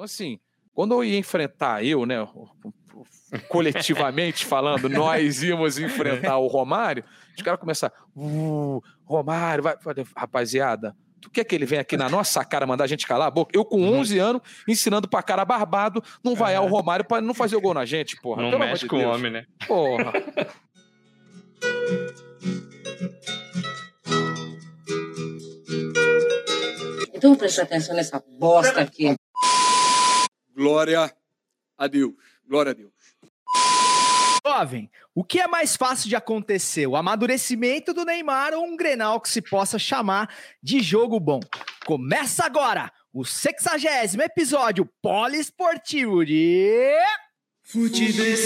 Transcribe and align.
Então, 0.00 0.06
assim, 0.06 0.38
quando 0.72 0.94
eu 0.94 1.04
ia 1.04 1.18
enfrentar 1.18 1.84
eu, 1.84 2.06
né, 2.06 2.26
coletivamente 3.50 4.46
falando, 4.46 4.88
nós 4.88 5.42
íamos 5.42 5.78
enfrentar 5.78 6.38
o 6.38 6.46
Romário, 6.46 7.04
os 7.36 7.42
caras 7.42 7.60
começaram, 7.60 7.94
uh, 8.16 8.82
Romário, 9.04 9.62
vai, 9.62 9.76
rapaziada, 10.16 10.96
tu 11.20 11.28
quer 11.28 11.44
que 11.44 11.54
ele 11.54 11.66
venha 11.66 11.82
aqui 11.82 11.98
na 11.98 12.08
nossa 12.08 12.42
cara 12.46 12.66
mandar 12.66 12.84
a 12.84 12.86
gente 12.86 13.06
calar 13.06 13.28
a 13.28 13.30
boca? 13.30 13.50
Eu 13.54 13.62
com 13.62 13.78
11 13.78 14.18
uhum. 14.18 14.26
anos, 14.26 14.42
ensinando 14.66 15.06
pra 15.06 15.22
cara 15.22 15.44
barbado, 15.44 16.02
não 16.24 16.34
vai 16.34 16.54
ao 16.54 16.66
Romário 16.66 17.04
pra 17.04 17.20
não 17.20 17.34
fazer 17.34 17.56
o 17.56 17.60
gol 17.60 17.74
na 17.74 17.84
gente, 17.84 18.18
porra. 18.22 18.40
Não 18.40 18.48
Pelo 18.52 18.64
mexe 18.64 18.86
com 18.86 18.96
o 18.96 19.06
homem, 19.06 19.30
né? 19.30 19.44
Porra. 19.68 20.14
Então 27.12 27.36
preste 27.36 27.60
atenção 27.60 27.94
nessa 27.94 28.24
bosta 28.38 28.80
aqui. 28.80 29.14
Glória 30.60 31.10
a 31.78 31.86
Deus. 31.86 32.12
Glória 32.46 32.72
a 32.72 32.74
Deus. 32.74 32.92
Jovem, 34.46 34.90
o 35.14 35.24
que 35.24 35.40
é 35.40 35.46
mais 35.46 35.74
fácil 35.74 36.06
de 36.06 36.14
acontecer? 36.14 36.86
O 36.86 36.96
amadurecimento 36.96 37.94
do 37.94 38.04
Neymar 38.04 38.52
ou 38.52 38.66
um 38.66 38.76
Grenal 38.76 39.22
que 39.22 39.30
se 39.30 39.40
possa 39.40 39.78
chamar 39.78 40.28
de 40.62 40.80
jogo 40.80 41.18
bom? 41.18 41.40
Começa 41.86 42.44
agora 42.44 42.92
o 43.10 43.24
60 43.24 44.22
episódio 44.22 44.84
poliesportivo 45.00 46.26
de. 46.26 46.94
Futebol. 47.62 48.36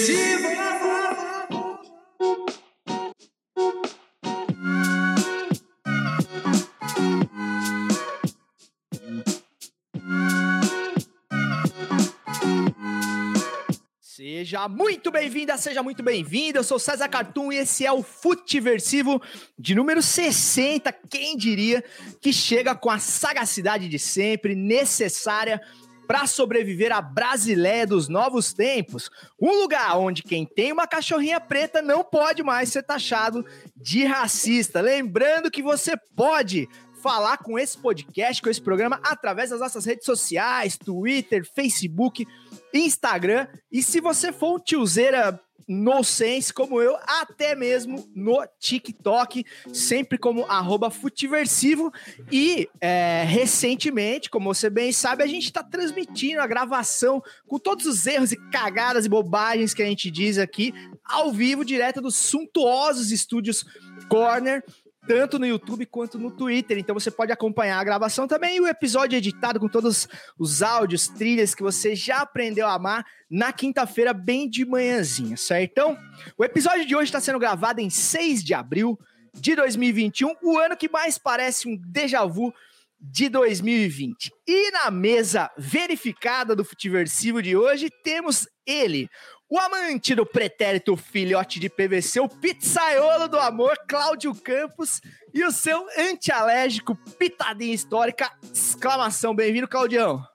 Seja 14.26 14.66
muito 14.70 15.10
bem-vinda, 15.10 15.54
seja 15.58 15.82
muito 15.82 16.02
bem-vindo. 16.02 16.58
Eu 16.58 16.64
sou 16.64 16.78
César 16.78 17.10
Cartoon 17.10 17.52
e 17.52 17.58
esse 17.58 17.84
é 17.84 17.92
o 17.92 18.02
Futiversivo 18.02 19.20
de 19.58 19.74
número 19.74 20.00
60. 20.00 20.90
Quem 21.10 21.36
diria 21.36 21.84
que 22.22 22.32
chega 22.32 22.74
com 22.74 22.88
a 22.88 22.98
sagacidade 22.98 23.86
de 23.86 23.98
sempre 23.98 24.54
necessária 24.54 25.60
para 26.06 26.26
sobreviver 26.26 26.90
à 26.90 27.02
Brasileia 27.02 27.86
dos 27.86 28.08
novos 28.08 28.54
tempos. 28.54 29.10
Um 29.38 29.60
lugar 29.60 29.98
onde 29.98 30.22
quem 30.22 30.46
tem 30.46 30.72
uma 30.72 30.86
cachorrinha 30.86 31.38
preta 31.38 31.82
não 31.82 32.02
pode 32.02 32.42
mais 32.42 32.70
ser 32.70 32.82
taxado 32.82 33.44
de 33.76 34.04
racista. 34.04 34.80
Lembrando 34.80 35.50
que 35.50 35.62
você 35.62 35.98
pode 36.16 36.66
falar 37.04 37.36
com 37.36 37.58
esse 37.58 37.76
podcast, 37.76 38.40
com 38.40 38.48
esse 38.48 38.62
programa, 38.62 38.98
através 39.02 39.50
das 39.50 39.60
nossas 39.60 39.84
redes 39.84 40.06
sociais, 40.06 40.78
Twitter, 40.78 41.46
Facebook, 41.54 42.26
Instagram. 42.72 43.46
E 43.70 43.82
se 43.82 44.00
você 44.00 44.32
for 44.32 44.56
um 44.56 44.58
tiozeira 44.58 45.38
no 45.68 46.02
sense, 46.02 46.52
como 46.52 46.80
eu, 46.80 46.96
até 47.06 47.54
mesmo 47.54 48.10
no 48.16 48.42
TikTok, 48.58 49.44
sempre 49.70 50.16
como 50.16 50.46
arroba 50.46 50.90
futiversivo. 50.90 51.92
E 52.32 52.70
é, 52.80 53.22
recentemente, 53.26 54.30
como 54.30 54.52
você 54.52 54.70
bem 54.70 54.90
sabe, 54.90 55.22
a 55.22 55.26
gente 55.26 55.44
está 55.44 55.62
transmitindo 55.62 56.40
a 56.40 56.46
gravação 56.46 57.22
com 57.46 57.58
todos 57.58 57.84
os 57.84 58.06
erros 58.06 58.32
e 58.32 58.36
cagadas 58.50 59.04
e 59.04 59.10
bobagens 59.10 59.74
que 59.74 59.82
a 59.82 59.86
gente 59.86 60.10
diz 60.10 60.38
aqui, 60.38 60.72
ao 61.04 61.30
vivo, 61.30 61.66
direto 61.66 62.00
dos 62.00 62.16
suntuosos 62.16 63.10
estúdios 63.10 63.64
Corner 64.08 64.64
tanto 65.06 65.38
no 65.38 65.46
YouTube 65.46 65.86
quanto 65.86 66.18
no 66.18 66.30
Twitter. 66.30 66.78
Então 66.78 66.94
você 66.94 67.10
pode 67.10 67.32
acompanhar 67.32 67.78
a 67.78 67.84
gravação 67.84 68.26
também 68.26 68.56
e 68.56 68.60
o 68.60 68.66
episódio 68.66 69.16
editado 69.16 69.60
com 69.60 69.68
todos 69.68 70.08
os 70.38 70.62
áudios, 70.62 71.08
trilhas 71.08 71.54
que 71.54 71.62
você 71.62 71.94
já 71.94 72.20
aprendeu 72.20 72.66
a 72.66 72.74
amar 72.74 73.04
na 73.30 73.52
quinta-feira, 73.52 74.12
bem 74.12 74.48
de 74.48 74.64
manhãzinha, 74.64 75.36
certo? 75.36 75.70
Então, 75.72 75.98
o 76.36 76.44
episódio 76.44 76.86
de 76.86 76.94
hoje 76.94 77.06
está 77.06 77.20
sendo 77.20 77.38
gravado 77.38 77.80
em 77.80 77.90
6 77.90 78.42
de 78.44 78.54
abril 78.54 78.98
de 79.34 79.56
2021, 79.56 80.34
o 80.42 80.58
ano 80.58 80.76
que 80.76 80.88
mais 80.88 81.18
parece 81.18 81.68
um 81.68 81.76
déjà 81.76 82.24
vu 82.24 82.54
de 83.00 83.28
2020. 83.28 84.32
E 84.46 84.70
na 84.70 84.90
mesa 84.90 85.50
verificada 85.58 86.56
do 86.56 86.64
Futiversivo 86.64 87.42
de 87.42 87.56
hoje 87.56 87.90
temos 88.02 88.46
ele, 88.66 89.08
o 89.48 89.58
amante 89.58 90.14
do 90.14 90.24
pretérito 90.24 90.96
filhote 90.96 91.60
de 91.60 91.68
PVC, 91.68 92.20
o 92.20 92.28
pizzaiolo 92.28 93.28
do 93.28 93.38
amor, 93.38 93.76
Cláudio 93.86 94.34
Campos, 94.34 95.00
e 95.32 95.44
o 95.44 95.52
seu 95.52 95.86
antialérgico 95.98 96.96
pitadinha 97.18 97.74
histórica, 97.74 98.30
exclamação, 98.52 99.34
bem-vindo, 99.34 99.68
Claudião. 99.68 100.33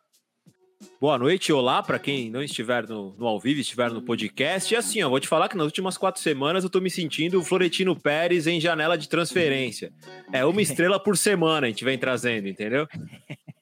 Boa 1.02 1.18
noite, 1.18 1.54
olá 1.54 1.82
para 1.82 1.98
quem 1.98 2.30
não 2.30 2.44
estiver 2.44 2.86
no, 2.86 3.16
no, 3.18 3.26
ao 3.26 3.40
vivo, 3.40 3.62
estiver 3.62 3.90
no 3.90 4.02
podcast. 4.02 4.74
E 4.74 4.76
assim, 4.76 5.02
ó, 5.02 5.08
vou 5.08 5.18
te 5.18 5.30
falar 5.30 5.48
que 5.48 5.56
nas 5.56 5.66
últimas 5.66 5.98
quatro 5.98 6.22
semanas 6.22 6.62
eu 6.62 6.70
tô 6.70 6.82
me 6.82 6.90
sentindo 6.90 7.40
o 7.40 7.44
Florentino 7.44 7.96
Pérez 7.98 8.48
em 8.48 8.60
janela 8.60 8.98
de 8.98 9.08
transferência. 9.08 9.94
É 10.34 10.44
uma 10.44 10.62
estrela 10.62 11.00
por 11.00 11.16
semana 11.16 11.68
a 11.68 11.70
gente 11.70 11.86
vem 11.86 11.98
trazendo, 11.98 12.50
entendeu? 12.50 12.86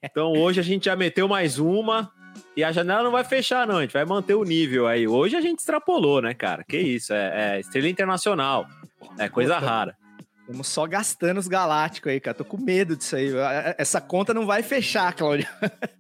Então 0.02 0.34
hoje 0.34 0.60
a 0.60 0.64
gente 0.64 0.86
já 0.86 0.96
meteu 0.96 1.28
mais 1.28 1.60
uma, 1.60 2.12
e 2.56 2.64
a 2.64 2.72
janela 2.72 3.04
não 3.04 3.12
vai 3.12 3.24
fechar, 3.24 3.68
não. 3.68 3.78
A 3.78 3.82
gente 3.82 3.94
vai 3.94 4.04
manter 4.04 4.34
o 4.34 4.44
nível 4.44 4.88
aí. 4.88 5.08
Hoje 5.08 5.36
a 5.36 5.42
gente 5.42 5.60
extrapolou, 5.60 6.22
né, 6.24 6.34
cara? 6.34 6.64
Que 6.64 6.78
isso, 6.80 7.14
é, 7.14 7.58
é 7.58 7.60
estrela 7.60 7.88
internacional. 7.88 8.68
É 9.20 9.30
coisa 9.30 9.60
rara. 9.60 9.96
Estamos 10.48 10.68
só 10.70 10.88
gastando 10.88 11.40
os 11.40 11.48
galácticos 11.50 12.10
aí, 12.10 12.22
cara. 12.22 12.38
Tô 12.38 12.46
com 12.46 12.56
medo 12.56 12.96
disso 12.96 13.18
aí. 13.18 13.32
Essa 13.78 14.00
conta 14.00 14.34
não 14.34 14.46
vai 14.46 14.64
fechar, 14.64 15.14
Claudião. 15.14 15.50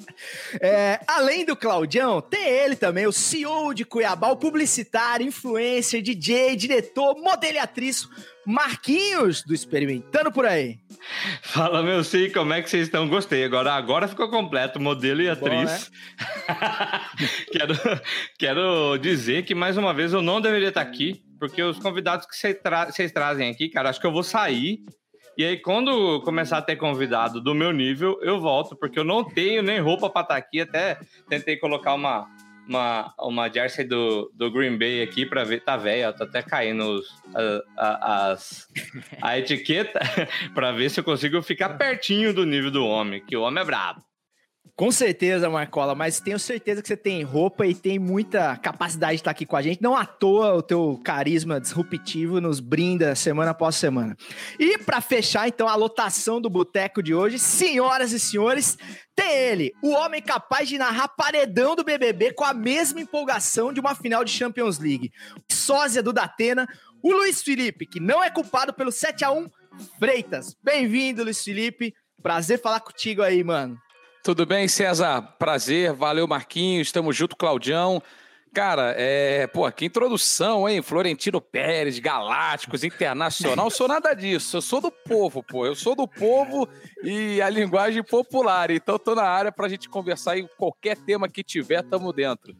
É, 0.59 0.99
além 1.05 1.45
do 1.45 1.55
Claudião, 1.55 2.19
tem 2.19 2.43
ele 2.43 2.75
também, 2.75 3.05
o 3.05 3.11
CEO 3.11 3.71
de 3.71 3.85
Cuiabá, 3.85 4.29
o 4.31 4.35
publicitário, 4.35 5.27
influencer, 5.27 6.01
DJ, 6.01 6.55
diretor, 6.55 7.15
modelo 7.21 7.53
e 7.53 7.59
atriz, 7.59 8.07
Marquinhos 8.43 9.43
do 9.43 9.53
Experimentando 9.53 10.31
por 10.31 10.45
aí. 10.45 10.79
Fala, 11.43 11.83
meu 11.83 12.03
sim, 12.03 12.31
como 12.31 12.51
é 12.51 12.63
que 12.63 12.69
vocês 12.69 12.87
estão? 12.87 13.07
Gostei. 13.07 13.43
Agora, 13.43 13.73
agora 13.73 14.07
ficou 14.07 14.27
completo, 14.27 14.79
modelo 14.79 15.21
e 15.21 15.29
atriz. 15.29 15.91
Bom, 15.91 16.53
né? 16.53 17.01
quero, 17.51 17.73
quero 18.39 18.97
dizer 18.97 19.43
que, 19.43 19.53
mais 19.53 19.77
uma 19.77 19.93
vez, 19.93 20.13
eu 20.13 20.23
não 20.23 20.41
deveria 20.41 20.69
estar 20.69 20.81
aqui, 20.81 21.21
porque 21.39 21.61
os 21.61 21.79
convidados 21.79 22.25
que 22.25 22.35
vocês 22.35 22.57
tra 22.61 22.87
trazem 23.13 23.49
aqui, 23.49 23.69
cara, 23.69 23.89
acho 23.89 23.99
que 23.99 24.07
eu 24.07 24.11
vou 24.11 24.23
sair. 24.23 24.79
E 25.37 25.45
aí, 25.45 25.57
quando 25.57 26.21
começar 26.21 26.57
a 26.57 26.61
ter 26.61 26.77
convidado 26.77 27.39
do 27.39 27.53
meu 27.53 27.71
nível, 27.71 28.19
eu 28.23 28.39
volto, 28.39 28.75
porque 28.75 28.97
eu 28.97 29.03
não 29.03 29.23
tenho 29.23 29.61
nem 29.61 29.79
roupa 29.79 30.09
para 30.09 30.23
estar 30.23 30.35
aqui. 30.35 30.61
Até 30.61 30.99
tentei 31.29 31.57
colocar 31.57 31.93
uma, 31.93 32.27
uma, 32.67 33.13
uma 33.19 33.47
jersey 33.47 33.85
do, 33.85 34.31
do 34.33 34.51
Green 34.51 34.79
Bay 34.79 35.03
aqui 35.03 35.27
para 35.27 35.43
ver. 35.43 35.63
Tá 35.63 35.77
velho, 35.77 36.11
tá 36.13 36.23
até 36.23 36.41
caindo 36.41 36.83
os, 36.89 37.07
a, 37.35 37.63
a, 37.77 38.31
as, 38.31 38.67
a 39.21 39.37
etiqueta 39.37 39.99
para 40.55 40.71
ver 40.71 40.89
se 40.89 40.99
eu 40.99 41.03
consigo 41.03 41.39
ficar 41.43 41.77
pertinho 41.77 42.33
do 42.33 42.43
nível 42.43 42.71
do 42.71 42.83
homem, 42.83 43.23
que 43.23 43.37
o 43.37 43.43
homem 43.43 43.61
é 43.61 43.65
brabo. 43.65 44.01
Com 44.75 44.91
certeza, 44.91 45.49
Marcola, 45.49 45.95
mas 45.95 46.19
tenho 46.19 46.37
certeza 46.37 46.81
que 46.81 46.87
você 46.87 46.97
tem 46.97 47.23
roupa 47.23 47.65
e 47.65 47.73
tem 47.73 47.97
muita 47.97 48.55
capacidade 48.57 49.13
de 49.13 49.21
estar 49.21 49.31
aqui 49.31 49.45
com 49.45 49.55
a 49.55 49.61
gente. 49.61 49.81
Não 49.81 49.95
à 49.95 50.05
toa 50.05 50.53
o 50.53 50.61
teu 50.61 50.99
carisma 51.03 51.59
disruptivo 51.59 52.41
nos 52.41 52.59
brinda 52.59 53.15
semana 53.15 53.51
após 53.51 53.75
semana. 53.75 54.15
E 54.59 54.77
para 54.77 55.01
fechar, 55.01 55.47
então, 55.47 55.67
a 55.67 55.75
lotação 55.75 56.41
do 56.41 56.49
boteco 56.49 57.01
de 57.01 57.13
hoje, 57.13 57.39
senhoras 57.39 58.11
e 58.11 58.19
senhores, 58.19 58.77
tem 59.15 59.31
ele, 59.31 59.73
o 59.81 59.91
homem 59.91 60.21
capaz 60.21 60.69
de 60.69 60.77
narrar 60.77 61.07
paredão 61.07 61.75
do 61.75 61.83
BBB 61.83 62.33
com 62.33 62.43
a 62.43 62.53
mesma 62.53 63.01
empolgação 63.01 63.73
de 63.73 63.79
uma 63.79 63.95
final 63.95 64.23
de 64.23 64.31
Champions 64.31 64.79
League. 64.79 65.11
Sósia 65.51 66.03
do 66.03 66.13
Datena, 66.13 66.67
o 67.01 67.11
Luiz 67.11 67.41
Felipe, 67.41 67.85
que 67.85 67.99
não 67.99 68.23
é 68.23 68.29
culpado 68.29 68.73
pelo 68.73 68.91
7 68.91 69.23
a 69.23 69.31
1 69.31 69.47
Freitas. 69.99 70.55
Bem-vindo, 70.61 71.23
Luiz 71.23 71.43
Felipe. 71.43 71.93
Prazer 72.21 72.59
falar 72.59 72.79
contigo 72.79 73.21
aí, 73.21 73.43
mano. 73.43 73.77
Tudo 74.27 74.45
bem, 74.45 74.67
César? 74.67 75.21
Prazer, 75.39 75.93
valeu, 75.93 76.27
Marquinhos, 76.27 76.89
estamos 76.89 77.15
junto, 77.15 77.33
Claudião. 77.33 78.03
Cara, 78.53 78.93
é. 78.97 79.47
Pô, 79.47 79.71
que 79.71 79.85
introdução, 79.85 80.67
hein? 80.67 80.81
Florentino 80.81 81.39
Pérez, 81.39 81.97
Galácticos, 81.97 82.83
Internacional. 82.83 83.67
Eu 83.67 83.71
sou 83.71 83.87
nada 83.87 84.13
disso. 84.13 84.57
Eu 84.57 84.61
sou 84.61 84.81
do 84.81 84.91
povo, 84.91 85.41
pô. 85.41 85.65
Eu 85.65 85.75
sou 85.75 85.95
do 85.95 86.05
povo 86.05 86.67
e 87.01 87.41
a 87.41 87.49
linguagem 87.49 88.03
popular. 88.03 88.69
Então, 88.69 88.99
tô 88.99 89.15
na 89.15 89.23
área 89.23 89.49
pra 89.49 89.69
gente 89.69 89.87
conversar 89.87 90.37
em 90.37 90.45
qualquer 90.57 90.97
tema 90.97 91.29
que 91.29 91.41
tiver, 91.41 91.81
tamo 91.83 92.11
dentro. 92.11 92.53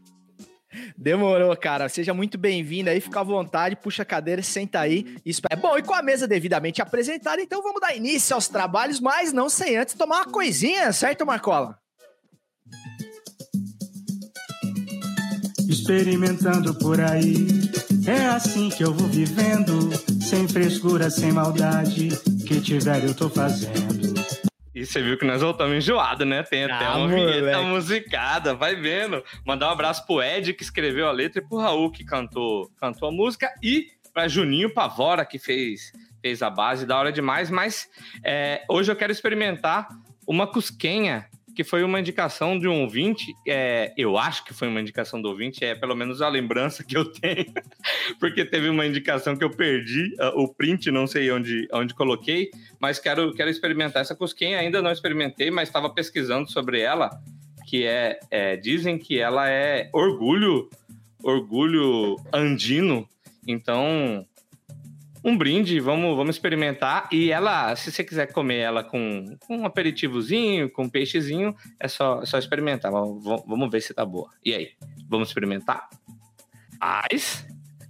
Demorou, 0.96 1.56
cara. 1.56 1.88
Seja 1.88 2.12
muito 2.12 2.36
bem-vindo 2.36 2.90
aí, 2.90 3.00
fica 3.00 3.20
à 3.20 3.22
vontade, 3.22 3.76
puxa 3.76 4.02
a 4.02 4.06
cadeira, 4.06 4.42
senta 4.42 4.80
aí. 4.80 5.16
Isso 5.24 5.40
é 5.50 5.56
bom. 5.56 5.76
E 5.78 5.82
com 5.82 5.94
a 5.94 6.02
mesa 6.02 6.28
devidamente 6.28 6.82
apresentada, 6.82 7.40
então 7.40 7.62
vamos 7.62 7.80
dar 7.80 7.96
início 7.96 8.34
aos 8.34 8.48
trabalhos, 8.48 9.00
mas 9.00 9.32
não 9.32 9.48
sem 9.48 9.76
antes 9.76 9.94
tomar 9.94 10.16
uma 10.16 10.32
coisinha, 10.32 10.92
certo, 10.92 11.24
Marcola? 11.24 11.78
Experimentando 15.68 16.74
por 16.74 17.00
aí, 17.00 17.46
é 18.06 18.26
assim 18.26 18.70
que 18.70 18.82
eu 18.82 18.92
vou 18.92 19.08
vivendo, 19.08 19.90
sem 20.20 20.48
frescura, 20.48 21.10
sem 21.10 21.30
maldade, 21.32 22.08
que 22.46 22.60
tiver 22.60 23.04
eu 23.04 23.14
tô 23.14 23.28
fazendo. 23.28 24.27
Você 24.84 25.00
viu 25.02 25.16
que 25.18 25.24
nós 25.26 25.40
voltamos 25.42 25.76
enjoado, 25.76 26.24
né? 26.24 26.42
Tem 26.42 26.64
até 26.64 26.84
Ah, 26.86 26.96
uma 26.96 27.08
vinheta 27.08 27.40
moleque. 27.40 27.64
musicada, 27.66 28.54
vai 28.54 28.74
vendo. 28.76 29.22
Mandar 29.46 29.68
um 29.68 29.72
abraço 29.72 30.06
pro 30.06 30.22
Ed, 30.22 30.52
que 30.54 30.62
escreveu 30.62 31.06
a 31.08 31.12
letra, 31.12 31.40
e 31.42 31.46
pro 31.46 31.58
Raul, 31.58 31.90
que 31.90 32.04
cantou, 32.04 32.70
cantou 32.80 33.08
a 33.08 33.12
música, 33.12 33.52
e 33.62 33.88
pra 34.12 34.26
Juninho 34.28 34.72
Pavora, 34.72 35.24
que 35.24 35.38
fez, 35.38 35.92
fez 36.20 36.42
a 36.42 36.50
base, 36.50 36.84
da 36.86 36.98
hora 36.98 37.12
demais. 37.12 37.50
Mas 37.50 37.88
é, 38.24 38.62
hoje 38.68 38.90
eu 38.90 38.96
quero 38.96 39.12
experimentar 39.12 39.86
uma 40.26 40.46
cusquenha, 40.46 41.26
que 41.58 41.64
foi 41.64 41.82
uma 41.82 41.98
indicação 41.98 42.56
de 42.56 42.68
um 42.68 42.82
ouvinte. 42.82 43.34
é, 43.44 43.92
eu 43.96 44.16
acho 44.16 44.44
que 44.44 44.54
foi 44.54 44.68
uma 44.68 44.80
indicação 44.80 45.20
do 45.20 45.28
ouvinte, 45.28 45.64
é 45.64 45.74
pelo 45.74 45.96
menos 45.96 46.22
a 46.22 46.28
lembrança 46.28 46.84
que 46.84 46.96
eu 46.96 47.04
tenho, 47.04 47.52
porque 48.20 48.44
teve 48.44 48.68
uma 48.68 48.86
indicação 48.86 49.36
que 49.36 49.42
eu 49.42 49.50
perdi, 49.50 50.14
ah, 50.20 50.32
o 50.36 50.46
print, 50.46 50.88
não 50.92 51.04
sei 51.04 51.32
onde, 51.32 51.66
onde 51.72 51.94
coloquei, 51.94 52.48
mas 52.78 53.00
quero, 53.00 53.34
quero 53.34 53.50
experimentar 53.50 54.02
essa 54.02 54.14
cusquinha. 54.14 54.60
Ainda 54.60 54.80
não 54.80 54.92
experimentei, 54.92 55.50
mas 55.50 55.68
estava 55.68 55.90
pesquisando 55.90 56.48
sobre 56.48 56.80
ela, 56.80 57.10
que 57.66 57.84
é, 57.84 58.20
é, 58.30 58.56
dizem 58.56 58.96
que 58.96 59.18
ela 59.18 59.50
é 59.50 59.90
orgulho, 59.92 60.70
orgulho 61.20 62.14
andino. 62.32 63.04
Então, 63.48 64.24
um 65.24 65.36
brinde, 65.36 65.80
vamos, 65.80 66.16
vamos 66.16 66.36
experimentar. 66.36 67.08
E 67.12 67.30
ela, 67.30 67.74
se 67.76 67.90
você 67.90 68.04
quiser 68.04 68.32
comer 68.32 68.58
ela 68.58 68.84
com, 68.84 69.36
com 69.40 69.58
um 69.58 69.66
aperitivozinho, 69.66 70.70
com 70.70 70.84
um 70.84 70.88
peixezinho, 70.88 71.54
é 71.78 71.88
só, 71.88 72.22
é 72.22 72.26
só 72.26 72.38
experimentar. 72.38 72.90
Vamos, 72.90 73.22
vamos 73.46 73.70
ver 73.70 73.80
se 73.80 73.92
tá 73.92 74.04
boa. 74.04 74.30
E 74.44 74.54
aí, 74.54 74.70
vamos 75.08 75.28
experimentar? 75.28 75.88
Mas 76.80 77.44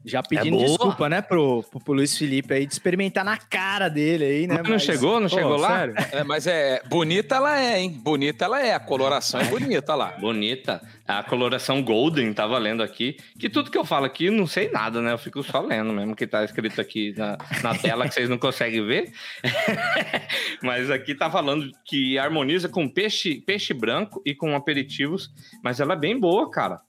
Já 0.04 0.22
pedindo 0.22 0.56
boa. 0.56 0.66
desculpa, 0.66 1.08
né, 1.08 1.20
pro, 1.20 1.62
pro, 1.64 1.80
pro 1.80 1.92
Luiz 1.92 2.16
Felipe 2.16 2.54
aí, 2.54 2.66
de 2.66 2.72
experimentar 2.72 3.24
na 3.24 3.36
cara 3.36 3.88
dele 3.88 4.24
aí, 4.24 4.46
né? 4.46 4.56
Mas 4.58 4.68
não 4.68 4.78
chegou? 4.78 5.20
Não 5.20 5.28
chegou 5.28 5.56
lá? 5.56 5.78
sério? 5.78 5.94
É, 6.12 6.24
mas 6.24 6.46
é 6.46 6.82
bonita 6.88 7.36
ela 7.36 7.60
é, 7.60 7.80
hein? 7.80 7.90
Bonita 7.90 8.46
ela 8.46 8.64
é. 8.64 8.74
A 8.74 8.80
coloração 8.80 9.40
é 9.40 9.44
bonita 9.44 9.94
lá. 9.94 10.12
Bonita. 10.18 10.80
A 11.08 11.22
coloração 11.22 11.82
golden, 11.82 12.34
tá 12.34 12.46
valendo 12.46 12.82
aqui. 12.82 13.16
Que 13.38 13.48
tudo 13.48 13.70
que 13.70 13.78
eu 13.78 13.84
falo 13.84 14.04
aqui, 14.04 14.30
não 14.30 14.46
sei 14.46 14.70
nada, 14.70 15.00
né? 15.00 15.10
Eu 15.12 15.16
fico 15.18 15.42
só 15.42 15.60
lendo 15.60 15.90
mesmo, 15.90 16.14
que 16.14 16.26
tá 16.26 16.44
escrito 16.44 16.78
aqui 16.78 17.14
na, 17.16 17.38
na 17.62 17.74
tela, 17.74 18.06
que 18.06 18.12
vocês 18.12 18.28
não 18.28 18.36
conseguem 18.36 18.84
ver. 18.86 19.10
mas 20.62 20.90
aqui 20.90 21.14
tá 21.14 21.30
falando 21.30 21.72
que 21.84 22.18
harmoniza 22.18 22.68
com 22.68 22.86
peixe, 22.88 23.40
peixe 23.40 23.72
branco 23.72 24.20
e 24.24 24.34
com 24.34 24.54
aperitivos. 24.54 25.30
Mas 25.64 25.80
ela 25.80 25.94
é 25.94 25.98
bem 25.98 26.18
boa, 26.20 26.50
cara. 26.50 26.80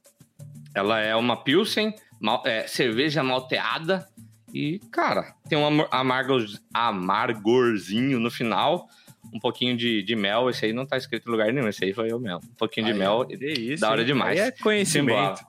Ela 0.75 0.99
é 0.99 1.15
uma 1.15 1.41
Pilsen, 1.41 1.93
mal- 2.19 2.43
é, 2.45 2.67
cerveja 2.67 3.23
malteada. 3.23 4.05
E, 4.53 4.79
cara, 4.91 5.33
tem 5.47 5.57
um 5.57 5.85
amargor, 5.91 6.43
amargorzinho 6.73 8.19
no 8.19 8.29
final. 8.31 8.87
Um 9.33 9.39
pouquinho 9.39 9.75
de, 9.77 10.01
de 10.03 10.15
mel. 10.15 10.49
Esse 10.49 10.65
aí 10.65 10.73
não 10.73 10.85
tá 10.85 10.97
escrito 10.97 11.27
em 11.27 11.31
lugar 11.31 11.51
nenhum. 11.53 11.67
Esse 11.67 11.85
aí 11.85 11.93
foi 11.93 12.11
eu 12.11 12.19
mesmo. 12.19 12.39
Um 12.43 12.55
pouquinho 12.57 12.87
de 12.87 12.93
Aí, 12.93 12.97
mel. 12.97 13.25
Que 13.25 13.35
isso, 13.45 13.81
Da 13.81 13.91
hora 13.91 14.01
hein? 14.01 14.07
demais. 14.07 14.39
Aí 14.39 14.47
é 14.47 14.51
conhecimento. 14.51 15.41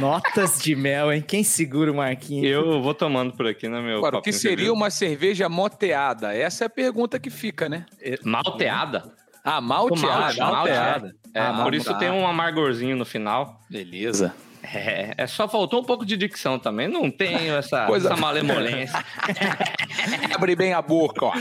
Notas 0.00 0.60
de 0.60 0.74
mel, 0.76 1.12
hein? 1.12 1.22
Quem 1.26 1.42
segura 1.42 1.90
o 1.90 1.96
Marquinhos? 1.96 2.46
Eu 2.46 2.80
vou 2.80 2.94
tomando 2.94 3.32
por 3.34 3.46
aqui 3.46 3.68
no 3.68 3.82
meu. 3.82 3.98
Agora, 3.98 4.18
o 4.18 4.22
que 4.22 4.32
seria 4.32 4.72
uma 4.72 4.90
cerveja 4.90 5.48
moteada? 5.48 6.34
Essa 6.34 6.64
é 6.64 6.66
a 6.66 6.70
pergunta 6.70 7.18
que 7.18 7.30
fica, 7.30 7.68
né? 7.68 7.86
malteada? 8.24 9.12
Ah, 9.44 9.60
Malte, 9.60 10.00
malteada. 10.02 10.50
malteada. 10.52 11.14
É, 11.32 11.40
Ah, 11.40 11.62
por 11.62 11.72
isso 11.74 11.90
malteada. 11.90 12.12
tem 12.14 12.22
um 12.22 12.26
amargorzinho 12.26 12.96
no 12.96 13.04
final. 13.04 13.60
Beleza. 13.70 14.34
É, 14.74 15.14
é 15.16 15.26
só 15.26 15.48
faltou 15.48 15.80
um 15.80 15.84
pouco 15.84 16.04
de 16.04 16.16
dicção 16.16 16.58
também. 16.58 16.88
Não 16.88 17.10
tenho 17.10 17.54
essa, 17.54 17.84
Coisa- 17.86 18.08
essa 18.12 18.20
malemolência. 18.20 18.98
Abre 20.34 20.54
bem 20.56 20.72
a 20.72 20.82
boca, 20.82 21.26
ó. 21.26 21.32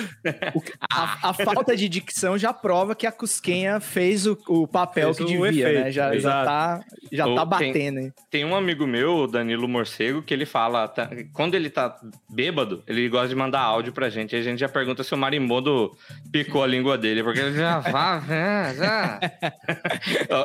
A, 0.91 1.29
a 1.29 1.33
falta 1.33 1.75
de 1.75 1.89
dicção 1.89 2.37
já 2.37 2.53
prova 2.53 2.95
que 2.95 3.05
a 3.07 3.11
Cusquenha 3.11 3.79
fez 3.79 4.25
o, 4.25 4.37
o 4.47 4.67
papel 4.67 5.13
Fez 5.13 5.17
que 5.17 5.23
o 5.37 5.43
devia, 5.45 5.67
efeito, 5.69 5.83
né? 5.85 5.91
Já, 5.91 6.17
já 6.17 6.45
tá, 6.45 6.79
já 7.11 7.25
Ou 7.25 7.35
tá 7.35 7.45
tem- 7.57 7.67
batendo, 7.73 7.99
hein? 7.99 8.13
Tem 8.29 8.45
um 8.45 8.55
amigo 8.55 8.85
meu, 8.87 9.15
o 9.19 9.27
Danilo 9.27 9.67
Morcego, 9.67 10.21
que 10.21 10.33
ele 10.33 10.45
fala, 10.45 10.87
tá- 10.87 11.09
quando 11.33 11.55
ele 11.55 11.69
tá 11.69 11.95
bêbado, 12.29 12.83
ele 12.87 13.07
gosta 13.09 13.27
de 13.29 13.35
mandar 13.35 13.61
áudio 13.61 13.91
pra 13.93 14.09
gente. 14.09 14.35
Aí 14.35 14.41
a 14.41 14.43
gente 14.43 14.59
já 14.59 14.69
pergunta 14.69 15.03
se 15.03 15.13
o 15.13 15.17
marimbondo 15.17 15.91
picou 16.31 16.63
a 16.63 16.67
língua 16.67 16.97
dele, 16.97 17.23
porque 17.23 17.39
ele 17.39 17.55
já 17.57 17.81
fala, 17.81 18.21
já. 18.77 19.19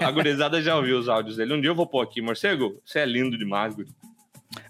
a 0.00 0.10
gurizada 0.10 0.60
já 0.62 0.76
ouviu 0.76 0.98
os 0.98 1.08
áudios 1.08 1.36
dele. 1.36 1.54
Um 1.54 1.60
dia 1.60 1.70
eu 1.70 1.74
vou 1.74 1.86
pôr 1.86 2.02
aqui, 2.02 2.20
Morcego, 2.20 2.69
você 2.84 3.00
é 3.00 3.06
lindo 3.06 3.36
demais, 3.38 3.74
guri. 3.74 3.88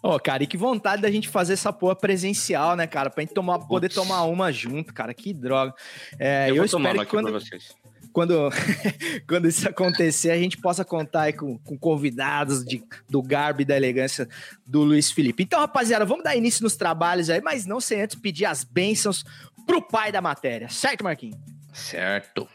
Ô, 0.03 0.19
cara, 0.19 0.43
e 0.43 0.47
que 0.47 0.57
vontade 0.57 1.01
da 1.01 1.11
gente 1.11 1.29
fazer 1.29 1.55
essa 1.55 1.73
porra 1.73 1.97
presencial, 1.97 2.77
né, 2.77 2.87
cara? 2.87 3.09
Pra 3.09 3.23
gente 3.23 3.33
tomar, 3.33 3.59
poder 3.61 3.89
tomar 3.89 4.25
uma 4.25 4.53
junto, 4.53 4.93
cara. 4.93 5.15
Que 5.15 5.33
droga. 5.33 5.75
É, 6.19 6.51
eu 6.51 6.57
eu, 6.57 6.63
vou 6.63 6.69
tomar 6.69 6.91
espero 6.91 7.03
aqui 7.03 7.11
que 7.11 7.17
quando, 7.17 7.31
pra 7.31 7.41
vocês. 7.41 7.75
quando, 8.13 8.51
quando 9.27 9.49
isso 9.49 9.67
acontecer, 9.69 10.31
a 10.31 10.39
gente 10.39 10.59
possa 10.59 10.85
contar 10.85 11.23
aí 11.23 11.33
com, 11.33 11.59
com 11.59 11.79
convidados 11.79 12.63
de, 12.65 12.83
do 13.09 13.23
garbo 13.23 13.63
e 13.63 13.65
da 13.65 13.77
elegância 13.77 14.29
do 14.67 14.83
Luiz 14.83 15.11
Felipe. 15.11 15.43
Então, 15.43 15.61
rapaziada, 15.61 16.05
vamos 16.05 16.25
dar 16.25 16.37
início 16.37 16.63
nos 16.63 16.77
trabalhos 16.77 17.31
aí, 17.31 17.41
mas 17.41 17.65
não 17.65 17.81
sem 17.81 18.03
antes 18.03 18.17
pedir 18.17 18.45
as 18.45 18.65
bênçãos 18.65 19.25
pro 19.67 19.81
pai 19.81 20.13
da 20.13 20.21
matéria. 20.21 20.69
Certo, 20.69 21.05
Marquinhos? 21.05 21.39
Certo. 21.73 22.47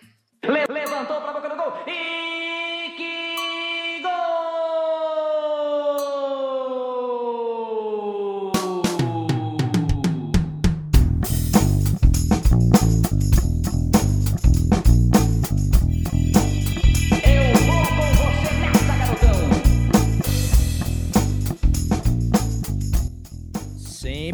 Levantou 0.44 1.22
pra 1.22 1.34
boca 1.34 1.50
do 1.50 1.56
gol. 1.56 1.74
E 1.88 2.15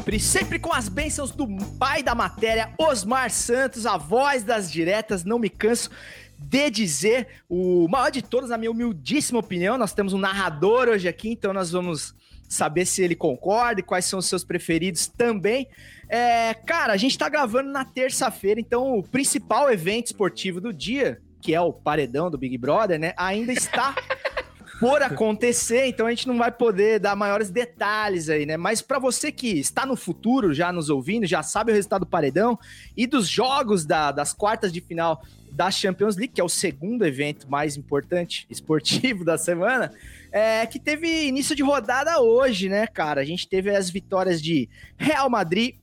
Sempre, 0.01 0.19
sempre 0.19 0.57
com 0.57 0.73
as 0.73 0.89
bênçãos 0.89 1.29
do 1.29 1.47
pai 1.77 2.01
da 2.01 2.15
matéria, 2.15 2.73
Osmar 2.75 3.29
Santos, 3.29 3.85
a 3.85 3.97
voz 3.97 4.43
das 4.43 4.71
diretas, 4.71 5.23
não 5.23 5.37
me 5.37 5.47
canso 5.47 5.91
de 6.39 6.71
dizer, 6.71 7.27
o 7.47 7.87
maior 7.87 8.09
de 8.09 8.23
todos, 8.23 8.49
na 8.49 8.57
minha 8.57 8.71
humildíssima 8.71 9.37
opinião. 9.37 9.77
Nós 9.77 9.93
temos 9.93 10.11
um 10.11 10.17
narrador 10.17 10.89
hoje 10.89 11.07
aqui, 11.07 11.29
então 11.29 11.53
nós 11.53 11.69
vamos 11.69 12.15
saber 12.49 12.87
se 12.87 13.03
ele 13.03 13.15
concorda 13.15 13.81
e 13.81 13.83
quais 13.83 14.05
são 14.05 14.17
os 14.17 14.25
seus 14.25 14.43
preferidos 14.43 15.05
também. 15.05 15.67
É, 16.09 16.55
cara, 16.55 16.93
a 16.93 16.97
gente 16.97 17.15
tá 17.15 17.29
gravando 17.29 17.69
na 17.69 17.85
terça-feira, 17.85 18.59
então 18.59 18.97
o 18.97 19.03
principal 19.03 19.71
evento 19.71 20.07
esportivo 20.07 20.59
do 20.59 20.73
dia, 20.73 21.21
que 21.39 21.53
é 21.53 21.61
o 21.61 21.71
paredão 21.71 22.31
do 22.31 22.39
Big 22.39 22.57
Brother, 22.57 22.99
né, 22.99 23.13
ainda 23.15 23.53
está 23.53 23.93
por 24.81 25.01
acontecer, 25.03 25.85
então 25.85 26.07
a 26.07 26.09
gente 26.09 26.27
não 26.27 26.37
vai 26.37 26.51
poder 26.51 26.99
dar 26.99 27.15
maiores 27.15 27.51
detalhes 27.51 28.29
aí, 28.29 28.45
né? 28.47 28.57
Mas 28.57 28.81
para 28.81 28.97
você 28.97 29.31
que 29.31 29.47
está 29.59 29.85
no 29.85 29.95
futuro, 29.95 30.53
já 30.53 30.71
nos 30.71 30.89
ouvindo, 30.89 31.27
já 31.27 31.43
sabe 31.43 31.71
o 31.71 31.75
resultado 31.75 32.01
do 32.01 32.07
paredão 32.07 32.57
e 32.97 33.05
dos 33.05 33.27
jogos 33.27 33.85
da- 33.85 34.11
das 34.11 34.33
quartas 34.33 34.73
de 34.73 34.81
final 34.81 35.23
da 35.51 35.69
Champions 35.69 36.15
League, 36.15 36.33
que 36.33 36.41
é 36.41 36.43
o 36.43 36.49
segundo 36.49 37.05
evento 37.05 37.47
mais 37.49 37.77
importante 37.77 38.47
esportivo 38.49 39.23
da 39.23 39.37
semana, 39.37 39.93
é, 40.31 40.65
que 40.65 40.79
teve 40.79 41.27
início 41.27 41.55
de 41.55 41.61
rodada 41.61 42.19
hoje, 42.19 42.67
né, 42.67 42.87
cara? 42.87 43.21
A 43.21 43.25
gente 43.25 43.47
teve 43.47 43.69
as 43.69 43.89
vitórias 43.89 44.41
de 44.41 44.67
Real 44.97 45.29
Madrid 45.29 45.75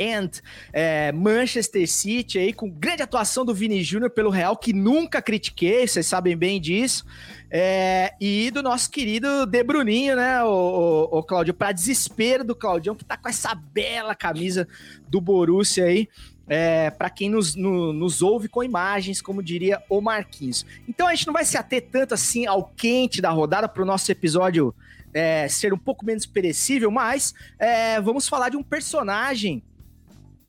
and 0.00 0.30
é, 0.72 1.12
Manchester 1.12 1.88
City 1.88 2.38
aí, 2.38 2.52
com 2.52 2.70
grande 2.70 3.02
atuação 3.02 3.44
do 3.44 3.54
Vini 3.54 3.82
Júnior 3.82 4.10
pelo 4.10 4.30
Real, 4.30 4.56
que 4.56 4.72
nunca 4.72 5.20
critiquei, 5.22 5.86
vocês 5.86 6.06
sabem 6.06 6.36
bem 6.36 6.60
disso. 6.60 7.04
É, 7.50 8.12
e 8.20 8.50
do 8.50 8.62
nosso 8.62 8.90
querido 8.90 9.46
De 9.46 9.64
Bruninho, 9.64 10.16
né, 10.16 10.42
o, 10.44 11.08
o, 11.10 11.18
o 11.18 11.22
Claudio, 11.22 11.54
para 11.54 11.72
desespero 11.72 12.44
do 12.44 12.54
Claudião, 12.54 12.94
que 12.94 13.04
tá 13.04 13.16
com 13.16 13.28
essa 13.28 13.54
bela 13.54 14.14
camisa 14.14 14.68
do 15.08 15.20
Borussia 15.20 15.84
aí, 15.84 16.08
é, 16.46 16.90
para 16.90 17.10
quem 17.10 17.28
nos, 17.30 17.54
no- 17.54 17.92
nos 17.92 18.22
ouve 18.22 18.48
com 18.48 18.62
imagens, 18.62 19.20
como 19.20 19.42
diria 19.42 19.82
o 19.88 20.00
Marquinhos. 20.00 20.64
Então 20.88 21.06
a 21.06 21.14
gente 21.14 21.26
não 21.26 21.34
vai 21.34 21.44
se 21.44 21.56
ater 21.58 21.86
tanto 21.90 22.14
assim 22.14 22.46
ao 22.46 22.64
quente 22.64 23.20
da 23.20 23.30
rodada 23.30 23.68
para 23.68 23.82
o 23.82 23.86
nosso 23.86 24.10
episódio 24.12 24.74
é, 25.12 25.48
ser 25.48 25.72
um 25.72 25.78
pouco 25.78 26.04
menos 26.04 26.26
perecível, 26.26 26.90
mas 26.90 27.34
é, 27.58 27.98
vamos 28.00 28.28
falar 28.28 28.50
de 28.50 28.56
um 28.58 28.62
personagem 28.62 29.62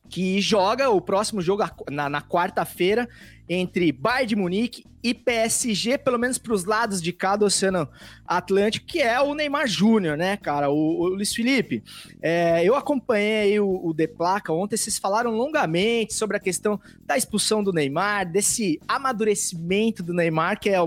que 0.10 0.42
joga 0.42 0.90
o 0.90 1.00
próximo 1.00 1.42
jogo 1.42 1.64
na, 1.90 2.10
na 2.10 2.22
quarta-feira 2.22 3.08
entre 3.48 3.92
Bayern 3.92 4.28
de 4.28 4.36
Munique 4.36 4.84
e 5.02 5.14
PSG, 5.14 5.98
pelo 5.98 6.18
menos 6.20 6.38
para 6.38 6.54
os 6.54 6.66
lados 6.66 7.02
de 7.02 7.14
cá 7.14 7.36
do 7.36 7.46
Oceano 7.46 7.88
Atlântico, 8.28 8.86
que 8.86 9.02
é 9.02 9.20
o 9.22 9.34
Neymar 9.34 9.68
Júnior, 9.68 10.18
né, 10.18 10.38
cara? 10.38 10.70
O, 10.70 11.02
o 11.02 11.08
Luiz 11.08 11.34
Felipe, 11.34 11.84
é, 12.22 12.64
eu 12.64 12.76
acompanhei 12.76 13.60
o, 13.60 13.88
o 13.88 13.94
De 13.94 14.08
Placa 14.08 14.52
ontem, 14.52 14.78
vocês 14.78 14.98
falaram 14.98 15.32
longamente 15.32 16.14
sobre 16.14 16.38
a 16.38 16.40
questão 16.40 16.80
da 17.06 17.18
expulsão 17.18 17.64
do 17.64 17.72
Neymar, 17.72 18.30
desse 18.30 18.80
amadurecimento 18.88 20.04
do 20.04 20.14
Neymar, 20.14 20.60
que 20.60 20.70
é, 20.70 20.78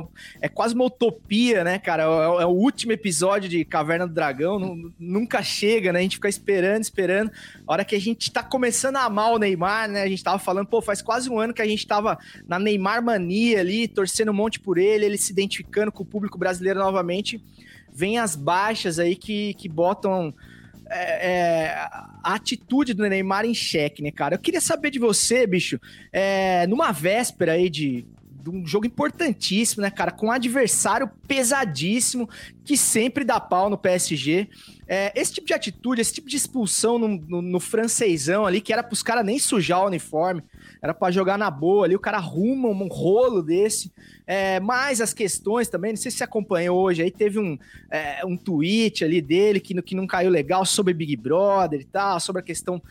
é 0.41 0.49
quase 0.49 0.75
uma 0.75 0.85
utopia, 0.85 1.65
né, 1.65 1.79
cara? 1.79 2.03
É, 2.03 2.43
é 2.43 2.47
o 2.47 2.51
último 2.51 2.93
episódio 2.93 3.49
de 3.49 3.65
Caverna 3.65 4.07
do 4.07 4.13
Dragão, 4.13 4.93
nunca 4.99 5.43
chega, 5.43 5.93
né? 5.93 6.01
A 6.01 6.03
gente 6.03 6.17
fica 6.17 6.29
esperando, 6.29 6.83
esperando. 6.83 7.31
A 7.67 7.73
hora 7.73 7.85
que 7.85 7.97
a 7.97 8.01
gente 8.01 8.31
tá 8.31 8.43
começando 8.43 8.97
a 8.97 9.05
amar 9.05 9.33
o 9.33 9.39
Neymar, 9.39 9.89
né? 9.89 10.03
A 10.03 10.09
gente 10.09 10.23
tava 10.23 10.39
falando, 10.39 10.67
pô, 10.67 10.83
faz 10.83 11.01
quase 11.01 11.31
um 11.31 11.39
ano 11.39 11.55
que 11.55 11.63
a 11.63 11.67
gente 11.67 11.87
tava 11.87 12.19
na 12.47 12.59
Neymar 12.59 13.03
mania 13.03 13.61
ali, 13.61 13.89
torcendo 14.03 14.33
um 14.33 14.35
monte 14.35 14.59
por 14.59 14.79
ele, 14.79 15.05
ele 15.05 15.17
se 15.17 15.31
identificando 15.31 15.93
com 15.93 16.03
o 16.03 16.07
público 16.07 16.37
brasileiro 16.37 16.81
novamente. 16.81 17.41
Vem 17.93 18.19
as 18.19 18.35
baixas 18.35 18.99
aí 18.99 19.15
que, 19.15 19.55
que 19.55 19.69
botam 19.69 20.35
é, 20.91 21.31
é, 21.31 21.69
a 21.71 22.35
atitude 22.35 22.95
do 22.95 23.09
Neymar 23.09 23.45
em 23.45 23.55
xeque, 23.55 24.03
né, 24.03 24.11
cara? 24.11 24.35
Eu 24.35 24.41
queria 24.41 24.61
saber 24.61 24.91
de 24.91 24.99
você, 24.99 25.47
bicho, 25.47 25.81
é, 26.13 26.67
numa 26.67 26.91
véspera 26.91 27.53
aí 27.53 27.71
de, 27.71 28.05
de 28.29 28.51
um 28.51 28.67
jogo 28.67 28.87
importantíssimo, 28.87 29.83
né, 29.83 29.91
cara? 29.91 30.11
Com 30.11 30.27
um 30.27 30.33
adversário 30.33 31.09
pesadíssimo 31.29 32.29
que 32.65 32.77
sempre 32.77 33.25
dá 33.25 33.39
pau 33.39 33.71
no 33.71 33.79
PSG. 33.79 34.49
É, 34.89 35.13
esse 35.15 35.35
tipo 35.35 35.47
de 35.47 35.55
atitude, 35.55 36.01
esse 36.01 36.15
tipo 36.15 36.29
de 36.29 36.37
expulsão 36.37 36.99
no, 36.99 37.09
no, 37.09 37.41
no 37.41 37.61
francesão 37.61 38.45
ali, 38.45 38.61
que 38.61 38.73
era 38.73 38.83
pros 38.83 39.03
caras 39.03 39.25
nem 39.25 39.39
sujar 39.39 39.81
o 39.83 39.87
uniforme, 39.87 40.43
era 40.83 40.93
para 40.93 41.13
jogar 41.13 41.39
na 41.39 41.49
boa 41.49 41.85
ali, 41.85 41.95
o 41.95 42.01
cara 42.01 42.17
arruma 42.17 42.69
um 42.69 42.89
rolo 42.89 43.41
desse. 43.41 43.93
É, 44.27 44.59
mais 44.59 45.01
as 45.01 45.15
questões 45.15 45.69
também, 45.69 45.93
não 45.93 45.97
sei 45.97 46.11
se 46.11 46.19
você 46.19 46.25
acompanhou 46.25 46.77
hoje, 46.83 47.03
aí 47.03 47.11
teve 47.11 47.39
um, 47.39 47.57
é, 47.89 48.27
um 48.27 48.37
tweet 48.37 49.05
ali 49.05 49.23
dele 49.23 49.61
que, 49.61 49.81
que 49.81 49.95
não 49.95 50.09
caiu 50.09 50.29
legal 50.29 50.67
sobre 50.67 50.93
Big 50.93 51.15
Brother 51.17 51.81
e 51.81 51.85
tal, 51.85 52.19
sobre 52.19 52.41
a 52.41 52.45
questão 52.45 52.83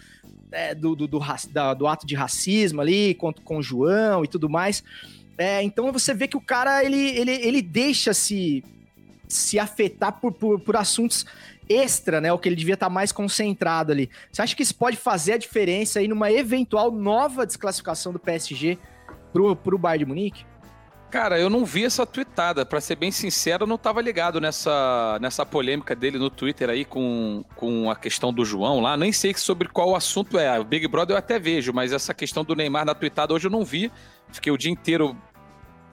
é, 0.54 0.74
do, 0.74 0.96
do, 0.96 1.06
do, 1.06 1.20
da, 1.52 1.74
do, 1.74 1.86
ato 1.86 2.08
de 2.08 2.16
racismo 2.16 2.80
ali 2.80 3.14
com, 3.16 3.34
com 3.34 3.62
João 3.62 4.24
e 4.24 4.28
tudo 4.28 4.50
mais. 4.50 4.82
É, 5.38 5.62
então 5.62 5.92
você 5.92 6.14
vê 6.14 6.30
que 6.30 6.38
o 6.38 6.42
cara 6.42 6.86
ele, 6.86 7.10
ele, 7.18 7.32
ele 7.32 7.62
deixa 7.62 8.14
se, 8.14 8.64
se 9.28 9.60
afetar 9.60 10.14
por, 10.14 10.32
por, 10.32 10.60
por 10.62 10.78
assuntos 10.78 11.26
extra, 11.72 12.20
né? 12.20 12.32
O 12.32 12.38
que 12.38 12.50
ele 12.50 12.56
devia 12.56 12.74
estar 12.74 12.90
mais 12.90 13.12
concentrado 13.12 13.92
ali. 13.92 14.10
Você 14.32 14.42
acha 14.42 14.56
que 14.56 14.64
isso 14.64 14.76
pode 14.76 14.98
fazer 14.98 15.34
a 15.34 15.38
diferença 15.38 16.00
aí 16.00 16.08
numa 16.08 16.32
eventual 16.32 16.92
nova 16.92 17.46
desclassificação 17.46 18.12
do 18.12 18.20
PSG 18.20 18.78
pro, 19.32 19.56
pro 19.56 19.78
Bayern 19.78 20.06
de 20.06 20.10
Munique? 20.10 20.46
Cara, 21.12 21.38
eu 21.38 21.50
não 21.50 21.66
vi 21.66 21.84
essa 21.84 22.06
tweetada. 22.06 22.66
Para 22.66 22.80
ser 22.80 22.96
bem 22.96 23.12
sincero, 23.12 23.64
eu 23.64 23.68
não 23.68 23.78
tava 23.78 24.02
ligado 24.02 24.40
nessa, 24.40 25.20
nessa 25.22 25.46
polêmica 25.46 25.94
dele 25.94 26.18
no 26.18 26.30
Twitter 26.30 26.70
aí 26.70 26.86
com, 26.86 27.44
com 27.56 27.92
a 27.92 27.96
questão 27.98 28.32
do 28.32 28.46
João 28.46 28.80
lá. 28.80 28.96
Nem 28.96 29.12
sei 29.12 29.34
sobre 29.34 29.68
qual 29.68 29.94
assunto 29.94 30.40
é. 30.40 30.58
O 30.58 30.64
Big 30.64 30.88
Brother 30.88 31.16
eu 31.16 31.20
até 31.20 31.38
vejo, 31.38 31.74
mas 31.74 31.92
essa 31.92 32.14
questão 32.14 32.46
do 32.46 32.56
Neymar 32.56 32.86
na 32.86 32.96
tweetada 32.96 33.34
hoje 33.34 33.48
eu 33.48 33.52
não 33.52 33.66
vi. 33.66 33.92
Fiquei 34.32 34.54
o 34.54 34.58
dia 34.58 34.72
inteiro 34.72 35.18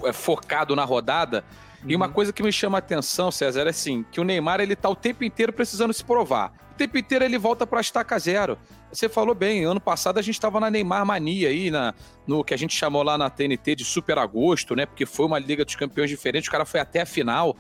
é, 0.05 0.13
focado 0.13 0.77
na 0.77 0.85
rodada. 0.85 1.45
Uhum. 1.83 1.91
E 1.91 1.97
uma 1.97 2.07
uhum. 2.07 2.13
coisa 2.13 2.33
que 2.33 2.43
me 2.43 2.53
chama 2.53 2.79
a 2.79 2.81
atenção, 2.81 3.31
César, 3.31 3.67
é 3.67 3.71
assim, 3.71 4.05
que 4.11 4.21
o 4.21 4.25
Neymar 4.25 4.61
ele 4.61 4.75
tá 4.75 4.89
o 4.89 4.97
tempo 4.97 5.25
inteiro 5.25 5.53
precisando 5.53 5.93
se 5.93 6.05
provar. 6.05 6.53
O 6.73 6.75
tempo 6.75 6.97
inteiro 6.97 7.25
ele 7.25 7.39
volta 7.39 7.67
para 7.67 7.81
estaca 7.81 8.19
zero. 8.19 8.59
Você 8.93 9.09
falou 9.09 9.35
bem, 9.35 9.65
ano 9.65 9.81
passado 9.81 10.19
a 10.19 10.23
gente 10.23 10.35
estava 10.35 10.61
na 10.61 10.71
Neymar 10.71 11.05
mania 11.05 11.49
aí, 11.49 11.71
na, 11.71 11.95
no 12.27 12.45
que 12.45 12.55
a 12.55 12.57
gente 12.57 12.75
chamou 12.75 13.03
lá 13.03 13.19
na 13.19 13.29
TNT 13.29 13.75
de 13.77 13.85
Super 13.85 14.19
Agosto, 14.19 14.75
né? 14.75 14.87
Porque 14.87 15.05
foi 15.05 15.27
uma 15.27 15.39
Liga 15.39 15.65
dos 15.65 15.75
Campeões 15.75 16.09
diferente, 16.09 16.49
o 16.49 16.53
cara 16.53 16.65
foi 16.65 16.81
até 16.81 17.03
a 17.03 17.07
final. 17.07 17.57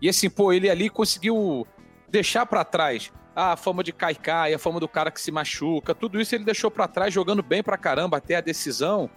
E 0.00 0.08
assim, 0.08 0.30
pô, 0.30 0.52
ele 0.52 0.70
ali 0.70 0.88
conseguiu 0.88 1.66
deixar 2.08 2.46
para 2.46 2.64
trás 2.64 3.12
a 3.34 3.56
fama 3.56 3.82
de 3.82 3.92
Kaikai, 3.92 4.52
a 4.52 4.58
fama 4.58 4.78
do 4.78 4.88
cara 4.88 5.10
que 5.10 5.20
se 5.20 5.32
machuca, 5.32 5.94
tudo 5.94 6.20
isso 6.20 6.34
ele 6.34 6.44
deixou 6.44 6.70
para 6.70 6.86
trás, 6.86 7.12
jogando 7.12 7.42
bem 7.42 7.62
pra 7.62 7.78
caramba 7.78 8.18
até 8.18 8.36
a 8.36 8.40
decisão. 8.40 9.10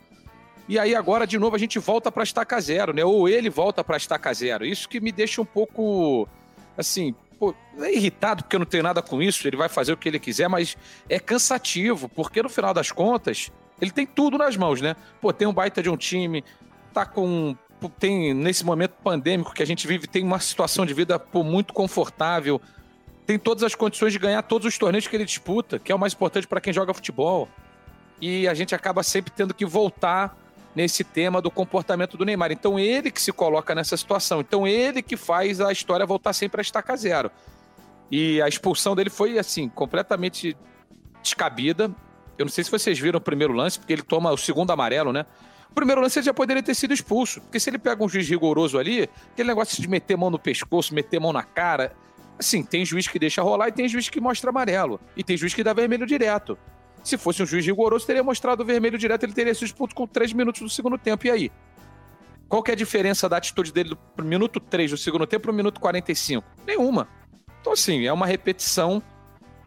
E 0.67 0.79
aí 0.79 0.95
agora, 0.95 1.27
de 1.27 1.37
novo, 1.37 1.55
a 1.55 1.59
gente 1.59 1.77
volta 1.77 2.11
para 2.11 2.23
estaca 2.23 2.59
zero, 2.59 2.93
né? 2.93 3.05
Ou 3.05 3.29
ele 3.29 3.49
volta 3.49 3.83
para 3.83 3.97
estaca 3.97 4.33
zero. 4.33 4.65
Isso 4.65 4.89
que 4.89 4.99
me 4.99 5.11
deixa 5.11 5.41
um 5.41 5.45
pouco, 5.45 6.27
assim, 6.75 7.13
pô, 7.39 7.53
é 7.79 7.93
irritado 7.93 8.43
porque 8.43 8.55
eu 8.55 8.59
não 8.59 8.65
tenho 8.65 8.83
nada 8.83 9.01
com 9.01 9.21
isso, 9.21 9.47
ele 9.47 9.57
vai 9.57 9.69
fazer 9.69 9.93
o 9.93 9.97
que 9.97 10.09
ele 10.09 10.19
quiser, 10.19 10.47
mas 10.47 10.75
é 11.07 11.19
cansativo, 11.19 12.09
porque 12.09 12.41
no 12.41 12.49
final 12.49 12.73
das 12.73 12.91
contas, 12.91 13.51
ele 13.79 13.91
tem 13.91 14.07
tudo 14.07 14.37
nas 14.37 14.57
mãos, 14.57 14.81
né? 14.81 14.95
Pô, 15.21 15.31
tem 15.31 15.47
um 15.47 15.53
baita 15.53 15.83
de 15.83 15.89
um 15.89 15.97
time, 15.97 16.43
tá 16.93 17.05
com. 17.05 17.55
Tem, 17.99 18.33
nesse 18.33 18.65
momento 18.65 18.93
pandêmico 19.03 19.53
que 19.53 19.61
a 19.61 19.65
gente 19.65 19.85
vive, 19.85 20.07
tem 20.07 20.23
uma 20.23 20.39
situação 20.39 20.87
de 20.87 20.93
vida 20.93 21.19
pô, 21.19 21.43
muito 21.43 21.71
confortável, 21.71 22.59
tem 23.27 23.37
todas 23.37 23.63
as 23.63 23.75
condições 23.75 24.11
de 24.13 24.17
ganhar 24.17 24.41
todos 24.41 24.65
os 24.65 24.77
torneios 24.77 25.07
que 25.07 25.15
ele 25.15 25.25
disputa, 25.25 25.77
que 25.77 25.91
é 25.91 25.95
o 25.95 25.99
mais 25.99 26.13
importante 26.13 26.47
para 26.47 26.59
quem 26.59 26.73
joga 26.73 26.93
futebol. 26.93 27.47
E 28.19 28.47
a 28.47 28.53
gente 28.55 28.73
acaba 28.73 29.03
sempre 29.03 29.31
tendo 29.31 29.53
que 29.53 29.65
voltar 29.65 30.35
nesse 30.75 31.03
tema 31.03 31.41
do 31.41 31.49
comportamento 31.49 32.17
do 32.17 32.25
Neymar. 32.25 32.51
Então 32.51 32.77
ele 32.77 33.09
que 33.09 33.21
se 33.21 33.31
coloca 33.31 33.73
nessa 33.73 33.95
situação. 33.95 34.41
Então 34.41 34.67
ele 34.67 35.01
que 35.01 35.15
faz 35.15 35.61
a 35.61 35.71
história 35.71 36.05
voltar 36.05 36.33
sempre 36.33 36.59
a 36.59 36.63
estaca 36.63 36.95
zero. 36.97 37.31
E 38.11 38.41
a 38.41 38.47
expulsão 38.47 38.95
dele 38.95 39.09
foi 39.09 39.39
assim, 39.39 39.69
completamente 39.69 40.55
descabida. 41.23 41.89
Eu 42.37 42.45
não 42.45 42.51
sei 42.51 42.63
se 42.63 42.71
vocês 42.71 42.99
viram 42.99 43.17
o 43.17 43.21
primeiro 43.21 43.53
lance, 43.53 43.79
porque 43.79 43.93
ele 43.93 44.03
toma 44.03 44.31
o 44.31 44.37
segundo 44.37 44.71
amarelo, 44.71 45.13
né? 45.13 45.25
O 45.71 45.73
primeiro 45.73 46.01
lance 46.01 46.19
ele 46.19 46.25
já 46.25 46.33
poderia 46.33 46.61
ter 46.61 46.75
sido 46.75 46.93
expulso. 46.93 47.41
Porque 47.41 47.59
se 47.59 47.69
ele 47.69 47.77
pega 47.77 48.03
um 48.03 48.09
juiz 48.09 48.27
rigoroso 48.29 48.77
ali, 48.77 49.09
aquele 49.31 49.47
negócio 49.47 49.81
de 49.81 49.87
meter 49.87 50.17
mão 50.17 50.29
no 50.29 50.37
pescoço, 50.37 50.93
meter 50.93 51.19
mão 51.19 51.33
na 51.33 51.43
cara. 51.43 51.93
Assim, 52.37 52.63
tem 52.63 52.85
juiz 52.85 53.07
que 53.07 53.17
deixa 53.17 53.41
rolar 53.41 53.69
e 53.69 53.71
tem 53.71 53.87
juiz 53.87 54.09
que 54.09 54.19
mostra 54.19 54.49
amarelo. 54.49 54.99
E 55.15 55.23
tem 55.23 55.37
juiz 55.37 55.53
que 55.53 55.63
dá 55.63 55.73
vermelho 55.73 56.05
direto. 56.05 56.57
Se 57.05 57.19
fosse 57.19 57.43
um 57.43 57.45
juiz 57.45 57.63
rigoroso, 57.63 58.05
teria 58.05 58.23
mostrado 58.23 58.63
o 58.63 58.65
vermelho 58.65 58.97
direto, 58.97 59.23
ele 59.23 59.33
teria 59.33 59.53
sido 59.53 59.67
expulso 59.67 59.93
com 59.93 60.07
3 60.07 60.33
minutos 60.33 60.59
do 60.59 60.69
segundo 60.69 60.97
tempo. 60.97 61.27
E 61.27 61.29
aí? 61.29 61.51
Qual 62.49 62.63
que 62.63 62.71
é 62.71 62.73
a 62.73 62.77
diferença 62.77 63.29
da 63.29 63.37
atitude 63.37 63.71
dele 63.71 63.95
do 64.17 64.25
minuto 64.25 64.59
3 64.59 64.89
do 64.89 64.97
segundo 64.97 65.27
tempo 65.27 65.43
para 65.43 65.51
o 65.51 65.53
minuto 65.53 65.79
45? 65.79 66.43
Nenhuma. 66.65 67.07
Então, 67.61 67.73
assim, 67.73 68.07
é 68.07 68.11
uma 68.11 68.25
repetição. 68.25 69.03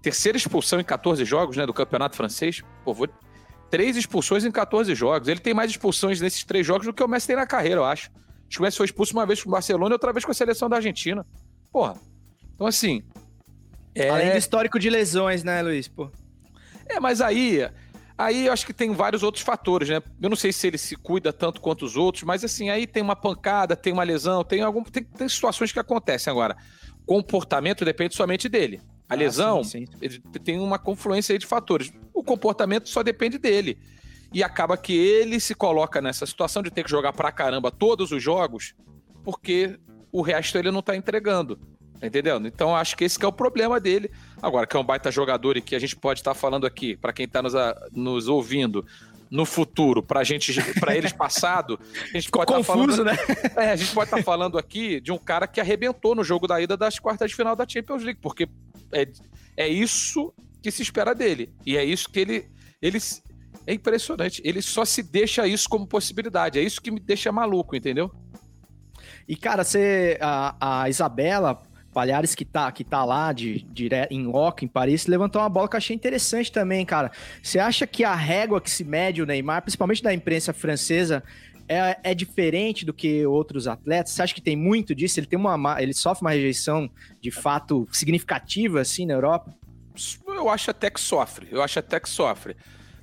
Terceira 0.03 0.37
expulsão 0.37 0.81
em 0.81 0.85
14 0.85 1.25
jogos, 1.25 1.57
né, 1.57 1.65
do 1.65 1.73
campeonato 1.73 2.17
francês. 2.17 2.63
Pô, 2.85 2.93
vou... 2.93 3.09
Três 3.71 3.97
expulsões 3.97 4.45
em 4.45 4.51
14 4.51 4.93
jogos. 4.97 5.29
Ele 5.29 5.39
tem 5.39 5.55
mais 5.55 5.71
expulsões 5.71 6.21
nesses 6.21 6.43
três 6.43 6.67
jogos 6.67 6.87
do 6.87 6.93
que 6.93 7.03
o 7.03 7.09
Messi 7.09 7.29
tem 7.29 7.37
na 7.37 7.47
carreira, 7.47 7.81
eu 7.81 7.85
acho. 7.85 8.11
Acho 8.49 8.49
que 8.49 8.59
o 8.59 8.63
Messi 8.63 8.79
foi 8.79 8.87
expulso 8.87 9.13
uma 9.13 9.27
vez 9.27 9.43
com 9.43 9.49
o 9.49 9.53
Barcelona 9.53 9.93
e 9.93 9.95
outra 9.95 10.13
vez 10.13 10.25
com 10.25 10.33
a 10.33 10.35
seleção 10.35 10.69
da 10.69 10.77
Argentina. 10.77 11.25
Porra. 11.71 11.95
Então, 12.55 12.67
assim. 12.67 13.05
É... 13.95 14.09
Além 14.09 14.33
do 14.33 14.39
histórico 14.39 14.79
de 14.79 14.91
lesões, 14.91 15.45
né, 15.45 15.63
Luiz? 15.63 15.87
Pô. 15.87 16.11
É, 16.89 16.99
mas 16.99 17.21
aí, 17.21 17.69
aí 18.17 18.47
eu 18.47 18.53
acho 18.53 18.67
que 18.67 18.73
tem 18.73 18.93
vários 18.93 19.23
outros 19.23 19.45
fatores, 19.45 19.89
né? 19.89 20.03
Eu 20.21 20.29
não 20.29 20.37
sei 20.37 20.53
se 20.53 20.67
ele 20.67 20.79
se 20.79 20.97
cuida 20.97 21.33
tanto 21.33 21.61
quanto 21.61 21.85
os 21.85 21.97
outros, 21.97 22.25
mas 22.25 22.45
assim, 22.45 22.71
aí 22.71 22.87
tem 22.87 23.03
uma 23.03 23.17
pancada, 23.17 23.77
tem 23.77 23.93
uma 23.93 24.03
lesão, 24.03 24.43
tem 24.43 24.63
algum, 24.63 24.83
tem, 24.83 25.05
tem 25.05 25.29
situações 25.29 25.73
que 25.73 25.79
acontecem 25.79 26.31
agora. 26.31 26.57
Comportamento 27.07 27.85
depende 27.85 28.15
somente 28.15 28.49
dele. 28.49 28.81
A 29.09 29.15
ah, 29.15 29.17
lesão 29.17 29.65
sim, 29.65 29.87
sim. 29.87 30.21
tem 30.45 30.59
uma 30.59 30.79
confluência 30.79 31.33
aí 31.33 31.39
de 31.39 31.47
fatores. 31.47 31.91
O 32.13 32.23
comportamento 32.23 32.89
só 32.89 33.03
depende 33.03 33.39
dele. 33.39 33.79
E 34.33 34.43
acaba 34.43 34.77
que 34.77 34.93
ele 34.93 35.41
se 35.41 35.55
coloca 35.55 36.03
nessa 36.03 36.27
situação 36.27 36.63
de 36.63 36.71
ter 36.71 36.85
que 36.85 36.91
jogar 36.91 37.15
pra 37.15 37.33
caramba 37.33 37.71
todos 37.71 38.13
os 38.13 38.23
jogos, 38.23 38.75
porque 39.25 39.79
o 40.13 40.21
resto 40.21 40.59
ele 40.59 40.71
não 40.71 40.83
tá 40.83 40.95
entregando. 40.95 41.59
Tá 42.01 42.07
entendendo? 42.07 42.47
Então 42.47 42.77
acho 42.77 42.97
que 42.97 43.05
esse 43.05 43.19
que 43.19 43.25
é 43.25 43.29
o 43.29 43.33
problema 43.33 43.81
dele. 43.81 44.11
Agora, 44.41 44.67
que 44.67 44.77
é 44.77 44.79
um 44.79 44.85
baita 44.85 45.11
jogador 45.11 45.57
e 45.57 45.61
que 45.61 45.75
a 45.75 45.79
gente 45.79 45.97
pode 45.97 46.21
estar 46.21 46.33
tá 46.33 46.39
falando 46.39 46.67
aqui, 46.67 46.97
para 46.97 47.13
quem 47.13 47.25
está 47.25 47.43
nos, 47.43 47.55
nos 47.93 48.29
ouvindo, 48.29 48.87
no 49.31 49.45
futuro, 49.45 50.03
pra 50.03 50.25
gente, 50.25 50.55
para 50.81 50.97
eles 50.97 51.13
passado, 51.13 51.79
a 52.03 52.19
gente 52.19 52.31
pode 52.33 52.51
estar 52.51 52.59
tá 52.59 52.65
falando, 52.65 53.05
né? 53.05 53.17
É, 53.57 53.71
a 53.71 53.77
gente 53.77 53.93
pode 53.93 54.07
estar 54.07 54.19
tá 54.19 54.23
falando 54.23 54.57
aqui 54.57 55.01
de 55.01 55.13
um 55.13 55.19
cara 55.19 55.47
que 55.47 55.61
arrebentou 55.61 56.15
no 56.15 56.25
jogo 56.25 56.47
da 56.47 56.61
ida 56.61 56.77
das 56.77 56.99
quartas 56.99 57.31
de 57.31 57.37
final 57.37 57.55
da 57.55 57.67
Champions 57.69 58.03
League, 58.03 58.21
porque 58.23 58.49
é, 58.93 59.07
é 59.57 59.69
isso 59.69 60.33
que 60.63 60.71
se 60.71 60.83
espera 60.83 61.15
dele. 61.15 61.53
E 61.67 61.77
é 61.77 61.85
isso 61.85 62.09
que 62.09 62.21
ele 62.21 62.49
ele 62.81 62.99
é 63.67 63.75
impressionante, 63.75 64.41
ele 64.45 64.63
só 64.63 64.85
se 64.85 65.03
deixa 65.03 65.47
isso 65.47 65.69
como 65.69 65.87
possibilidade. 65.87 66.59
É 66.59 66.63
isso 66.63 66.81
que 66.81 66.91
me 66.91 67.01
deixa 67.01 67.31
maluco, 67.33 67.77
entendeu? 67.77 68.11
E 69.29 69.37
cara, 69.37 69.63
você 69.63 70.17
a, 70.21 70.83
a 70.83 70.89
Isabela 70.89 71.61
Palhares 71.99 72.33
que 72.33 72.45
tá, 72.45 72.71
que 72.71 72.85
tá 72.85 73.05
lá 73.05 73.33
de, 73.33 73.67
de, 73.73 73.89
em 74.09 74.25
loco, 74.25 74.65
em 74.65 74.69
Paris, 74.69 75.09
levantou 75.09 75.43
uma 75.43 75.49
bola 75.49 75.69
que 75.69 75.75
eu 75.75 75.79
achei 75.79 75.97
interessante 75.97 76.53
também, 76.53 76.87
cara. 76.87 77.11
Você 77.43 77.59
acha 77.59 77.89
que 77.89 78.05
a 78.05 78.15
régua 78.15 78.61
que 78.61 78.71
se 78.71 78.85
mede 78.85 79.21
o 79.21 79.27
Neymar, 79.27 79.63
principalmente 79.63 80.01
da 80.01 80.15
imprensa 80.15 80.53
francesa, 80.53 81.25
é, 81.69 81.99
é, 82.05 82.15
diferente 82.15 82.87
do 82.87 82.95
que 82.95 83.27
outros 83.27 83.67
atletas? 83.67 84.13
Você 84.13 84.23
acha 84.23 84.33
que 84.33 84.41
tem 84.41 84.55
muito 84.55 84.95
disso? 84.95 85.19
Ele 85.19 85.27
tem 85.27 85.37
uma, 85.37 85.83
ele 85.83 85.93
sofre 85.93 86.25
uma 86.25 86.31
rejeição 86.31 86.89
de 87.21 87.33
fato 87.33 87.89
significativa 87.91 88.81
assim 88.81 89.05
na 89.05 89.15
Europa? 89.15 89.53
Eu 90.29 90.49
acho 90.49 90.71
até 90.71 90.91
que 90.91 91.01
sofre. 91.01 91.49
Eu 91.51 91.61
acho 91.61 91.81
até 91.81 91.99
que 91.99 92.09
sofre. 92.09 92.57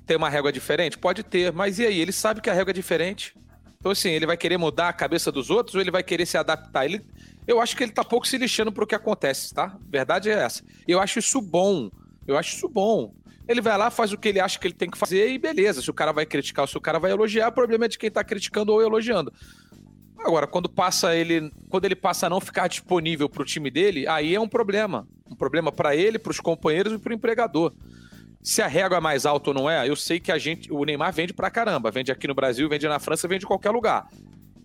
Tem 0.06 0.16
uma 0.16 0.30
régua 0.30 0.50
diferente? 0.50 0.96
Pode 0.96 1.22
ter, 1.22 1.52
mas 1.52 1.78
e 1.78 1.84
aí? 1.84 2.00
Ele 2.00 2.12
sabe 2.12 2.40
que 2.40 2.48
a 2.48 2.54
régua 2.54 2.70
é 2.70 2.72
diferente. 2.72 3.34
Então, 3.78 3.92
assim, 3.92 4.08
ele 4.08 4.24
vai 4.24 4.38
querer 4.38 4.56
mudar 4.56 4.88
a 4.88 4.92
cabeça 4.94 5.30
dos 5.30 5.50
outros 5.50 5.74
ou 5.74 5.82
ele 5.82 5.90
vai 5.90 6.02
querer 6.02 6.24
se 6.24 6.38
adaptar? 6.38 6.86
Ele, 6.86 7.04
eu 7.46 7.60
acho 7.60 7.76
que 7.76 7.82
ele 7.82 7.92
tá 7.92 8.04
pouco 8.04 8.26
se 8.26 8.36
lixando 8.36 8.72
pro 8.72 8.86
que 8.86 8.94
acontece, 8.94 9.54
tá? 9.54 9.76
Verdade 9.88 10.30
é 10.30 10.34
essa. 10.34 10.64
Eu 10.86 11.00
acho 11.00 11.18
isso 11.18 11.40
bom. 11.40 11.90
Eu 12.26 12.36
acho 12.36 12.56
isso 12.56 12.68
bom. 12.68 13.14
Ele 13.48 13.60
vai 13.60 13.78
lá, 13.78 13.90
faz 13.90 14.12
o 14.12 14.18
que 14.18 14.28
ele 14.28 14.40
acha 14.40 14.58
que 14.58 14.66
ele 14.66 14.74
tem 14.74 14.90
que 14.90 14.98
fazer 14.98 15.30
e 15.30 15.38
beleza. 15.38 15.80
Se 15.80 15.90
o 15.90 15.94
cara 15.94 16.12
vai 16.12 16.26
criticar 16.26 16.64
ou 16.64 16.66
se 16.66 16.76
o 16.76 16.80
cara 16.80 16.98
vai 16.98 17.12
elogiar, 17.12 17.48
o 17.48 17.52
problema 17.52 17.84
é 17.84 17.88
de 17.88 17.98
quem 17.98 18.10
tá 18.10 18.24
criticando 18.24 18.72
ou 18.72 18.82
elogiando. 18.82 19.32
Agora, 20.18 20.46
quando 20.46 20.68
passa 20.68 21.14
ele, 21.14 21.52
quando 21.68 21.84
ele 21.84 21.94
passa 21.94 22.26
a 22.26 22.30
não 22.30 22.40
ficar 22.40 22.66
disponível 22.66 23.28
pro 23.28 23.44
time 23.44 23.70
dele, 23.70 24.08
aí 24.08 24.34
é 24.34 24.40
um 24.40 24.48
problema. 24.48 25.06
Um 25.30 25.36
problema 25.36 25.70
para 25.70 25.94
ele, 25.94 26.18
para 26.18 26.32
os 26.32 26.40
companheiros 26.40 26.94
e 26.94 26.98
pro 26.98 27.14
empregador. 27.14 27.72
Se 28.42 28.62
a 28.62 28.66
régua 28.66 28.98
é 28.98 29.00
mais 29.00 29.26
alta 29.26 29.50
ou 29.50 29.54
não 29.54 29.70
é, 29.70 29.88
eu 29.88 29.94
sei 29.94 30.18
que 30.18 30.32
a 30.32 30.38
gente, 30.38 30.72
o 30.72 30.84
Neymar 30.84 31.12
vende 31.12 31.32
pra 31.32 31.50
caramba, 31.50 31.90
vende 31.90 32.10
aqui 32.10 32.26
no 32.26 32.34
Brasil, 32.34 32.68
vende 32.68 32.88
na 32.88 32.98
França, 32.98 33.28
vende 33.28 33.44
em 33.44 33.48
qualquer 33.48 33.70
lugar. 33.70 34.08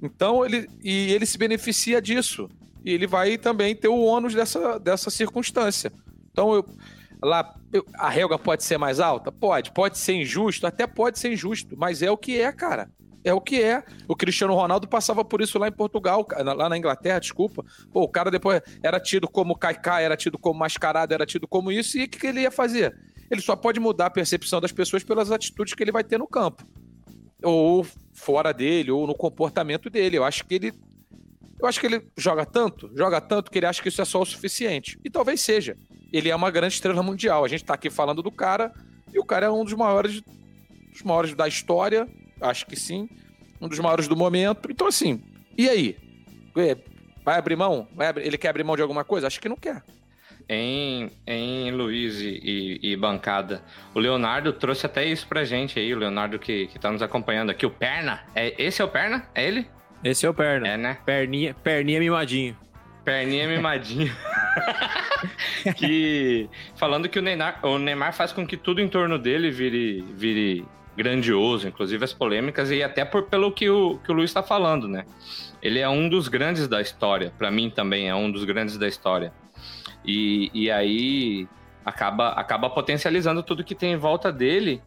Então 0.02 0.44
ele 0.46 0.68
e 0.84 1.12
ele 1.12 1.26
se 1.26 1.38
beneficia 1.38 2.02
disso. 2.02 2.50
E 2.84 2.92
ele 2.94 3.08
vai 3.08 3.38
também 3.38 3.76
ter 3.76 3.88
o 3.88 4.00
ônus 4.02 4.34
dessa, 4.34 4.80
dessa 4.80 5.10
circunstância. 5.10 5.92
Então 6.32 6.54
eu, 6.54 6.66
lá 7.22 7.56
eu- 7.72 7.86
a 7.96 8.10
régua 8.10 8.40
pode 8.40 8.64
ser 8.64 8.78
mais 8.78 9.00
alta? 9.00 9.32
Pode. 9.32 9.72
Pode 9.72 9.98
ser 9.98 10.14
injusto? 10.14 10.66
Até 10.66 10.88
pode 10.88 11.20
ser 11.20 11.32
injusto. 11.34 11.76
Mas 11.78 12.02
é 12.02 12.10
o 12.10 12.18
que 12.18 12.40
é, 12.42 12.52
cara. 12.52 12.90
É 13.24 13.32
o 13.34 13.40
que 13.40 13.62
é. 13.62 13.84
O 14.08 14.16
Cristiano 14.16 14.56
Ronaldo 14.56 14.88
passava 14.88 15.24
por 15.24 15.42
isso 15.42 15.60
lá 15.60 15.68
em 15.68 15.72
Portugal, 15.72 16.26
lá 16.44 16.68
na 16.68 16.76
Inglaterra, 16.76 17.20
desculpa. 17.20 17.64
Pô, 17.94 18.02
o 18.02 18.08
cara 18.10 18.32
depois 18.32 18.62
era 18.82 19.00
tido 19.00 19.28
como 19.28 19.56
caicá, 19.56 20.02
era 20.02 20.18
tido 20.18 20.40
como 20.40 20.58
mascarado, 20.60 21.14
era 21.14 21.24
tido 21.26 21.48
como 21.48 21.72
isso. 21.72 22.00
E 22.00 22.06
o 22.06 22.10
que, 22.10 22.18
que 22.18 22.26
ele 22.28 22.42
ia 22.42 22.50
fazer? 22.50 22.98
Ele 23.30 23.40
só 23.42 23.56
pode 23.56 23.80
mudar 23.80 24.08
a 24.08 24.10
percepção 24.10 24.60
das 24.60 24.72
pessoas 24.72 25.04
pelas 25.04 25.32
atitudes 25.32 25.76
que 25.76 25.84
ele 25.84 25.92
vai 25.92 26.04
ter 26.04 26.18
no 26.18 26.28
campo. 26.28 26.66
Ou 27.44 27.86
fora 28.12 28.52
dele, 28.52 28.90
ou 28.92 29.06
no 29.06 29.14
comportamento 29.16 29.90
dele. 29.90 30.18
Eu 30.18 30.24
acho 30.24 30.44
que 30.46 30.56
ele. 30.56 30.74
Eu 31.62 31.68
acho 31.68 31.80
que 31.80 31.86
ele 31.86 32.02
joga 32.18 32.46
tanto, 32.46 32.90
joga 32.96 33.22
tanto 33.22 33.52
que 33.52 33.60
ele 33.60 33.66
acha 33.68 33.82
que 33.82 33.90
isso 33.90 34.02
é 34.02 34.06
só 34.06 34.22
o 34.22 34.26
suficiente. 34.26 34.98
E 35.06 35.10
talvez 35.10 35.42
seja. 35.42 35.78
Ele 36.12 36.30
é 36.30 36.36
uma 36.36 36.50
grande 36.50 36.74
estrela 36.74 37.04
mundial. 37.04 37.46
A 37.46 37.48
gente 37.48 37.64
tá 37.64 37.74
aqui 37.76 37.90
falando 37.90 38.22
do 38.24 38.32
cara, 38.32 38.74
e 39.14 39.20
o 39.20 39.24
cara 39.26 39.46
é 39.46 39.50
um 39.50 39.64
dos 39.64 39.74
maiores, 39.74 40.22
dos 40.92 41.04
maiores 41.04 41.34
da 41.36 41.48
história, 41.48 42.08
acho 42.42 42.66
que 42.66 42.76
sim. 42.76 43.08
Um 43.62 43.68
dos 43.68 43.78
maiores 43.80 44.08
do 44.08 44.16
momento. 44.18 44.72
Então, 44.72 44.88
assim, 44.88 45.22
e 45.58 45.70
aí? 45.70 45.98
É, 46.58 46.76
Vai 47.24 47.38
abrir 47.38 47.56
mão? 47.56 47.88
Vai 47.94 48.08
abrir- 48.08 48.26
Ele 48.26 48.36
quer 48.38 48.50
abrir 48.50 48.64
mão 48.64 48.76
de 48.76 48.82
alguma 48.82 49.04
coisa? 49.04 49.28
Acho 49.28 49.40
que 49.40 49.48
não 49.48 49.56
quer. 49.56 49.84
Em, 50.50 51.12
em 51.28 51.72
Luiz 51.72 52.20
e, 52.20 52.42
e- 52.44 52.92
e 52.92 52.96
bancada, 52.98 53.64
o 53.94 54.00
Leonardo 54.00 54.52
trouxe 54.52 54.88
até 54.88 55.06
isso 55.06 55.28
pra 55.28 55.46
gente 55.46 55.80
aí, 55.80 55.94
o 55.94 55.98
Leonardo 56.00 56.40
que, 56.40 56.66
que 56.68 56.80
tá 56.80 56.92
nos 56.92 57.02
acompanhando 57.04 57.52
aqui, 57.52 57.64
o 57.66 57.70
Perna. 57.70 58.24
É, 58.34 58.56
esse 58.62 58.82
é 58.82 58.86
o 58.86 58.88
Perna? 58.90 59.30
É 59.36 59.48
ele? 59.48 59.68
Esse 60.04 60.26
é 60.26 60.30
o 60.30 60.34
Perna. 60.34 60.68
É, 60.68 60.78
né? 60.78 60.98
Perninha, 61.06 61.54
perninha 61.54 62.00
mimadinho. 62.00 62.58
Perninha 63.04 63.48
mimadinho. 63.48 64.12
que 65.78 66.50
falando 66.76 67.08
que 67.08 67.20
o 67.20 67.22
Neymar, 67.22 67.60
o 67.64 67.78
Neymar 67.78 68.14
faz 68.14 68.32
com 68.32 68.46
que 68.46 68.58
tudo 68.58 68.82
em 68.82 68.88
torno 68.88 69.18
dele 69.18 69.52
vire, 69.52 70.02
vire 70.16 70.66
grandioso, 70.96 71.68
inclusive 71.68 72.04
as 72.04 72.14
polêmicas 72.14 72.72
e 72.72 72.84
até 72.84 73.06
por, 73.06 73.24
pelo 73.24 73.52
que 73.52 73.70
o, 73.70 74.00
que 74.00 74.12
o 74.12 74.14
Luiz 74.14 74.30
está 74.30 74.44
falando, 74.44 74.88
né? 74.88 75.06
Ele 75.62 75.80
é 75.80 75.88
um 75.88 76.10
dos 76.10 76.28
grandes 76.28 76.68
da 76.68 76.82
história, 76.82 77.32
para 77.38 77.52
mim 77.52 77.70
também 77.70 78.10
é 78.10 78.16
um 78.16 78.32
dos 78.32 78.44
grandes 78.44 78.78
da 78.78 78.88
história. 78.88 79.32
E, 80.04 80.50
e 80.54 80.72
aí 80.72 81.48
acaba, 81.86 82.30
acaba 82.30 82.70
potencializando 82.70 83.44
tudo 83.44 83.64
que 83.64 83.76
tem 83.76 83.94
em 83.94 83.98
volta 83.98 84.32
dele. 84.32 84.82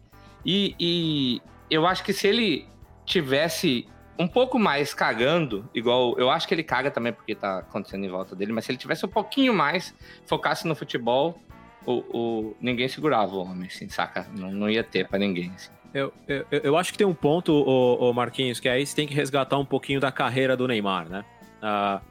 E, 0.45 0.75
e 0.79 1.41
eu 1.69 1.87
acho 1.87 2.03
que 2.03 2.13
se 2.13 2.27
ele 2.27 2.67
tivesse 3.05 3.87
um 4.17 4.27
pouco 4.27 4.57
mais 4.57 4.93
cagando, 4.93 5.67
igual 5.73 6.17
eu 6.17 6.29
acho 6.29 6.47
que 6.47 6.53
ele 6.53 6.63
caga 6.63 6.89
também 6.89 7.11
porque 7.11 7.35
tá 7.35 7.59
acontecendo 7.59 8.05
em 8.05 8.09
volta 8.09 8.35
dele, 8.35 8.53
mas 8.53 8.65
se 8.65 8.71
ele 8.71 8.77
tivesse 8.77 9.05
um 9.05 9.09
pouquinho 9.09 9.53
mais, 9.53 9.93
focasse 10.25 10.67
no 10.67 10.75
futebol, 10.75 11.37
o, 11.85 11.93
o- 12.17 12.57
ninguém 12.61 12.87
segurava 12.87 13.35
o 13.35 13.39
homem, 13.41 13.67
assim, 13.67 13.89
saca? 13.89 14.27
Não, 14.37 14.51
não 14.51 14.69
ia 14.69 14.83
ter 14.83 15.07
pra 15.07 15.19
ninguém. 15.19 15.51
Assim. 15.53 15.69
Eu, 15.93 16.13
eu, 16.27 16.45
eu 16.51 16.77
acho 16.77 16.91
que 16.91 16.97
tem 16.97 17.05
um 17.05 17.13
ponto, 17.13 17.51
ô 17.53 18.11
Marquinhos, 18.13 18.59
que 18.59 18.67
aí 18.69 18.85
você 18.85 18.95
tem 18.95 19.07
que 19.07 19.13
resgatar 19.13 19.57
um 19.57 19.65
pouquinho 19.65 19.99
da 19.99 20.11
carreira 20.11 20.55
do 20.57 20.67
Neymar, 20.67 21.07
né? 21.07 21.25
Ah, 21.61 22.01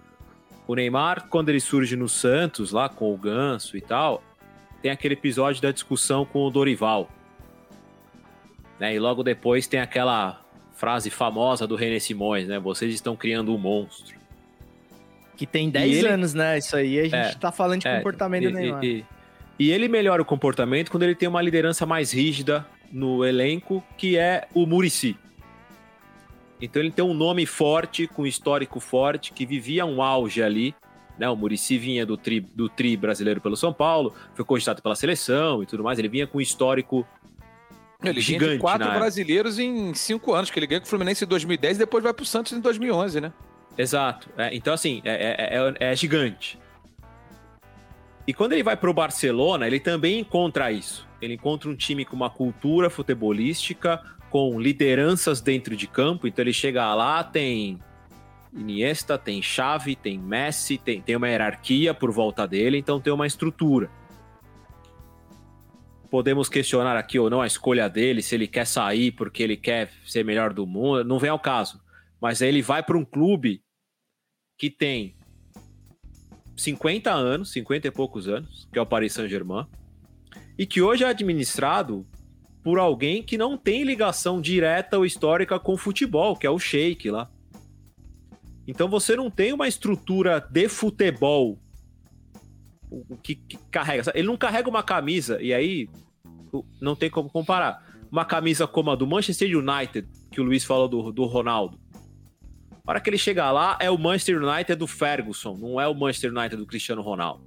o 0.67 0.75
Neymar, 0.75 1.29
quando 1.29 1.49
ele 1.49 1.61
surge 1.61 1.97
no 1.97 2.09
Santos, 2.09 2.71
lá 2.73 2.89
com 2.89 3.13
o 3.13 3.17
Ganso 3.17 3.77
e 3.77 3.81
tal, 3.81 4.23
tem 4.81 4.91
aquele 4.91 5.15
episódio 5.15 5.61
da 5.61 5.71
discussão 5.71 6.25
com 6.25 6.47
o 6.47 6.51
Dorival. 6.51 7.09
Né? 8.79 8.95
E 8.95 8.99
logo 8.99 9.23
depois 9.23 9.67
tem 9.67 9.81
aquela 9.81 10.41
frase 10.85 11.09
famosa 11.09 11.67
do 11.67 11.77
René 11.77 11.99
Simões, 11.99 12.47
né? 12.47 12.59
Vocês 12.59 12.93
estão 12.93 13.17
criando 13.17 13.55
um 13.55 13.59
monstro. 13.59 14.15
Que 15.35 15.47
tem 15.47 15.71
10 15.71 15.97
ele- 15.99 16.09
anos, 16.09 16.35
né? 16.35 16.59
Isso 16.59 16.77
aí 16.77 17.01
a 17.01 17.05
gente 17.05 17.15
É, 17.15 17.33
tá 17.35 17.51
falando 17.51 17.81
de 17.81 17.89
É, 17.89 17.97
comportamento 17.97 18.45
e, 18.45 18.53
Neymar. 18.53 18.85
E, 18.85 18.89
e- 18.89 19.05
e 19.67 19.71
ele 19.73 19.89
melhora 19.89 20.21
o 20.21 20.25
comportamento 20.27 20.91
quando 20.91 21.05
ele 21.05 21.15
tem 21.15 21.27
uma 21.29 21.41
liderança 21.41 21.87
mais 21.87 22.13
rígida 22.13 22.67
no 22.93 23.25
elenco, 23.25 23.83
que 23.97 24.19
é 24.19 24.47
o 24.53 24.67
Murici. 24.67 25.17
Então 26.61 26.81
ele 26.83 26.91
tem 26.93 27.05
um 27.05 27.15
nome 27.15 27.47
forte, 27.47 28.07
com 28.07 28.27
histórico 28.27 28.79
forte, 28.79 29.33
que 29.33 29.47
vivia 29.47 29.87
um 29.87 30.03
auge 30.03 30.43
ali. 30.43 30.75
Né? 31.19 31.29
O 31.31 31.35
Murici 31.37 31.79
vinha 31.79 32.05
do 32.05 32.17
tri, 32.19 32.41
do 32.41 32.69
tri 32.69 32.95
brasileiro 32.97 33.41
pelo 33.41 33.57
São 33.57 33.73
Paulo, 33.73 34.13
foi 34.35 34.45
cogitado 34.45 34.83
pela 34.83 34.95
seleção 34.95 35.63
e 35.63 35.67
tudo 35.67 35.83
mais. 35.83 35.99
Ele 35.99 36.09
vinha 36.09 36.27
com 36.27 36.37
um 36.39 36.41
histórico 36.43 37.07
Ele 38.11 38.21
gigante. 38.21 38.45
ganha 38.45 38.57
de 38.57 38.61
quatro 38.61 38.87
brasileiros 38.99 39.59
em 39.59 39.95
cinco 39.95 40.33
anos, 40.35 40.51
que 40.51 40.59
ele 40.59 40.67
ganha 40.67 40.81
com 40.81 40.87
o 40.87 40.91
Fluminense 40.91 41.25
em 41.25 41.29
2010 41.29 41.77
e 41.77 41.79
depois 41.81 42.03
vai 42.05 42.13
pro 42.13 42.25
Santos 42.25 42.53
em 42.53 42.61
2011, 42.61 43.21
né? 43.21 43.33
Exato. 43.77 44.29
É, 44.37 44.55
então, 44.55 44.73
assim, 44.73 45.03
é, 45.05 45.13
é- 45.13 45.59
é- 45.87 45.93
é 45.93 45.97
gigante. 45.97 46.59
E 48.27 48.33
quando 48.33 48.53
ele 48.53 48.63
vai 48.63 48.77
pro 48.77 48.95
Barcelona, 48.95 49.67
ele 49.67 49.79
também 49.81 50.21
encontra 50.21 50.73
isso. 50.73 51.07
Ele 51.21 51.35
encontra 51.35 51.69
um 51.69 51.75
time 51.75 52.05
com 52.05 52.17
uma 52.17 52.31
cultura 52.31 52.89
futebolística, 52.89 54.01
com 54.31 54.59
lideranças 54.61 55.41
dentro 55.41 55.77
de 55.77 55.87
campo. 55.87 56.27
Então 56.27 56.43
ele 56.43 56.53
chega 56.53 56.95
lá, 56.95 57.23
tem 57.23 57.79
Iniesta, 58.53 59.19
tem 59.19 59.43
Xavi, 59.43 59.95
tem 59.97 60.19
Messi, 60.19 60.79
tem, 60.79 61.01
tem 61.01 61.17
uma 61.17 61.29
hierarquia 61.29 61.93
por 61.93 62.11
volta 62.11 62.47
dele, 62.47 62.79
então 62.79 63.01
tem 63.01 63.13
uma 63.13 63.27
estrutura. 63.27 63.91
Podemos 66.15 66.49
questionar 66.49 66.97
aqui 66.97 67.19
ou 67.19 67.29
não 67.29 67.43
a 67.43 67.47
escolha 67.49 67.89
dele, 67.89 68.23
se 68.23 68.37
ele 68.37 68.47
quer 68.47 68.69
sair 68.69 69.11
porque 69.11 69.43
ele 69.43 69.57
quer 69.57 69.91
ser 70.07 70.25
melhor 70.25 70.53
do 70.53 70.65
mundo, 70.65 71.03
não 71.03 71.19
vem 71.19 71.29
ao 71.29 71.41
caso. 71.41 71.83
Mas 72.21 72.41
aí 72.41 72.51
ele 72.51 72.63
vai 72.63 72.85
para 72.85 72.97
um 72.97 73.05
clube 73.05 73.65
que 74.57 74.71
tem 74.71 75.17
50 76.57 77.11
anos, 77.11 77.51
50 77.51 77.89
e 77.89 77.91
poucos 77.91 78.29
anos, 78.29 78.69
que 78.73 78.79
é 78.79 78.81
o 78.81 78.87
Paris 78.87 79.13
Saint-Germain, 79.13 79.67
e 80.57 80.65
que 80.65 80.81
hoje 80.81 81.03
é 81.03 81.09
administrado 81.09 82.07
por 82.63 82.79
alguém 82.79 83.21
que 83.21 83.37
não 83.37 83.59
tem 83.59 83.83
ligação 83.83 84.41
direta 84.41 84.97
ou 84.97 85.05
histórica 85.05 85.59
com 85.59 85.73
o 85.73 85.77
futebol, 85.77 86.37
que 86.37 86.47
é 86.47 86.51
o 86.51 86.61
Sheik 86.61 87.11
lá. 87.11 87.29
Então 88.69 88.87
você 88.87 89.17
não 89.17 89.29
tem 89.29 89.53
uma 89.53 89.67
estrutura 89.67 90.39
de 90.39 90.69
futebol 90.69 91.59
o- 92.89 93.17
que, 93.17 93.35
que 93.35 93.57
carrega. 93.69 94.13
Ele 94.15 94.29
não 94.29 94.37
carrega 94.37 94.71
uma 94.71 94.85
camisa, 94.85 95.43
e 95.43 95.53
aí 95.53 95.89
não 96.81 96.95
tem 96.95 97.09
como 97.09 97.31
comparar. 97.31 97.83
Uma 98.11 98.25
camisa 98.25 98.67
como 98.67 98.91
a 98.91 98.95
do 98.95 99.07
Manchester 99.07 99.49
United, 99.57 100.07
que 100.31 100.41
o 100.41 100.45
Luiz 100.45 100.65
falou 100.65 100.87
do, 100.87 101.11
do 101.11 101.25
Ronaldo. 101.25 101.81
A 102.87 102.91
hora 102.91 103.01
que 103.01 103.09
ele 103.09 103.17
chega 103.17 103.51
lá, 103.51 103.79
é 103.81 103.91
o 103.91 103.97
Manchester 103.97 104.43
United 104.43 104.77
do 104.77 104.87
Ferguson, 104.87 105.57
não 105.57 105.81
é 105.81 105.89
o 105.89 105.95
Manchester 105.95 106.31
United 106.31 106.57
do 106.57 106.67
Cristiano 106.67 107.01
Ronaldo. 107.01 107.43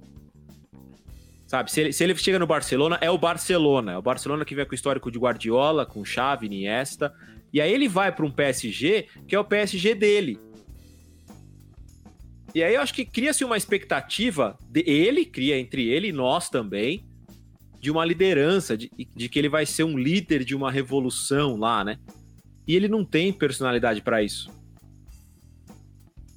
Sabe, 1.46 1.70
se 1.70 1.80
ele, 1.80 1.92
se 1.92 2.04
ele 2.04 2.14
chega 2.16 2.38
no 2.38 2.46
Barcelona, 2.46 2.98
é 3.00 3.10
o 3.10 3.16
Barcelona. 3.16 3.92
É 3.92 3.96
o 3.96 4.02
Barcelona 4.02 4.44
que 4.44 4.54
vem 4.54 4.66
com 4.66 4.72
o 4.72 4.74
histórico 4.74 5.10
de 5.10 5.18
Guardiola, 5.18 5.86
com 5.86 6.04
Xavi, 6.04 6.44
Iniesta. 6.44 7.14
E 7.50 7.58
aí 7.58 7.72
ele 7.72 7.88
vai 7.88 8.12
para 8.12 8.26
um 8.26 8.30
PSG, 8.30 9.08
que 9.26 9.34
é 9.34 9.40
o 9.40 9.44
PSG 9.44 9.94
dele. 9.94 10.38
E 12.54 12.62
aí 12.62 12.74
eu 12.74 12.82
acho 12.82 12.92
que 12.92 13.04
cria-se 13.04 13.44
uma 13.44 13.56
expectativa 13.56 14.58
de 14.68 14.82
ele, 14.86 15.24
cria 15.24 15.58
entre 15.58 15.88
ele 15.88 16.08
e 16.08 16.12
nós 16.12 16.50
também, 16.50 17.07
de 17.80 17.90
uma 17.90 18.04
liderança, 18.04 18.76
de, 18.76 18.90
de 19.14 19.28
que 19.28 19.38
ele 19.38 19.48
vai 19.48 19.64
ser 19.64 19.84
um 19.84 19.96
líder 19.96 20.44
de 20.44 20.54
uma 20.54 20.70
revolução 20.70 21.56
lá, 21.56 21.84
né? 21.84 21.98
E 22.66 22.74
ele 22.74 22.88
não 22.88 23.04
tem 23.04 23.32
personalidade 23.32 24.02
para 24.02 24.22
isso. 24.22 24.50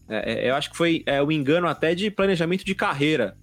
É, 0.07 0.33
é, 0.45 0.49
eu 0.49 0.55
acho 0.55 0.69
que 0.71 0.77
foi 0.77 1.03
é, 1.05 1.21
um 1.21 1.31
engano 1.31 1.67
até 1.67 1.95
de 1.95 2.11
planejamento 2.11 2.63
de 2.65 2.75
carreira. 2.75 3.37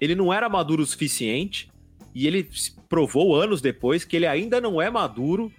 Ele 0.00 0.14
não 0.14 0.32
era 0.32 0.48
maduro 0.48 0.82
o 0.82 0.86
suficiente 0.86 1.70
e 2.14 2.26
ele 2.26 2.48
provou 2.88 3.36
anos 3.36 3.60
depois 3.60 4.04
que 4.04 4.16
ele 4.16 4.26
ainda 4.26 4.60
não 4.60 4.80
é 4.80 4.90
maduro 4.90 5.52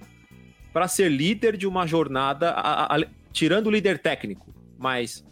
para 0.74 0.88
ser 0.88 1.10
líder 1.10 1.56
de 1.56 1.68
uma 1.68 1.86
jornada, 1.86 2.50
a- 2.52 2.84
a- 2.96 2.98
a- 2.98 3.08
tirando 3.32 3.68
o 3.68 3.72
líder 3.72 4.00
técnico, 4.00 4.54
mas 4.78 5.24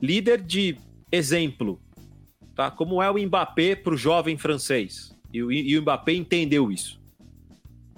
líder 0.00 0.42
de 0.42 0.76
exemplo, 1.10 1.80
tá? 2.56 2.70
Como 2.70 3.00
é 3.02 3.08
o 3.10 3.18
Mbappé 3.18 3.76
para 3.76 3.94
o 3.94 3.96
jovem 3.96 4.36
francês. 4.36 5.14
E 5.32 5.42
o, 5.42 5.52
e 5.52 5.78
o 5.78 5.82
Mbappé 5.82 6.12
entendeu 6.14 6.72
isso. 6.72 6.98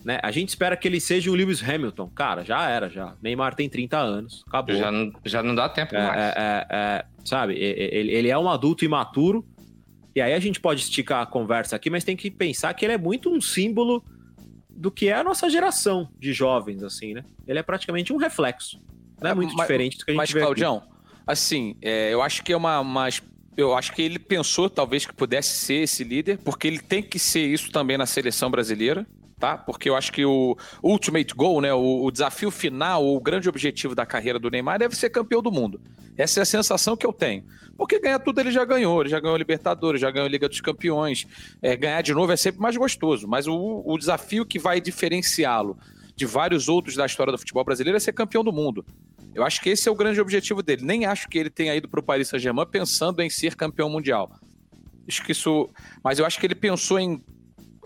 né? 0.05 0.19
A 0.23 0.31
gente 0.31 0.49
espera 0.49 0.77
que 0.77 0.89
ele 0.89 1.01
seja 1.01 1.31
o 1.31 1.35
Lewis 1.35 1.63
Hamilton. 1.67 2.09
Cara, 2.09 2.45
já 2.45 2.69
era, 2.69 2.89
já. 2.91 3.15
Neymar 3.23 3.55
tem 3.55 3.69
30 3.69 3.97
anos, 3.99 4.45
acabou. 4.47 4.75
Já 4.75 4.91
não, 4.91 5.13
já 5.25 5.43
não 5.43 5.55
dá 5.55 5.69
tempo 5.69 5.95
É, 5.95 6.07
mais. 6.07 6.19
é, 6.21 6.35
é, 6.37 6.67
é, 6.71 7.05
sabe, 7.25 7.55
ele, 7.55 8.11
ele 8.13 8.29
é 8.29 8.37
um 8.39 8.49
adulto 8.49 8.85
imaturo. 8.85 9.47
E 10.17 10.21
aí 10.21 10.33
a 10.33 10.41
gente 10.41 10.59
pode 10.61 10.81
esticar 10.81 11.23
a 11.23 11.27
conversa 11.27 11.77
aqui, 11.77 11.89
mas 11.91 12.03
tem 12.03 12.17
que 12.17 12.29
pensar 12.31 12.75
que 12.75 12.85
ele 12.85 12.95
é 12.95 12.99
muito 12.99 13.31
um 13.31 13.41
símbolo 13.41 14.03
do 14.69 14.91
que 14.91 15.09
é 15.09 15.15
a 15.15 15.23
nossa 15.23 15.49
geração 15.49 16.09
de 16.19 16.33
jovens, 16.33 16.83
assim, 16.83 17.15
né? 17.15 17.23
Ele 17.47 17.59
é 17.59 17.63
praticamente 17.63 18.13
um 18.13 18.17
reflexo. 18.17 18.81
Não 19.23 19.31
é 19.31 19.35
muito 19.35 19.55
Mas- 19.55 19.67
diferente 19.67 19.99
do 19.99 20.05
que 20.05 20.11
a 20.11 20.15
gente 20.15 20.19
Mas, 20.19 20.31
vê 20.33 20.39
aqui. 20.39 20.47
Claudião, 20.47 20.83
assim, 21.27 21.77
é, 21.83 22.13
eu 22.13 22.23
acho 22.23 22.43
que 22.43 22.53
é 22.53 22.57
uma, 22.57 22.81
uma. 22.81 23.09
Eu 23.59 23.75
acho 23.75 23.93
que 23.93 24.01
ele 24.01 24.21
pensou, 24.21 24.71
talvez, 24.71 25.05
que 25.05 25.13
pudesse 25.13 25.49
ser 25.49 25.83
esse 25.83 26.05
líder, 26.05 26.39
porque 26.45 26.69
ele 26.69 26.79
tem 26.79 27.03
que 27.03 27.19
ser 27.19 27.45
isso 27.45 27.73
também 27.73 27.99
na 27.99 28.07
seleção 28.07 28.49
brasileira, 28.49 29.05
tá? 29.37 29.59
Porque 29.59 29.91
eu 29.91 29.97
acho 29.97 30.13
que 30.13 30.25
o 30.25 30.57
ultimate 30.81 31.35
goal, 31.35 31.61
né? 31.61 31.75
O, 31.75 32.05
o 32.05 32.11
desafio 32.13 32.53
final, 32.53 33.05
o 33.05 33.21
grande 33.21 33.49
objetivo 33.49 33.97
da 33.97 34.07
carreira 34.07 34.39
do 34.39 34.49
Neymar 34.49 34.79
deve 34.79 34.95
ser 34.95 35.11
campeão 35.11 35.43
do 35.43 35.51
mundo. 35.51 35.81
Essa 36.17 36.39
é 36.39 36.43
a 36.45 36.47
sensação 36.47 36.97
que 36.97 37.05
eu 37.05 37.13
tenho. 37.13 37.43
Porque 37.77 37.99
ganhar 37.99 38.21
tudo 38.21 38.41
ele 38.41 38.53
já 38.53 38.65
ganhou, 38.65 39.01
ele 39.01 39.11
já 39.11 39.19
ganhou 39.19 39.37
Libertadores, 39.37 40.01
já 40.01 40.09
ganhou 40.09 40.29
Liga 40.29 40.49
dos 40.49 40.61
Campeões. 40.61 41.27
É, 41.61 41.77
ganhar 41.77 42.01
de 42.01 42.15
novo 42.15 42.31
é 42.31 42.37
sempre 42.37 42.61
mais 42.61 42.77
gostoso, 42.77 43.27
mas 43.27 43.49
o, 43.49 43.83
o 43.85 43.99
desafio 43.99 44.47
que 44.47 44.61
vai 44.61 44.81
diferenciá-lo 44.81 45.77
de 46.15 46.27
vários 46.27 46.69
outros 46.69 46.95
da 46.95 47.07
história 47.07 47.33
do 47.33 47.39
futebol 47.39 47.65
brasileiro 47.65 47.97
é 47.97 48.01
ser 48.01 48.13
campeão 48.13 48.45
do 48.45 48.53
mundo. 48.53 48.87
Eu 49.39 49.45
acho 49.45 49.61
que 49.61 49.71
esse 49.71 49.89
é 49.89 49.93
o 49.93 49.95
grande 49.95 50.21
objetivo 50.21 50.63
dele. 50.63 50.85
Nem 50.85 51.07
acho 51.07 51.29
que 51.29 51.39
ele 51.39 51.49
tenha 51.49 51.75
ido 51.77 51.89
para 51.89 52.01
o 52.01 52.03
Paris 52.03 52.27
Saint-Germain 52.29 52.67
pensando 52.67 53.23
em 53.23 53.31
ser 53.31 53.55
campeão 53.55 53.89
mundial. 53.89 54.33
Acho 55.07 55.23
que 55.25 55.31
isso, 55.33 55.71
mas 56.03 56.19
eu 56.19 56.27
acho 56.27 56.41
que 56.41 56.47
ele 56.47 56.57
pensou 56.57 56.99
em, 56.99 57.23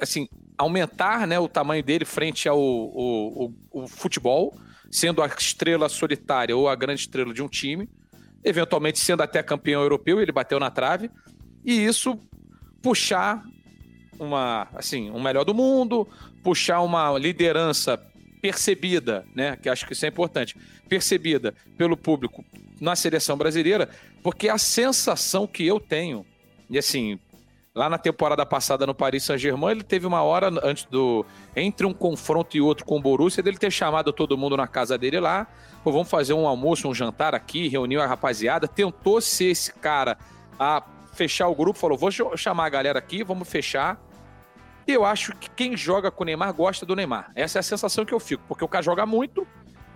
assim, 0.00 0.28
aumentar, 0.56 1.26
né, 1.26 1.38
o 1.38 1.46
tamanho 1.48 1.82
dele 1.82 2.04
frente 2.06 2.48
ao 2.48 2.58
o, 2.58 3.52
o- 3.70 3.82
o 3.82 3.86
futebol, 3.86 4.56
sendo 4.90 5.22
a 5.22 5.26
estrela 5.26 5.88
solitária 5.88 6.56
ou 6.56 6.68
a 6.68 6.74
grande 6.74 7.02
estrela 7.02 7.32
de 7.34 7.42
um 7.42 7.48
time, 7.48 7.88
eventualmente 8.42 8.98
sendo 8.98 9.22
até 9.22 9.42
campeão 9.42 9.82
europeu, 9.82 10.20
ele 10.20 10.32
bateu 10.32 10.58
na 10.58 10.70
trave, 10.70 11.10
e 11.64 11.84
isso 11.84 12.18
puxar 12.82 13.42
uma, 14.18 14.68
assim, 14.74 15.10
um 15.10 15.20
melhor 15.22 15.44
do 15.44 15.54
mundo, 15.54 16.08
puxar 16.42 16.80
uma 16.80 17.16
liderança 17.18 18.00
percebida, 18.42 19.24
né? 19.34 19.56
Que 19.56 19.68
acho 19.68 19.86
que 19.86 19.92
isso 19.92 20.04
é 20.04 20.08
importante, 20.08 20.56
percebida 20.88 21.54
pelo 21.78 21.96
público 21.96 22.44
na 22.80 22.96
seleção 22.96 23.38
brasileira, 23.38 23.88
porque 24.22 24.48
a 24.48 24.58
sensação 24.58 25.46
que 25.46 25.64
eu 25.64 25.78
tenho, 25.78 26.26
e 26.68 26.76
assim, 26.76 27.18
lá 27.72 27.88
na 27.88 27.96
temporada 27.96 28.44
passada 28.44 28.84
no 28.84 28.94
Paris 28.94 29.22
Saint-Germain, 29.22 29.70
ele 29.70 29.84
teve 29.84 30.06
uma 30.06 30.22
hora 30.22 30.50
antes 30.62 30.84
do 30.84 31.24
entre 31.54 31.86
um 31.86 31.94
confronto 31.94 32.56
e 32.56 32.60
outro 32.60 32.84
com 32.84 32.98
o 32.98 33.00
Borussia 33.00 33.42
dele 33.42 33.56
ter 33.56 33.70
chamado 33.70 34.12
todo 34.12 34.36
mundo 34.36 34.56
na 34.56 34.66
casa 34.66 34.98
dele 34.98 35.20
lá, 35.20 35.46
pô, 35.84 35.92
vamos 35.92 36.10
fazer 36.10 36.32
um 36.34 36.46
almoço, 36.46 36.88
um 36.88 36.94
jantar 36.94 37.34
aqui, 37.34 37.68
reuniu 37.68 38.02
a 38.02 38.06
rapaziada, 38.06 38.66
tentou 38.66 39.20
ser 39.20 39.46
esse 39.46 39.72
cara 39.72 40.18
a 40.58 40.82
fechar 41.14 41.46
o 41.48 41.54
grupo, 41.54 41.78
falou, 41.78 41.96
vou 41.96 42.10
ch- 42.10 42.22
chamar 42.36 42.66
a 42.66 42.70
galera 42.70 42.98
aqui, 42.98 43.22
vamos 43.22 43.48
fechar. 43.48 44.00
Eu 44.86 45.04
acho 45.04 45.36
que 45.36 45.48
quem 45.50 45.76
joga 45.76 46.10
com 46.10 46.22
o 46.22 46.26
Neymar 46.26 46.52
gosta 46.52 46.84
do 46.84 46.96
Neymar. 46.96 47.30
Essa 47.34 47.58
é 47.58 47.60
a 47.60 47.62
sensação 47.62 48.04
que 48.04 48.12
eu 48.12 48.20
fico, 48.20 48.42
porque 48.48 48.64
o 48.64 48.68
cara 48.68 48.82
joga 48.82 49.06
muito 49.06 49.46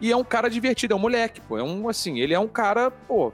e 0.01 0.13
é 0.13 0.17
um 0.17 0.25
cara 0.25 0.49
divertido, 0.49 0.93
é 0.93 0.97
um 0.97 1.01
moleque, 1.01 1.41
pô. 1.41 1.59
É 1.59 1.63
um, 1.63 1.89
assim, 1.89 2.21
ele 2.21 2.35
é 2.35 2.39
um 2.39 2.49
cara, 2.49 2.91
pô, 2.91 3.33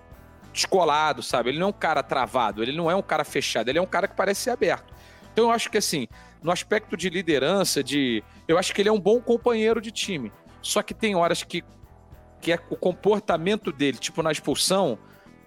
descolado, 0.53 1.23
sabe? 1.23 1.51
Ele 1.51 1.59
não 1.59 1.67
é 1.67 1.71
um 1.71 1.75
cara 1.75 2.03
travado, 2.03 2.63
ele 2.63 2.73
não 2.73 2.91
é 2.91 2.95
um 2.95 3.03
cara 3.03 3.25
fechado, 3.25 3.69
ele 3.69 3.79
é 3.79 3.83
um 3.83 3.87
cara 3.87 4.07
que 4.07 4.15
parece 4.15 4.43
ser 4.43 4.51
aberto. 4.51 4.93
Então 5.33 5.47
eu 5.47 5.51
acho 5.51 5.71
que, 5.71 5.79
assim, 5.79 6.07
no 6.43 6.53
aspecto 6.53 6.97
de 6.97 7.09
liderança, 7.09 7.83
de. 7.83 8.23
Eu 8.47 8.59
acho 8.59 8.75
que 8.75 8.83
ele 8.83 8.89
é 8.89 8.93
um 8.93 9.01
bom 9.01 9.21
companheiro 9.21 9.81
de 9.81 9.91
time. 9.91 10.33
Só 10.61 10.83
que 10.83 10.95
tem 10.95 11.15
horas 11.15 11.43
que, 11.43 11.65
que 12.41 12.53
é 12.53 12.59
o 12.71 12.77
comportamento 12.77 13.73
dele, 13.73 13.99
tipo 13.99 14.23
na 14.23 14.31
expulsão, 14.31 14.99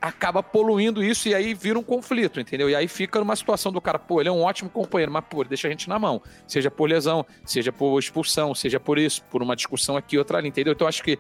acaba 0.08 0.44
poluindo 0.44 1.04
isso 1.04 1.28
e 1.28 1.34
aí 1.34 1.56
vira 1.56 1.80
um 1.80 1.84
conflito, 1.84 2.40
entendeu? 2.40 2.70
E 2.70 2.76
aí 2.76 2.88
fica 2.88 3.20
numa 3.20 3.36
situação 3.36 3.72
do 3.72 3.82
cara, 3.82 3.98
pô, 3.98 4.22
ele 4.22 4.30
é 4.30 4.32
um 4.32 4.44
ótimo 4.44 4.70
companheiro, 4.70 5.12
mas 5.12 5.26
pô, 5.28 5.44
deixa 5.44 5.68
a 5.68 5.72
gente 5.72 5.90
na 5.90 5.98
mão. 5.98 6.22
Seja 6.48 6.70
por 6.70 6.88
lesão, 6.88 7.26
seja 7.44 7.72
por 7.72 7.98
expulsão, 7.98 8.54
seja 8.54 8.80
por 8.80 9.00
isso, 9.00 9.24
por 9.32 9.42
uma 9.42 9.56
discussão 9.56 9.98
aqui, 9.98 10.16
outra 10.16 10.38
ali, 10.38 10.48
entendeu? 10.48 10.74
Então 10.74 10.88
acho 10.88 11.02
que 11.02 11.18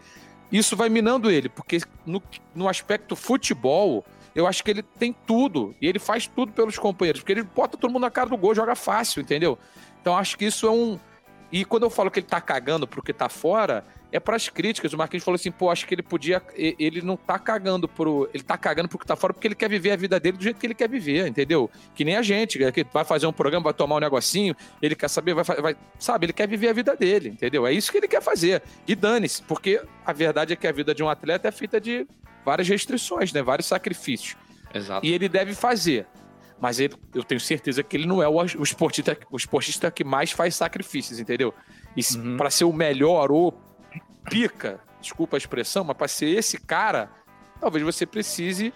isso 0.51 0.77
vai 0.77 0.87
minando 0.87 1.31
ele, 1.31 1.49
porque 1.49 1.79
no, 2.05 2.21
no 2.53 2.69
aspecto 2.69 3.15
futebol, 3.15 4.05
eu 4.35 4.45
acho 4.45 4.63
que 4.63 4.69
ele 4.69 4.83
tem 4.83 5.15
tudo 5.25 5.73
e 5.81 5.87
ele 5.87 5.97
faz 5.97 6.27
tudo 6.27 6.51
pelos 6.51 6.77
companheiros, 6.77 7.21
porque 7.21 7.33
ele 7.33 7.43
bota 7.43 7.77
todo 7.77 7.91
mundo 7.91 8.03
na 8.03 8.11
cara 8.11 8.29
do 8.29 8.37
gol, 8.37 8.53
joga 8.53 8.75
fácil, 8.75 9.19
entendeu? 9.19 9.57
Então 9.99 10.15
acho 10.15 10.37
que 10.37 10.45
isso 10.45 10.67
é 10.67 10.71
um. 10.71 10.99
E 11.51 11.65
quando 11.65 11.83
eu 11.83 11.89
falo 11.89 12.11
que 12.11 12.19
ele 12.19 12.27
tá 12.27 12.39
cagando 12.39 12.85
pro 12.85 13.01
que 13.01 13.13
tá 13.13 13.29
fora, 13.29 13.83
é 14.11 14.19
pras 14.19 14.47
críticas. 14.49 14.93
O 14.93 14.97
Marquinhos 14.97 15.23
falou 15.23 15.35
assim, 15.35 15.51
pô, 15.51 15.69
acho 15.69 15.85
que 15.87 15.93
ele 15.95 16.03
podia. 16.03 16.41
Ele 16.55 17.01
não 17.01 17.17
tá 17.17 17.37
cagando 17.39 17.87
pro. 17.87 18.29
Ele 18.33 18.43
tá 18.43 18.57
cagando 18.57 18.87
pro 18.87 18.97
que 18.99 19.05
tá 19.05 19.15
fora 19.15 19.33
porque 19.33 19.47
ele 19.47 19.55
quer 19.55 19.69
viver 19.69 19.91
a 19.91 19.95
vida 19.95 20.19
dele 20.19 20.37
do 20.37 20.43
jeito 20.43 20.59
que 20.59 20.65
ele 20.65 20.73
quer 20.75 20.89
viver, 20.89 21.27
entendeu? 21.27 21.69
Que 21.93 22.05
nem 22.05 22.15
a 22.15 22.21
gente, 22.21 22.57
que 22.71 22.83
vai 22.93 23.03
fazer 23.03 23.27
um 23.27 23.33
programa, 23.33 23.63
vai 23.65 23.73
tomar 23.73 23.95
um 23.95 23.99
negocinho, 23.99 24.55
ele 24.81 24.95
quer 24.95 25.09
saber, 25.09 25.33
vai, 25.33 25.43
vai. 25.43 25.75
Sabe, 25.99 26.25
ele 26.27 26.33
quer 26.33 26.47
viver 26.47 26.69
a 26.69 26.73
vida 26.73 26.95
dele, 26.95 27.29
entendeu? 27.29 27.65
É 27.67 27.71
isso 27.73 27.91
que 27.91 27.97
ele 27.97 28.07
quer 28.07 28.21
fazer. 28.21 28.61
E 28.87 28.95
dane-se, 28.95 29.41
porque 29.43 29.81
a 30.05 30.13
verdade 30.13 30.53
é 30.53 30.55
que 30.55 30.67
a 30.67 30.71
vida 30.71 30.93
de 30.95 31.03
um 31.03 31.09
atleta 31.09 31.47
é 31.47 31.51
feita 31.51 31.79
de 31.81 32.07
várias 32.45 32.67
restrições, 32.67 33.33
né? 33.33 33.41
Vários 33.41 33.67
sacrifícios. 33.67 34.35
Exato. 34.73 35.05
E 35.05 35.11
ele 35.13 35.27
deve 35.27 35.53
fazer. 35.53 36.05
Mas 36.59 36.79
ele- 36.79 36.93
eu 37.13 37.23
tenho 37.23 37.39
certeza 37.41 37.83
que 37.83 37.97
ele 37.97 38.05
não 38.05 38.23
é 38.23 38.27
o, 38.29 38.35
o 38.37 38.63
esportista, 38.63 39.17
o 39.29 39.35
esportista 39.35 39.91
que 39.91 40.03
mais 40.05 40.31
faz 40.31 40.55
sacrifícios, 40.55 41.19
entendeu? 41.19 41.53
E 41.97 42.01
Uhum. 42.17 42.37
pra 42.37 42.49
ser 42.49 42.63
o 42.65 42.71
melhor 42.73 43.31
ou 43.31 43.51
pica, 44.29 44.79
desculpa 45.01 45.37
a 45.37 45.39
expressão, 45.39 45.83
mas 45.83 45.95
pra 45.95 46.07
ser 46.07 46.27
esse 46.27 46.59
cara, 46.59 47.09
talvez 47.59 47.83
você 47.83 48.05
precise 48.05 48.73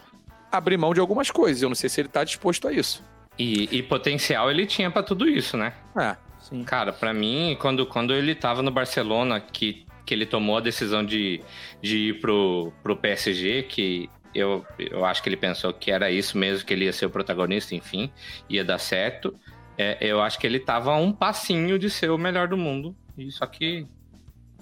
abrir 0.52 0.78
mão 0.78 0.94
de 0.94 1.00
algumas 1.00 1.30
coisas. 1.32 1.62
Eu 1.62 1.70
não 1.70 1.76
sei 1.76 1.90
se 1.90 2.02
ele 2.02 2.10
tá 2.10 2.24
disposto 2.24 2.68
a 2.68 2.74
isso. 2.74 3.04
E, 3.38 3.70
e 3.72 3.84
potencial 3.84 4.52
ele 4.52 4.66
tinha 4.66 4.92
pra 4.92 5.02
tudo 5.02 5.28
isso, 5.28 5.56
né? 5.56 5.74
É. 5.98 6.16
Sim. 6.40 6.64
Cara, 6.64 6.92
pra 6.92 7.14
mim, 7.14 7.58
quando, 7.60 7.86
quando 7.86 8.14
ele 8.14 8.34
tava 8.34 8.62
no 8.62 8.72
Barcelona, 8.72 9.40
que, 9.40 9.86
que 10.06 10.14
ele 10.14 10.26
tomou 10.26 10.58
a 10.58 10.62
decisão 10.62 11.06
de, 11.06 11.42
de 11.82 11.98
ir 12.10 12.20
pro, 12.20 12.72
pro 12.82 12.96
PSG, 12.96 13.64
que 13.64 14.10
eu, 14.34 14.66
eu 14.78 15.06
acho 15.06 15.22
que 15.22 15.30
ele 15.30 15.38
pensou 15.38 15.74
que 15.74 15.92
era 15.92 16.10
isso 16.10 16.38
mesmo, 16.38 16.66
que 16.66 16.74
ele 16.74 16.86
ia 16.86 16.94
ser 16.94 17.06
o 17.06 17.10
protagonista, 17.10 17.76
enfim, 17.76 18.12
ia 18.50 18.64
dar 18.64 18.78
certo. 18.78 19.38
É, 19.78 19.98
eu 20.02 20.22
acho 20.22 20.40
que 20.40 20.48
ele 20.48 20.60
tava 20.60 20.92
a 20.92 20.98
um 20.98 21.12
passinho 21.12 21.78
de 21.78 21.90
ser 21.90 22.10
o 22.10 22.18
melhor 22.18 22.48
do 22.48 22.58
mundo, 22.58 22.96
e 23.18 23.32
só 23.32 23.46
que 23.46 23.86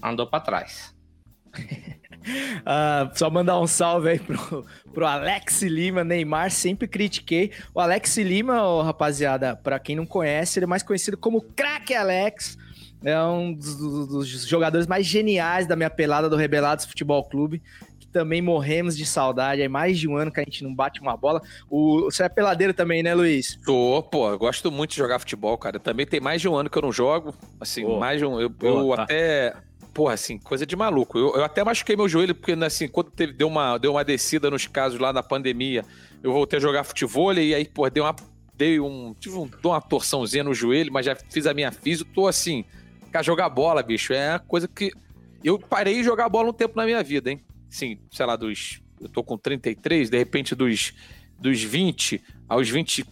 andou 0.02 0.28
pra 0.28 0.40
trás. 0.40 0.96
Ah, 2.66 3.10
só 3.16 3.30
mandar 3.30 3.58
um 3.58 3.68
salve 3.68 4.10
aí 4.10 4.20
pro, 4.20 4.66
pro 4.94 5.06
Alex 5.06 5.62
Lima, 5.62 6.04
Neymar, 6.04 6.52
sempre 6.52 6.86
critiquei. 6.86 7.54
O 7.74 7.80
Alex 7.80 8.18
Lima, 8.18 8.62
ô, 8.68 8.82
rapaziada, 8.82 9.56
pra 9.56 9.80
quem 9.80 9.96
não 9.96 10.06
conhece, 10.06 10.60
ele 10.60 10.66
é 10.66 10.68
mais 10.68 10.84
conhecido 10.84 11.16
como 11.16 11.40
Crack 11.42 11.94
Alex. 11.96 12.58
É 13.02 13.18
um 13.24 13.54
dos, 13.54 13.78
dos- 13.78 14.08
dos 14.10 14.46
jogadores 14.48 14.88
mais 14.88 15.06
geniais 15.06 15.68
da 15.68 15.76
minha 15.78 15.90
pelada 15.90 16.30
do 16.30 16.36
Rebelados 16.36 16.84
Futebol 16.84 17.24
Clube. 17.24 17.62
Que 18.00 18.08
também 18.08 18.42
morremos 18.42 18.98
de 18.98 19.06
saudade. 19.06 19.62
É 19.62 19.70
mais 19.70 19.98
de 19.98 20.08
um 20.10 20.18
ano 20.18 20.32
que 20.32 20.42
a 20.42 20.44
gente 20.44 20.64
não 20.66 20.74
bate 20.76 21.00
uma 21.00 21.16
bola. 21.16 21.42
O, 21.70 22.06
você 22.12 22.24
é 22.24 22.30
peladeiro 22.30 22.74
também, 22.74 23.02
né, 23.04 23.14
Luiz? 23.14 23.58
Tô, 23.66 24.04
pô, 24.04 24.30
eu 24.30 24.38
gosto 24.38 24.70
muito 24.72 24.92
de 24.92 24.98
jogar 24.98 25.20
futebol, 25.20 25.58
cara. 25.58 25.80
Também 25.80 26.06
tem 26.06 26.20
mais 26.20 26.42
de 26.42 26.50
um 26.50 26.56
ano 26.56 26.70
que 26.70 26.78
eu 26.78 26.82
não 26.82 26.92
jogo. 26.92 27.34
Assim, 27.62 27.84
Pô. 27.86 28.00
mais 28.00 28.20
de 28.20 28.26
um. 28.26 28.42
Eu, 28.42 28.50
Pô, 28.50 28.68
eu 28.92 28.96
tá. 28.98 29.04
até. 29.04 29.54
Porra, 29.98 30.14
assim, 30.14 30.38
coisa 30.38 30.64
de 30.64 30.76
maluco. 30.76 31.18
Eu, 31.18 31.34
eu 31.38 31.44
até 31.44 31.64
machuquei 31.64 31.96
meu 31.96 32.08
joelho, 32.08 32.36
porque, 32.36 32.52
assim, 32.52 32.88
quando 32.88 33.10
teve, 33.10 33.34
deu, 33.34 33.48
uma, 33.48 33.80
deu 33.80 33.94
uma 33.94 34.06
descida 34.06 34.48
nos 34.52 34.68
casos 34.68 35.00
lá 35.00 35.12
na 35.12 35.24
pandemia, 35.24 35.84
eu 36.22 36.32
voltei 36.32 36.58
a 36.58 36.62
jogar 36.62 36.84
futebol 36.84 37.34
e 37.34 37.56
aí, 37.56 37.66
pô, 37.66 37.90
deu 37.90 38.04
uma. 38.04 38.16
Dei 38.54 38.80
um. 38.80 39.16
Tive 39.20 39.38
um, 39.38 39.50
uma 39.64 39.82
torçãozinha 39.82 40.44
no 40.44 40.54
joelho, 40.54 40.94
mas 40.94 41.08
já 41.08 41.16
fiz 41.16 41.48
a 41.48 41.54
minha 41.56 41.72
física, 41.72 42.08
tô 42.14 42.28
assim. 42.28 42.64
Cara, 43.12 43.24
jogar 43.24 43.50
bola, 43.50 43.82
bicho, 43.82 44.14
é 44.14 44.34
uma 44.34 44.40
coisa 44.40 44.68
que. 44.68 44.92
Eu 45.44 45.58
parei 45.58 45.96
de 45.96 46.04
jogar 46.04 46.30
bola 46.30 46.50
um 46.50 46.54
tempo 46.54 46.78
na 46.78 46.86
minha 46.86 47.02
vida, 47.02 47.32
hein? 47.32 47.42
Sim, 47.68 47.98
sei 48.12 48.26
lá, 48.28 48.36
dos. 48.36 48.80
Eu 49.02 49.10
tô 49.10 49.24
com 49.24 49.36
33, 49.36 50.12
de 50.12 50.18
repente 50.20 50.54
dos, 50.54 50.94
dos 51.40 51.64
20 51.64 52.22
aos 52.48 52.70
20. 52.70 53.04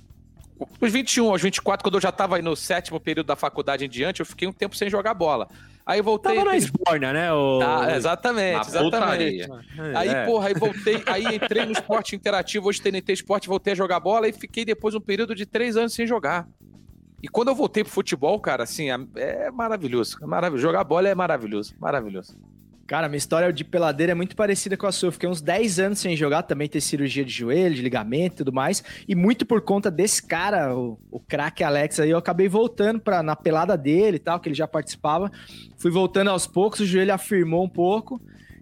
Dos 0.80 0.92
21 0.92 1.30
aos 1.30 1.42
24, 1.42 1.84
quando 1.84 1.96
eu 1.96 2.02
já 2.02 2.12
tava 2.12 2.38
aí 2.38 2.42
no 2.42 2.56
sétimo 2.56 3.00
período 3.00 3.28
da 3.28 3.36
faculdade 3.36 3.84
em 3.86 3.90
diante, 3.90 4.22
eu 4.22 4.26
fiquei 4.26 4.48
um 4.48 4.54
tempo 4.54 4.76
sem 4.76 4.90
jogar 4.90 5.14
bola. 5.14 5.48
Aí 5.86 6.00
eu 6.00 6.04
voltei. 6.04 6.34
Tava 6.34 6.46
na 6.50 6.56
esborna, 6.58 7.14
né? 7.14 7.32
O... 7.34 7.60
Tá, 7.60 7.96
exatamente, 7.96 8.54
Na 8.56 8.62
exatamente. 8.62 9.48
putaria. 9.48 9.98
Aí, 9.98 10.10
É. 10.10 10.26
porra, 10.26 10.48
aí 10.48 10.54
voltei, 10.54 11.04
aí 11.06 11.36
entrei 11.36 11.66
no 11.66 11.72
esporte 11.74 12.16
interativo, 12.16 12.68
hoje 12.70 12.82
TNT 12.82 13.14
Esporte, 13.14 13.48
voltei 13.48 13.74
a 13.74 13.76
jogar 13.76 14.00
bola 14.00 14.28
e 14.28 14.34
fiquei 14.34 14.64
depois 14.66 14.96
um 14.96 15.00
período 15.02 15.36
de 15.36 15.46
três 15.46 15.76
anos 15.78 15.94
sem 15.94 16.08
jogar. 16.08 16.48
E 17.22 17.28
quando 17.28 17.50
eu 17.50 17.56
voltei 17.56 17.84
pro 17.84 17.92
futebol, 17.92 18.40
cara, 18.40 18.64
assim, 18.64 18.90
é- 18.90 19.46
é 19.48 19.52
maravilhoso. 19.52 20.18
É 20.22 20.26
maravilhoso. 20.26 20.62
Jogar 20.64 20.84
bola 20.84 21.08
é 21.10 21.16
maravilhoso, 21.16 21.76
maravilhoso. 21.80 22.36
Cara, 22.88 23.10
minha 23.10 23.18
história 23.18 23.52
de 23.52 23.64
peladeira 23.64 24.12
é 24.12 24.16
muito 24.16 24.36
parecida 24.36 24.78
com 24.78 24.86
a 24.86 24.92
sua. 24.92 25.08
Eu 25.08 25.12
fiquei 25.12 25.28
uns 25.28 25.42
10 25.42 25.80
anos 25.80 26.00
sem 26.00 26.16
jogar, 26.16 26.44
também 26.44 26.70
ter 26.70 26.82
cirurgia 26.82 27.26
de 27.26 27.32
joelho, 27.32 27.74
de 27.74 27.82
ligamento 27.82 28.36
e 28.36 28.38
tudo 28.38 28.54
mais. 28.54 28.84
E 29.08 29.16
muito 29.16 29.44
por 29.44 29.62
conta 29.62 29.90
desse 29.90 30.22
cara, 30.22 30.76
o, 30.76 31.00
o 31.10 31.20
craque 31.20 31.64
Alex 31.64 32.00
aí, 32.00 32.12
eu 32.12 32.18
acabei 32.18 32.48
voltando 32.48 33.00
pra, 33.00 33.24
na 33.24 33.36
pelada 33.36 33.76
dele 33.76 34.18
e 34.18 34.20
tal, 34.20 34.40
que 34.40 34.50
ele 34.50 34.56
já 34.56 34.68
participava. 34.68 35.32
Fui 35.78 35.90
voltando 35.90 36.30
aos 36.30 36.46
poucos, 36.46 36.80
o 36.80 36.86
joelho 36.86 37.14
afirmou 37.14 37.64
um 37.64 37.70
pouco. 37.70 38.22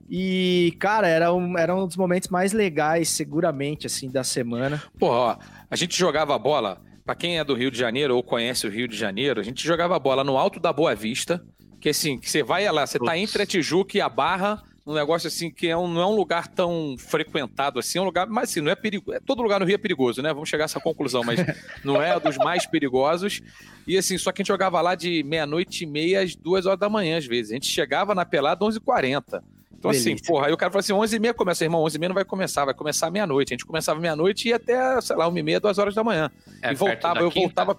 E, 0.09 0.73
cara, 0.79 1.07
era 1.07 1.33
um, 1.33 1.57
era 1.57 1.75
um 1.75 1.85
dos 1.85 1.97
momentos 1.97 2.29
mais 2.29 2.53
legais, 2.53 3.09
seguramente, 3.09 3.87
assim, 3.87 4.09
da 4.09 4.23
semana. 4.23 4.81
Pô, 4.97 5.07
ó, 5.07 5.37
a 5.69 5.75
gente 5.75 5.97
jogava 5.97 6.37
bola, 6.39 6.81
pra 7.05 7.15
quem 7.15 7.39
é 7.39 7.43
do 7.43 7.53
Rio 7.53 7.71
de 7.71 7.77
Janeiro 7.77 8.15
ou 8.15 8.23
conhece 8.23 8.67
o 8.67 8.69
Rio 8.69 8.87
de 8.87 8.95
Janeiro, 8.95 9.41
a 9.41 9.43
gente 9.43 9.65
jogava 9.65 9.97
bola 9.99 10.23
no 10.23 10.37
alto 10.37 10.59
da 10.59 10.71
Boa 10.71 10.95
Vista, 10.95 11.43
que 11.83 11.89
assim, 11.89 12.17
que 12.17 12.31
você 12.31 12.41
vai 12.41 12.65
lá, 12.71 12.87
você 12.87 12.97
tá 12.97 13.17
entre 13.17 13.43
a 13.43 13.45
Tijuca 13.45 13.97
e 13.97 13.99
a 13.99 14.07
Barra, 14.07 14.63
um 14.87 14.93
negócio 14.93 15.27
assim 15.27 15.51
que 15.51 15.67
é 15.67 15.75
um, 15.75 15.85
não 15.85 16.01
é 16.01 16.05
um 16.05 16.15
lugar 16.15 16.47
tão 16.47 16.95
frequentado 16.97 17.77
assim, 17.77 17.97
é 17.97 18.01
um 18.01 18.05
lugar, 18.05 18.25
mas 18.25 18.49
assim, 18.49 18.61
não 18.61 18.71
é 18.71 18.75
perigoso. 18.75 19.19
Todo 19.25 19.41
lugar 19.41 19.59
no 19.59 19.65
Rio 19.65 19.75
é 19.75 19.77
perigoso, 19.77 20.21
né? 20.21 20.31
Vamos 20.31 20.47
chegar 20.47 20.63
a 20.63 20.67
essa 20.67 20.79
conclusão, 20.79 21.25
mas 21.25 21.41
não 21.83 22.01
é 22.01 22.17
dos 22.17 22.37
mais 22.37 22.65
perigosos. 22.65 23.41
E 23.85 23.97
assim, 23.97 24.17
só 24.17 24.31
que 24.31 24.41
a 24.41 24.43
gente 24.43 24.47
jogava 24.47 24.79
lá 24.79 24.95
de 24.95 25.23
meia-noite 25.23 25.83
e 25.83 25.85
meia 25.85 26.21
às 26.21 26.37
duas 26.37 26.65
horas 26.65 26.79
da 26.79 26.87
manhã, 26.87 27.17
às 27.17 27.25
vezes. 27.25 27.51
A 27.51 27.55
gente 27.55 27.67
chegava 27.67 28.15
na 28.15 28.23
pelada 28.23 28.63
11h40. 28.63 29.43
Então, 29.77 29.91
assim, 29.91 30.15
porra, 30.15 30.47
aí 30.47 30.53
o 30.53 30.57
cara 30.57 30.71
falou 30.71 30.79
assim: 30.79 30.93
11h30 30.93 31.33
começa, 31.33 31.65
irmão, 31.65 31.83
11h30 31.83 32.07
não 32.07 32.15
vai 32.15 32.23
começar, 32.23 32.63
vai 32.63 32.73
começar 32.73 33.11
meia-noite. 33.11 33.51
A 33.51 33.55
gente 33.55 33.65
começava 33.65 33.99
meia-noite 33.99 34.47
e 34.47 34.49
ia 34.51 34.55
até, 34.55 35.01
sei 35.01 35.17
lá, 35.17 35.29
1h30, 35.29 35.59
2 35.59 35.77
horas 35.77 35.93
da 35.93 36.01
manhã. 36.01 36.31
É 36.61 36.71
e 36.71 36.75
voltava, 36.75 37.19
eu 37.19 37.29
voltava. 37.29 37.77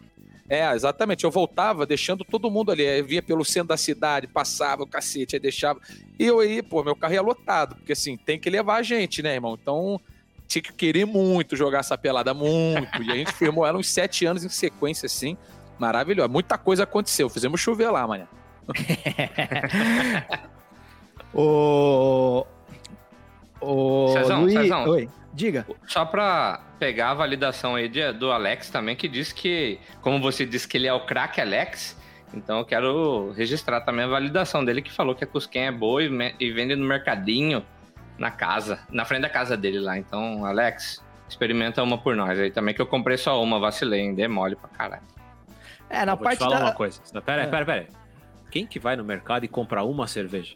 É, 0.48 0.72
exatamente. 0.74 1.24
Eu 1.24 1.30
voltava 1.30 1.86
deixando 1.86 2.24
todo 2.24 2.50
mundo 2.50 2.70
ali. 2.70 2.84
Eu 2.84 3.04
via 3.04 3.22
pelo 3.22 3.44
centro 3.44 3.68
da 3.68 3.76
cidade, 3.76 4.26
passava 4.26 4.82
o 4.82 4.86
cacete, 4.86 5.36
aí 5.36 5.40
deixava. 5.40 5.80
E 6.18 6.26
eu 6.26 6.40
aí, 6.40 6.62
pô, 6.62 6.84
meu 6.84 6.94
carro 6.94 7.14
ia 7.14 7.22
lotado, 7.22 7.76
porque 7.76 7.92
assim, 7.92 8.16
tem 8.16 8.38
que 8.38 8.50
levar 8.50 8.76
a 8.76 8.82
gente, 8.82 9.22
né, 9.22 9.34
irmão? 9.34 9.58
Então 9.60 10.00
tinha 10.46 10.62
que 10.62 10.72
querer 10.72 11.06
muito 11.06 11.56
jogar 11.56 11.80
essa 11.80 11.96
pelada, 11.96 12.34
muito. 12.34 13.02
E 13.02 13.10
a 13.10 13.14
gente 13.14 13.32
firmou 13.32 13.66
ela 13.66 13.78
uns 13.78 13.88
sete 13.88 14.26
anos 14.26 14.44
em 14.44 14.48
sequência, 14.48 15.06
assim. 15.06 15.36
Maravilhoso. 15.78 16.28
Muita 16.28 16.58
coisa 16.58 16.84
aconteceu. 16.84 17.28
Fizemos 17.28 17.60
chover 17.60 17.90
lá, 17.90 18.06
mané. 18.06 18.28
O. 21.34 22.46
O. 23.60 24.12
Cezão, 24.12 24.42
Luiz... 24.42 24.54
Cezão. 24.54 24.88
Oi, 24.88 25.08
diga. 25.34 25.66
Só 25.86 26.04
pra 26.04 26.60
pegar 26.78 27.10
a 27.10 27.14
validação 27.14 27.74
aí 27.74 27.88
de- 27.88 28.12
do 28.12 28.30
Alex 28.32 28.70
também, 28.70 28.94
que 28.96 29.08
diz 29.08 29.32
que, 29.32 29.78
como 30.00 30.20
você 30.20 30.46
disse 30.46 30.66
que 30.68 30.76
ele 30.76 30.86
é 30.86 30.92
o 30.92 31.00
craque 31.04 31.40
Alex, 31.40 32.00
então 32.32 32.58
eu 32.60 32.64
quero 32.64 33.32
registrar 33.32 33.80
também 33.82 34.04
a 34.04 34.08
validação 34.08 34.64
dele, 34.64 34.80
que 34.82 34.92
falou 34.92 35.14
que 35.14 35.24
a 35.24 35.26
Cusquinha 35.26 35.66
é 35.66 35.72
boa 35.72 36.02
e, 36.02 36.34
e 36.40 36.52
vende 36.52 36.74
no 36.76 36.84
mercadinho, 36.86 37.64
na 38.18 38.30
casa, 38.30 38.80
na 38.90 39.04
frente 39.04 39.22
da 39.22 39.28
casa 39.30 39.56
dele 39.56 39.80
lá. 39.80 39.98
Então, 39.98 40.44
Alex, 40.44 41.02
experimenta 41.28 41.82
uma 41.82 41.98
por 41.98 42.14
nós 42.16 42.38
aí 42.38 42.50
também, 42.50 42.74
que 42.74 42.80
eu 42.80 42.86
comprei 42.86 43.16
só 43.16 43.42
uma, 43.42 43.58
vacilei, 43.58 44.00
hein? 44.00 44.14
Dei 44.14 44.28
mole 44.28 44.54
pra 44.56 44.68
caralho. 44.68 45.02
É, 45.90 46.04
na 46.04 46.14
Vou 46.14 46.22
te 46.22 46.24
parte 46.24 46.38
falar 46.38 46.58
da. 46.58 46.64
uma 46.66 46.72
coisa. 46.74 47.00
Pera, 47.24 47.42
É. 47.42 47.46
pera, 47.46 47.64
pera. 47.64 47.86
Quem 48.50 48.66
que 48.66 48.78
vai 48.78 48.94
no 48.96 49.04
mercado 49.04 49.44
e 49.44 49.48
compra 49.48 49.82
uma 49.84 50.06
cerveja? 50.06 50.54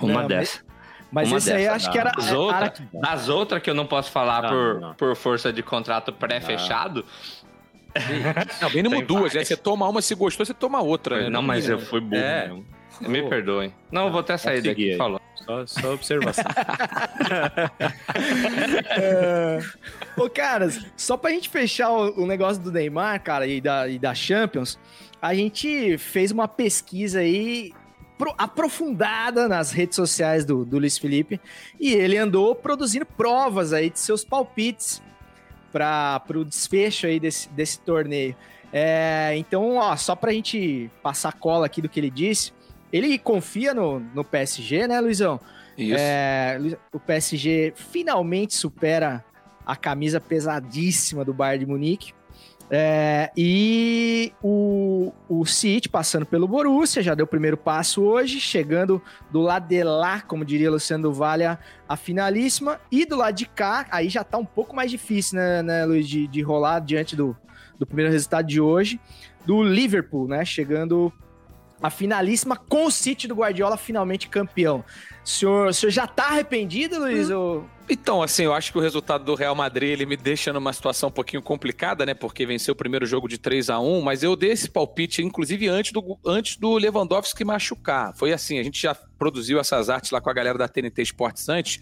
Uma 0.00 0.22
Não, 0.22 0.28
dessa. 0.28 0.62
Mas 0.66 0.75
uma 1.12 1.22
esse 1.38 1.52
aí 1.52 1.62
dessa. 1.64 1.74
acho 1.76 1.92
que 1.92 1.98
era. 1.98 2.12
As 2.16 2.28
era- 2.28 2.38
outras, 2.38 2.82
das 2.92 3.28
outras 3.28 3.62
que 3.62 3.70
eu 3.70 3.74
não 3.74 3.86
posso 3.86 4.10
falar 4.10 4.42
Não, 4.42 4.48
por, 4.50 4.80
não. 4.80 4.94
por 4.94 5.16
força 5.16 5.52
de 5.52 5.62
contrato 5.62 6.12
pré-fechado, 6.12 7.04
Não, 8.60 8.70
mínimo 8.70 9.00
duas, 9.02 9.32
né? 9.34 9.42
Você 9.44 9.56
toma 9.56 9.88
uma, 9.88 10.02
se 10.02 10.14
gostou, 10.14 10.44
você 10.44 10.52
toma 10.54 10.80
outra, 10.82 11.22
né? 11.22 11.28
não, 11.30 11.40
mas 11.42 11.68
eu 11.68 11.78
fui 11.78 12.00
burro 12.00 12.20
É. 12.22 12.46
mesmo. 12.48 12.66
Me 13.00 13.22
perdoem. 13.28 13.74
Não, 13.90 14.06
eu 14.06 14.10
vou 14.10 14.20
até 14.20 14.36
sair 14.38 14.62
daqui, 14.62 14.92
aí. 14.92 14.96
falou. 14.96 15.20
Só, 15.44 15.66
só 15.66 15.92
observação. 15.94 16.44
É. 18.90 19.58
Ô, 20.20 20.28
caras, 20.30 20.84
só 20.96 21.16
pra 21.16 21.30
gente 21.30 21.48
fechar 21.48 21.90
o, 21.90 22.22
o 22.22 22.26
negócio 22.26 22.62
do 22.62 22.72
Neymar, 22.72 23.22
cara, 23.22 23.46
e 23.46 23.60
da, 23.60 23.88
e 23.88 23.98
da 23.98 24.14
Champions, 24.14 24.78
a 25.20 25.34
gente 25.34 25.98
fez 25.98 26.30
uma 26.30 26.48
pesquisa 26.48 27.20
aí 27.20 27.72
aprofundada 28.38 29.48
nas 29.48 29.72
redes 29.72 29.96
sociais 29.96 30.44
do, 30.44 30.64
do 30.64 30.78
Luiz 30.78 30.98
Felipe 30.98 31.40
e 31.78 31.92
ele 31.92 32.16
andou 32.16 32.54
produzindo 32.54 33.04
provas 33.04 33.72
aí 33.72 33.90
de 33.90 33.98
seus 33.98 34.24
palpites 34.24 35.02
para 35.72 36.22
o 36.34 36.44
desfecho 36.44 37.06
aí 37.06 37.20
desse, 37.20 37.48
desse 37.50 37.80
torneio. 37.80 38.34
É, 38.72 39.34
então, 39.36 39.76
ó, 39.76 39.94
só 39.96 40.14
pra 40.16 40.32
gente 40.32 40.90
passar 41.02 41.32
cola 41.32 41.66
aqui 41.66 41.80
do 41.80 41.88
que 41.88 42.00
ele 42.00 42.10
disse, 42.10 42.52
ele 42.92 43.18
confia 43.18 43.74
no, 43.74 44.00
no 44.00 44.24
PSG, 44.24 44.88
né, 44.88 45.00
Luizão? 45.00 45.40
Isso. 45.76 45.96
É, 45.98 46.58
o 46.92 46.98
PSG 46.98 47.74
finalmente 47.76 48.54
supera 48.54 49.24
a 49.64 49.76
camisa 49.76 50.20
pesadíssima 50.20 51.24
do 51.24 51.34
Bayern 51.34 51.64
de 51.64 51.70
Munique. 51.70 52.12
É, 52.68 53.30
e 53.36 54.32
o, 54.42 55.12
o 55.28 55.46
City 55.46 55.88
passando 55.88 56.26
pelo 56.26 56.48
Borussia, 56.48 57.02
já 57.02 57.14
deu 57.14 57.24
o 57.24 57.28
primeiro 57.28 57.56
passo 57.56 58.02
hoje, 58.02 58.40
chegando 58.40 59.00
do 59.30 59.40
lado 59.40 59.68
de 59.68 59.82
lá, 59.84 60.20
como 60.20 60.44
diria 60.44 60.70
Luciano 60.70 61.04
do 61.04 61.12
Vale, 61.12 61.44
a, 61.44 61.58
a 61.88 61.96
finalíssima. 61.96 62.80
E 62.90 63.06
do 63.06 63.16
lado 63.16 63.34
de 63.34 63.46
cá, 63.46 63.86
aí 63.90 64.08
já 64.08 64.24
tá 64.24 64.36
um 64.36 64.44
pouco 64.44 64.74
mais 64.74 64.90
difícil, 64.90 65.38
né, 65.38 65.62
né 65.62 65.84
Luiz, 65.84 66.08
de, 66.08 66.26
de 66.26 66.42
rolar 66.42 66.80
diante 66.80 67.14
do, 67.14 67.36
do 67.78 67.86
primeiro 67.86 68.10
resultado 68.10 68.46
de 68.46 68.60
hoje. 68.60 69.00
Do 69.44 69.62
Liverpool, 69.62 70.26
né, 70.26 70.44
chegando 70.44 71.12
a 71.80 71.88
finalíssima 71.90 72.56
com 72.56 72.86
o 72.86 72.90
City 72.90 73.28
do 73.28 73.36
Guardiola 73.36 73.76
finalmente 73.76 74.28
campeão. 74.28 74.84
O 75.24 75.28
senhor, 75.28 75.68
o 75.68 75.74
senhor 75.74 75.92
já 75.92 76.06
tá 76.06 76.28
arrependido, 76.28 76.98
Luiz? 76.98 77.30
ou- 77.30 77.75
Então, 77.88 78.20
assim, 78.20 78.42
eu 78.42 78.52
acho 78.52 78.72
que 78.72 78.78
o 78.78 78.80
resultado 78.80 79.24
do 79.24 79.36
Real 79.36 79.54
Madrid 79.54 79.90
ele 79.90 80.06
me 80.06 80.16
deixa 80.16 80.52
numa 80.52 80.72
situação 80.72 81.08
um 81.08 81.12
pouquinho 81.12 81.40
complicada, 81.40 82.04
né? 82.04 82.14
Porque 82.14 82.44
venceu 82.44 82.72
o 82.72 82.76
primeiro 82.76 83.06
jogo 83.06 83.28
de 83.28 83.38
3 83.38 83.70
a 83.70 83.78
1 83.78 84.00
mas 84.00 84.24
eu 84.24 84.34
dei 84.34 84.50
esse 84.50 84.68
palpite, 84.68 85.22
inclusive, 85.22 85.68
antes 85.68 85.92
do, 85.92 86.18
antes 86.26 86.56
do 86.56 86.76
Lewandowski 86.76 87.44
machucar. 87.44 88.12
Foi 88.16 88.32
assim, 88.32 88.58
a 88.58 88.62
gente 88.64 88.80
já 88.80 88.94
produziu 88.94 89.60
essas 89.60 89.88
artes 89.88 90.10
lá 90.10 90.20
com 90.20 90.28
a 90.28 90.32
galera 90.32 90.58
da 90.58 90.66
TNT 90.66 91.00
Esportes 91.02 91.48
antes, 91.48 91.80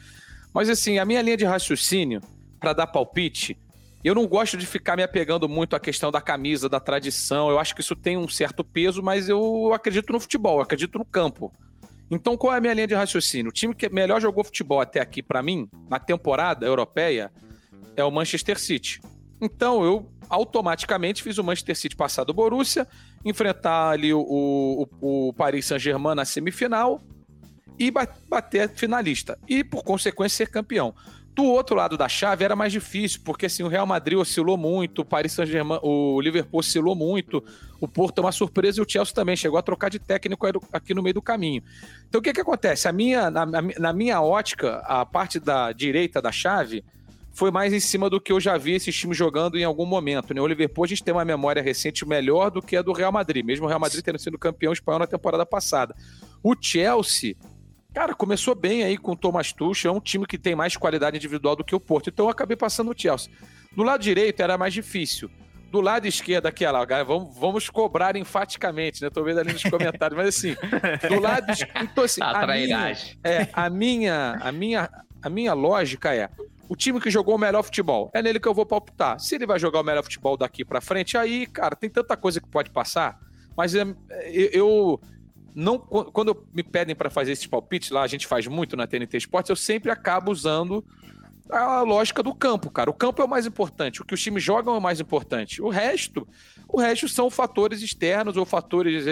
mas 0.53 0.69
assim, 0.69 0.99
a 0.99 1.07
minha 1.07 1.23
linha 1.23 1.39
de 1.39 1.45
raciocínio 1.47 2.21
para 2.61 2.75
dar 2.75 2.87
palpite, 2.87 3.59
eu 4.05 4.15
não 4.15 4.27
gosto 4.27 4.59
de 4.59 4.67
ficar 4.67 4.97
me 4.97 5.03
apegando 5.03 5.49
muito 5.49 5.75
à 5.75 5.81
questão 5.81 6.13
da 6.13 6.21
camisa, 6.21 6.69
da 6.69 6.79
tradição. 6.79 7.49
Eu 7.49 7.59
acho 7.59 7.75
que 7.75 7.81
isso 7.81 7.97
tem 7.97 8.19
um 8.19 8.29
certo 8.29 8.63
peso, 8.63 9.03
mas 9.03 9.31
eu 9.31 9.73
acredito 9.73 10.13
no 10.13 10.21
futebol, 10.21 10.59
eu 10.59 10.63
acredito 10.63 10.99
no 10.99 11.05
campo. 11.07 11.51
Então, 12.11 12.37
qual 12.37 12.55
é 12.55 12.59
a 12.59 12.61
minha 12.61 12.75
linha 12.75 12.87
de 12.87 12.95
raciocínio? 12.95 13.51
O 13.51 13.53
time 13.53 13.75
que 13.75 13.89
melhor 13.89 14.21
jogou 14.21 14.45
futebol 14.45 14.81
até 14.81 15.01
aqui, 15.01 15.23
pra 15.23 15.43
mim, 15.43 15.69
na 15.89 15.99
temporada 15.99 16.67
europeia, 16.67 17.33
é 17.97 18.05
o 18.05 18.11
Manchester 18.11 18.59
City. 18.59 19.01
Então, 19.41 19.85
eu 19.85 20.11
automaticamente 20.29 21.23
fiz 21.23 21.39
o 21.39 21.45
Manchester 21.45 21.77
City 21.77 21.97
passar 21.97 22.25
do 22.25 22.33
Borussia, 22.33 22.87
enfrentar 23.25 23.91
ali 23.91 24.13
o, 24.13 24.21
o, 25.01 25.29
o 25.29 25.33
Paris 25.33 25.67
Saint-Germain 25.67 26.15
na 26.15 26.25
semifinal 26.25 27.01
e 27.79 27.91
ba- 27.91 28.09
bater 28.29 28.69
finalista. 28.71 29.39
E, 29.49 29.65
por 29.65 29.83
consequência, 29.83 30.45
ser 30.45 30.51
campeão. 30.51 30.95
Do 31.35 31.43
outro 31.45 31.75
lado 31.75 31.97
da 31.99 32.09
chave 32.09 32.45
era 32.45 32.55
mais 32.55 32.73
difícil, 32.73 33.21
porque 33.25 33.47
assim, 33.47 33.65
o 33.65 33.69
Real 33.69 33.85
Madrid 33.85 34.17
oscilou 34.17 34.57
muito, 34.57 35.01
o 35.01 35.05
Paris 35.05 35.33
Saint-Germain, 35.33 35.81
o 35.83 36.21
Liverpool 36.21 36.61
oscilou 36.61 36.95
muito, 36.95 37.43
o 37.81 37.89
Porto 37.89 38.19
é 38.19 38.21
uma 38.21 38.31
surpresa 38.31 38.79
e 38.81 38.83
o 38.85 38.89
Chelsea 38.89 39.13
também 39.13 39.35
chegou 39.35 39.59
a 39.59 39.63
trocar 39.63 39.89
de 39.91 39.99
técnico 39.99 40.47
aqui 40.73 40.95
no 40.95 41.03
meio 41.03 41.15
do 41.15 41.21
caminho. 41.23 41.61
Então 42.09 42.21
o 42.21 42.23
que 42.23 42.33
que 42.33 42.41
acontece? 42.41 42.87
A 42.87 42.93
minha, 42.93 43.31
na, 43.33 43.45
na- 43.45 43.63
na 43.63 43.93
minha 43.93 44.23
ótica, 44.23 44.77
a 44.87 45.05
parte 45.05 45.41
da 45.41 45.73
direita 45.73 46.23
da 46.23 46.31
chave 46.31 46.85
foi 47.33 47.51
mais 47.51 47.73
em 47.73 47.81
cima 47.81 48.09
do 48.09 48.21
que 48.21 48.31
eu 48.31 48.39
já 48.39 48.57
vi 48.57 48.75
esses 48.75 48.95
times 48.95 49.17
jogando 49.19 49.59
em 49.59 49.65
algum 49.65 49.85
momento. 49.87 50.33
Né? 50.33 50.41
O 50.41 50.47
Liverpool 50.47 50.85
a 50.85 50.87
gente 50.87 51.03
tem 51.03 51.13
uma 51.13 51.25
memória 51.25 51.61
recente 51.61 52.07
melhor 52.07 52.49
do 52.49 52.63
que 52.63 52.77
a 52.77 52.83
do 52.83 52.93
Real 52.93 53.11
Madrid, 53.11 53.45
mesmo 53.45 53.67
o 53.67 53.69
Real 53.69 53.81
Madrid 53.81 54.05
tendo 54.05 54.21
sido 54.21 54.39
campeão 54.39 54.73
espanhol 54.73 55.01
na 55.01 55.07
temporada 55.09 55.45
passada. 55.45 55.97
O 56.45 56.55
Chelsea, 56.61 57.35
cara, 57.95 58.13
começou 58.13 58.55
bem 58.55 58.83
aí 58.83 58.99
com 58.99 59.13
o 59.13 59.17
Thomas 59.17 59.53
Tuchel, 59.53 59.95
é 59.95 59.97
um 59.97 60.01
time 60.01 60.27
que 60.27 60.37
tem 60.37 60.55
mais 60.55 60.77
qualidade 60.77 61.17
individual 61.17 61.55
do 61.55 61.63
que 61.63 61.75
o 61.75 61.81
Porto, 61.81 62.11
então 62.11 62.27
eu 62.27 62.31
acabei 62.31 62.57
passando 62.57 62.91
o 62.91 62.95
Chelsea. 62.97 63.33
Do 63.75 63.85
lado 63.85 64.01
direito 64.03 64.41
era 64.41 64.59
mais 64.59 64.75
difícil. 64.75 65.31
Do 65.71 65.81
lado 65.81 66.07
esquerdo 66.07 66.47
aqui, 66.47 66.65
olha 66.65 66.79
lá, 66.79 67.03
vamos, 67.03 67.37
vamos 67.37 67.71
cobrar 67.71 68.15
enfaticamente, 68.17 69.03
né? 69.03 69.11
Tô 69.11 69.25
vendo 69.25 69.41
ali 69.41 69.53
nos 69.53 69.63
comentários, 69.65 70.17
mas 70.17 70.29
assim, 70.29 70.55
do 71.09 71.21
lado 71.21 71.51
esquerdo, 71.51 71.89
então, 71.91 72.05
assim, 72.05 72.23
A 72.23 72.43
a 72.43 72.47
minha, 72.47 72.93
é, 73.25 73.49
a 73.53 73.71
minha, 73.71 74.39
a 74.41 74.53
minha, 74.53 74.91
a 75.23 75.29
minha 75.29 75.53
lógica 75.53 76.15
é 76.15 76.29
o 76.69 76.77
time 76.77 77.01
que 77.01 77.11
jogou 77.11 77.35
o 77.35 77.39
melhor 77.39 77.63
futebol. 77.63 78.11
É 78.15 78.23
nele 78.23 78.39
que 78.39 78.49
eu 78.49 78.55
vou 78.55 78.65
palpitar. 78.65 79.19
Se 79.19 79.35
ele 79.35 79.47
vai 79.47 79.59
jogar 79.59 79.81
o 79.81 79.85
melhor 79.85 80.03
futebol 80.03 80.37
daqui 80.37 80.65
pra 80.65 80.81
frente, 80.81 81.17
aí, 81.17 81.47
cara, 81.47 81.75
tem 81.75 81.91
tanta 81.91 82.17
coisa 82.17 82.41
que 82.41 82.49
pode 82.49 82.71
passar. 82.71 83.19
Mas 83.57 83.75
é, 83.75 83.83
eu, 84.33 84.51
eu 84.53 85.01
não 85.55 85.79
quando 85.79 86.47
me 86.53 86.63
pedem 86.63 86.95
pra 86.95 87.11
fazer 87.11 87.33
esses 87.33 87.47
palpites 87.47 87.91
lá, 87.91 88.03
a 88.03 88.07
gente 88.07 88.27
faz 88.27 88.47
muito 88.47 88.77
na 88.77 88.87
TNT 88.87 89.19
Esportes, 89.19 89.51
eu 89.51 89.57
sempre 89.57 89.91
acabo 89.91 90.33
usando 90.33 90.85
a 91.51 91.83
lógica 91.83 92.23
do 92.23 92.35
campo, 92.35 92.71
cara. 92.71 92.91
O 92.91 92.95
campo 92.95 93.21
é 93.21 93.25
o 93.25 93.29
mais 93.29 93.47
importante, 93.47 94.01
o 94.01 94.05
que 94.05 94.15
os 94.15 94.23
times 94.23 94.43
jogam 94.43 94.75
é 94.75 94.79
o 94.79 94.81
mais 94.81 95.01
importante. 95.01 95.61
O 95.61 95.69
resto, 95.69 96.27
o 96.69 96.81
resto 96.81 97.09
são 97.09 97.31
fatores 97.31 97.83
externos 97.83 98.37
ou 98.37 98.45
fatores 98.45 99.05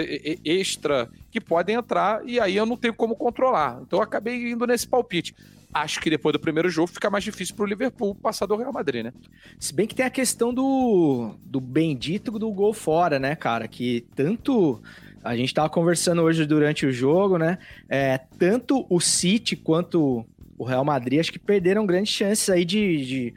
extra 0.43 1.09
que 1.31 1.39
podem 1.39 1.75
entrar 1.75 2.21
e 2.25 2.39
aí 2.39 2.55
eu 2.55 2.65
não 2.65 2.75
tenho 2.75 2.93
como 2.93 3.15
controlar. 3.15 3.79
Então 3.81 3.99
eu 3.99 4.03
acabei 4.03 4.51
indo 4.51 4.65
nesse 4.65 4.87
palpite. 4.87 5.35
Acho 5.73 5.99
que 5.99 6.09
depois 6.09 6.33
do 6.33 6.39
primeiro 6.39 6.69
jogo 6.69 6.87
fica 6.87 7.09
mais 7.09 7.23
difícil 7.23 7.55
pro 7.55 7.65
Liverpool 7.65 8.13
passar 8.13 8.45
do 8.45 8.55
Real 8.55 8.71
Madrid, 8.71 9.05
né? 9.05 9.13
Se 9.59 9.73
bem 9.73 9.87
que 9.87 9.95
tem 9.95 10.05
a 10.05 10.09
questão 10.09 10.53
do, 10.53 11.35
do 11.43 11.59
bendito 11.59 12.31
do 12.37 12.51
gol 12.51 12.73
fora, 12.73 13.17
né, 13.17 13.35
cara? 13.35 13.67
Que 13.67 14.05
tanto. 14.15 14.81
A 15.23 15.35
gente 15.35 15.53
tava 15.53 15.69
conversando 15.69 16.21
hoje 16.21 16.45
durante 16.45 16.85
o 16.85 16.91
jogo, 16.91 17.37
né? 17.37 17.57
É, 17.89 18.17
tanto 18.37 18.85
o 18.89 18.99
City 18.99 19.55
quanto 19.55 20.25
o 20.57 20.63
Real 20.65 20.83
Madrid, 20.85 21.19
acho 21.19 21.31
que 21.31 21.39
perderam 21.39 21.85
grandes 21.85 22.13
chances 22.13 22.49
aí 22.49 22.65
de. 22.65 23.05
de- 23.05 23.33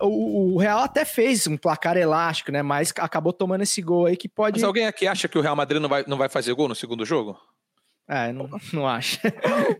o, 0.00 0.54
o 0.54 0.58
Real 0.58 0.78
até 0.80 1.04
fez 1.04 1.46
um 1.46 1.56
placar 1.56 1.96
elástico, 1.96 2.50
né? 2.50 2.62
Mas 2.62 2.92
acabou 2.98 3.32
tomando 3.32 3.62
esse 3.62 3.82
gol 3.82 4.06
aí 4.06 4.16
que 4.16 4.28
pode. 4.28 4.58
Mas 4.58 4.64
alguém 4.64 4.86
aqui 4.86 5.06
acha 5.06 5.28
que 5.28 5.38
o 5.38 5.42
Real 5.42 5.54
Madrid 5.56 5.80
não 5.80 5.88
vai, 5.88 6.04
não 6.06 6.16
vai 6.16 6.28
fazer 6.28 6.54
gol 6.54 6.68
no 6.68 6.74
segundo 6.74 7.04
jogo? 7.04 7.36
É, 8.08 8.32
não, 8.32 8.48
não 8.72 8.86
acho. 8.88 9.18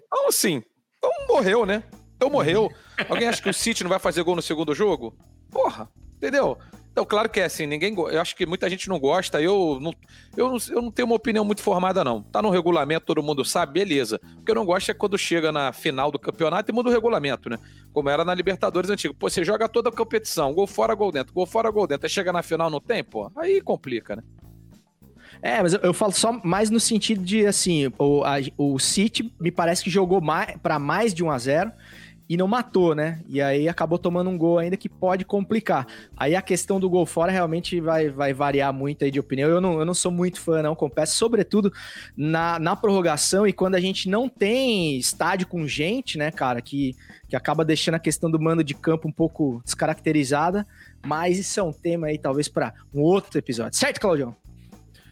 Então, 0.07 0.29
assim, 0.29 0.62
então 0.98 1.11
morreu, 1.29 1.64
né? 1.64 1.83
Então 2.16 2.29
morreu. 2.29 2.70
Alguém 3.09 3.29
acha 3.29 3.40
que 3.40 3.48
o 3.48 3.55
City 3.55 3.83
não 3.83 3.88
vai 3.88 3.98
fazer 3.98 4.22
gol 4.22 4.37
no 4.37 4.42
segundo 4.42 4.74
jogo? 4.74 5.16
Porra, 5.51 5.88
entendeu? 6.16 6.59
Então, 6.99 7.07
claro 7.07 7.29
que 7.31 7.39
é 7.39 7.45
assim, 7.45 7.65
ninguém. 7.65 7.95
Eu 7.95 8.21
acho 8.21 8.35
que 8.35 8.45
muita 8.45 8.69
gente 8.69 8.89
não 8.89 8.99
gosta. 8.99 9.41
Eu 9.41 9.79
não, 9.81 9.95
eu, 10.37 10.49
não, 10.51 10.59
eu 10.69 10.83
não 10.83 10.91
tenho 10.91 11.07
uma 11.07 11.15
opinião 11.15 11.45
muito 11.45 11.63
formada, 11.63 12.03
não. 12.03 12.25
Tá 12.25 12.43
no 12.43 12.51
regulamento, 12.51 13.07
todo 13.07 13.23
mundo 13.23 13.45
sabe, 13.45 13.75
beleza. 13.75 14.21
O 14.41 14.43
que 14.43 14.51
eu 14.51 14.55
não 14.57 14.67
gosto 14.67 14.91
é 14.91 14.95
quando 14.95 15.17
chega 15.17 15.53
na 15.53 15.73
final 15.73 16.11
do 16.11 16.19
campeonato 16.19 16.69
e 16.73 16.75
muda 16.75 16.89
o 16.89 16.93
regulamento, 16.93 17.49
né? 17.49 17.57
Como 17.93 18.09
era 18.09 18.25
na 18.25 18.35
Libertadores 18.35 18.91
antigo. 18.91 19.15
Pô, 19.15 19.31
você 19.31 19.45
joga 19.45 19.69
toda 19.69 19.91
a 19.91 19.93
competição, 19.93 20.53
gol 20.53 20.67
fora, 20.67 20.93
gol 20.93 21.13
dentro, 21.13 21.33
gol 21.33 21.47
fora, 21.47 21.71
gol 21.71 21.87
dentro. 21.87 22.05
Aí 22.05 22.11
chega 22.11 22.33
na 22.33 22.43
final, 22.43 22.69
não 22.69 22.81
tem, 22.81 23.05
pô? 23.05 23.31
Aí 23.37 23.61
complica, 23.61 24.17
né? 24.17 24.25
É, 25.41 25.63
mas 25.63 25.75
eu, 25.75 25.81
eu 25.85 25.95
falo 25.95 26.11
só 26.11 26.33
mais 26.45 26.69
no 26.69 26.81
sentido 26.81 27.23
de, 27.23 27.47
assim, 27.47 27.93
o, 27.97 28.25
a- 28.25 28.39
o 28.57 28.77
City 28.81 29.33
me 29.41 29.53
parece 29.53 29.85
que 29.85 29.91
jogou 29.91 30.21
mais, 30.21 30.57
para 30.61 30.81
mais 30.81 31.15
de 31.15 31.23
1 31.23 31.31
a 31.31 31.39
0 31.39 31.73
e 32.29 32.37
não 32.37 32.47
matou, 32.47 32.95
né? 32.95 33.21
E 33.27 33.41
aí 33.41 33.69
acabou 33.69 33.99
tomando 33.99 34.29
um 34.29 34.37
gol 34.37 34.59
ainda 34.59 34.77
que 34.77 34.88
pode 34.88 35.25
complicar. 35.25 35.87
Aí 36.17 36.37
a 36.37 36.43
questão 36.43 36.79
do 36.79 36.91
gol 36.91 37.07
fora 37.07 37.33
realmente 37.33 37.81
vai, 37.81 38.11
vai 38.11 38.35
variar 38.35 38.73
muito 38.73 39.05
aí 39.05 39.11
de 39.11 39.19
opinião. 39.19 39.49
Eu 39.49 39.61
não, 39.61 39.79
eu 39.79 39.85
não 39.87 39.95
sou 39.95 40.12
muito 40.12 40.38
fã, 40.38 40.62
não, 40.62 40.75
confesso, 40.75 41.17
sobretudo 41.17 41.73
na, 42.14 42.59
na 42.59 42.77
prorrogação 42.77 43.47
e 43.47 43.53
quando 43.53 43.77
a 43.77 43.81
gente 43.81 44.11
não 44.11 44.29
tem 44.29 44.99
estádio 44.99 45.47
com 45.47 45.67
gente, 45.67 46.19
né, 46.19 46.31
cara, 46.31 46.61
que, 46.61 46.95
que 47.29 47.35
acaba 47.35 47.64
deixando 47.64 47.95
a 47.95 48.01
questão 48.01 48.31
do 48.31 48.38
mando 48.38 48.62
de 48.62 48.75
campo 48.75 49.09
um 49.09 49.12
pouco 49.12 49.62
descaracterizada. 49.64 50.67
Mas 51.07 51.38
isso 51.38 51.59
é 51.59 51.62
um 51.62 51.73
tema 51.73 52.09
aí, 52.09 52.19
talvez, 52.19 52.49
para 52.49 52.75
um 52.93 53.01
outro 53.01 53.38
episódio. 53.38 53.79
Certo, 53.79 54.01
Claudião? 54.01 54.37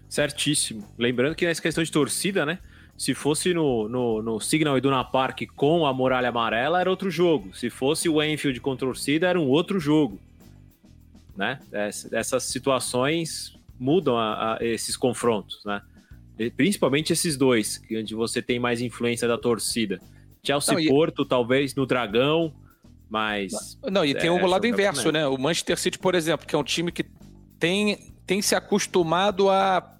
Certíssimo. 0.08 0.86
Lembrando 0.98 1.34
que 1.34 1.46
nessa 1.46 1.62
questão 1.62 1.82
de 1.82 1.90
torcida, 1.90 2.44
né? 2.44 2.58
Se 2.98 3.12
fosse 3.14 3.52
no, 3.52 3.88
no, 3.88 4.22
no 4.22 4.40
Signal 4.40 4.78
Iduna 4.78 5.04
Park 5.04 5.42
com 5.54 5.84
a 5.86 5.92
muralha 5.92 6.30
amarela, 6.30 6.80
era 6.80 6.88
outro 6.88 7.10
jogo. 7.10 7.54
Se 7.54 7.68
fosse 7.68 8.08
o 8.08 8.22
Enfield 8.22 8.58
com 8.60 8.74
torcida, 8.74 9.26
era 9.28 9.38
um 9.38 9.46
outro 9.48 9.78
jogo. 9.78 10.18
Né? 11.36 11.58
Ess- 11.72 12.10
Essas 12.12 12.44
situações 12.44 13.54
mudam 13.78 14.16
a- 14.16 14.56
a 14.56 14.64
esses 14.64 14.96
confrontos, 14.96 15.60
né? 15.64 15.82
E 16.38 16.50
Principalmente 16.50 17.12
esses 17.12 17.36
dois, 17.36 17.82
onde 17.92 18.14
você 18.14 18.40
tem 18.40 18.58
mais 18.58 18.80
influência 18.80 19.28
da 19.28 19.36
torcida. 19.36 20.00
Chelsea 20.42 20.72
Não, 20.74 20.80
e- 20.80 20.88
Porto, 20.88 21.24
talvez 21.26 21.74
no 21.74 21.84
Dragão, 21.86 22.54
mas. 23.10 23.78
Não, 23.90 24.04
e 24.04 24.14
tem 24.14 24.28
É, 24.28 24.32
o 24.32 24.46
lado 24.46 24.62
joga 24.64 24.68
inverso, 24.68 25.12
né? 25.12 25.26
O 25.26 25.36
Manchester 25.36 25.78
City, 25.78 25.98
por 25.98 26.14
exemplo, 26.14 26.46
que 26.46 26.54
é 26.54 26.58
um 26.58 26.64
time 26.64 26.90
que 26.90 27.04
tem, 27.58 28.14
tem 28.26 28.40
se 28.40 28.54
acostumado 28.54 29.50
a 29.50 29.98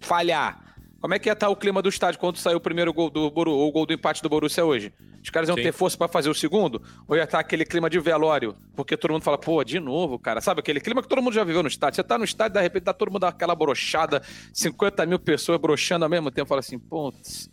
falhar. 0.00 0.63
Como 1.04 1.12
é 1.12 1.18
que 1.18 1.28
ia 1.28 1.34
estar 1.34 1.50
o 1.50 1.56
clima 1.56 1.82
do 1.82 1.88
estádio 1.90 2.18
quando 2.18 2.38
saiu 2.38 2.56
o 2.56 2.60
primeiro 2.60 2.90
gol 2.90 3.10
do 3.10 3.30
Boru, 3.30 3.50
ou 3.50 3.68
o 3.68 3.70
gol 3.70 3.84
do 3.84 3.92
empate 3.92 4.22
do 4.22 4.28
Borussia 4.30 4.64
hoje? 4.64 4.90
Os 5.22 5.28
caras 5.28 5.50
iam 5.50 5.54
Sim. 5.54 5.64
ter 5.64 5.70
força 5.70 5.98
pra 5.98 6.08
fazer 6.08 6.30
o 6.30 6.34
segundo? 6.34 6.80
Ou 7.06 7.14
ia 7.14 7.24
estar 7.24 7.38
aquele 7.40 7.66
clima 7.66 7.90
de 7.90 8.00
velório? 8.00 8.56
Porque 8.74 8.96
todo 8.96 9.10
mundo 9.10 9.22
fala, 9.22 9.36
pô, 9.36 9.62
de 9.62 9.78
novo, 9.78 10.18
cara. 10.18 10.40
Sabe 10.40 10.60
aquele 10.60 10.80
clima 10.80 11.02
que 11.02 11.08
todo 11.08 11.20
mundo 11.20 11.34
já 11.34 11.44
viveu 11.44 11.62
no 11.62 11.68
estádio? 11.68 11.96
Você 11.96 12.02
tá 12.02 12.16
no 12.16 12.24
estádio, 12.24 12.54
de 12.54 12.62
repente 12.62 12.84
tá 12.84 12.94
todo 12.94 13.12
mundo 13.12 13.24
aquela 13.24 13.54
brochada, 13.54 14.22
50 14.50 15.04
mil 15.04 15.18
pessoas 15.18 15.60
brochando 15.60 16.06
ao 16.06 16.10
mesmo 16.10 16.30
tempo. 16.30 16.48
Fala 16.48 16.60
assim, 16.60 16.78
putz, 16.78 17.50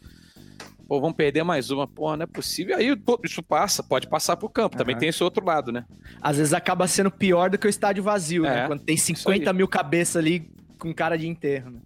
pô, 0.88 1.02
vamos 1.02 1.18
perder 1.18 1.44
mais 1.44 1.70
uma. 1.72 1.86
Pô, 1.86 2.16
não 2.16 2.24
é 2.24 2.28
possível. 2.28 2.78
Aí 2.78 2.96
pô, 2.96 3.20
isso 3.22 3.44
passa, 3.44 3.84
pode 3.84 4.08
passar 4.08 4.38
pro 4.38 4.48
campo. 4.48 4.78
Também 4.78 4.96
Aham. 4.96 5.00
tem 5.02 5.10
esse 5.10 5.22
outro 5.26 5.46
lado, 5.46 5.74
né? 5.74 5.84
às 6.22 6.38
vezes 6.38 6.54
acaba 6.54 6.88
sendo 6.88 7.12
pior 7.12 7.50
do 7.50 7.58
que 7.58 7.68
o 7.68 7.70
estádio 7.70 8.02
vazio, 8.02 8.44
né? 8.44 8.64
É, 8.64 8.68
Quando 8.68 8.82
tem 8.82 8.96
isso 8.96 9.08
50 9.08 9.50
aí. 9.50 9.58
mil 9.58 9.68
cabeças 9.68 10.16
ali 10.16 10.50
com 10.80 10.94
cara 10.94 11.18
de 11.18 11.28
enterro, 11.28 11.70
né? 11.70 11.82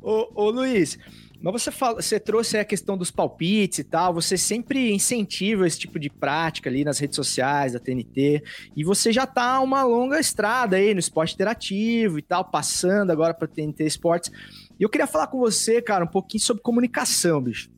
Ô, 0.00 0.28
ô 0.34 0.50
Luiz, 0.50 0.98
mas 1.42 1.60
você, 1.60 1.72
fala, 1.72 2.00
você 2.00 2.20
trouxe 2.20 2.56
a 2.56 2.64
questão 2.64 2.96
dos 2.96 3.10
palpites 3.10 3.80
e 3.80 3.84
tal, 3.84 4.14
você 4.14 4.38
sempre 4.38 4.92
incentiva 4.92 5.66
esse 5.66 5.76
tipo 5.76 5.98
de 5.98 6.08
prática 6.08 6.70
ali 6.70 6.84
nas 6.84 7.00
redes 7.00 7.16
sociais 7.16 7.72
da 7.72 7.80
TNT, 7.80 8.44
e 8.76 8.84
você 8.84 9.12
já 9.12 9.26
tá 9.26 9.58
uma 9.60 9.82
longa 9.82 10.20
estrada 10.20 10.76
aí 10.76 10.94
no 10.94 11.00
esporte 11.00 11.34
interativo 11.34 12.16
e 12.16 12.22
tal, 12.22 12.44
passando 12.44 13.10
agora 13.10 13.34
para 13.34 13.48
TNT 13.48 13.84
Esportes. 13.84 14.30
E 14.78 14.84
eu 14.84 14.88
queria 14.88 15.06
falar 15.06 15.26
com 15.26 15.38
você, 15.38 15.82
cara, 15.82 16.04
um 16.04 16.08
pouquinho 16.08 16.42
sobre 16.42 16.62
comunicação, 16.62 17.42
bicho. 17.42 17.71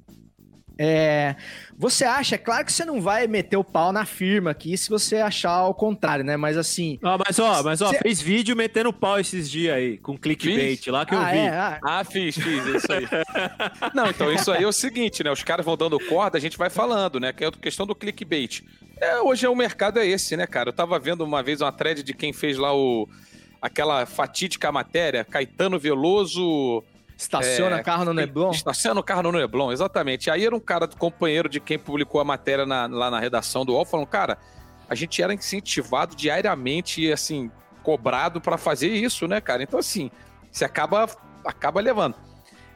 É, 0.77 1.37
você 1.77 2.05
acha, 2.05 2.35
é 2.35 2.39
claro 2.39 2.65
que 2.65 2.73
você 2.73 2.85
não 2.85 3.01
vai 3.01 3.27
meter 3.29 3.57
o 3.57 3.63
pau 3.63 3.93
na 3.93 4.05
firma 4.05 4.51
aqui 4.51 4.77
se 4.77 4.91
você 4.91 5.17
achar 5.17 5.53
ao 5.53 5.73
contrário, 5.73 6.25
né? 6.25 6.37
Mas 6.37 6.57
assim. 6.57 6.99
Ah, 7.03 7.17
mas 7.17 7.39
ó, 7.39 7.63
mas 7.63 7.81
ó, 7.81 7.91
Cê- 7.91 7.99
fez 7.99 8.21
vídeo 8.21 8.57
metendo 8.57 8.93
pau 8.93 9.19
esses 9.21 9.49
dias 9.49 9.75
aí, 9.77 9.99
com 9.99 10.19
clickbait 10.19 10.79
Fiz? 10.83 10.87
lá 10.93 11.07
que 11.07 11.15
eu 11.15 11.19
ah, 11.21 11.31
vi. 11.31 11.39
é, 11.39 11.49
ah, 11.49 11.81
Ah, 11.83 12.05
fiz, 12.05 12.37
fiz, 12.37 12.67
isso 12.67 12.93
aí. 12.93 13.07
Não, 13.95 14.11
então 14.11 14.33
isso 14.33 14.51
aí 14.51 14.65
é 14.65 14.67
o 14.67 14.73
seguinte, 14.73 15.23
né? 15.23 15.31
Os 15.31 15.43
caras 15.45 15.65
vão 15.65 15.77
dando 15.77 15.99
corda, 16.01 16.39
a 16.39 16.41
gente 16.41 16.59
vai 16.59 16.71
falando, 16.71 17.21
né? 17.21 17.33
Que 17.33 17.45
é 17.45 17.47
a 17.47 17.53
questão 17.53 17.87
do 17.87 17.95
clickbait. 17.95 18.63
É, 19.01 19.21
hoje 19.21 19.47
é, 19.47 19.49
o 19.49 19.55
mercado 19.55 20.01
é 20.01 20.07
esse, 20.07 20.37
né, 20.37 20.47
cara? 20.47 20.71
Eu 20.71 20.73
tava 20.73 20.99
vendo 20.99 21.23
uma 21.23 21.43
vez 21.43 21.61
uma 21.61 21.71
thread 21.71 22.03
de 22.03 22.15
quem 22.15 22.33
fez 22.33 22.57
lá 22.59 22.75
o 22.75 23.09
aquela 23.63 24.05
fatídica 24.05 24.71
matéria, 24.71 25.25
Caetano 25.25 25.79
Veloso 25.79 26.85
estaciona 27.25 27.79
É, 27.79 27.83
carro 27.83 28.05
no 28.05 28.15
Neblon. 28.15 28.51
Estaciona 28.51 29.01
o 29.01 29.03
carro 29.03 29.23
no 29.23 29.33
Neblon, 29.33 29.73
exatamente. 29.73 30.31
Aí 30.31 30.45
era 30.45 30.55
um 30.55 30.61
cara 30.61 30.87
do 30.87 30.97
companheiro 30.97 31.49
de 31.49 31.61
quem 31.61 31.79
publicou 31.79 32.21
a 32.21 32.25
matéria 32.25 32.65
na- 32.67 32.87
lá 32.87 33.11
na 33.11 33.19
redação 33.21 33.65
do 33.65 33.73
UOL, 33.73 33.85
falando, 33.85 34.07
cara, 34.07 34.39
a 34.89 34.95
gente 34.95 35.21
era 35.23 35.33
incentivado 35.35 36.15
diariamente 36.15 37.03
e, 37.03 37.13
assim, 37.13 37.51
cobrado 37.83 38.41
pra 38.41 38.57
fazer 38.59 38.89
isso, 38.89 39.27
né, 39.27 39.41
cara? 39.41 39.63
Então, 39.63 39.79
assim, 39.79 40.11
você 40.51 40.65
acaba, 40.65 41.07
acaba 41.45 41.81
levando. 41.81 42.15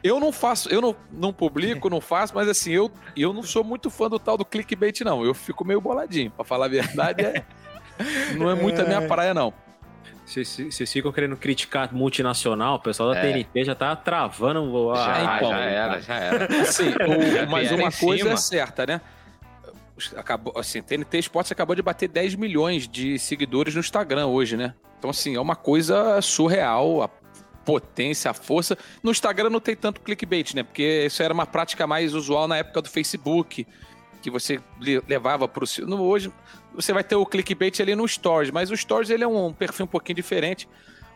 Eu 0.03 0.19
não 0.19 0.31
faço, 0.31 0.69
eu 0.69 0.79
não, 0.81 0.95
não 1.11 1.33
publico, 1.33 1.89
não 1.89 1.99
faço, 1.99 2.33
mas 2.33 2.47
assim, 2.47 2.71
eu, 2.71 2.89
eu 3.17 3.33
não 3.33 3.43
sou 3.43 3.63
muito 3.65 3.89
fã 3.89 4.09
do 4.09 4.17
tal 4.17 4.37
do 4.37 4.45
clickbait, 4.45 5.01
não. 5.01 5.25
Eu 5.25 5.33
fico 5.33 5.65
meio 5.65 5.81
boladinho, 5.81 6.31
pra 6.31 6.45
falar 6.45 6.65
a 6.65 6.69
verdade, 6.69 7.25
é- 7.25 7.43
não 8.37 8.49
é 8.49 8.55
muito 8.55 8.81
a 8.81 8.85
minha 8.85 9.01
praia, 9.07 9.33
não. 9.33 9.53
Vocês 10.29 10.91
ficam 10.93 11.11
querendo 11.11 11.35
criticar 11.35 11.91
multinacional, 11.93 12.75
o 12.75 12.79
pessoal 12.79 13.09
da 13.13 13.17
É. 13.19 13.31
TNT 13.31 13.63
já 13.65 13.73
tá 13.73 13.95
travando 13.95 14.91
a. 14.91 14.95
Já, 14.95 15.35
então, 15.37 15.49
já 15.49 15.59
era, 15.59 16.01
já 16.01 16.15
era. 16.15 16.45
Assim, 16.61 16.89
o- 16.89 17.49
mas 17.49 17.71
uma 17.71 17.91
coisa 17.91 18.23
cima. 18.23 18.33
é 18.33 18.37
certa, 18.37 18.85
né? 18.85 19.01
Acabou, 20.15 20.53
assim, 20.57 20.81
TNT 20.81 21.17
Esportes 21.19 21.51
acabou 21.51 21.75
de 21.75 21.81
bater 21.81 22.07
10 22.07 22.35
milhões 22.35 22.87
de 22.87 23.19
seguidores 23.19 23.73
no 23.73 23.81
Instagram 23.81 24.27
hoje, 24.27 24.55
né? 24.55 24.73
Então, 24.97 25.09
assim, 25.09 25.35
é 25.35 25.41
uma 25.41 25.57
coisa 25.57 26.21
surreal, 26.21 27.01
a 27.03 27.09
potência, 27.65 28.31
a 28.31 28.33
força. 28.33 28.77
No 29.03 29.11
Instagram 29.11 29.49
não 29.49 29.59
tem 29.59 29.75
tanto 29.75 29.99
clickbait, 29.99 30.53
né? 30.53 30.63
Porque 30.63 31.05
isso 31.07 31.21
era 31.21 31.33
uma 31.33 31.45
prática 31.45 31.85
mais 31.85 32.13
usual 32.13 32.47
na 32.47 32.55
época 32.57 32.81
do 32.81 32.89
Facebook, 32.89 33.67
que 34.21 34.29
você 34.31 34.61
le- 34.79 35.01
levava 35.07 35.47
para 35.49 35.63
o... 35.65 36.01
Hoje 36.01 36.31
você 36.73 36.93
vai 36.93 37.03
ter 37.03 37.15
o 37.15 37.25
clickbait 37.25 37.79
ali 37.81 37.95
no 37.95 38.07
Stories, 38.07 38.51
mas 38.51 38.71
o 38.71 38.77
Stories 38.77 39.09
ele 39.09 39.23
é 39.23 39.27
um 39.27 39.53
perfil 39.53 39.85
um 39.85 39.87
pouquinho 39.87 40.15
diferente. 40.15 40.67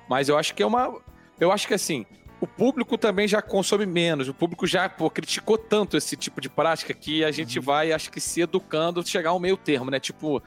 Mas 0.10 0.30
eu 0.30 0.38
acho 0.38 0.54
que 0.54 0.62
é 0.62 0.66
uma... 0.66 1.00
Eu 1.39 1.52
acho 1.52 1.68
que, 1.68 1.74
assim, 1.74 2.06
o 2.39 2.48
público 2.48 2.98
também 2.98 3.28
já 3.28 3.42
consome 3.42 3.86
menos. 3.86 4.28
O 4.28 4.34
público 4.34 4.68
já 4.68 4.89
pô, 4.89 5.10
criticou 5.10 5.58
tanto 5.58 5.96
esse 5.96 6.18
tipo 6.18 6.42
de 6.42 6.50
prática 6.50 6.94
que 6.94 7.24
a 7.24 7.32
gente 7.32 7.60
vai, 7.60 7.92
acho 7.92 8.12
que, 8.12 8.20
se 8.20 8.42
educando, 8.42 9.08
chegar 9.08 9.30
ao 9.30 9.39
meio 9.39 9.56
termo, 9.56 9.89
né? 9.89 10.00
Tipo, 10.00 10.44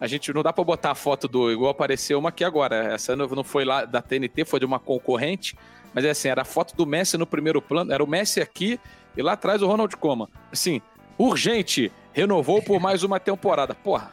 a 0.00 0.06
gente 0.06 0.32
não 0.32 0.42
dá 0.42 0.52
pra 0.52 0.64
botar 0.64 0.90
a 0.90 0.94
foto 0.94 1.28
do. 1.28 1.52
Igual 1.52 1.70
apareceu 1.70 2.18
uma 2.18 2.30
aqui 2.30 2.42
agora. 2.42 2.94
Essa 2.94 3.14
não 3.14 3.28
não 3.28 3.44
foi 3.44 3.64
lá 3.64 3.84
da 3.84 4.02
TNT, 4.02 4.44
foi 4.44 4.58
de 4.58 4.66
uma 4.66 4.80
concorrente. 4.80 5.56
Mas 5.92 6.04
é 6.04 6.10
assim, 6.10 6.28
era 6.28 6.42
a 6.42 6.44
foto 6.44 6.74
do 6.74 6.86
Messi 6.86 7.16
no 7.18 7.26
primeiro 7.26 7.60
plano. 7.60 7.92
Era 7.92 8.02
o 8.02 8.06
Messi 8.06 8.40
aqui 8.40 8.80
e 9.16 9.22
lá 9.22 9.32
atrás 9.32 9.60
o 9.60 9.66
Ronald 9.66 9.94
Koeman. 9.96 10.26
Assim, 10.50 10.80
urgente, 11.18 11.92
renovou 12.12 12.62
por 12.62 12.80
mais 12.80 13.02
uma 13.02 13.20
temporada. 13.20 13.74
Porra. 13.74 14.10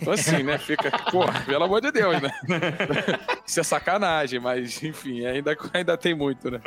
Então 0.00 0.12
assim, 0.12 0.42
né? 0.42 0.58
Fica, 0.58 0.90
porra, 1.10 1.40
pelo 1.42 1.64
amor 1.64 1.80
de 1.80 1.90
Deus, 1.92 2.20
né? 2.20 2.30
Isso 3.46 3.60
é 3.60 3.62
sacanagem, 3.62 4.40
mas 4.40 4.82
enfim, 4.82 5.24
ainda, 5.24 5.56
ainda 5.72 5.96
tem 5.96 6.14
muito, 6.14 6.50
né? 6.50 6.60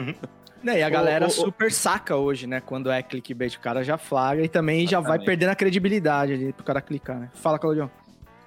Né, 0.61 0.79
e 0.79 0.83
a 0.83 0.89
galera 0.89 1.25
ô, 1.25 1.27
ô. 1.27 1.31
super 1.31 1.71
saca 1.71 2.15
hoje, 2.15 2.45
né? 2.45 2.61
Quando 2.61 2.91
é 2.91 3.01
clickbait, 3.01 3.55
o 3.55 3.59
cara 3.59 3.83
já 3.83 3.97
flagra 3.97 4.43
e 4.43 4.49
também 4.49 4.85
já 4.85 4.99
vai 4.99 5.11
Exatamente. 5.11 5.25
perdendo 5.25 5.49
a 5.49 5.55
credibilidade 5.55 6.33
ali 6.33 6.53
pro 6.53 6.65
cara 6.65 6.81
clicar, 6.81 7.17
né? 7.17 7.29
Fala, 7.33 7.57
Claudião. 7.57 7.89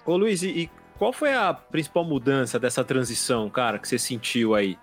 Ô 0.04 0.16
Luiz, 0.16 0.42
e, 0.42 0.48
e 0.48 0.70
qual 0.98 1.12
foi 1.12 1.32
a 1.32 1.54
principal 1.54 2.04
mudança 2.04 2.58
dessa 2.58 2.85
transição, 2.85 3.48
cara, 3.48 3.78
que 3.78 3.88
você 3.88 3.98
sentiu 3.98 4.54
aí? 4.54 4.78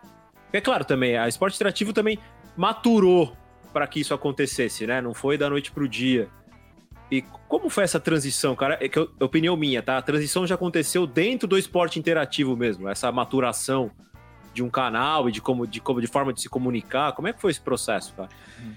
É 0.52 0.60
claro 0.60 0.84
também, 0.84 1.18
a 1.18 1.28
Esporte 1.28 1.56
Interativo 1.56 1.94
também 1.94 2.18
maturou 2.58 3.36
para 3.72 3.86
que 3.86 4.00
isso 4.00 4.14
acontecesse, 4.14 4.88
né? 4.88 5.00
Não 5.00 5.14
foi 5.14 5.38
da 5.38 5.50
noite 5.50 5.72
pro 5.72 5.88
dia. 5.88 6.28
E 7.12 7.24
como 7.48 7.70
foi 7.70 7.84
essa 7.84 8.00
transição, 8.00 8.56
cara? 8.56 8.78
É 8.80 8.88
que 8.88 9.00
opinião 9.20 9.56
minha, 9.58 9.82
tá? 9.82 9.98
A 9.98 10.02
transição 10.02 10.46
já 10.46 10.56
aconteceu 10.56 11.08
dentro 11.08 11.48
do 11.48 11.58
esporte 11.58 11.98
interativo 11.98 12.56
mesmo, 12.56 12.88
essa 12.88 13.12
maturação 13.12 13.92
de 14.54 14.64
um 14.64 14.70
canal 14.70 15.30
e 15.30 15.32
de 15.32 15.42
como 15.42 15.66
de 15.66 15.80
como 15.80 16.02
de 16.02 16.08
forma 16.08 16.34
de 16.34 16.42
se 16.42 16.50
comunicar. 16.50 17.14
Como 17.14 17.28
é 17.28 17.34
que 17.34 17.42
foi 17.42 17.52
esse 17.52 17.62
processo, 17.62 18.14
cara? 18.14 18.30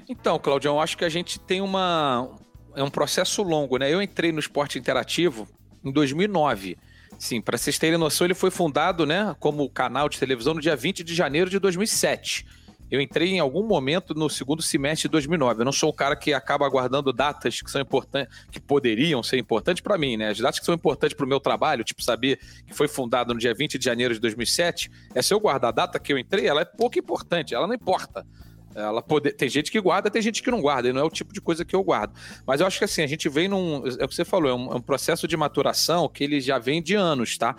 Então, 0.08 0.38
Claudião, 0.38 0.80
acho 0.80 0.96
que 0.96 1.04
a 1.04 1.08
gente 1.08 1.38
tem 1.38 1.60
uma. 1.60 2.30
É 2.74 2.82
um 2.82 2.90
processo 2.90 3.42
longo, 3.42 3.76
né? 3.76 3.92
Eu 3.92 4.00
entrei 4.00 4.32
no 4.32 4.40
esporte 4.40 4.78
interativo 4.78 5.46
em 5.84 5.92
2009. 5.92 6.78
Sim, 7.18 7.40
para 7.40 7.58
vocês 7.58 7.78
terem 7.78 7.98
noção, 7.98 8.26
ele 8.26 8.34
foi 8.34 8.50
fundado, 8.50 9.06
né, 9.06 9.36
como 9.38 9.68
canal 9.68 10.08
de 10.08 10.18
televisão 10.18 10.54
no 10.54 10.60
dia 10.60 10.74
20 10.74 11.04
de 11.04 11.14
janeiro 11.14 11.48
de 11.48 11.58
2007. 11.58 12.46
Eu 12.92 13.00
entrei 13.00 13.30
em 13.30 13.38
algum 13.38 13.62
momento 13.62 14.12
no 14.12 14.28
segundo 14.28 14.60
semestre 14.60 15.08
de 15.08 15.12
2009. 15.12 15.62
Eu 15.62 15.64
não 15.64 15.72
sou 15.72 15.88
um 15.88 15.94
cara 15.94 16.14
que 16.14 16.34
acaba 16.34 16.66
aguardando 16.66 17.10
datas 17.10 17.62
que 17.62 17.70
são 17.70 17.80
importantes, 17.80 18.44
que 18.50 18.60
poderiam 18.60 19.22
ser 19.22 19.38
importantes 19.38 19.80
para 19.80 19.96
mim, 19.96 20.18
né? 20.18 20.28
As 20.28 20.36
datas 20.36 20.60
que 20.60 20.66
são 20.66 20.74
importantes 20.74 21.16
para 21.16 21.24
o 21.24 21.28
meu 21.28 21.40
trabalho, 21.40 21.82
tipo 21.84 22.02
saber 22.02 22.38
que 22.66 22.74
foi 22.74 22.86
fundado 22.86 23.32
no 23.32 23.40
dia 23.40 23.54
20 23.54 23.78
de 23.78 23.84
janeiro 23.86 24.12
de 24.12 24.20
2007, 24.20 24.90
é 25.14 25.22
se 25.22 25.32
eu 25.32 25.40
guardar 25.40 25.70
a 25.70 25.72
data 25.72 25.98
que 25.98 26.12
eu 26.12 26.18
entrei, 26.18 26.46
ela 26.46 26.60
é 26.60 26.64
pouco 26.66 26.98
importante, 26.98 27.54
ela 27.54 27.66
não 27.66 27.72
importa. 27.72 28.26
Ela 28.74 29.00
pode... 29.00 29.32
Tem 29.32 29.48
gente 29.48 29.72
que 29.72 29.80
guarda, 29.80 30.10
tem 30.10 30.20
gente 30.20 30.42
que 30.42 30.50
não 30.50 30.60
guarda, 30.60 30.90
e 30.90 30.92
não 30.92 31.00
é 31.00 31.04
o 31.04 31.08
tipo 31.08 31.32
de 31.32 31.40
coisa 31.40 31.64
que 31.64 31.74
eu 31.74 31.82
guardo. 31.82 32.12
Mas 32.46 32.60
eu 32.60 32.66
acho 32.66 32.76
que 32.76 32.84
assim, 32.84 33.00
a 33.00 33.06
gente 33.06 33.26
vem 33.26 33.48
num. 33.48 33.86
É 33.98 34.04
o 34.04 34.08
que 34.08 34.14
você 34.14 34.24
falou, 34.24 34.50
é 34.50 34.54
um, 34.54 34.70
é 34.70 34.74
um 34.76 34.82
processo 34.82 35.26
de 35.26 35.34
maturação 35.34 36.10
que 36.10 36.22
ele 36.22 36.42
já 36.42 36.58
vem 36.58 36.82
de 36.82 36.94
anos, 36.94 37.38
tá? 37.38 37.56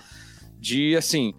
De 0.59 0.95
assim. 0.95 1.34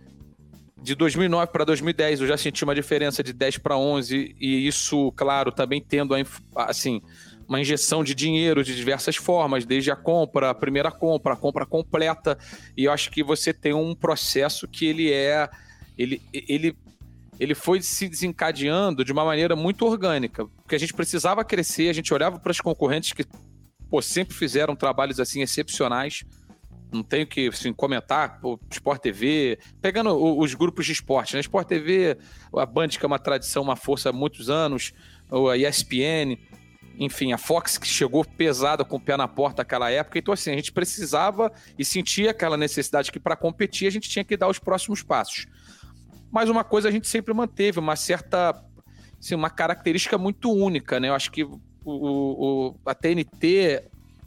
De 0.85 0.95
2009 0.95 1.51
para 1.51 1.65
2010, 1.65 2.21
eu 2.21 2.27
já 2.27 2.37
senti 2.37 2.63
uma 2.63 2.75
diferença 2.75 3.23
de 3.23 3.33
10 3.33 3.57
para 3.57 3.75
11, 3.75 4.37
e 4.39 4.67
isso, 4.67 5.11
claro, 5.13 5.51
também 5.51 5.81
tendo 5.81 6.15
a, 6.15 6.23
assim, 6.57 7.01
uma 7.49 7.59
injeção 7.59 8.05
de 8.05 8.15
dinheiro 8.15 8.63
de 8.63 8.77
diversas 8.77 9.17
formas, 9.17 9.65
desde 9.65 9.91
a 9.91 9.97
compra, 9.97 10.51
a 10.51 10.55
primeira 10.55 10.93
compra, 10.93 11.33
a 11.33 11.37
compra 11.39 11.65
completa, 11.65 12.37
e 12.77 12.85
eu 12.85 12.93
acho 12.93 13.11
que 13.11 13.25
você 13.25 13.51
tem 13.51 13.73
um 13.73 13.95
processo 13.95 14.69
que 14.69 14.85
ele 14.85 15.11
é. 15.11 15.49
Ele, 15.97 16.21
ele 16.35 16.77
ele 17.41 17.55
foi 17.55 17.81
se 17.81 18.07
desencadeando 18.07 19.03
de 19.05 19.11
uma 19.11 19.25
maneira 19.25 19.57
muito 19.57 19.87
orgânica, 19.87 20.47
porque 20.63 20.75
a 20.75 20.79
gente 20.79 20.93
precisava 20.93 21.43
crescer, 21.43 21.89
a 21.89 21.95
gente 21.95 22.13
olhava 22.13 22.39
para 22.39 22.53
os 22.53 22.61
concorrentes 22.61 23.15
que 23.15 23.25
pô, 23.89 24.03
sempre 24.03 24.35
fizeram 24.35 24.77
trabalhos 24.77 25.19
assim 25.19 25.41
excepcionais. 25.41 26.25
Não 26.95 27.03
tenho 27.03 27.27
que 27.27 27.49
assim, 27.49 27.73
comentar, 27.73 28.39
o 28.43 28.59
Sport 28.71 29.03
TV, 29.03 29.59
pegando 29.83 30.15
os 30.39 30.55
grupos 30.55 30.87
de 30.87 30.93
esporte, 30.93 31.35
né? 31.35 31.41
Sport 31.41 31.67
TV, 31.67 32.17
a 32.57 32.65
Band, 32.65 32.89
que 32.89 33.05
é 33.05 33.07
uma 33.07 33.19
tradição, 33.19 33.63
uma 33.63 33.75
força 33.75 34.11
há 34.11 34.13
muitos 34.13 34.49
anos, 34.49 34.93
a 35.51 35.57
ESPN, 35.57 36.39
enfim, 36.97 37.33
a 37.33 37.39
Fox 37.39 37.77
que 37.77 37.89
chegou 37.89 38.25
pesada 38.25 38.85
com 38.85 38.97
o 38.97 39.01
pé 39.01 39.17
na 39.17 39.27
porta 39.27 39.63
naquela 39.63 39.91
época. 39.91 40.19
Então, 40.19 40.33
assim, 40.33 40.53
a 40.53 40.55
gente 40.55 40.71
precisava 40.71 41.53
e 41.77 41.85
sentia 41.85 42.31
aquela 42.31 42.57
necessidade 42.57 43.11
que 43.11 43.19
para 43.19 43.35
competir 43.35 43.89
a 43.89 43.91
gente 43.91 44.09
tinha 44.09 44.25
que 44.25 44.37
dar 44.37 44.47
os 44.49 44.61
próximos 44.61 45.03
passos. 45.03 45.47
Mas 46.31 46.49
uma 46.49 46.63
coisa 46.63 46.89
a 46.89 46.93
gente 46.93 47.09
sempre 47.09 47.35
manteve, 47.35 47.81
uma 47.81 47.97
certa, 47.97 48.55
assim, 49.19 49.35
uma 49.35 49.51
característica 49.51 50.17
muito 50.17 50.53
única, 50.53 51.01
né? 51.01 51.09
Eu 51.09 51.15
acho 51.15 51.33
que 51.33 51.43
o- 51.43 51.59
o- 51.85 52.77
a 52.87 52.95
TNT, 52.95 53.83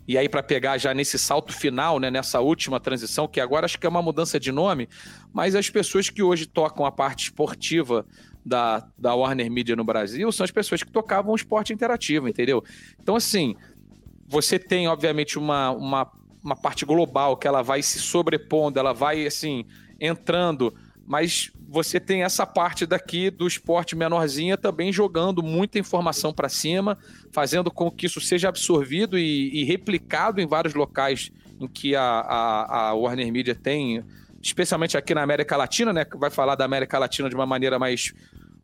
e 0.08 0.18
aí 0.18 0.30
para 0.30 0.42
pegar 0.42 0.78
já 0.78 0.94
nesse 0.94 1.20
salto 1.20 1.52
final, 1.52 2.00
né, 2.00 2.10
nessa 2.10 2.40
última 2.40 2.80
transição, 2.80 3.28
que 3.28 3.42
agora 3.42 3.66
acho 3.66 3.78
que 3.78 3.86
é 3.86 3.90
uma 3.90 4.02
mudança 4.02 4.40
de 4.40 4.52
nome, 4.52 4.88
mas 5.34 5.54
as 5.54 5.70
pessoas 5.70 6.10
que 6.10 6.24
hoje 6.24 6.46
tocam 6.46 6.86
a 6.86 6.92
parte 6.92 7.26
esportiva 7.26 8.06
da, 8.46 8.88
da 8.98 9.14
Warner 9.14 9.52
Media 9.52 9.76
no 9.76 9.84
Brasil 9.84 10.32
são 10.32 10.46
as 10.46 10.52
pessoas 10.52 10.82
que 10.82 10.92
tocavam 10.92 11.34
o 11.34 11.36
esporte 11.36 11.74
interativo, 11.74 12.30
entendeu? 12.30 12.64
Então, 13.02 13.18
assim, 13.18 13.56
você 14.26 14.58
tem, 14.58 14.88
obviamente, 14.88 15.38
uma, 15.38 15.72
uma, 15.72 16.12
uma 16.42 16.56
parte 16.56 16.86
global 16.86 17.36
que 17.36 17.48
ela 17.48 17.62
vai 17.62 17.82
se 17.82 18.00
sobrepondo, 18.00 18.80
ela 18.80 18.94
vai, 18.94 19.28
assim, 19.28 19.66
entrando, 20.00 20.74
mas 21.08 21.50
você 21.70 22.02
tem 22.02 22.24
essa 22.24 22.46
parte 22.46 22.86
daqui 22.86 23.32
do 23.32 23.48
esporte 23.48 23.96
menorzinha 23.96 24.58
também 24.58 24.92
jogando 24.92 25.42
muita 25.42 25.80
informação 25.80 26.34
para 26.34 26.50
cima, 26.50 26.98
fazendo 27.32 27.72
com 27.72 27.90
que 27.90 28.06
isso 28.06 28.20
seja 28.20 28.50
absorvido 28.50 29.18
e, 29.18 29.62
e 29.62 29.64
replicado 29.64 30.42
em 30.42 30.46
vários 30.46 30.74
locais 30.74 31.32
em 31.62 31.68
que 31.68 31.96
a, 31.96 32.04
a, 32.04 32.90
a 32.90 32.94
Warner 32.94 33.32
Media 33.32 33.56
tem, 33.56 34.04
especialmente 34.42 34.98
aqui 34.98 35.16
na 35.16 35.24
América 35.24 35.56
Latina, 35.56 35.94
né? 35.94 36.06
Vai 36.18 36.30
falar 36.30 36.56
da 36.56 36.66
América 36.66 37.00
Latina 37.00 37.30
de 37.30 37.36
uma 37.36 37.46
maneira 37.46 37.80
mais 37.80 38.14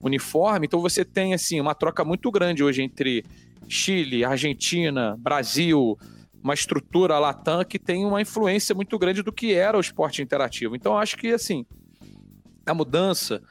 uniforme. 0.01 0.65
Então 0.65 0.81
você 0.81 1.05
tem 1.05 1.33
assim 1.33 1.61
uma 1.61 1.73
troca 1.73 2.03
muito 2.03 2.29
grande 2.29 2.61
hoje 2.61 2.81
entre 2.81 3.23
Chile, 3.69 4.25
Argentina, 4.25 5.15
Brasil, 5.17 5.97
uma 6.43 6.53
estrutura 6.53 7.17
latam 7.19 7.63
que 7.63 7.79
tem 7.79 8.05
uma 8.05 8.21
influência 8.21 8.75
muito 8.75 8.99
grande 8.99 9.23
do 9.23 9.31
que 9.31 9.53
era 9.53 9.77
o 9.77 9.81
esporte 9.81 10.21
interativo. 10.21 10.75
Então 10.75 10.97
acho 10.97 11.15
que 11.15 11.29
assim 11.29 11.65
a 12.65 12.73
mudança, 12.73 13.41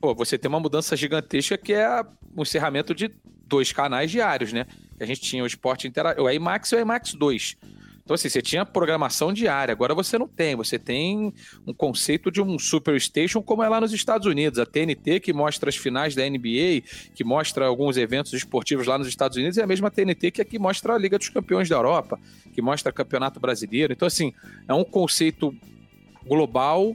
pô, 0.00 0.14
você 0.14 0.38
tem 0.38 0.48
uma 0.48 0.60
mudança 0.60 0.96
gigantesca 0.96 1.56
que 1.56 1.72
é 1.72 2.02
o 2.36 2.42
encerramento 2.42 2.94
de 2.94 3.10
dois 3.46 3.72
canais 3.72 4.10
diários, 4.10 4.52
né? 4.52 4.66
A 4.98 5.04
gente 5.04 5.20
tinha 5.20 5.42
o 5.42 5.46
esporte 5.46 5.86
interativo, 5.86 6.26
o 6.26 6.30
IMAX 6.30 6.72
e 6.72 6.76
o 6.76 6.80
IMAX 6.80 7.14
2. 7.14 7.56
Então, 8.04 8.14
assim, 8.14 8.28
você 8.28 8.42
tinha 8.42 8.66
programação 8.66 9.32
diária, 9.32 9.72
agora 9.72 9.94
você 9.94 10.18
não 10.18 10.28
tem. 10.28 10.54
Você 10.56 10.78
tem 10.78 11.32
um 11.66 11.72
conceito 11.72 12.30
de 12.30 12.42
um 12.42 12.58
Superstation 12.58 13.40
como 13.40 13.62
é 13.62 13.68
lá 13.68 13.80
nos 13.80 13.94
Estados 13.94 14.26
Unidos. 14.26 14.58
A 14.58 14.66
TNT, 14.66 15.20
que 15.20 15.32
mostra 15.32 15.70
as 15.70 15.76
finais 15.76 16.14
da 16.14 16.22
NBA, 16.28 16.82
que 17.14 17.24
mostra 17.24 17.64
alguns 17.64 17.96
eventos 17.96 18.34
esportivos 18.34 18.86
lá 18.86 18.98
nos 18.98 19.08
Estados 19.08 19.38
Unidos, 19.38 19.56
é 19.56 19.62
a 19.62 19.66
mesma 19.66 19.90
TNT 19.90 20.32
que 20.32 20.42
aqui 20.42 20.58
mostra 20.58 20.94
a 20.94 20.98
Liga 20.98 21.16
dos 21.16 21.30
Campeões 21.30 21.66
da 21.66 21.76
Europa, 21.76 22.20
que 22.52 22.60
mostra 22.60 22.90
o 22.90 22.94
Campeonato 22.94 23.40
Brasileiro. 23.40 23.94
Então, 23.94 24.06
assim, 24.06 24.34
é 24.68 24.74
um 24.74 24.84
conceito 24.84 25.54
global 26.26 26.94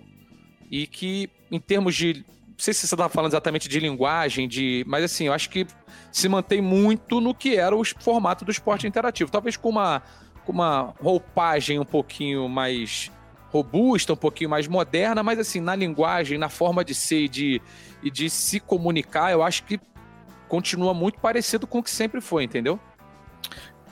e 0.70 0.86
que, 0.86 1.28
em 1.52 1.60
termos 1.60 1.96
de. 1.96 2.26
Não 2.48 2.64
sei 2.64 2.74
se 2.74 2.82
você 2.86 2.94
estava 2.94 3.08
falando 3.08 3.32
exatamente 3.32 3.70
de 3.70 3.80
linguagem, 3.80 4.48
de, 4.48 4.84
mas 4.86 5.04
assim, 5.04 5.28
eu 5.28 5.34
acho 5.34 5.50
que 5.50 5.66
se 6.12 6.28
mantém 6.28 6.62
muito 6.62 7.22
no 7.22 7.34
que 7.34 7.56
era 7.56 7.76
o 7.76 7.84
formato 8.00 8.44
do 8.44 8.52
esporte 8.52 8.86
interativo. 8.86 9.32
Talvez 9.32 9.56
com 9.56 9.70
uma, 9.70 10.02
com 10.46 10.52
uma 10.52 10.94
roupagem 11.02 11.80
um 11.80 11.86
pouquinho 11.86 12.50
mais 12.50 13.10
robusta, 13.50 14.12
um 14.12 14.18
pouquinho 14.18 14.50
mais 14.50 14.68
moderna, 14.68 15.24
mas 15.24 15.40
assim, 15.40 15.62
na 15.62 15.74
linguagem, 15.74 16.38
na 16.38 16.50
forma 16.50 16.84
de 16.84 16.94
ser 16.94 17.22
e 17.22 17.30
de, 17.30 17.62
e 18.04 18.12
de 18.12 18.30
se 18.30 18.60
comunicar, 18.60 19.32
eu 19.32 19.42
acho 19.42 19.64
que 19.64 19.80
continua 20.48 20.94
muito 20.94 21.20
parecido 21.20 21.66
com 21.66 21.80
o 21.80 21.84
que 21.84 21.90
sempre 21.90 22.20
foi, 22.20 22.44
entendeu? 22.44 22.80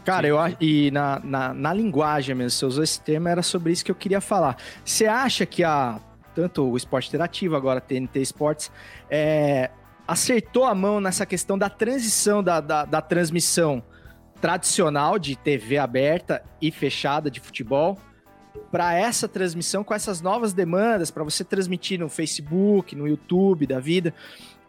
Cara, 0.07 0.25
eu. 0.25 0.37
E 0.61 0.89
na, 0.91 1.19
na, 1.21 1.53
na 1.53 1.73
linguagem 1.73 2.33
mesmo, 2.33 2.51
você 2.51 2.65
usou 2.65 2.83
esse 2.83 3.01
termo, 3.01 3.27
era 3.27 3.43
sobre 3.43 3.73
isso 3.73 3.83
que 3.83 3.91
eu 3.91 3.95
queria 3.95 4.21
falar. 4.21 4.55
Você 4.85 5.05
acha 5.05 5.45
que 5.45 5.65
a. 5.65 5.99
Tanto 6.37 6.69
o 6.69 6.77
esporte 6.77 7.07
interativo, 7.07 7.55
agora 7.55 7.81
TNT 7.81 8.21
Sports, 8.21 8.71
é, 9.09 9.71
acertou 10.07 10.65
a 10.65 10.75
mão 10.75 11.01
nessa 11.01 11.25
questão 11.25 11.57
da 11.57 11.67
transição 11.67 12.43
da, 12.43 12.61
da, 12.61 12.85
da 12.85 13.01
transmissão 13.01 13.81
tradicional 14.39 15.17
de 15.17 15.35
TV 15.35 15.79
aberta 15.79 16.43
e 16.61 16.71
fechada 16.71 17.31
de 17.31 17.39
futebol 17.39 17.97
para 18.71 18.93
essa 18.93 19.27
transmissão 19.27 19.83
com 19.83 19.95
essas 19.95 20.21
novas 20.21 20.53
demandas, 20.53 21.09
para 21.09 21.23
você 21.23 21.43
transmitir 21.43 21.99
no 21.99 22.07
Facebook, 22.07 22.95
no 22.95 23.07
YouTube 23.07 23.65
da 23.65 23.79
vida, 23.79 24.13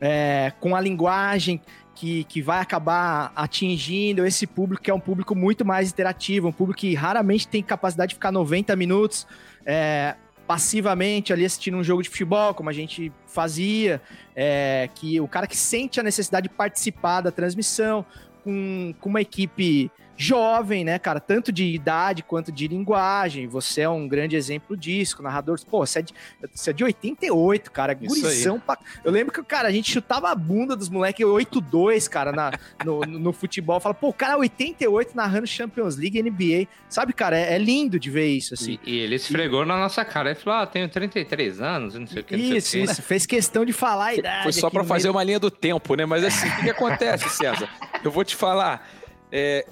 é, 0.00 0.50
com 0.60 0.74
a 0.74 0.80
linguagem 0.80 1.60
que, 1.94 2.24
que 2.24 2.40
vai 2.40 2.60
acabar 2.60 3.30
atingindo 3.36 4.24
esse 4.24 4.46
público 4.46 4.82
que 4.82 4.90
é 4.90 4.94
um 4.94 5.00
público 5.00 5.34
muito 5.34 5.66
mais 5.66 5.90
interativo, 5.90 6.48
um 6.48 6.52
público 6.52 6.80
que 6.80 6.94
raramente 6.94 7.46
tem 7.46 7.62
capacidade 7.62 8.08
de 8.08 8.14
ficar 8.14 8.32
90 8.32 8.74
minutos 8.74 9.26
é, 9.66 10.16
passivamente 10.48 11.30
ali 11.30 11.44
assistindo 11.44 11.76
um 11.76 11.84
jogo 11.84 12.02
de 12.02 12.08
futebol, 12.08 12.54
como 12.54 12.70
a 12.70 12.72
gente 12.72 13.12
fazia, 13.26 14.00
é, 14.34 14.88
que 14.94 15.20
o 15.20 15.28
cara 15.28 15.46
que 15.46 15.54
sente 15.54 16.00
a 16.00 16.02
necessidade 16.02 16.48
de 16.48 16.54
participar 16.54 17.20
da 17.20 17.30
transmissão 17.30 18.02
com, 18.42 18.94
com 18.98 19.10
uma 19.10 19.20
equipe 19.20 19.90
jovem, 20.18 20.84
né, 20.84 20.98
cara, 20.98 21.20
tanto 21.20 21.52
de 21.52 21.64
idade 21.64 22.24
quanto 22.24 22.50
de 22.50 22.66
linguagem. 22.66 23.46
Você 23.46 23.82
é 23.82 23.88
um 23.88 24.08
grande 24.08 24.34
exemplo 24.34 24.76
disso, 24.76 25.22
narrador. 25.22 25.58
Pô, 25.70 25.86
você 25.86 26.00
é 26.00 26.02
de, 26.02 26.12
você 26.52 26.70
é 26.70 26.72
de 26.72 26.82
88, 26.82 27.70
cara, 27.70 27.94
gurizão. 27.94 28.58
Pra... 28.58 28.76
Eu 29.04 29.12
lembro 29.12 29.32
que, 29.32 29.40
cara, 29.44 29.68
a 29.68 29.70
gente 29.70 29.92
chutava 29.92 30.28
a 30.28 30.34
bunda 30.34 30.74
dos 30.74 30.88
moleques 30.88 31.24
8-2, 31.24 32.08
cara, 32.08 32.32
na, 32.32 32.50
no, 32.84 33.00
no, 33.02 33.32
futebol. 33.32 33.78
Fala, 33.78 33.94
pô, 33.94 34.08
o 34.08 34.12
cara 34.12 34.34
é 34.34 34.36
88 34.36 35.16
narrando 35.16 35.46
Champions 35.46 35.96
League, 35.96 36.20
NBA. 36.20 36.66
Sabe, 36.88 37.12
cara, 37.12 37.38
é, 37.38 37.54
é 37.54 37.58
lindo 37.58 38.00
de 38.00 38.10
ver 38.10 38.26
isso, 38.26 38.54
assim. 38.54 38.76
E, 38.84 38.94
e 38.94 38.98
ele 38.98 39.14
esfregou 39.14 39.64
na 39.64 39.78
nossa 39.78 40.04
cara. 40.04 40.30
Ele 40.30 40.40
falou: 40.40 40.58
Ah, 40.58 40.66
tenho 40.66 40.88
33 40.88 41.60
anos, 41.60 41.94
não 41.94 42.06
sei 42.08 42.22
o 42.22 42.24
que. 42.24 42.36
não 42.36 42.44
sei 42.44 42.54
o 42.54 42.58
Isso, 42.58 42.78
isso. 42.78 43.02
Fez 43.02 43.24
questão 43.24 43.64
de 43.64 43.72
falar 43.72 44.06
a 44.06 44.14
idade. 44.14 44.42
Foi 44.42 44.52
só 44.52 44.68
para 44.68 44.82
fazer 44.82 45.04
meio. 45.04 45.14
uma 45.14 45.22
linha 45.22 45.38
do 45.38 45.50
tempo, 45.50 45.94
né? 45.94 46.04
Mas 46.04 46.24
assim, 46.24 46.48
o 46.48 46.56
que, 46.56 46.62
que 46.64 46.70
acontece, 46.70 47.28
César? 47.28 47.68
Eu 48.02 48.10
vou 48.10 48.24
te 48.24 48.34
falar. 48.34 48.88
é, 49.30 49.64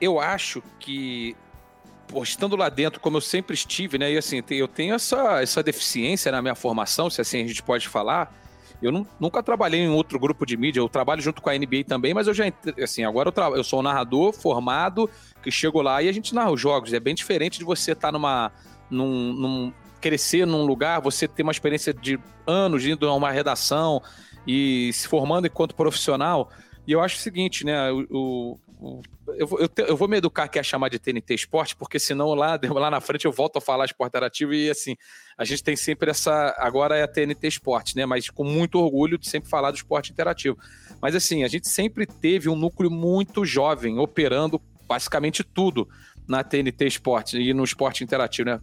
eu 0.00 0.20
acho 0.20 0.62
que 0.78 1.36
pô, 2.08 2.22
estando 2.22 2.54
lá 2.56 2.68
dentro, 2.68 3.00
como 3.00 3.16
eu 3.16 3.20
sempre 3.20 3.54
estive, 3.54 3.98
né? 3.98 4.12
E 4.12 4.16
assim, 4.18 4.40
eu 4.50 4.68
tenho 4.68 4.94
essa, 4.94 5.42
essa 5.42 5.62
deficiência 5.62 6.30
na 6.30 6.40
minha 6.40 6.54
formação, 6.54 7.10
se 7.10 7.20
assim 7.20 7.42
a 7.42 7.46
gente 7.46 7.62
pode 7.62 7.88
falar. 7.88 8.32
Eu 8.82 8.92
não- 8.92 9.06
nunca 9.18 9.42
trabalhei 9.42 9.80
em 9.80 9.88
outro 9.88 10.18
grupo 10.18 10.44
de 10.44 10.54
mídia, 10.56 10.80
eu 10.80 10.88
trabalho 10.88 11.20
junto 11.22 11.40
com 11.40 11.48
a 11.48 11.54
NBA 11.56 11.82
também, 11.84 12.12
mas 12.12 12.26
eu 12.28 12.34
já, 12.34 12.44
assim, 12.82 13.04
agora 13.04 13.28
eu, 13.28 13.32
tra- 13.32 13.48
eu 13.48 13.64
sou 13.64 13.80
um 13.80 13.82
narrador 13.82 14.32
formado, 14.34 15.08
que 15.42 15.50
chego 15.50 15.80
lá 15.80 16.02
e 16.02 16.08
a 16.08 16.12
gente 16.12 16.34
narra 16.34 16.52
os 16.52 16.60
jogos. 16.60 16.92
É 16.92 17.00
bem 17.00 17.14
diferente 17.14 17.58
de 17.58 17.64
você 17.64 17.92
estar 17.92 18.12
numa, 18.12 18.52
num, 18.90 19.32
num- 19.32 19.72
crescer 20.00 20.46
num 20.46 20.64
lugar, 20.66 21.00
você 21.00 21.26
ter 21.26 21.42
uma 21.42 21.50
experiência 21.52 21.92
de 21.92 22.20
anos 22.46 22.84
indo 22.84 23.08
a 23.08 23.14
uma 23.14 23.30
redação 23.32 24.00
e 24.46 24.92
se 24.92 25.08
formando 25.08 25.46
enquanto 25.46 25.74
profissional. 25.74 26.50
E 26.86 26.92
eu 26.92 27.00
acho 27.00 27.16
o 27.16 27.20
seguinte, 27.20 27.64
né? 27.64 27.90
O- 27.90 28.06
o- 28.10 28.58
eu, 29.28 29.48
eu, 29.58 29.86
eu 29.86 29.96
vou 29.96 30.06
me 30.06 30.18
educar 30.18 30.44
aqui 30.44 30.58
a 30.58 30.62
chamar 30.62 30.88
de 30.88 30.98
TNT 30.98 31.34
Esporte, 31.34 31.74
porque 31.74 31.98
senão 31.98 32.34
lá, 32.34 32.58
lá 32.70 32.90
na 32.90 33.00
frente 33.00 33.24
eu 33.24 33.32
volto 33.32 33.56
a 33.56 33.60
falar 33.60 33.84
esporte 33.86 34.10
interativo 34.10 34.52
e 34.52 34.70
assim, 34.70 34.96
a 35.36 35.44
gente 35.44 35.62
tem 35.62 35.76
sempre 35.76 36.10
essa. 36.10 36.54
Agora 36.58 36.96
é 36.96 37.02
a 37.02 37.08
TNT 37.08 37.46
Esporte, 37.46 37.96
né? 37.96 38.04
Mas 38.04 38.28
com 38.30 38.44
muito 38.44 38.78
orgulho 38.78 39.18
de 39.18 39.28
sempre 39.28 39.48
falar 39.48 39.70
do 39.70 39.76
esporte 39.76 40.12
interativo. 40.12 40.58
Mas 41.00 41.14
assim, 41.14 41.44
a 41.44 41.48
gente 41.48 41.68
sempre 41.68 42.06
teve 42.06 42.48
um 42.48 42.56
núcleo 42.56 42.90
muito 42.90 43.44
jovem, 43.44 43.98
operando 43.98 44.60
basicamente 44.86 45.42
tudo 45.42 45.88
na 46.28 46.44
TNT 46.44 46.86
Esporte 46.86 47.38
e 47.38 47.54
no 47.54 47.64
esporte 47.64 48.04
interativo, 48.04 48.50
né? 48.50 48.60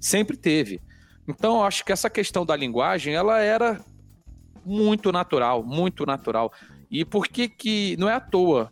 Sempre 0.00 0.36
teve. 0.36 0.80
Então, 1.28 1.56
eu 1.56 1.62
acho 1.64 1.84
que 1.84 1.92
essa 1.92 2.08
questão 2.08 2.46
da 2.46 2.54
linguagem, 2.54 3.14
ela 3.14 3.40
era 3.40 3.80
muito 4.64 5.10
natural, 5.10 5.62
muito 5.64 6.06
natural. 6.06 6.52
E 6.90 7.04
por 7.04 7.26
que 7.26 7.48
que 7.48 7.96
não 7.98 8.08
é 8.08 8.14
à 8.14 8.20
toa? 8.20 8.70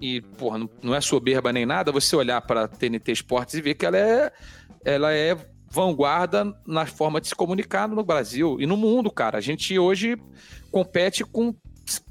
E, 0.00 0.20
porra, 0.20 0.58
não- 0.58 0.70
não 0.82 0.94
é 0.94 1.00
soberba 1.00 1.52
nem 1.52 1.66
nada 1.66 1.92
você 1.92 2.16
olhar 2.16 2.40
para 2.40 2.64
a 2.64 2.68
TNT 2.68 3.12
Esportes 3.12 3.54
e 3.54 3.60
ver 3.60 3.74
que 3.74 3.84
ela 3.84 3.98
é, 3.98 4.32
ela 4.84 5.12
é 5.12 5.36
vanguarda 5.70 6.56
na 6.66 6.86
forma 6.86 7.20
de 7.20 7.28
se 7.28 7.34
comunicar 7.34 7.86
no 7.88 8.02
Brasil 8.02 8.56
e 8.60 8.66
no 8.66 8.76
mundo, 8.76 9.10
cara. 9.10 9.38
A 9.38 9.40
gente 9.40 9.78
hoje 9.78 10.16
compete 10.70 11.22
com 11.24 11.54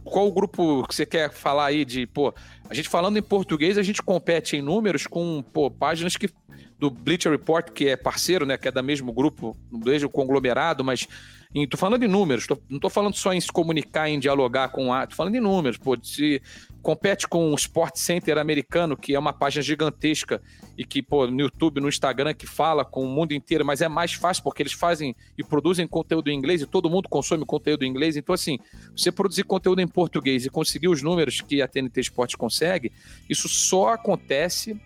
qual 0.04 0.28
o 0.28 0.32
grupo 0.32 0.86
que 0.88 0.94
você 0.96 1.06
quer 1.06 1.32
falar 1.32 1.66
aí 1.68 1.86
de, 1.86 2.06
pô, 2.06 2.34
a 2.70 2.74
gente 2.74 2.90
falando 2.90 3.18
em 3.18 3.22
português, 3.22 3.78
a 3.78 3.84
gente 3.84 4.02
compete 4.02 4.56
em 4.58 4.62
números 4.62 5.08
com, 5.08 5.42
pô, 5.54 5.72
páginas 5.72 6.16
que 6.18 6.30
do 6.78 6.90
Bleacher 6.90 7.32
Report, 7.32 7.72
que 7.72 7.90
é 7.90 7.98
parceiro, 7.98 8.46
né, 8.46 8.58
que 8.58 8.68
é 8.68 8.72
da 8.72 8.82
mesmo 8.82 9.12
grupo, 9.12 9.56
do 9.72 9.90
mesmo 9.90 10.10
conglomerado, 10.10 10.84
mas 10.84 11.08
em, 11.54 11.68
tô 11.68 11.76
falando 11.76 12.04
em 12.04 12.08
números, 12.08 12.48
tô- 12.48 12.58
não 12.70 12.80
tô 12.80 12.90
falando 12.90 13.16
só 13.16 13.34
em 13.34 13.42
se 13.42 13.52
comunicar, 13.52 14.10
em 14.10 14.20
dialogar 14.20 14.70
com 14.70 14.94
a, 14.94 15.06
tô 15.06 15.16
falando 15.16 15.36
em 15.36 15.40
números, 15.42 15.78
pô, 15.78 15.98
se 16.02 16.42
compete 16.82 17.28
com 17.28 17.52
o 17.52 17.56
Sport 17.56 17.98
Center 17.98 18.38
americano, 18.38 18.96
que 18.96 19.14
é 19.14 19.20
uma 19.20 19.34
página 19.34 19.62
gigantesca 19.62 20.42
e 20.78 20.86
que, 20.86 21.02
pô, 21.02 21.28
no 21.28 21.42
YouTube, 21.42 21.82
no 21.82 21.90
Instagram, 21.90 22.34
que 22.34 22.48
fala 22.48 22.86
com 22.86 23.04
o 23.04 23.08
mundo 23.08 23.34
inteiro, 23.34 23.66
mas 23.66 23.82
é 23.82 23.88
mais 23.88 24.14
fácil 24.14 24.44
porque 24.44 24.64
eles 24.64 24.74
fazem 24.74 25.16
e 25.38 25.44
produzem 25.44 25.88
conteúdo 25.88 26.30
em 26.30 26.38
inglês 26.38 26.62
e 26.62 26.66
todo 26.66 26.90
mundo 26.90 27.10
consome 27.10 27.46
conteúdo 27.46 27.84
em 27.84 27.90
inglês. 27.90 28.16
Então, 28.16 28.34
assim, 28.34 28.58
você 28.96 29.12
produzir 29.12 29.44
conteúdo 29.44 29.82
em 29.82 29.88
português 29.88 30.46
e 30.46 30.50
conseguir 30.50 30.88
os 30.88 31.02
números 31.02 31.42
que 31.42 31.62
a 31.62 31.68
TNT 31.68 32.00
Esporte 32.00 32.38
consegue, 32.38 32.92
isso 33.30 33.50
só 33.50 33.90
acontece, 33.90 34.80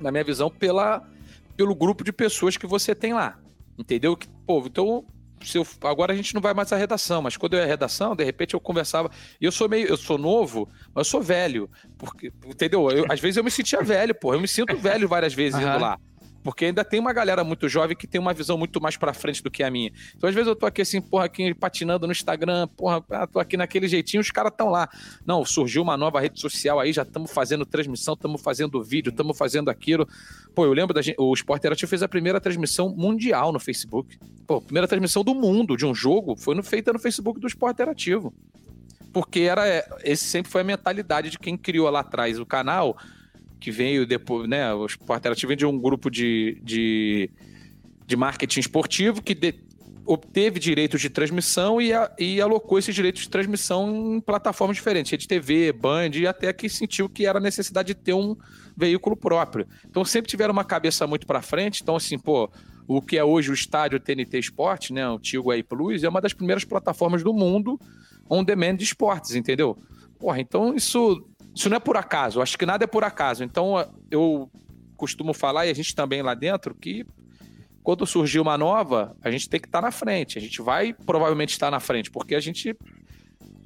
na 0.00 0.12
minha 0.12 0.24
visão, 0.24 0.50
pela, 0.50 1.06
pelo 1.56 1.74
grupo 1.74 2.04
de 2.04 2.12
pessoas 2.12 2.56
que 2.56 2.66
você 2.66 2.94
tem 2.94 3.12
lá. 3.12 3.38
Entendeu? 3.76 4.16
Que, 4.16 4.28
pô, 4.46 4.62
então. 4.66 5.04
Se 5.42 5.58
eu, 5.58 5.66
agora 5.82 6.12
a 6.12 6.16
gente 6.16 6.34
não 6.34 6.40
vai 6.40 6.52
mais 6.54 6.72
à 6.72 6.76
redação, 6.76 7.22
mas 7.22 7.36
quando 7.36 7.54
eu 7.54 7.60
ia 7.60 7.64
à 7.64 7.68
redação, 7.68 8.14
de 8.16 8.24
repente 8.24 8.54
eu 8.54 8.60
conversava. 8.60 9.10
E 9.40 9.44
eu 9.44 9.52
sou 9.52 9.68
meio. 9.68 9.86
Eu 9.86 9.96
sou 9.96 10.18
novo, 10.18 10.68
mas 10.94 11.06
eu 11.06 11.10
sou 11.10 11.22
velho. 11.22 11.70
Porque, 11.96 12.32
entendeu? 12.46 12.90
Eu- 12.90 13.06
às 13.08 13.20
vezes 13.20 13.36
eu 13.36 13.44
me 13.44 13.50
sentia 13.50 13.82
velho, 13.82 14.14
pô. 14.14 14.34
Eu 14.34 14.40
me 14.40 14.48
sinto 14.48 14.76
velho 14.76 15.08
várias 15.08 15.34
vezes 15.34 15.54
Aham. 15.60 15.74
indo 15.74 15.80
lá. 15.82 15.98
Porque 16.48 16.64
ainda 16.64 16.82
tem 16.82 16.98
uma 16.98 17.12
galera 17.12 17.44
muito 17.44 17.68
jovem 17.68 17.94
que 17.94 18.06
tem 18.06 18.18
uma 18.18 18.32
visão 18.32 18.56
muito 18.56 18.80
mais 18.80 18.96
pra 18.96 19.12
frente 19.12 19.42
do 19.42 19.50
que 19.50 19.62
a 19.62 19.70
minha. 19.70 19.92
Então, 20.16 20.30
às 20.30 20.34
vezes, 20.34 20.48
eu 20.48 20.56
tô 20.56 20.64
aqui 20.64 20.80
assim, 20.80 20.98
porra, 20.98 21.26
aqui 21.26 21.52
patinando 21.52 22.06
no 22.06 22.12
Instagram, 22.12 22.66
porra, 22.68 23.04
ah, 23.10 23.26
tô 23.26 23.38
aqui 23.38 23.54
naquele 23.54 23.86
jeitinho, 23.86 24.22
os 24.22 24.30
caras 24.30 24.50
estão 24.50 24.70
lá. 24.70 24.88
Não, 25.26 25.44
surgiu 25.44 25.82
uma 25.82 25.94
nova 25.94 26.18
rede 26.18 26.40
social 26.40 26.80
aí, 26.80 26.90
já 26.90 27.02
estamos 27.02 27.30
fazendo 27.30 27.66
transmissão, 27.66 28.14
estamos 28.14 28.40
fazendo 28.40 28.82
vídeo, 28.82 29.10
estamos 29.10 29.36
fazendo 29.36 29.68
aquilo. 29.68 30.08
Pô, 30.54 30.64
eu 30.64 30.72
lembro 30.72 30.94
da 30.94 31.02
gente, 31.02 31.16
o 31.18 31.34
Sport 31.34 31.58
Interativo 31.58 31.90
fez 31.90 32.02
a 32.02 32.08
primeira 32.08 32.40
transmissão 32.40 32.88
mundial 32.96 33.52
no 33.52 33.60
Facebook. 33.60 34.18
Pô, 34.46 34.58
primeira 34.58 34.88
transmissão 34.88 35.22
do 35.22 35.34
mundo 35.34 35.76
de 35.76 35.84
um 35.84 35.94
jogo 35.94 36.34
foi 36.34 36.54
no- 36.54 36.62
feita 36.62 36.94
no 36.94 36.98
Facebook 36.98 37.38
do 37.38 37.46
Sport 37.46 37.74
Interativo. 37.74 38.32
Porque 39.12 39.40
era, 39.40 39.64
esse 40.02 40.24
sempre 40.24 40.50
foi 40.50 40.62
a 40.62 40.64
mentalidade 40.64 41.28
de 41.28 41.38
quem 41.38 41.58
criou 41.58 41.90
lá 41.90 42.00
atrás 42.00 42.38
o 42.40 42.46
canal, 42.46 42.96
que 43.60 43.70
veio 43.70 44.06
depois, 44.06 44.48
né? 44.48 44.72
O 44.74 44.86
Sport 44.86 45.18
Interativo 45.20 45.48
vem 45.48 45.56
de 45.56 45.66
um 45.66 45.78
grupo 45.78 46.10
de, 46.10 46.58
de, 46.62 47.30
de 48.06 48.16
marketing 48.16 48.60
esportivo 48.60 49.22
que 49.22 49.34
de- 49.34 49.54
obteve 50.06 50.58
direitos 50.58 51.00
de 51.02 51.10
transmissão 51.10 51.80
e, 51.80 51.92
a- 51.92 52.10
e 52.18 52.40
alocou 52.40 52.78
esses 52.78 52.94
direitos 52.94 53.22
de 53.22 53.28
transmissão 53.28 54.14
em 54.16 54.20
plataformas 54.20 54.76
diferentes, 54.76 55.10
rede 55.12 55.28
TV, 55.28 55.72
Band, 55.72 56.10
e 56.14 56.26
até 56.26 56.50
que 56.52 56.68
sentiu 56.68 57.08
que 57.08 57.26
era 57.26 57.38
necessidade 57.38 57.88
de 57.88 57.94
ter 57.94 58.14
um 58.14 58.34
veículo 58.76 59.14
próprio. 59.16 59.66
Então 59.86 60.04
sempre 60.04 60.30
tiveram 60.30 60.52
uma 60.52 60.64
cabeça 60.64 61.06
muito 61.06 61.26
para 61.26 61.42
frente. 61.42 61.82
Então, 61.82 61.96
assim, 61.96 62.18
pô, 62.18 62.50
o 62.86 63.02
que 63.02 63.18
é 63.18 63.24
hoje 63.24 63.50
o 63.50 63.54
estádio 63.54 64.00
TNT 64.00 64.38
Esporte, 64.38 64.94
né? 64.94 65.06
O 65.06 65.16
antigo 65.16 65.50
aí 65.50 65.62
Plus, 65.62 66.02
é 66.02 66.08
uma 66.08 66.22
das 66.22 66.32
primeiras 66.32 66.64
plataformas 66.64 67.22
do 67.22 67.34
mundo 67.34 67.78
on 68.30 68.42
demand 68.42 68.76
de 68.76 68.84
esportes, 68.84 69.34
entendeu? 69.34 69.76
Porra, 70.18 70.40
então 70.40 70.74
isso, 70.74 71.22
isso 71.58 71.68
não 71.68 71.76
é 71.76 71.80
por 71.80 71.96
acaso. 71.96 72.38
Eu 72.38 72.42
acho 72.42 72.56
que 72.56 72.64
nada 72.64 72.84
é 72.84 72.86
por 72.86 73.02
acaso. 73.02 73.42
Então 73.42 73.74
eu 74.10 74.48
costumo 74.96 75.34
falar, 75.34 75.66
e 75.66 75.70
a 75.70 75.74
gente 75.74 75.92
também 75.92 76.22
lá 76.22 76.32
dentro, 76.32 76.72
que 76.72 77.04
quando 77.82 78.06
surgir 78.06 78.38
uma 78.38 78.56
nova, 78.56 79.16
a 79.22 79.30
gente 79.30 79.48
tem 79.48 79.58
que 79.58 79.66
estar 79.66 79.82
na 79.82 79.90
frente. 79.90 80.38
A 80.38 80.40
gente 80.40 80.62
vai 80.62 80.92
provavelmente 80.92 81.50
estar 81.50 81.68
na 81.70 81.80
frente, 81.80 82.12
porque 82.12 82.36
a 82.36 82.40
gente 82.40 82.76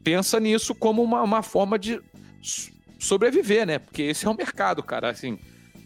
pensa 0.03 0.41
nisso 0.41 0.75
como 0.75 1.03
uma, 1.03 1.23
uma 1.23 1.43
forma 1.43 1.79
de 1.79 2.01
so- 2.41 2.73
sobreviver, 2.99 3.67
né? 3.67 3.79
Porque 3.79 4.03
esse 4.03 4.27
é 4.27 4.31
o 4.31 4.35
mercado, 4.35 4.83
cara. 4.83 5.11
Assim, 5.11 5.39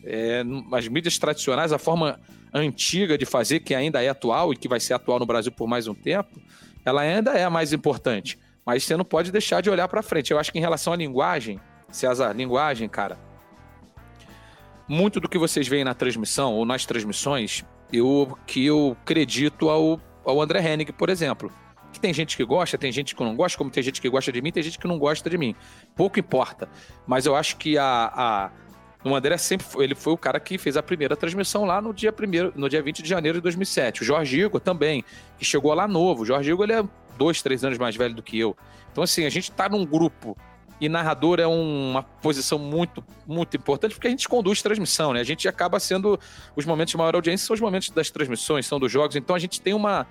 é, 0.05 0.45
as 0.73 0.87
mídias 0.87 1.19
tradicionais, 1.19 1.73
a 1.73 1.79
forma 1.79 2.21
antiga 2.55 3.19
de 3.19 3.27
fazer, 3.27 3.61
que 3.61 3.75
ainda 3.75 4.01
é 4.01 4.09
atual 4.09 4.53
e 4.53 4.57
que 4.57 4.69
vai 4.69 4.79
ser 4.79 4.95
atual 4.95 5.19
no 5.19 5.27
Brasil 5.27 5.51
por 5.51 5.67
mais 5.67 5.89
um 5.89 5.95
tempo, 5.95 6.41
ela 6.85 7.01
ainda 7.01 7.33
é 7.33 7.43
a 7.43 7.51
mais 7.51 7.73
importante. 7.73 8.39
Mas 8.65 8.85
você 8.85 8.97
não 8.97 9.05
pode 9.05 9.33
deixar 9.33 9.61
de 9.61 9.71
olhar 9.71 9.89
para 9.89 10.03
frente. 10.03 10.31
Eu 10.31 10.39
acho 10.39 10.53
que 10.53 10.59
em 10.59 10.61
relação 10.61 10.93
à 10.93 10.97
linguagem, 10.97 11.59
César, 11.91 12.33
linguagem, 12.33 12.89
cara, 12.89 13.19
muito 14.89 15.21
do 15.21 15.29
que 15.29 15.39
vocês 15.39 15.67
veem 15.67 15.85
na 15.85 15.95
transmissão 15.95 16.55
ou 16.55 16.65
nas 16.65 16.85
transmissões, 16.85 17.65
eu 17.93 18.37
que 18.47 18.65
eu 18.65 18.97
acredito 19.03 19.69
ao, 19.69 20.01
ao 20.25 20.41
André 20.41 20.61
Hennig, 20.61 20.93
por 20.93 21.09
exemplo. 21.09 21.53
Que 21.93 22.01
tem 22.01 22.13
gente 22.13 22.37
que 22.37 22.45
gosta, 22.45 22.77
tem 22.77 22.93
gente 22.93 23.17
que 23.17 23.25
não 23.25 23.35
gosta, 23.35 23.57
como 23.57 23.71
tem 23.71 23.83
gente 23.83 24.03
que 24.03 24.09
gosta 24.09 24.31
de 24.31 24.43
mim, 24.43 24.53
tem 24.53 24.63
gente 24.63 24.79
que 24.79 24.87
não 24.87 24.99
gosta 24.99 25.31
de 25.31 25.39
mim. 25.39 25.55
Pouco 25.95 26.21
importa. 26.21 26.69
Mas 27.07 27.25
eu 27.25 27.35
acho 27.35 27.57
que 27.57 27.79
a, 27.79 28.13
a 28.15 28.51
o 29.03 29.15
André 29.15 29.39
sempre 29.39 29.65
foi, 29.65 29.85
ele 29.85 29.95
foi 29.95 30.13
o 30.13 30.19
cara 30.19 30.41
que 30.41 30.59
fez 30.59 30.77
a 30.77 30.83
primeira 30.83 31.17
transmissão 31.17 31.65
lá 31.65 31.81
no 31.81 31.95
dia 31.95 32.13
primeiro, 32.13 32.53
no 32.57 32.69
dia 32.69 32.83
20 32.83 33.03
de 33.03 33.09
janeiro 33.09 33.39
de 33.39 33.43
2007. 33.43 34.03
O 34.03 34.05
Jorge 34.05 34.41
Igor 34.41 34.61
também, 34.61 35.05
que 35.39 35.45
chegou 35.45 35.73
lá 35.73 35.87
novo. 35.87 36.23
O 36.23 36.27
Jorge 36.27 36.51
Igor 36.51 36.65
ele 36.65 36.73
é 36.73 36.85
dois, 37.17 37.41
três 37.41 37.65
anos 37.65 37.79
mais 37.79 37.97
velho 37.97 38.15
do 38.15 38.23
que 38.23 38.39
eu. 38.39 38.57
Então 38.91 39.05
assim, 39.05 39.25
a 39.25 39.31
gente 39.31 39.51
tá 39.53 39.69
num 39.69 39.87
grupo 39.87 40.37
e 40.81 40.89
narrador 40.89 41.41
é 41.41 41.47
uma 41.47 42.03
posição 42.03 42.59
muito, 42.59 43.03
muito 43.27 43.57
importante 43.57 43.95
porque 43.95 44.07
a 44.07 44.11
gente 44.11 44.29
conduz 44.29 44.61
transmissão, 44.61 45.13
né? 45.13 45.21
A 45.21 45.25
gente 45.25 45.49
acaba 45.49 45.81
sendo 45.81 46.19
os 46.55 46.65
momentos 46.65 46.91
de 46.91 46.97
maior 46.97 47.15
audiência 47.15 47.47
são 47.47 47.55
os 47.55 47.61
momentos 47.61 47.91
das 47.91 48.11
transmissões, 48.11 48.67
são 48.67 48.79
dos 48.79 48.93
jogos. 48.93 49.17
Então 49.17 49.35
a 49.35 49.39
gente 49.39 49.61
tem 49.61 49.75
uma 49.75 50.07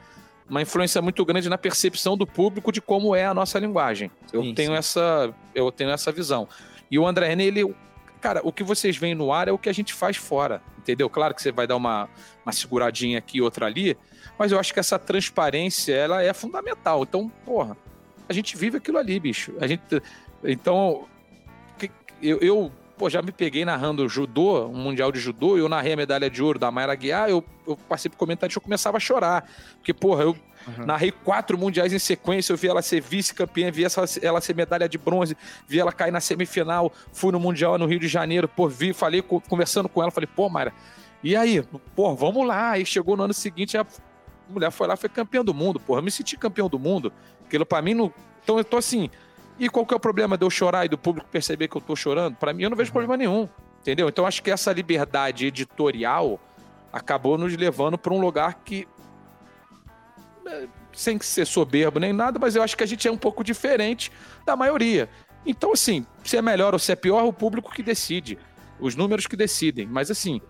uma 0.48 0.62
influência 0.62 1.02
muito 1.02 1.26
grande 1.26 1.50
na 1.50 1.58
percepção 1.58 2.16
do 2.16 2.28
público 2.28 2.72
de 2.72 2.80
como 2.80 3.16
é 3.16 3.26
a 3.26 3.34
nossa 3.34 3.58
linguagem. 3.58 4.12
Eu 4.32 4.44
Sim, 4.44 4.54
tenho 4.54 4.72
sim. 4.72 4.78
essa 4.78 5.34
eu 5.54 5.72
tenho 5.72 5.90
essa 5.90 6.12
visão. 6.12 6.48
E 6.90 7.00
o 7.00 7.08
André 7.08 7.28
René, 7.28 7.46
ele 7.46 7.76
cara, 8.22 8.42
o 8.44 8.52
que 8.52 8.64
vocês 8.64 8.98
veem 8.98 9.14
no 9.14 9.32
ar 9.32 9.48
é 9.48 9.52
o 9.52 9.58
que 9.58 9.70
a 9.70 9.74
gente 9.74 9.94
faz 9.94 10.18
fora, 10.18 10.62
entendeu? 10.80 11.08
Claro 11.10 11.36
que 11.36 11.42
você 11.42 11.52
vai 11.52 11.68
dar 11.68 11.76
uma, 11.76 12.10
uma 12.44 12.52
seguradinha 12.52 13.20
aqui, 13.20 13.40
outra 13.40 13.68
ali, 13.68 13.96
mas 14.38 14.52
eu 14.52 14.60
acho 14.60 14.74
que 14.74 14.80
essa 14.80 14.98
transparência, 14.98 15.94
ela 15.94 16.24
é 16.24 16.34
fundamental. 16.34 17.04
Então, 17.04 17.30
porra, 17.46 17.78
a 18.28 18.34
gente 18.34 18.58
vive 18.58 18.78
aquilo 18.78 18.98
ali, 18.98 19.20
bicho. 19.20 19.54
A 19.60 19.68
gente, 19.68 19.82
então, 20.48 21.06
eu, 22.22 22.40
eu 22.40 22.72
pô, 22.98 23.10
já 23.10 23.22
me 23.22 23.32
peguei 23.32 23.66
narrando 23.66 24.08
judô, 24.08 24.68
um 24.68 24.76
mundial 24.78 25.12
de 25.12 25.20
judô, 25.20 25.58
eu 25.58 25.68
narrei 25.68 25.94
a 25.94 25.98
medalha 25.98 26.30
de 26.30 26.42
ouro 26.42 26.58
da 26.58 26.72
Mayra 26.72 26.96
Guiar, 26.96 27.30
eu, 27.30 27.44
eu 27.68 27.76
passei 27.76 28.10
pro 28.10 28.18
comentário 28.18 28.54
e 28.54 28.58
eu 28.58 28.62
começava 28.62 28.98
a 28.98 29.00
chorar. 29.00 29.50
Porque, 29.78 29.94
porra, 29.94 30.24
eu 30.24 30.36
narrei 30.86 31.12
quatro 31.12 31.58
mundiais 31.58 31.92
em 31.94 32.00
sequência, 32.00 32.54
eu 32.54 32.58
vi 32.58 32.68
ela 32.68 32.82
ser 32.82 33.02
vice-campeã, 33.02 33.70
vi 33.70 33.84
essa- 33.86 34.06
ela 34.22 34.40
ser 34.42 34.56
medalha 34.56 34.88
de 34.90 34.98
bronze, 34.98 35.36
vi 35.68 35.80
ela 35.80 35.92
cair 35.92 36.12
na 36.12 36.20
semifinal, 36.22 36.92
fui 37.14 37.32
no 37.32 37.40
Mundial 37.40 37.78
no 37.78 37.86
Rio 37.86 38.00
de 38.00 38.08
Janeiro, 38.08 38.48
pô, 38.48 38.68
vi, 38.68 38.94
falei, 38.94 39.22
co- 39.22 39.42
conversando 39.42 39.88
com 39.90 40.02
ela, 40.02 40.10
falei, 40.10 40.28
pô, 40.34 40.50
Mayra, 40.50 40.74
e 41.24 41.36
aí? 41.36 41.62
Pô, 41.96 42.16
vamos 42.16 42.48
lá. 42.48 42.72
Aí 42.72 42.86
chegou 42.86 43.18
no 43.18 43.24
ano 43.24 43.34
seguinte, 43.34 43.78
a 43.78 43.86
mulher 44.50 44.72
foi 44.72 44.88
lá, 44.88 44.96
foi 44.96 45.10
campeã 45.10 45.44
do 45.44 45.54
mundo, 45.54 45.80
porra, 45.80 46.00
eu 46.00 46.04
me 46.04 46.12
senti 46.12 46.38
campeão 46.38 46.70
do 46.70 46.80
mundo. 46.80 47.12
Aquilo 47.46 47.66
pra 47.66 47.82
mim 47.82 47.94
não. 47.94 48.14
Então 48.44 48.58
eu 48.58 48.64
tô 48.64 48.78
assim. 48.78 49.10
E 49.58 49.70
qual 49.70 49.86
que 49.86 49.94
é 49.94 49.98
o 49.98 50.00
problema 50.00 50.38
de 50.38 50.46
eu 50.46 50.50
chorar 50.50 50.86
e 50.86 50.90
do 50.90 50.98
público 50.98 51.30
perceber 51.30 51.68
que 51.68 51.78
eu 51.78 51.82
tô 51.82 51.96
chorando? 51.96 52.36
Pra 52.36 52.54
mim, 52.54 52.64
eu 52.64 52.70
não 52.70 52.78
vejo 52.78 52.92
problema 52.92 53.16
nenhum. 53.16 53.48
Entendeu? 53.82 54.10
Então 54.10 54.26
acho 54.26 54.42
que 54.42 54.50
essa 54.50 54.74
liberdade 54.74 55.46
editorial 55.46 56.40
acabou 56.92 57.38
nos 57.38 57.56
levando 57.56 57.98
para 57.98 58.14
um 58.14 58.20
lugar 58.20 58.62
que 58.66 58.88
é, 60.48 60.68
sem 60.94 61.20
ser 61.20 61.46
soberbo 61.46 62.00
nem 62.00 62.14
nada, 62.14 62.40
mas 62.40 62.56
eu 62.56 62.64
acho 62.64 62.76
que 62.76 62.84
a 62.84 62.88
gente 62.88 63.08
é 63.08 63.12
um 63.12 63.18
pouco 63.18 63.44
diferente 63.44 64.12
da 64.46 64.56
maioria. 64.56 65.10
Então, 65.46 65.74
assim, 65.74 66.06
se 66.24 66.38
é 66.38 66.42
melhor 66.42 66.74
ou 66.74 66.80
se 66.80 66.92
é 66.92 66.96
pior, 66.96 67.20
é 67.20 67.24
o 67.24 67.34
público 67.34 67.72
que 67.72 67.84
decide. 67.84 68.38
Os 68.80 68.96
números 68.96 69.28
que 69.28 69.36
decidem. 69.36 69.86
Mas, 69.86 70.10
assim, 70.10 70.42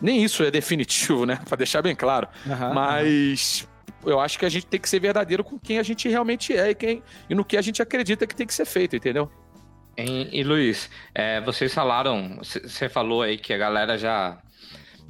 nem 0.00 0.24
isso 0.24 0.42
é 0.42 0.50
definitivo, 0.50 1.24
né? 1.24 1.38
Para 1.48 1.58
deixar 1.58 1.82
bem 1.82 1.94
claro. 1.94 2.28
Aham, 2.48 2.74
mas 2.74 3.68
eu 4.04 4.20
acho 4.20 4.38
que 4.38 4.44
a 4.44 4.48
gente 4.48 4.66
tem 4.66 4.80
que 4.80 4.88
ser 4.88 5.00
verdadeiro 5.00 5.44
com 5.44 5.58
quem 5.58 5.78
a 5.78 5.82
gente 5.82 6.08
realmente 6.08 6.56
é 6.56 6.70
e, 6.70 6.74
quem, 6.74 7.02
e 7.28 7.34
no 7.34 7.44
que 7.44 7.56
a 7.56 7.62
gente 7.62 7.80
acredita 7.82 8.26
que 8.26 8.34
tem 8.34 8.46
que 8.46 8.54
ser 8.54 8.64
feito, 8.64 8.96
entendeu? 8.96 9.30
Hein, 9.96 10.28
E, 10.32 10.42
Luiz, 10.42 10.90
é, 11.14 11.40
vocês 11.40 11.72
falaram, 11.72 12.38
você 12.40 12.88
falou 12.88 13.22
aí 13.22 13.36
que 13.36 13.52
a 13.52 13.58
galera 13.58 13.98
já, 13.98 14.40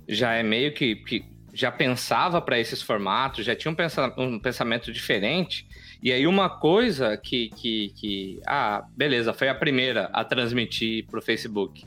já 0.09 0.35
é 0.35 0.43
meio 0.43 0.75
que, 0.75 0.97
que 0.97 1.25
já 1.53 1.71
pensava 1.71 2.41
para 2.41 2.59
esses 2.59 2.83
formatos, 2.83 3.45
já 3.45 3.55
tinha 3.55 3.71
um, 3.71 3.75
pensa- 3.75 4.13
um 4.19 4.39
pensamento 4.39 4.93
diferente. 4.93 5.67
E 6.03 6.11
aí 6.13 6.27
uma 6.27 6.49
coisa 6.49 7.17
que, 7.17 7.51
que, 7.51 7.93
que, 7.95 8.41
ah, 8.47 8.85
beleza, 8.97 9.33
foi 9.33 9.49
a 9.49 9.55
primeira 9.55 10.11
a 10.13 10.25
transmitir 10.25 11.07
para 11.07 11.19
o 11.19 11.23
Facebook. 11.23 11.87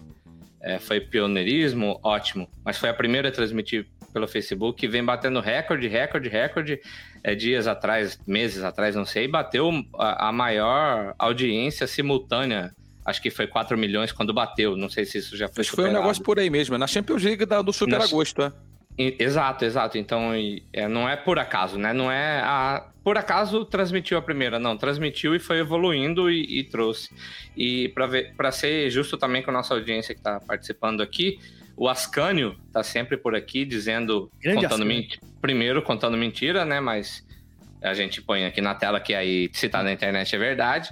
É, 0.62 0.80
foi 0.80 1.00
pioneirismo, 1.02 2.00
ótimo. 2.02 2.50
Mas 2.64 2.78
foi 2.78 2.90
a 2.90 2.94
primeira 2.94 3.30
a 3.30 3.32
transmitir 3.32 3.88
pelo 4.16 4.30
Facebook, 4.30 4.88
vem 4.88 5.04
batendo 5.04 5.42
recorde, 5.42 5.90
recorde, 5.90 6.30
recorde. 6.30 6.80
É, 7.22 7.36
dias 7.36 7.68
atrás, 7.68 8.18
meses 8.26 8.64
atrás, 8.64 8.96
não 8.96 9.04
sei, 9.06 9.28
bateu 9.28 9.70
a, 10.00 10.30
a 10.30 10.32
maior 10.32 11.14
audiência 11.20 11.86
simultânea. 11.86 12.72
Acho 13.06 13.22
que 13.22 13.30
foi 13.30 13.46
4 13.46 13.78
milhões 13.78 14.12
quando 14.14 14.34
bateu. 14.34 14.78
Não 14.78 14.90
sei 14.90 15.04
se 15.06 15.18
isso 15.18 15.36
já 15.36 15.50
foi 15.50 15.62
Acho 15.62 15.72
que 15.72 15.76
foi 15.76 15.90
um 15.90 15.94
negócio 15.94 16.24
por 16.24 16.40
aí 16.40 16.50
mesmo, 16.50 16.76
é 16.76 16.78
na 16.78 16.88
Champions 16.88 17.22
League 17.24 17.46
da- 17.46 17.62
do 17.62 17.74
Super 17.74 18.00
Na- 18.00 18.06
Agosto, 18.06 18.42
é. 18.42 18.52
E- 18.98 19.18
Exato, 19.20 19.66
exato. 19.66 19.98
Então, 19.98 20.34
e- 20.34 20.64
é, 20.72 20.88
não 20.88 21.10
é 21.10 21.18
por 21.18 21.38
acaso, 21.38 21.78
né? 21.78 21.92
Não 21.92 22.10
é 22.10 22.40
a... 22.42 22.88
Por 23.04 23.18
acaso 23.18 23.66
transmitiu 23.66 24.18
a 24.18 24.22
primeira, 24.22 24.58
não. 24.58 24.78
Transmitiu 24.78 25.36
e 25.36 25.40
foi 25.40 25.60
evoluindo 25.60 26.32
e, 26.32 26.60
e 26.60 26.64
trouxe. 26.64 27.10
E 27.58 27.90
para 28.38 28.52
ser 28.52 28.90
justo 28.90 29.18
também 29.18 29.44
com 29.44 29.52
a 29.52 29.54
nossa 29.54 29.74
audiência 29.74 30.16
que 30.16 30.20
está 30.22 30.40
participando 30.40 31.02
aqui, 31.04 31.38
o 31.78 31.88
Ascânio 31.90 32.56
tá 32.72 32.84
sempre 32.84 33.18
por 33.18 33.36
aqui 33.36 33.66
dizendo, 33.66 34.32
Grande 34.42 34.62
contando 34.64 34.82
Ascânio. 34.84 34.88
menti- 34.88 35.20
primeiro 35.42 35.82
contando 35.82 36.18
mentira, 36.18 36.64
né? 36.66 36.80
Mas 36.80 37.26
a 37.82 37.94
gente 37.94 38.22
põe 38.22 38.46
aqui 38.46 38.62
na 38.62 38.74
tela 38.76 39.00
que 39.00 39.14
aí 39.14 39.50
se 39.54 39.68
tá 39.70 39.84
na 39.84 39.92
internet 39.92 40.36
é 40.36 40.40
verdade. 40.40 40.90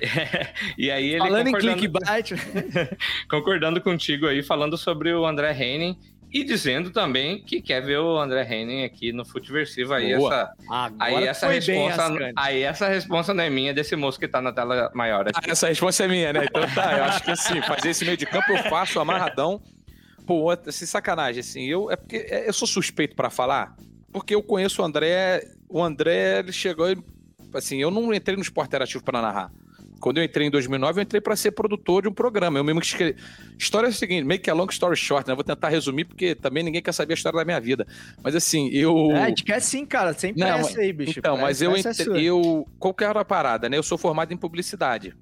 e 0.76 0.90
aí 0.90 1.10
ele 1.10 1.18
Falando 1.18 1.46
em 1.48 1.52
concordando- 1.52 1.78
clickbait, 1.78 2.30
concordando 3.30 3.80
contigo 3.80 4.26
aí, 4.26 4.42
falando 4.42 4.76
sobre 4.76 5.12
o 5.14 5.24
André 5.24 5.52
Henning 5.52 5.96
e 6.32 6.42
dizendo 6.42 6.90
também 6.90 7.42
que 7.44 7.60
quer 7.60 7.82
ver 7.82 7.98
o 7.98 8.18
André 8.18 8.42
Henning 8.50 8.84
aqui 8.84 9.12
no 9.12 9.24
Futeversivo. 9.24 9.92
Aí 9.92 10.16
Boa. 10.16 10.32
essa, 10.34 10.52
agora 10.98 11.18
aí 11.18 11.26
essa 11.26 11.48
resposta, 11.48 12.32
aí 12.34 12.62
essa 12.62 12.88
resposta 12.88 13.34
não 13.34 13.44
é 13.44 13.50
minha, 13.50 13.70
é 13.70 13.74
desse 13.74 13.94
moço 13.94 14.18
que 14.18 14.26
tá 14.26 14.40
na 14.40 14.50
tela 14.50 14.90
maior. 14.94 15.26
Ah, 15.34 15.40
essa 15.46 15.68
resposta 15.68 16.04
é 16.04 16.08
minha, 16.08 16.32
né? 16.32 16.46
Então 16.46 16.62
tá, 16.74 16.96
eu 16.98 17.04
acho 17.04 17.22
que 17.22 17.30
assim, 17.30 17.60
fazer 17.62 17.90
esse 17.90 18.04
meio 18.04 18.16
de 18.16 18.24
campo 18.26 18.50
eu 18.50 18.58
faço 18.64 18.98
amarradão. 18.98 19.60
Pô, 20.26 20.50
assim, 20.50 20.86
sacanagem, 20.86 21.40
assim, 21.40 21.64
eu, 21.64 21.90
é 21.90 21.96
porque 21.96 22.16
é, 22.16 22.48
eu 22.48 22.52
sou 22.52 22.68
suspeito 22.68 23.16
pra 23.16 23.30
falar, 23.30 23.74
porque 24.12 24.34
eu 24.34 24.42
conheço 24.42 24.82
o 24.82 24.84
André, 24.84 25.42
o 25.68 25.82
André, 25.82 26.38
ele 26.40 26.52
chegou, 26.52 26.90
e, 26.90 26.96
assim, 27.54 27.80
eu 27.80 27.90
não 27.90 28.12
entrei 28.14 28.36
no 28.36 28.42
esporte 28.42 28.68
interativo 28.68 29.02
pra 29.02 29.20
narrar. 29.20 29.50
Quando 30.02 30.18
eu 30.18 30.24
entrei 30.24 30.48
em 30.48 30.50
2009, 30.50 30.98
eu 30.98 31.02
entrei 31.04 31.20
pra 31.20 31.36
ser 31.36 31.52
produtor 31.52 32.02
de 32.02 32.08
um 32.08 32.12
programa. 32.12 32.58
Eu 32.58 32.64
mesmo 32.64 32.80
que 32.80 32.86
escrevi. 32.88 33.16
História 33.56 33.86
é 33.86 33.90
o 33.90 33.92
seguinte, 33.92 34.24
meio 34.24 34.40
que 34.40 34.50
é 34.50 34.52
long 34.52 34.66
story 34.68 34.96
short, 34.96 35.28
né? 35.28 35.34
Vou 35.34 35.44
tentar 35.44 35.68
resumir, 35.68 36.04
porque 36.04 36.34
também 36.34 36.64
ninguém 36.64 36.82
quer 36.82 36.92
saber 36.92 37.12
a 37.12 37.14
história 37.14 37.38
da 37.38 37.44
minha 37.44 37.60
vida. 37.60 37.86
Mas 38.20 38.34
assim, 38.34 38.68
eu. 38.70 39.12
É, 39.12 39.22
a 39.22 39.28
gente 39.28 39.44
quer 39.44 39.62
sim, 39.62 39.86
cara. 39.86 40.12
Sem 40.12 40.34
Não, 40.36 40.44
pressa 40.44 40.80
aí, 40.80 40.92
bicho. 40.92 41.20
Então, 41.20 41.36
mas 41.36 41.62
eu, 41.62 41.76
é 41.76 41.78
entre- 41.78 42.26
eu. 42.26 42.66
Qual 42.80 42.92
que 42.92 43.04
era 43.04 43.20
a 43.20 43.24
parada, 43.24 43.68
né? 43.68 43.78
Eu 43.78 43.82
sou 43.84 43.96
formado 43.96 44.34
em 44.34 44.36
publicidade. 44.36 45.14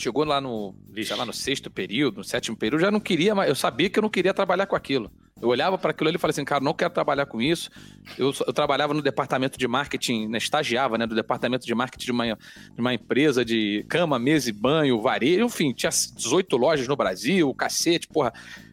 Chegou 0.00 0.24
lá 0.24 0.40
no, 0.40 0.74
sei 1.04 1.14
lá, 1.14 1.26
no 1.26 1.32
sexto 1.32 1.70
período, 1.70 2.18
no 2.18 2.24
sétimo 2.24 2.56
período, 2.56 2.80
já 2.80 2.90
não 2.90 2.98
queria, 2.98 3.34
mais- 3.34 3.50
eu 3.50 3.54
sabia 3.54 3.90
que 3.90 3.98
eu 3.98 4.02
não 4.02 4.08
queria 4.08 4.32
trabalhar 4.32 4.64
com 4.66 4.74
aquilo. 4.74 5.10
Eu 5.42 5.48
olhava 5.48 5.76
para 5.76 5.90
aquilo 5.90 6.08
ali 6.08 6.16
e 6.16 6.18
falei 6.18 6.30
assim, 6.32 6.44
cara, 6.44 6.64
não 6.64 6.72
quero 6.72 6.88
trabalhar 6.92 7.26
com 7.26 7.40
isso. 7.40 7.70
Eu, 8.16 8.32
eu 8.46 8.52
trabalhava 8.52 8.94
no 8.94 9.02
departamento 9.02 9.58
de 9.58 9.68
marketing, 9.68 10.28
né, 10.28 10.38
estagiava, 10.38 10.96
né, 10.96 11.06
do 11.06 11.14
departamento 11.14 11.66
de 11.66 11.74
marketing 11.74 12.06
de 12.06 12.12
uma, 12.12 12.24
de 12.26 12.80
uma 12.80 12.94
empresa 12.94 13.44
de 13.44 13.84
cama, 13.90 14.18
mesa 14.18 14.48
e 14.48 14.52
banho, 14.54 15.02
varejo, 15.02 15.44
enfim, 15.44 15.74
tinha 15.74 15.90
18 15.90 16.56
lojas 16.56 16.88
no 16.88 16.96
Brasil, 16.96 17.52
cacete, 17.54 18.08
porra. 18.08 18.32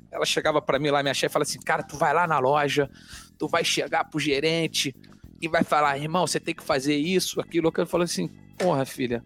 Ela 0.09 0.25
chegava 0.25 0.61
para 0.61 0.79
mim 0.79 0.89
lá, 0.91 1.03
minha 1.03 1.13
chefe, 1.13 1.33
fala 1.33 1.43
assim, 1.43 1.59
cara, 1.59 1.83
tu 1.83 1.97
vai 1.97 2.13
lá 2.13 2.25
na 2.25 2.39
loja, 2.39 2.89
tu 3.37 3.49
vai 3.49 3.65
chegar 3.65 4.05
pro 4.05 4.17
gerente 4.17 4.95
e 5.41 5.47
vai 5.49 5.63
falar, 5.65 5.97
irmão, 5.97 6.25
você 6.25 6.39
tem 6.39 6.55
que 6.55 6.63
fazer 6.63 6.95
isso, 6.95 7.41
aquilo. 7.41 7.69
Eu 7.77 7.85
falo 7.85 8.03
assim, 8.03 8.29
porra, 8.57 8.85
filha, 8.85 9.21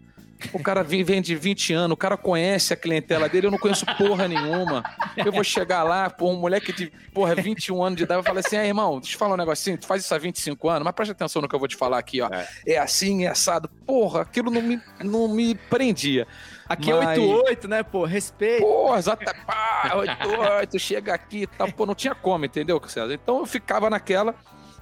o 0.54 0.60
cara 0.62 0.84
vem, 0.84 1.04
vem 1.04 1.22
de 1.22 1.36
20 1.36 1.74
anos, 1.74 1.94
o 1.94 1.98
cara 1.98 2.18
conhece 2.18 2.74
a 2.74 2.76
clientela 2.76 3.28
dele, 3.30 3.48
eu 3.48 3.52
não 3.52 3.58
conheço 3.58 3.86
porra 3.98 4.28
nenhuma. 4.28 4.84
Eu 5.18 5.32
vou 5.32 5.44
chegar 5.44 5.84
lá, 5.84 6.10
pô, 6.10 6.30
um 6.32 6.38
moleque 6.38 6.72
de, 6.74 6.92
porra, 7.14 7.36
21 7.36 7.84
anos 7.84 7.98
de 7.98 8.04
idade, 8.04 8.20
eu 8.20 8.24
falo 8.24 8.40
assim, 8.40 8.58
ah, 8.58 8.66
irmão, 8.66 8.94
deixa 9.00 9.08
eu 9.08 9.12
te 9.12 9.18
falar 9.18 9.34
um 9.34 9.38
negocinho, 9.38 9.78
tu 9.78 9.86
faz 9.88 10.04
isso 10.04 10.14
há 10.14 10.18
25 10.18 10.70
anos, 10.70 10.84
mas 10.84 10.94
presta 10.94 11.12
atenção 11.14 11.42
no 11.42 11.48
que 11.50 11.56
eu 11.56 11.60
vou 11.60 11.68
te 11.68 11.76
falar 11.76 11.98
aqui, 11.98 12.22
ó. 12.22 12.30
É, 12.66 12.78
assim, 12.78 13.26
é 13.26 13.30
assado. 13.30 13.70
Porra, 13.86 14.22
aquilo 14.22 14.50
não 14.52 14.62
me, 14.62 14.82
não 15.04 15.28
me 15.28 15.56
prendia. 15.56 16.28
Aqui 16.68 16.90
é 16.90 16.94
mas- 16.96 17.18
88, 17.20 17.68
né, 17.68 17.84
pô? 17.84 18.06
Respeito. 18.06 18.62
Pô, 18.62 18.96
exato, 18.96 19.26
pá, 19.46 19.92
88, 19.96 20.80
chega 20.80 21.14
aqui 21.14 21.44
e 21.44 21.48
tal. 21.48 21.72
Pô, 21.72 21.86
não 21.86 21.94
tinha 21.96 22.16
como, 22.16 22.46
entendeu, 22.46 22.82
César? 22.88 23.14
Então 23.14 23.40
eu 23.40 23.46
ficava 23.46 23.90
naquela 23.90 24.36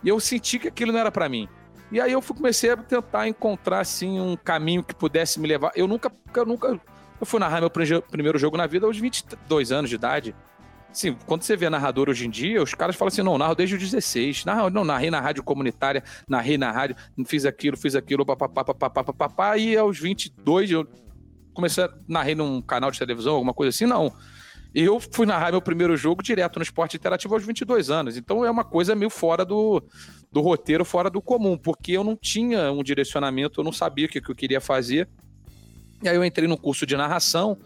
e 0.04 0.10
eu 0.10 0.20
senti 0.20 0.60
que 0.60 0.68
aquilo 0.68 0.92
não 0.92 1.00
era 1.00 1.12
pra 1.12 1.28
mim. 1.28 1.50
E 1.92 2.00
aí 2.00 2.12
eu 2.12 2.22
comecei 2.22 2.70
a 2.72 2.78
tentar 2.78 3.28
encontrar, 3.28 3.80
assim, 3.80 4.20
um 4.20 4.36
caminho 4.36 4.84
que 4.84 4.94
pudesse 4.94 5.40
me 5.40 5.48
levar. 5.48 5.72
Eu 5.76 5.88
nunca, 5.88 6.12
eu 6.36 6.46
nunca, 6.46 6.80
eu 7.20 7.26
fui 7.26 7.40
narrar 7.40 7.60
meu 7.62 7.70
prime- 7.70 8.02
primeiro 8.02 8.38
jogo 8.38 8.56
na 8.56 8.68
vida 8.68 8.86
aos 8.86 8.98
22 8.98 9.72
anos 9.72 9.90
de 9.90 9.96
idade. 9.96 10.36
Assim, 10.92 11.16
quando 11.26 11.44
você 11.44 11.56
vê 11.56 11.70
narrador 11.70 12.10
hoje 12.10 12.26
em 12.26 12.30
dia, 12.30 12.62
os 12.62 12.74
caras 12.74 12.96
falam 12.96 13.10
assim, 13.10 13.22
não, 13.22 13.38
narro 13.38 13.56
desde 13.56 13.76
os 13.76 13.82
16. 13.82 14.46
Narro, 14.46 14.70
não, 14.70 14.84
narrei 14.84 15.12
na 15.12 15.20
rádio 15.20 15.44
comunitária, 15.44 16.04
narrei 16.28 16.58
na 16.58 16.72
rádio, 16.72 16.96
fiz 17.26 17.46
aquilo, 17.46 17.78
fiz 17.78 17.96
aquilo, 17.96 18.26
papapá, 18.26 18.64
papapá, 18.64 19.04
papapá, 19.04 19.58
e 19.58 19.78
aos 19.78 20.00
22 20.00 20.72
eu 20.72 20.88
comecei 21.54 21.84
a 21.84 21.90
narrei 22.08 22.34
num 22.36 22.62
canal 22.62 22.90
de 22.90 22.98
televisão, 22.98 23.34
alguma 23.34 23.54
coisa 23.54 23.70
assim, 23.70 23.86
não. 23.86 24.12
Eu 24.74 25.00
fui 25.00 25.26
narrar 25.26 25.52
meu 25.52 25.62
primeiro 25.62 25.98
jogo 25.98 26.22
direto 26.22 26.58
no 26.58 26.64
esporte 26.64 26.96
interativo 26.96 27.34
aos 27.34 27.44
22 27.44 27.90
anos. 27.90 28.16
Então 28.18 28.46
é 28.46 28.52
uma 28.52 28.64
coisa 28.64 28.96
meio 28.96 29.10
fora 29.10 29.44
do, 29.44 29.82
do 30.32 30.42
roteiro, 30.42 30.86
fora 30.86 31.10
do 31.10 31.22
comum, 31.22 31.58
porque 31.58 31.94
eu 31.94 32.04
não 32.04 32.16
tinha 32.16 32.72
um 32.72 32.84
direcionamento, 32.84 33.60
eu 33.60 33.64
não 33.64 33.72
sabia 33.72 34.06
o 34.06 34.10
que, 34.10 34.22
que 34.22 34.30
eu 34.30 34.36
queria 34.36 34.62
fazer. 34.62 35.10
E 36.04 36.08
aí 36.08 36.16
eu 36.16 36.24
entrei 36.24 36.48
num 36.48 36.56
curso 36.56 36.86
de 36.86 36.96
narração, 36.96 37.58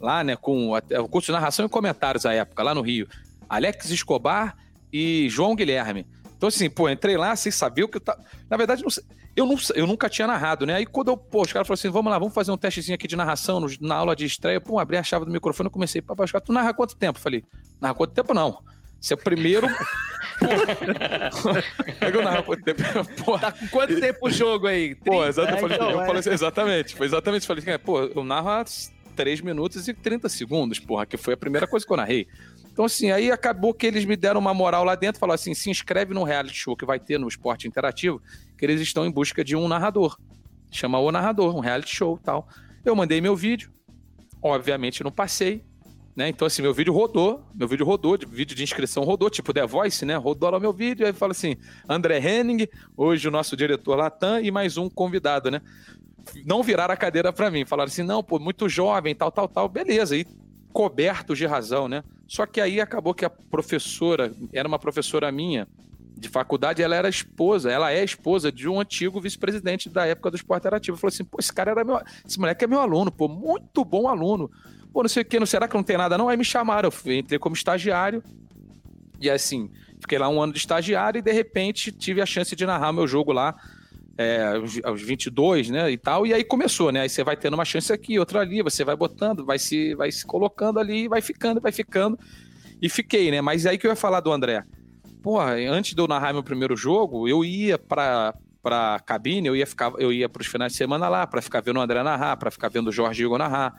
lá, 0.00 0.22
né, 0.22 0.36
com 0.36 0.72
o 0.72 1.08
curso 1.08 1.26
de 1.26 1.32
narração 1.32 1.66
e 1.66 1.68
comentários 1.68 2.24
à 2.24 2.32
época, 2.32 2.62
lá 2.62 2.74
no 2.74 2.80
Rio. 2.80 3.08
Alex 3.48 3.90
Escobar 3.90 4.56
e 4.92 5.28
João 5.28 5.54
Guilherme. 5.56 6.06
Então, 6.36 6.48
assim, 6.48 6.70
pô, 6.70 6.88
entrei 6.88 7.16
lá 7.16 7.34
sem 7.34 7.50
saber 7.50 7.82
o 7.84 7.88
que 7.88 7.96
eu 7.96 8.00
tava. 8.00 8.22
Na 8.48 8.56
verdade, 8.56 8.82
não 8.82 8.90
sei- 8.90 9.04
eu, 9.36 9.46
não, 9.46 9.56
eu 9.74 9.86
nunca 9.86 10.08
tinha 10.08 10.26
narrado, 10.26 10.64
né? 10.66 10.74
Aí 10.76 10.86
quando 10.86 11.08
eu, 11.08 11.16
pô, 11.16 11.42
os 11.42 11.52
caras 11.52 11.68
falaram 11.68 11.78
assim: 11.80 11.90
vamos 11.90 12.10
lá, 12.10 12.18
vamos 12.18 12.34
fazer 12.34 12.50
um 12.50 12.56
testezinho 12.56 12.94
aqui 12.94 13.06
de 13.06 13.14
narração 13.16 13.60
no- 13.60 13.68
na 13.80 13.94
aula 13.96 14.16
de 14.16 14.24
estreia. 14.24 14.60
Pô, 14.60 14.78
abri 14.78 14.96
a 14.96 15.02
chave 15.02 15.24
do 15.26 15.30
microfone 15.30 15.68
e 15.68 15.72
comecei, 15.72 16.00
papai, 16.02 16.24
os 16.24 16.32
caras, 16.32 16.46
tu 16.46 16.52
narra 16.52 16.72
quanto 16.74 16.96
tempo? 16.96 17.18
Eu 17.18 17.22
Falei, 17.22 17.44
narra 17.80 17.94
quanto 17.94 18.12
tempo 18.14 18.32
não? 18.34 18.58
Você 19.00 19.12
é 19.12 19.16
o 19.16 19.18
primeiro. 19.18 19.68
Pô, 20.40 22.06
eu 22.06 22.22
narro 22.22 22.42
quanto 22.44 22.62
tempo? 22.64 22.82
Pô, 23.24 23.38
Tá 23.38 23.52
com 23.52 23.68
quanto 23.68 24.00
tempo 24.00 24.26
o 24.26 24.30
jogo 24.30 24.66
aí? 24.66 24.94
Pô, 24.94 25.22
30? 25.22 25.28
exato, 25.28 25.52
eu 25.52 25.58
falei, 25.58 25.76
Então, 25.76 25.90
eu 25.90 26.00
é. 26.00 26.06
falei 26.06 26.20
assim, 26.20 26.30
exatamente, 26.30 26.94
foi 26.94 27.06
exatamente, 27.06 27.46
falei 27.46 27.62
assim, 27.62 27.70
é, 27.70 27.78
pô, 27.78 28.00
eu 28.02 28.24
narro 28.24 28.48
há 28.48 28.64
3 29.14 29.40
minutos 29.40 29.86
e 29.88 29.94
30 29.94 30.28
segundos, 30.28 30.78
porra, 30.78 31.06
que 31.06 31.16
foi 31.16 31.34
a 31.34 31.36
primeira 31.36 31.66
coisa 31.66 31.86
que 31.86 31.92
eu 31.92 31.96
narrei. 31.96 32.26
Então, 32.76 32.84
assim, 32.84 33.10
aí 33.10 33.32
acabou 33.32 33.72
que 33.72 33.86
eles 33.86 34.04
me 34.04 34.16
deram 34.16 34.38
uma 34.38 34.52
moral 34.52 34.84
lá 34.84 34.94
dentro, 34.94 35.18
falaram 35.18 35.36
assim, 35.36 35.54
se 35.54 35.70
inscreve 35.70 36.12
num 36.12 36.24
reality 36.24 36.54
show 36.58 36.76
que 36.76 36.84
vai 36.84 37.00
ter 37.00 37.18
no 37.18 37.26
esporte 37.26 37.66
interativo, 37.66 38.20
que 38.58 38.66
eles 38.66 38.82
estão 38.82 39.06
em 39.06 39.10
busca 39.10 39.42
de 39.42 39.56
um 39.56 39.66
narrador. 39.66 40.18
Chama 40.70 40.98
o 40.98 41.10
narrador, 41.10 41.56
um 41.56 41.60
reality 41.60 41.96
show 41.96 42.20
tal. 42.22 42.46
Eu 42.84 42.94
mandei 42.94 43.18
meu 43.18 43.34
vídeo, 43.34 43.72
obviamente 44.42 45.02
não 45.02 45.10
passei, 45.10 45.64
né? 46.14 46.28
Então, 46.28 46.46
assim, 46.46 46.60
meu 46.60 46.74
vídeo 46.74 46.92
rodou, 46.92 47.42
meu 47.54 47.66
vídeo 47.66 47.86
rodou, 47.86 48.14
de- 48.18 48.26
vídeo 48.26 48.54
de 48.54 48.62
inscrição 48.62 49.04
rodou, 49.04 49.30
tipo 49.30 49.54
The 49.54 49.66
Voice, 49.66 50.04
né? 50.04 50.14
Rodou 50.16 50.50
lá 50.50 50.58
o 50.58 50.60
meu 50.60 50.70
vídeo, 50.74 51.06
aí 51.06 51.14
fala 51.14 51.32
assim, 51.32 51.56
André 51.88 52.18
Henning, 52.18 52.68
hoje 52.94 53.26
o 53.26 53.30
nosso 53.30 53.56
diretor 53.56 53.96
Latam 53.96 54.38
e 54.38 54.50
mais 54.50 54.76
um 54.76 54.90
convidado, 54.90 55.50
né? 55.50 55.62
Não 56.44 56.62
viraram 56.62 56.92
a 56.92 56.96
cadeira 56.98 57.32
pra 57.32 57.50
mim, 57.50 57.64
falaram 57.64 57.88
assim, 57.88 58.02
não, 58.02 58.22
pô, 58.22 58.38
muito 58.38 58.68
jovem, 58.68 59.14
tal, 59.14 59.32
tal, 59.32 59.48
tal, 59.48 59.66
beleza, 59.66 60.14
e 60.14 60.26
cobertos 60.72 61.38
de 61.38 61.46
razão, 61.46 61.88
né? 61.88 62.02
Só 62.26 62.46
que 62.46 62.60
aí 62.60 62.80
acabou 62.80 63.14
que 63.14 63.24
a 63.24 63.30
professora, 63.30 64.32
era 64.52 64.66
uma 64.66 64.78
professora 64.78 65.30
minha, 65.30 65.66
de 66.16 66.28
faculdade, 66.28 66.82
ela 66.82 66.96
era 66.96 67.08
esposa, 67.08 67.70
ela 67.70 67.92
é 67.92 68.02
esposa 68.02 68.50
de 68.50 68.66
um 68.66 68.80
antigo 68.80 69.20
vice-presidente 69.20 69.90
da 69.90 70.06
época 70.06 70.30
do 70.30 70.36
esporte 70.36 70.62
interativo. 70.62 70.96
Falou 70.96 71.12
assim: 71.12 71.24
pô, 71.24 71.36
esse 71.38 71.52
cara 71.52 71.72
era 71.72 71.84
meu. 71.84 72.00
Esse 72.26 72.40
moleque 72.40 72.64
é 72.64 72.66
meu 72.66 72.80
aluno, 72.80 73.12
pô, 73.12 73.28
muito 73.28 73.84
bom 73.84 74.08
aluno. 74.08 74.50
Pô, 74.92 75.02
não 75.02 75.10
sei 75.10 75.22
o 75.22 75.26
que, 75.26 75.38
não 75.38 75.46
será 75.46 75.68
que 75.68 75.74
não 75.74 75.82
tem 75.82 75.98
nada 75.98 76.16
não? 76.16 76.28
Aí 76.28 76.36
me 76.36 76.44
chamaram, 76.44 76.90
eu 77.04 77.12
entrei 77.12 77.38
como 77.38 77.54
estagiário. 77.54 78.22
E 79.20 79.28
assim, 79.28 79.70
fiquei 80.00 80.18
lá 80.18 80.28
um 80.28 80.40
ano 80.40 80.54
de 80.54 80.58
estagiário 80.58 81.18
e 81.18 81.22
de 81.22 81.32
repente 81.32 81.92
tive 81.92 82.22
a 82.22 82.26
chance 82.26 82.56
de 82.56 82.64
narrar 82.64 82.92
meu 82.94 83.06
jogo 83.06 83.30
lá 83.30 83.54
é, 84.18 84.42
aos- 84.46 84.80
aos 84.84 85.02
22, 85.02 85.70
né, 85.70 85.90
e 85.90 85.96
tal. 85.98 86.26
E 86.26 86.32
aí 86.32 86.42
começou, 86.44 86.90
né? 86.90 87.00
Aí 87.02 87.08
você 87.08 87.22
vai 87.22 87.36
tendo 87.36 87.54
uma 87.54 87.64
chance 87.64 87.92
aqui, 87.92 88.18
outra 88.18 88.40
ali, 88.40 88.62
você 88.62 88.84
vai 88.84 88.96
botando, 88.96 89.44
vai 89.44 89.58
se, 89.58 89.94
vai 89.94 90.10
se 90.10 90.24
colocando 90.24 90.78
ali, 90.78 91.08
vai 91.08 91.20
ficando, 91.20 91.60
vai 91.60 91.72
ficando. 91.72 92.18
E 92.80 92.88
fiquei, 92.88 93.30
né? 93.30 93.40
Mas 93.40 93.66
aí 93.66 93.78
que 93.78 93.86
eu 93.86 93.90
ia 93.90 93.96
falar 93.96 94.20
do 94.20 94.32
André. 94.32 94.62
Porra, 95.22 95.54
antes 95.54 95.94
de 95.94 96.00
eu 96.00 96.06
narrar 96.06 96.32
meu 96.32 96.42
primeiro 96.42 96.76
jogo, 96.76 97.26
eu 97.28 97.44
ia 97.44 97.76
pra, 97.78 98.34
pra 98.62 99.00
cabine, 99.04 99.48
eu 99.48 99.56
ia 99.56 99.66
ficar, 99.66 99.92
eu 99.98 100.12
ia 100.12 100.28
pros 100.28 100.46
finais 100.46 100.72
de 100.72 100.78
semana 100.78 101.08
lá 101.08 101.26
pra 101.26 101.42
ficar 101.42 101.60
vendo 101.60 101.78
o 101.78 101.80
André 101.80 102.02
narrar, 102.02 102.36
pra 102.36 102.50
ficar 102.50 102.68
vendo 102.68 102.88
o 102.88 102.92
Jorge 102.92 103.24
Hugo 103.26 103.36
narrar. 103.38 103.74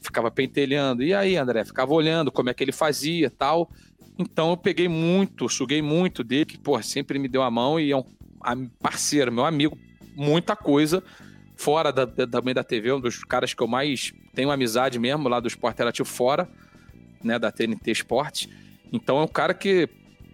Ficava 0.00 0.30
pentelhando. 0.30 1.02
E 1.02 1.12
aí, 1.14 1.36
André? 1.36 1.64
Ficava 1.64 1.92
olhando 1.92 2.30
como 2.30 2.50
é 2.50 2.54
que 2.54 2.62
ele 2.62 2.72
fazia 2.72 3.30
tal. 3.30 3.70
Então 4.18 4.50
eu 4.50 4.56
peguei 4.56 4.88
muito, 4.88 5.48
suguei 5.48 5.80
muito 5.82 6.22
dele, 6.22 6.44
que, 6.44 6.58
porra, 6.58 6.82
sempre 6.82 7.18
me 7.18 7.26
deu 7.28 7.42
a 7.42 7.50
mão 7.50 7.80
e 7.80 7.90
é 7.90 7.96
um 7.96 8.04
parceiro, 8.80 9.32
meu 9.32 9.44
amigo, 9.44 9.76
muita 10.14 10.56
coisa. 10.56 11.02
Fora 11.56 11.92
da, 11.92 12.04
da, 12.04 12.26
também 12.26 12.54
da 12.54 12.64
TV, 12.64 12.92
um 12.92 13.00
dos 13.00 13.22
caras 13.22 13.54
que 13.54 13.62
eu 13.62 13.68
mais 13.68 14.12
tenho 14.34 14.50
amizade 14.50 14.98
mesmo, 14.98 15.28
lá 15.28 15.38
do 15.38 15.46
Esporte 15.46 15.74
Interativo, 15.76 16.08
fora, 16.08 16.48
né, 17.22 17.38
da 17.38 17.52
TNT 17.52 17.90
Esporte. 17.90 18.50
Então 18.92 19.18
é 19.18 19.22
um 19.22 19.28
cara 19.28 19.54
que, 19.54 19.88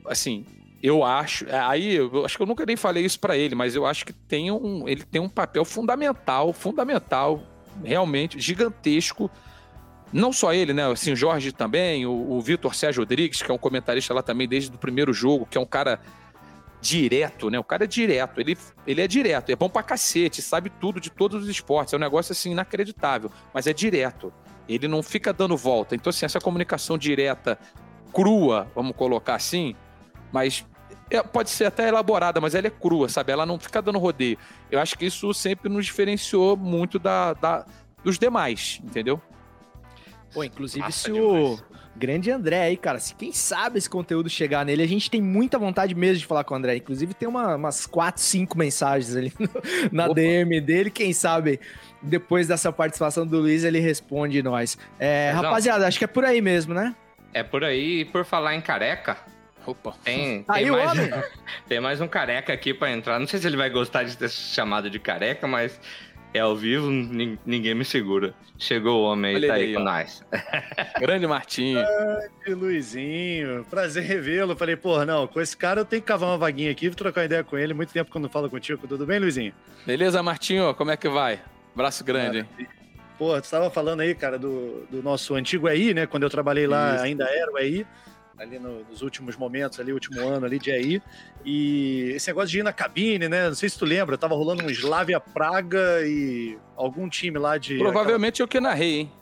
assim, 0.07 0.47
eu 0.83 1.05
acho. 1.05 1.45
Aí 1.51 1.97
eu 1.97 2.25
acho 2.25 2.37
que 2.37 2.43
eu 2.43 2.47
nunca 2.47 2.65
nem 2.65 2.77
falei 2.77 3.05
isso 3.05 3.19
pra 3.19 3.37
ele, 3.37 3.55
mas 3.55 3.75
eu 3.75 3.85
acho 3.85 4.07
que 4.07 4.13
tem 4.13 4.51
um, 4.51 4.89
ele 4.89 5.03
tem 5.03 5.21
um 5.21 5.29
papel 5.29 5.65
fundamental, 5.65 6.53
fundamental, 6.53 7.43
realmente 7.85 8.39
gigantesco. 8.41 9.31
Não 10.13 10.33
só 10.33 10.55
ele, 10.55 10.73
né? 10.73 10.91
Assim, 10.91 11.13
o 11.13 11.17
Jorge 11.17 11.53
também, 11.53 12.07
o, 12.07 12.13
o 12.13 12.41
Vitor 12.41 12.75
Sérgio 12.75 13.03
Rodrigues, 13.03 13.43
que 13.43 13.51
é 13.51 13.55
um 13.55 13.59
comentarista 13.59 14.15
lá 14.15 14.23
também 14.23 14.49
desde 14.49 14.75
o 14.75 14.79
primeiro 14.79 15.13
jogo, 15.13 15.47
que 15.47 15.59
é 15.59 15.61
um 15.61 15.67
cara 15.67 16.01
direto, 16.81 17.51
né? 17.51 17.59
O 17.59 17.65
cara 17.65 17.85
é 17.85 17.87
direto, 17.87 18.41
ele, 18.41 18.57
ele 18.87 19.01
é 19.01 19.07
direto, 19.09 19.51
é 19.51 19.57
bom 19.57 19.69
pra 19.69 19.83
cacete, 19.83 20.41
sabe 20.41 20.71
tudo 20.71 21.01
de 21.01 21.11
todos 21.11 21.43
os 21.43 21.49
esportes, 21.49 21.93
é 21.93 21.97
um 21.97 22.01
negócio 22.01 22.33
assim 22.33 22.53
inacreditável, 22.53 23.31
mas 23.53 23.67
é 23.67 23.73
direto. 23.73 24.33
Ele 24.69 24.87
não 24.87 25.03
fica 25.03 25.33
dando 25.33 25.57
volta. 25.57 25.95
Então, 25.95 26.11
assim, 26.11 26.27
essa 26.27 26.39
comunicação 26.39 26.99
direta, 26.99 27.59
crua, 28.13 28.71
vamos 28.75 28.95
colocar 28.95 29.35
assim, 29.35 29.75
mas 30.31 30.65
é- 31.11 31.23
pode 31.23 31.49
ser 31.51 31.65
até 31.65 31.89
elaborada, 31.89 32.39
mas 32.41 32.55
ela 32.55 32.67
é 32.67 32.71
crua, 32.71 33.09
sabe? 33.09 33.33
Ela 33.33 33.47
não 33.47 33.59
fica 33.59 33.81
dando 33.81 33.99
rodeio. 33.99 34.37
Eu 34.71 34.79
acho 34.79 34.97
que 34.99 35.07
isso 35.07 35.33
sempre 35.33 35.71
nos 35.71 35.87
diferenciou 35.87 36.55
muito 36.57 36.99
da, 36.99 37.33
da- 37.33 37.65
dos 38.05 38.19
demais, 38.19 38.81
entendeu? 38.85 39.21
Pô, 40.35 40.45
inclusive 40.45 40.81
Massa 40.85 41.09
se 41.09 41.13
demais. 41.13 41.61
o 41.61 41.68
grande 41.99 42.31
André 42.31 42.63
aí, 42.63 42.77
cara, 42.77 42.99
se 42.99 43.15
quem 43.15 43.33
sabe 43.33 43.79
esse 43.79 43.91
conteúdo 43.91 44.31
chegar 44.31 44.65
nele, 44.65 44.83
a 44.83 44.89
gente 44.89 45.11
tem 45.11 45.21
muita 45.21 45.59
vontade 45.59 45.95
mesmo 45.95 46.19
de 46.19 46.27
falar 46.27 46.45
com 46.45 46.55
o 46.55 46.57
André. 46.57 46.77
Inclusive 46.77 47.13
tem 47.15 47.29
uma- 47.29 47.57
umas 47.57 47.85
quatro, 47.87 48.23
cinco 48.23 48.57
mensagens 48.57 49.15
ali 49.17 49.33
no- 49.39 49.49
na 49.93 50.05
Opa. 50.07 50.15
DM 50.15 50.61
dele, 50.61 50.91
quem 50.91 51.13
sabe 51.13 51.61
depois 52.01 52.47
dessa 52.47 52.73
participação 52.73 53.27
do 53.27 53.39
Luiz 53.41 53.65
ele 53.65 53.81
responde 53.81 54.43
nós. 54.43 54.79
É, 54.99 55.33
rapaziada, 55.35 55.87
acho 55.87 55.99
que 55.99 56.05
é 56.05 56.09
por 56.09 56.25
aí 56.25 56.41
mesmo, 56.41 56.73
né? 56.73 56.95
É 57.35 57.43
por 57.43 57.63
aí, 57.65 58.01
e 58.01 58.05
por 58.07 58.25
falar 58.25 58.55
em 58.55 58.61
careca, 58.61 59.17
Opa. 59.67 59.95
tem, 60.03 60.45
Aí 60.49 60.63
tem, 60.65 60.73
mais, 60.73 60.91
homem. 60.93 61.11
tem 61.69 61.81
mais 61.81 62.01
um 62.01 62.09
careca 62.09 62.53
aqui 62.53 62.73
pra 62.73 62.91
entrar. 62.91 63.19
Não 63.19 63.27
sei 63.27 63.39
se 63.39 63.47
ele 63.47 63.57
vai 63.57 63.69
gostar 63.69 64.05
de 64.05 64.17
ter 64.17 64.31
chamado 64.31 64.89
de 64.89 64.99
careca, 64.99 65.47
mas 65.47 65.79
é 66.35 66.41
ao 66.41 66.55
vivo, 66.57 66.91
nin- 66.91 67.39
ninguém 67.45 67.75
me 67.75 67.85
segura. 67.85 68.35
Chegou 68.59 69.01
o 69.03 69.05
homem 69.05 69.31
aí, 69.31 69.37
Olha 69.37 69.49
tá 69.49 69.55
aí 69.55 69.63
aí, 69.65 69.75
com 69.75 69.81
nós. 69.81 70.25
Grande 70.99 71.27
Martinho. 71.27 71.79
E 72.47 72.51
Luizinho, 72.55 73.65
prazer 73.71 74.03
revê-lo. 74.03 74.57
Falei, 74.57 74.77
porra, 74.77 75.05
não, 75.07 75.27
com 75.27 75.41
esse 75.41 75.57
cara 75.57 75.81
eu 75.81 75.85
tenho 75.85 76.03
que 76.03 76.09
cavar 76.09 76.29
uma 76.31 76.39
vaguinha 76.39 76.71
aqui, 76.71 76.89
vou 76.89 76.97
trocar 76.97 77.25
ideia 77.25 77.45
com 77.45 77.57
ele. 77.57 77.73
Muito 77.75 77.93
tempo 77.93 78.11
que 78.11 78.17
eu 78.17 78.21
não 78.21 78.29
falo 78.29 78.51
contigo. 78.51 78.87
Tudo 78.87 79.07
bem, 79.07 79.19
Luizinho? 79.19 79.53
Beleza, 79.87 80.23
Martinho? 80.23 80.75
Como 80.75 80.91
é 80.91 80.97
que 80.97 81.09
vai? 81.09 81.41
Braço 81.75 82.03
grande, 82.05 82.39
hein? 82.39 82.49
Pô, 83.17 83.33
tu 83.41 83.45
estava 83.45 83.69
falando 83.71 84.01
aí, 84.01 84.15
cara, 84.15 84.39
do, 84.39 84.87
do 84.91 85.03
nosso 85.03 85.35
antigo 85.35 85.69
EI, 85.69 85.93
né? 85.93 86.07
Quando 86.07 86.23
eu 86.23 86.31
trabalhei 86.31 86.67
lá, 86.67 86.95
Isso. 86.97 87.05
ainda 87.05 87.25
era 87.25 87.51
o 87.53 87.59
EI, 87.59 87.85
ali 88.39 88.59
no- 88.59 88.85
nos 88.85 89.03
últimos 89.03 89.37
momentos, 89.37 89.81
ali, 89.81 89.93
último 89.93 90.21
ano 90.21 90.47
ali 90.47 90.59
de 90.59 90.71
EI. 90.71 91.03
E 91.45 92.13
esse 92.15 92.29
negócio 92.29 92.51
de 92.51 92.61
ir 92.61 92.63
na 92.63 92.73
cabine, 92.73 93.29
né? 93.29 93.49
Não 93.49 93.55
sei 93.55 93.69
se 93.69 93.79
tu 93.79 93.85
lembra, 93.85 94.17
tava 94.19 94.35
rolando 94.35 94.65
um 94.65 94.71
Slavia 94.71 95.19
Praga 95.21 96.01
e 96.07 96.57
algum 96.77 97.09
time 97.09 97.39
lá 97.39 97.59
de. 97.59 97.79
Provavelmente 97.79 98.41
eu 98.41 98.49
que 98.49 98.61
narrei, 98.61 99.01
hein? 99.01 99.13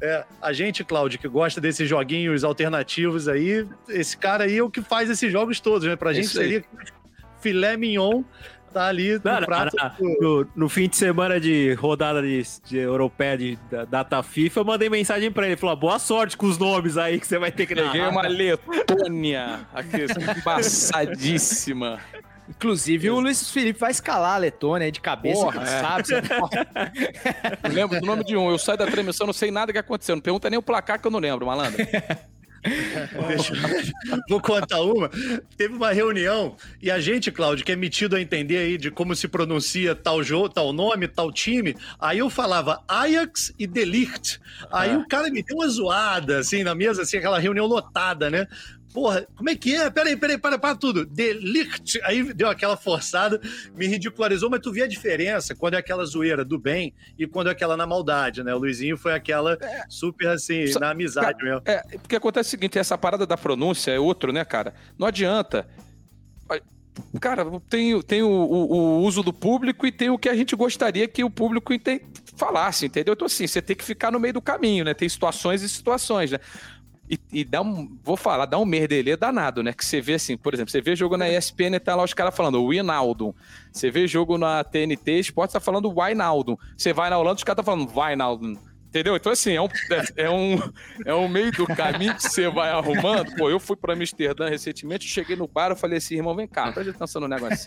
É, 0.00 0.24
a 0.40 0.52
gente, 0.52 0.82
Cláudio, 0.82 1.18
que 1.18 1.28
gosta 1.28 1.60
desses 1.60 1.88
joguinhos 1.88 2.42
alternativos 2.42 3.28
aí, 3.28 3.64
esse 3.88 4.16
cara 4.16 4.44
aí 4.44 4.58
é 4.58 4.62
o 4.62 4.68
que 4.68 4.82
faz 4.82 5.08
esses 5.08 5.30
jogos 5.30 5.60
todos, 5.60 5.86
né? 5.86 5.94
Pra 5.94 6.12
gente 6.12 6.24
isso 6.24 6.40
aí. 6.40 6.46
seria 6.48 6.64
filé 7.40 7.76
mignon, 7.76 8.22
tá 8.72 8.86
ali 8.86 9.12
no 9.14 9.20
Não, 9.24 9.40
não, 9.40 9.46
prato. 9.46 9.76
não. 9.76 10.16
No, 10.20 10.46
no 10.56 10.68
fim 10.68 10.88
de 10.88 10.96
semana 10.96 11.38
de 11.40 11.72
rodada 11.74 12.20
de, 12.22 12.42
de 12.64 12.78
europeia 12.78 13.36
de 13.38 13.58
da, 13.70 13.84
data 13.84 14.22
FIFA, 14.22 14.60
eu 14.60 14.64
mandei 14.64 14.88
mensagem 14.90 15.30
pra 15.30 15.46
ele. 15.46 15.56
Falou: 15.56 15.76
boa 15.76 15.98
sorte 15.98 16.36
com 16.36 16.46
os 16.46 16.58
nomes 16.58 16.96
aí 16.96 17.20
que 17.20 17.26
você 17.26 17.38
vai 17.38 17.52
ter 17.52 17.66
que 17.66 17.74
Peguei 17.74 18.00
narrar. 18.00 18.10
uma 18.12 18.22
Letônia 18.22 19.60
aqui, 19.74 20.06
embaçadíssima. 20.38 22.00
Inclusive 22.48 23.08
o 23.08 23.20
Luiz 23.20 23.50
Felipe 23.50 23.78
vai 23.78 23.90
escalar 23.92 24.34
a 24.34 24.38
Letônia 24.38 24.84
aí 24.86 24.90
de 24.92 25.00
cabeça, 25.00 25.40
Porra, 25.42 25.62
é. 25.62 25.66
sabe? 25.80 26.02
Você- 26.06 26.20
Não 27.62 27.70
lembro 27.74 28.00
do 28.00 28.06
nome 28.06 28.24
de 28.24 28.36
um. 28.36 28.50
Eu 28.50 28.58
saio 28.58 28.76
da 28.76 28.86
transmissão, 28.86 29.26
não 29.26 29.32
sei 29.32 29.50
nada 29.50 29.72
que 29.72 29.78
aconteceu. 29.78 30.16
Não 30.16 30.20
pergunta 30.22 30.50
nem 30.50 30.58
o 30.58 30.62
placar 30.62 31.00
que 31.00 31.06
eu 31.06 31.10
não 31.10 31.20
lembro, 31.20 31.46
malandro. 31.46 31.78
Vou 34.28 34.40
contar 34.40 34.80
uma. 34.82 35.10
Teve 35.56 35.74
uma 35.74 35.92
reunião 35.92 36.56
e 36.80 36.90
a 36.90 37.00
gente, 37.00 37.30
Cláudio, 37.30 37.64
que 37.64 37.72
é 37.72 37.76
metido 37.76 38.16
a 38.16 38.20
entender 38.20 38.58
aí 38.58 38.78
de 38.78 38.90
como 38.90 39.14
se 39.14 39.26
pronuncia 39.28 39.94
tal 39.94 40.22
jogo, 40.22 40.48
tal 40.48 40.72
nome, 40.72 41.08
tal 41.08 41.32
time. 41.32 41.76
Aí 42.00 42.18
eu 42.18 42.30
falava 42.30 42.82
Ajax 42.86 43.52
e 43.58 43.66
Delicht. 43.66 44.40
Aí 44.70 44.90
Ah. 44.90 44.98
o 44.98 45.08
cara 45.08 45.30
me 45.30 45.42
deu 45.42 45.56
uma 45.56 45.68
zoada, 45.68 46.38
assim, 46.38 46.62
na 46.62 46.74
mesa, 46.74 47.02
assim, 47.02 47.16
aquela 47.16 47.38
reunião 47.38 47.66
lotada, 47.66 48.30
né? 48.30 48.46
Porra, 48.92 49.26
como 49.36 49.48
é 49.48 49.56
que 49.56 49.74
é? 49.74 49.88
Peraí, 49.88 50.16
peraí, 50.16 50.36
para, 50.36 50.58
para 50.58 50.76
tudo. 50.76 51.06
Delicht. 51.06 51.98
Aí 52.04 52.32
deu 52.34 52.48
aquela 52.48 52.76
forçada, 52.76 53.40
me 53.74 53.86
ridicularizou, 53.86 54.50
mas 54.50 54.60
tu 54.60 54.70
vê 54.70 54.82
a 54.82 54.86
diferença 54.86 55.54
quando 55.54 55.74
é 55.74 55.78
aquela 55.78 56.04
zoeira 56.04 56.44
do 56.44 56.58
bem 56.58 56.92
e 57.18 57.26
quando 57.26 57.48
é 57.48 57.52
aquela 57.52 57.76
na 57.76 57.86
maldade, 57.86 58.42
né? 58.44 58.54
O 58.54 58.58
Luizinho 58.58 58.98
foi 58.98 59.14
aquela 59.14 59.56
super, 59.88 60.28
assim, 60.28 60.66
Só- 60.66 60.78
na 60.80 60.90
amizade 60.90 61.42
mesmo. 61.42 61.62
É, 61.64 61.82
porque 61.98 62.16
acontece 62.16 62.48
o 62.48 62.50
seguinte, 62.50 62.78
essa 62.78 62.98
parada 62.98 63.26
da 63.26 63.36
pronúncia 63.36 63.90
é 63.92 63.98
outro, 63.98 64.32
né, 64.32 64.44
cara? 64.44 64.74
Não 64.98 65.06
adianta. 65.06 65.66
Cara, 67.20 67.46
tem, 67.70 68.00
tem 68.02 68.22
o, 68.22 68.28
o- 68.28 68.72
o 68.74 68.98
uso 69.04 69.22
do 69.22 69.32
público 69.32 69.86
e 69.86 69.90
tem 69.92 70.10
o 70.10 70.18
que 70.18 70.28
a 70.28 70.34
gente 70.36 70.54
gostaria 70.54 71.08
que 71.08 71.24
o 71.24 71.30
público 71.30 71.72
ente- 71.72 72.02
falasse, 72.36 72.84
entendeu? 72.84 73.14
Então, 73.14 73.24
assim, 73.26 73.46
você 73.46 73.62
tem 73.62 73.74
que 73.74 73.82
ficar 73.82 74.10
no 74.12 74.20
meio 74.20 74.34
do 74.34 74.42
caminho, 74.42 74.84
né? 74.84 74.92
Tem 74.92 75.08
situações 75.08 75.62
e 75.62 75.68
situações, 75.70 76.30
né? 76.30 76.38
E, 77.12 77.18
e 77.30 77.44
dá 77.44 77.60
um, 77.60 77.94
vou 78.02 78.16
falar, 78.16 78.46
dá 78.46 78.58
um 78.58 78.64
merdelê 78.64 79.18
danado, 79.18 79.62
né? 79.62 79.74
Que 79.74 79.84
você 79.84 80.00
vê 80.00 80.14
assim, 80.14 80.34
por 80.34 80.54
exemplo, 80.54 80.72
você 80.72 80.80
vê 80.80 80.96
jogo 80.96 81.18
na 81.18 81.28
ESPN 81.28 81.74
e 81.74 81.78
tá 81.78 81.94
lá 81.94 82.02
os 82.02 82.14
caras 82.14 82.34
falando 82.34 82.66
Winaldum. 82.66 83.34
Você 83.70 83.90
vê 83.90 84.06
jogo 84.06 84.38
na 84.38 84.64
TNT, 84.64 85.18
Esporte 85.18 85.52
tá 85.52 85.60
falando 85.60 85.92
Wijnaldum. 85.94 86.56
Você 86.74 86.90
vai 86.90 87.10
na 87.10 87.18
Holanda, 87.18 87.36
os 87.36 87.44
caras 87.44 87.58
tá 87.58 87.62
falando 87.62 87.86
Wijnaldum. 87.94 88.56
Entendeu? 88.88 89.14
Então, 89.14 89.30
assim, 89.30 89.52
é 89.52 89.60
um, 89.60 89.66
é, 89.90 90.24
é 90.24 90.30
um, 90.30 90.72
é 91.04 91.14
um 91.14 91.28
meio 91.28 91.52
do 91.52 91.66
caminho 91.66 92.14
que 92.14 92.22
você 92.22 92.48
vai 92.48 92.70
arrumando. 92.70 93.36
Pô, 93.36 93.50
eu 93.50 93.60
fui 93.60 93.76
pra 93.76 93.92
Amsterdã 93.92 94.48
recentemente, 94.48 95.06
cheguei 95.06 95.36
no 95.36 95.46
bar, 95.46 95.68
eu 95.68 95.76
falei 95.76 95.98
assim, 95.98 96.14
irmão, 96.14 96.34
vem 96.34 96.48
cá, 96.48 96.72
presta 96.72 96.92
atenção 96.92 97.20
no 97.20 97.28
negócio. 97.28 97.66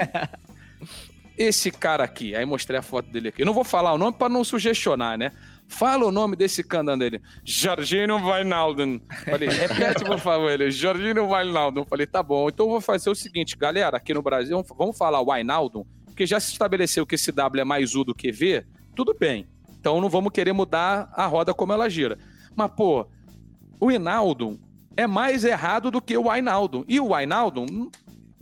Esse 1.38 1.70
cara 1.70 2.04
aqui, 2.04 2.36
aí 2.36 2.46
mostrei 2.46 2.80
a 2.80 2.82
foto 2.82 3.12
dele 3.12 3.28
aqui. 3.28 3.44
Eu 3.44 3.46
não 3.46 3.54
vou 3.54 3.64
falar 3.64 3.94
o 3.94 3.98
nome 3.98 4.18
pra 4.18 4.28
não 4.28 4.44
sugestionar, 4.44 5.18
né? 5.20 5.32
Fala 5.68 6.06
o 6.06 6.12
nome 6.12 6.36
desse 6.36 6.64
candando 6.64 7.04
dele. 7.04 7.22
Jorginho 7.44 8.18
Wijnaldum. 8.18 9.00
Falei, 9.26 9.50
repete, 9.50 10.06
por 10.06 10.20
favor. 10.20 10.50
Ele, 10.52 10.72
Jorginho 10.72 11.28
Wijnaldum. 11.28 11.86
Falei, 11.86 12.06
tá 12.06 12.22
bom. 12.22 12.48
Então 12.50 12.66
eu 12.68 12.72
vou 12.72 12.82
fazer 12.82 13.10
o 13.10 13.16
seguinte, 13.16 13.58
galera, 13.58 13.98
aqui 13.98 14.14
no 14.14 14.22
Brasil, 14.22 14.64
vamos 14.78 14.98
falar 14.98 15.22
Wijnaldum, 15.22 15.86
porque 16.06 16.26
já 16.26 16.40
se 16.40 16.52
estabeleceu 16.52 17.06
que 17.06 17.16
esse 17.16 17.32
W 17.32 17.62
é 17.62 17.66
mais 17.66 17.96
U 17.96 18.04
do 18.04 18.16
que 18.16 18.32
V, 18.32 18.66
tudo 18.96 19.16
bem. 19.20 19.48
Então 19.80 20.00
não 20.00 20.10
vamos 20.10 20.32
querer 20.32 20.54
mudar 20.54 21.12
a 21.14 21.26
roda 21.26 21.54
como 21.54 21.74
ela 21.74 21.90
gira. 21.90 22.18
Mas, 22.56 22.72
pô, 22.72 23.06
o 23.80 23.92
Hinaldo 23.92 24.60
é 24.96 25.06
mais 25.06 25.44
errado 25.44 25.92
do 25.92 26.02
que 26.02 26.16
o 26.18 26.30
Wijnaldum. 26.30 26.86
E 26.88 27.00
o 27.00 27.14
Wijnaldum... 27.14 27.90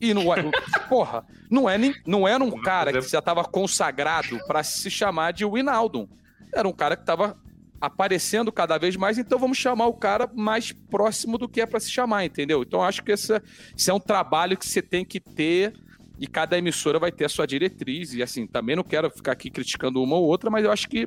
E 0.04 0.14
no, 0.14 0.24
porra, 0.90 1.26
não, 1.50 1.70
é 1.70 1.78
nem, 1.78 1.96
não 2.06 2.28
era 2.28 2.44
um 2.44 2.52
cara 2.62 2.92
que 2.92 3.08
já 3.08 3.20
estava 3.20 3.42
consagrado 3.46 4.38
para 4.46 4.62
se 4.62 4.92
chamar 4.92 5.32
de 5.32 5.46
Winaldum. 5.46 6.10
Era 6.54 6.68
um 6.68 6.74
cara 6.74 6.96
que 6.96 7.04
estava 7.04 7.38
aparecendo 7.80 8.50
cada 8.50 8.78
vez 8.78 8.96
mais, 8.96 9.18
então 9.18 9.38
vamos 9.38 9.58
chamar 9.58 9.88
o 9.88 9.94
cara 9.94 10.30
mais 10.34 10.72
próximo 10.72 11.38
do 11.38 11.50
que 11.50 11.60
é 11.60 11.66
para 11.66 11.82
se 11.82 11.92
chamar, 11.92 12.24
entendeu? 12.24 12.62
Então 12.62 12.82
acho 12.82 13.04
que 13.04 13.12
esse, 13.12 13.42
esse 13.78 13.90
é 13.90 13.94
um 13.94 14.00
trabalho 14.00 14.58
que 14.58 14.66
você 14.66 14.82
tem 14.82 15.04
que 15.04 15.20
ter 15.20 15.74
e 16.18 16.26
cada 16.26 16.58
emissora 16.58 16.98
vai 16.98 17.12
ter 17.12 17.26
a 17.26 17.30
sua 17.30 17.46
diretriz. 17.46 18.14
E 18.14 18.24
assim, 18.24 18.48
também 18.48 18.78
não 18.78 18.84
quero 18.84 19.10
ficar 19.10 19.34
aqui 19.34 19.50
criticando 19.50 20.02
uma 20.02 20.16
ou 20.16 20.24
outra, 20.24 20.50
mas 20.50 20.64
eu 20.64 20.72
acho 20.72 20.88
que 20.88 21.06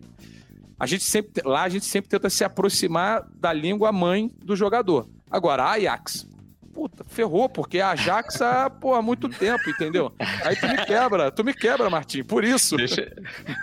a 0.78 0.86
gente 0.86 1.04
sempre, 1.04 1.42
lá 1.42 1.62
a 1.62 1.68
gente 1.70 1.86
sempre 1.86 2.10
tenta 2.10 2.28
se 2.28 2.44
aproximar 2.44 3.26
da 3.34 3.52
língua 3.54 3.90
mãe 3.90 4.30
do 4.44 4.54
jogador. 4.54 5.08
Agora, 5.30 5.70
Ajax, 5.70 6.28
puta, 6.76 7.02
ferrou, 7.08 7.48
porque 7.48 7.80
a 7.80 7.92
Ajax 7.92 8.42
há, 8.42 8.68
pô, 8.68 8.92
há 8.94 9.00
muito 9.00 9.30
tempo, 9.30 9.62
entendeu? 9.70 10.12
Aí 10.44 10.54
tu 10.56 10.68
me 10.68 10.84
quebra, 10.84 11.30
tu 11.30 11.42
me 11.42 11.54
quebra, 11.54 11.88
Martim, 11.88 12.22
por 12.22 12.44
isso. 12.44 12.76
Deixa, 12.76 13.10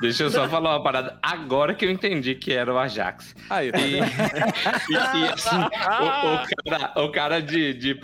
deixa 0.02 0.24
eu 0.24 0.32
só 0.32 0.50
falar 0.50 0.72
uma 0.78 0.84
parada. 0.84 1.20
Agora 1.22 1.76
que 1.76 1.86
eu 1.86 1.92
entendi 1.92 2.34
que 2.34 2.52
era 2.52 2.74
o 2.74 2.78
Ajax. 2.80 3.36
Aí, 3.52 3.70
E, 3.70 4.00
e- 4.00 4.94
e, 4.94 5.28
assim, 5.28 5.56
o, 5.56 6.34
o 6.34 6.70
cara, 6.70 6.94
o 7.06 7.12
cara 7.12 7.40
de, 7.40 7.74
de 7.76 7.96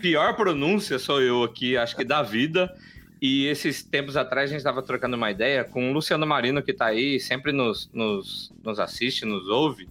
pior 0.00 0.34
pronúncia 0.34 0.98
sou 0.98 1.20
eu 1.20 1.42
aqui, 1.42 1.76
acho 1.76 1.94
que 1.94 2.02
da 2.04 2.22
vida. 2.22 2.74
E 3.20 3.46
esses 3.46 3.82
tempos 3.82 4.16
atrás 4.16 4.46
a 4.48 4.52
gente 4.52 4.58
estava 4.60 4.82
trocando 4.82 5.14
uma 5.16 5.30
ideia 5.30 5.62
com 5.62 5.90
o 5.90 5.92
Luciano 5.92 6.26
Marino, 6.26 6.62
que 6.62 6.72
tá 6.72 6.86
aí, 6.86 7.20
sempre 7.20 7.52
nos, 7.52 7.90
nos, 7.92 8.50
nos 8.64 8.78
assiste, 8.80 9.26
nos 9.26 9.46
ouve, 9.48 9.86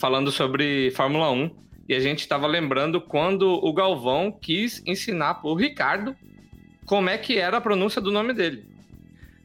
falando 0.00 0.32
sobre 0.32 0.90
Fórmula 0.96 1.30
1. 1.30 1.50
E 1.90 1.94
a 1.96 1.98
gente 1.98 2.20
estava 2.20 2.46
lembrando 2.46 3.00
quando 3.00 3.48
o 3.50 3.72
Galvão 3.72 4.30
quis 4.30 4.80
ensinar 4.86 5.34
pro 5.34 5.54
Ricardo 5.54 6.14
como 6.86 7.10
é 7.10 7.18
que 7.18 7.36
era 7.36 7.56
a 7.56 7.60
pronúncia 7.60 8.00
do 8.00 8.12
nome 8.12 8.32
dele. 8.32 8.64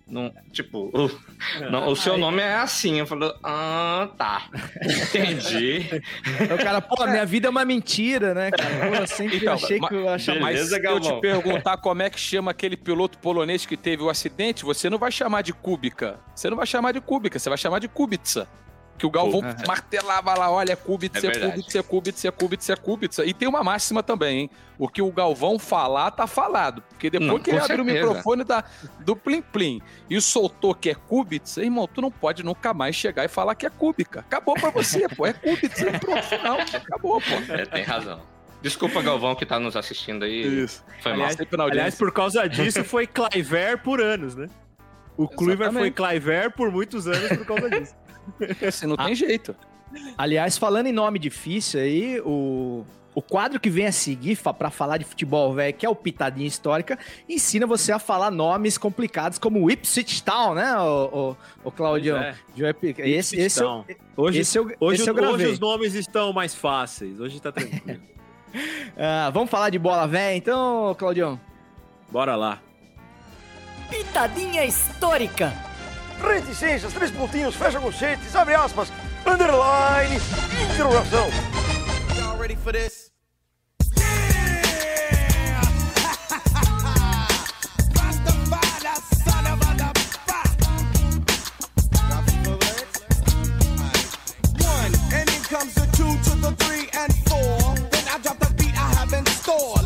Não, 0.08 0.32
tipo, 0.52 0.92
o, 0.94 1.10
não, 1.72 1.88
o 1.88 1.96
seu 1.96 2.20
nome 2.20 2.44
é 2.44 2.54
assim. 2.54 3.00
Eu 3.00 3.08
falei, 3.08 3.34
ah, 3.44 4.10
tá. 4.16 4.48
Entendi. 4.80 5.90
O 6.54 6.64
cara, 6.64 6.80
pô, 6.82 7.08
minha 7.08 7.26
vida 7.26 7.48
é 7.48 7.50
uma 7.50 7.66
mentira, 7.66 8.36
né, 8.36 8.52
cara? 8.52 8.90
Pô, 8.90 8.96
eu 8.96 9.08
sempre 9.08 9.38
Então, 9.38 9.54
achei 9.56 9.80
que 9.80 9.96
eu. 9.96 10.06
Mas 10.06 10.26
Beleza, 10.28 10.80
se 10.80 10.86
eu 10.86 11.00
te 11.00 11.20
perguntar 11.20 11.78
como 11.78 12.04
é 12.04 12.12
que 12.12 12.20
chama 12.20 12.52
aquele 12.52 12.78
piloto 12.78 13.18
polonês 13.18 13.66
que 13.66 13.76
teve 13.76 14.04
o 14.04 14.10
acidente, 14.10 14.64
você 14.64 14.88
não 14.88 15.00
vai 15.00 15.12
chamar 15.12 15.42
de 15.42 15.52
Kubica. 15.52 16.20
Você 16.36 16.48
não 16.48 16.58
vai 16.58 16.68
chamar 16.68 16.92
de 16.92 17.02
Kubica, 17.02 17.40
você 17.40 17.50
vai 17.50 17.58
chamar 17.58 17.80
de 17.80 17.88
Kubica. 17.88 18.48
Que 18.98 19.06
o 19.06 19.10
Galvão 19.10 19.42
Aham. 19.42 19.56
martelava 19.68 20.34
lá, 20.36 20.50
olha, 20.50 20.72
é 20.72 20.76
Kubica, 20.76 21.18
É 21.18 21.20
é 21.20 21.22
verdade. 21.22 21.52
Kubica, 21.52 21.78
é 21.78 21.80
é 21.80 22.32
Kubica, 22.32 22.74
é 22.74 22.76
Kubica. 22.76 23.26
E 23.26 23.34
tem 23.34 23.48
uma 23.48 23.64
máxima 23.64 24.02
também, 24.02 24.40
hein? 24.40 24.50
O 24.78 24.88
que 24.88 25.02
o 25.02 25.12
Galvão 25.12 25.60
falar, 25.60 26.12
tá 26.12 26.26
falado. 26.28 26.82
Porque 26.82 27.10
depois 27.10 27.30
Não, 27.30 27.40
que 27.40 27.50
ele 27.50 27.60
abre 27.60 27.82
o 27.82 27.86
microfone 27.86 28.44
da, 28.44 28.64
do 29.00 29.16
Plim 29.16 29.42
Plim 29.42 29.82
e 30.10 30.20
soltou 30.22 30.74
que 30.74 30.90
é 30.90 30.96
Kubica, 30.96 31.62
irmão, 31.62 31.88
tu 31.88 32.02
não 32.02 32.10
pode 32.10 32.44
nunca 32.44 32.74
mais 32.74 32.96
chegar 32.96 33.26
e 33.26 33.28
falar 33.28 33.56
que 33.56 33.66
é 33.66 33.70
Kubica. 33.70 34.22
Acabou 34.22 34.56
pra 34.56 34.70
você, 34.70 35.08
pô. 35.10 35.26
É 35.26 35.34
Kubica. 35.34 36.00
Pronto, 36.00 36.24
final. 36.24 36.58
Acabou, 36.60 37.22
pô. 37.22 37.54
É, 37.54 37.66
tem 37.66 37.84
razão. 37.84 38.22
Desculpa, 38.62 39.02
Galvão, 39.02 39.36
que 39.36 39.46
tá 39.46 39.60
nos 39.60 39.76
assistindo 39.76 40.24
aí. 40.24 40.64
Isso. 40.64 40.84
Foi 41.02 41.12
mal. 41.14 41.28
Aliás, 41.28 41.52
na 41.52 41.64
aliás, 41.66 41.96
por 41.96 42.12
causa 42.12 42.48
disso, 42.48 42.84
foi 42.84 43.06
Cliver 43.06 43.78
por 43.84 44.02
anos, 44.02 44.36
né? 44.36 44.48
O 45.18 45.28
Kluivert 45.28 45.72
foi. 45.72 45.92
Cliver 45.92 46.52
por 46.52 46.72
muitos 46.72 47.08
anos 47.08 47.30
por 47.38 47.46
causa 47.46 47.70
disso. 47.70 47.94
Assim, 48.68 48.88
não 48.88 48.96
Ah. 49.00 49.06
tem 49.06 49.16
jeito. 49.16 49.56
Aliás, 50.18 50.58
falando 50.58 50.88
em 50.88 50.92
nome 50.92 51.18
difícil 51.20 51.80
aí, 51.80 52.20
o, 52.22 52.84
o 53.14 53.22
quadro 53.22 53.60
que 53.60 53.70
vem 53.70 53.86
a 53.88 53.92
seguir 53.94 54.36
fa- 54.36 54.54
pra 54.54 54.70
falar 54.70 54.98
de 54.98 55.06
futebol, 55.06 55.54
velho, 55.54 55.74
que 55.74 55.86
é 55.86 55.90
o 55.90 55.96
Pitadinha 55.96 56.48
Histórica, 56.48 57.00
ensina 57.30 57.66
você 57.66 57.92
a 57.94 58.00
falar 58.00 58.30
nomes 58.30 58.78
complicados 58.78 59.38
como 59.38 59.70
Ipswich 59.72 60.22
Town, 60.24 60.54
né, 60.56 60.76
o, 60.78 61.36
o, 61.64 61.68
o 61.70 61.72
Claudião? 61.72 62.18
É. 62.18 62.36
É. 63.02 63.10
Esse, 63.10 63.40
esse, 63.40 63.62
eu, 63.62 63.86
hoje, 64.18 64.40
esse 64.40 64.58
eu, 64.58 64.64
hoje, 64.82 65.02
esse 65.02 65.10
eu 65.10 65.16
hoje 65.16 65.46
os 65.46 65.60
nomes 65.60 65.94
estão 65.94 66.34
mais 66.34 66.54
fáceis. 66.54 67.20
Hoje 67.20 67.40
tá 67.40 67.52
tranquilo. 67.52 68.02
Ah, 68.98 69.30
vamos 69.34 69.50
falar 69.50 69.70
de 69.70 69.78
bola 69.78 70.08
velha, 70.08 70.36
então, 70.38 70.96
Claudião? 70.98 71.38
Bora 72.10 72.36
lá. 72.38 72.62
Pitadinha 73.90 74.64
histórica. 74.66 75.54
Reticências, 76.22 76.94
três 76.94 77.12
pontinhos, 77.12 77.56
fecha 77.56 77.80
conchetes, 77.80 78.36
abre 78.36 78.56
aspas, 78.56 78.92
underline, 79.26 80.20
interrogação. 80.74 81.28
Y'all 82.18 82.38
ready 82.38 82.56
for 82.56 82.72
this? 82.74 83.12
One, 94.62 94.94
and 95.14 95.30
in 95.30 95.42
comes 95.44 95.74
the 95.76 95.86
two 95.96 96.18
to 96.24 96.36
the 96.42 96.52
three 96.64 96.90
and 96.94 97.14
four. 97.30 97.76
Then 97.92 98.04
I 98.12 98.18
drop 98.22 98.40
the 98.40 98.54
beat 98.56 98.74
I 98.76 98.94
have 98.96 99.14
in 99.14 99.26
store. 99.28 99.85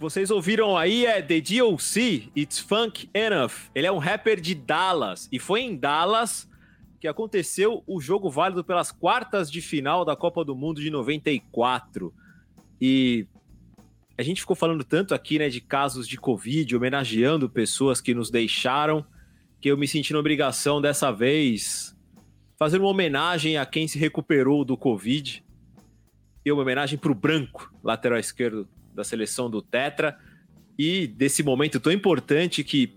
Vocês 0.00 0.30
ouviram 0.30 0.78
aí 0.78 1.04
é 1.04 1.20
The 1.20 1.42
D.O.C. 1.42 2.30
It's 2.34 2.58
Funk 2.58 3.10
Enough. 3.12 3.68
Ele 3.74 3.86
é 3.86 3.92
um 3.92 3.98
rapper 3.98 4.40
de 4.40 4.54
Dallas. 4.54 5.28
E 5.30 5.38
foi 5.38 5.60
em 5.60 5.76
Dallas 5.76 6.48
que 6.98 7.06
aconteceu 7.06 7.84
o 7.86 8.00
jogo 8.00 8.30
válido 8.30 8.64
pelas 8.64 8.90
quartas 8.90 9.50
de 9.50 9.60
final 9.60 10.02
da 10.02 10.16
Copa 10.16 10.42
do 10.42 10.56
Mundo 10.56 10.80
de 10.80 10.88
94. 10.88 12.14
E 12.80 13.26
a 14.16 14.22
gente 14.22 14.40
ficou 14.40 14.56
falando 14.56 14.82
tanto 14.84 15.14
aqui, 15.14 15.38
né, 15.38 15.50
de 15.50 15.60
casos 15.60 16.08
de 16.08 16.16
Covid, 16.16 16.74
homenageando 16.74 17.50
pessoas 17.50 18.00
que 18.00 18.14
nos 18.14 18.30
deixaram, 18.30 19.04
que 19.60 19.70
eu 19.70 19.76
me 19.76 19.86
senti 19.86 20.14
na 20.14 20.18
obrigação 20.18 20.80
dessa 20.80 21.12
vez 21.12 21.94
fazer 22.58 22.78
uma 22.78 22.88
homenagem 22.88 23.58
a 23.58 23.66
quem 23.66 23.86
se 23.86 23.98
recuperou 23.98 24.64
do 24.64 24.78
Covid. 24.78 25.44
E 26.42 26.50
uma 26.50 26.62
homenagem 26.62 26.98
para 26.98 27.12
o 27.12 27.14
Branco, 27.14 27.70
lateral 27.84 28.18
esquerdo 28.18 28.66
da 28.94 29.04
seleção 29.04 29.50
do 29.50 29.62
Tetra. 29.62 30.18
E 30.78 31.06
desse 31.06 31.42
momento 31.42 31.78
tão 31.78 31.92
importante 31.92 32.64
que, 32.64 32.94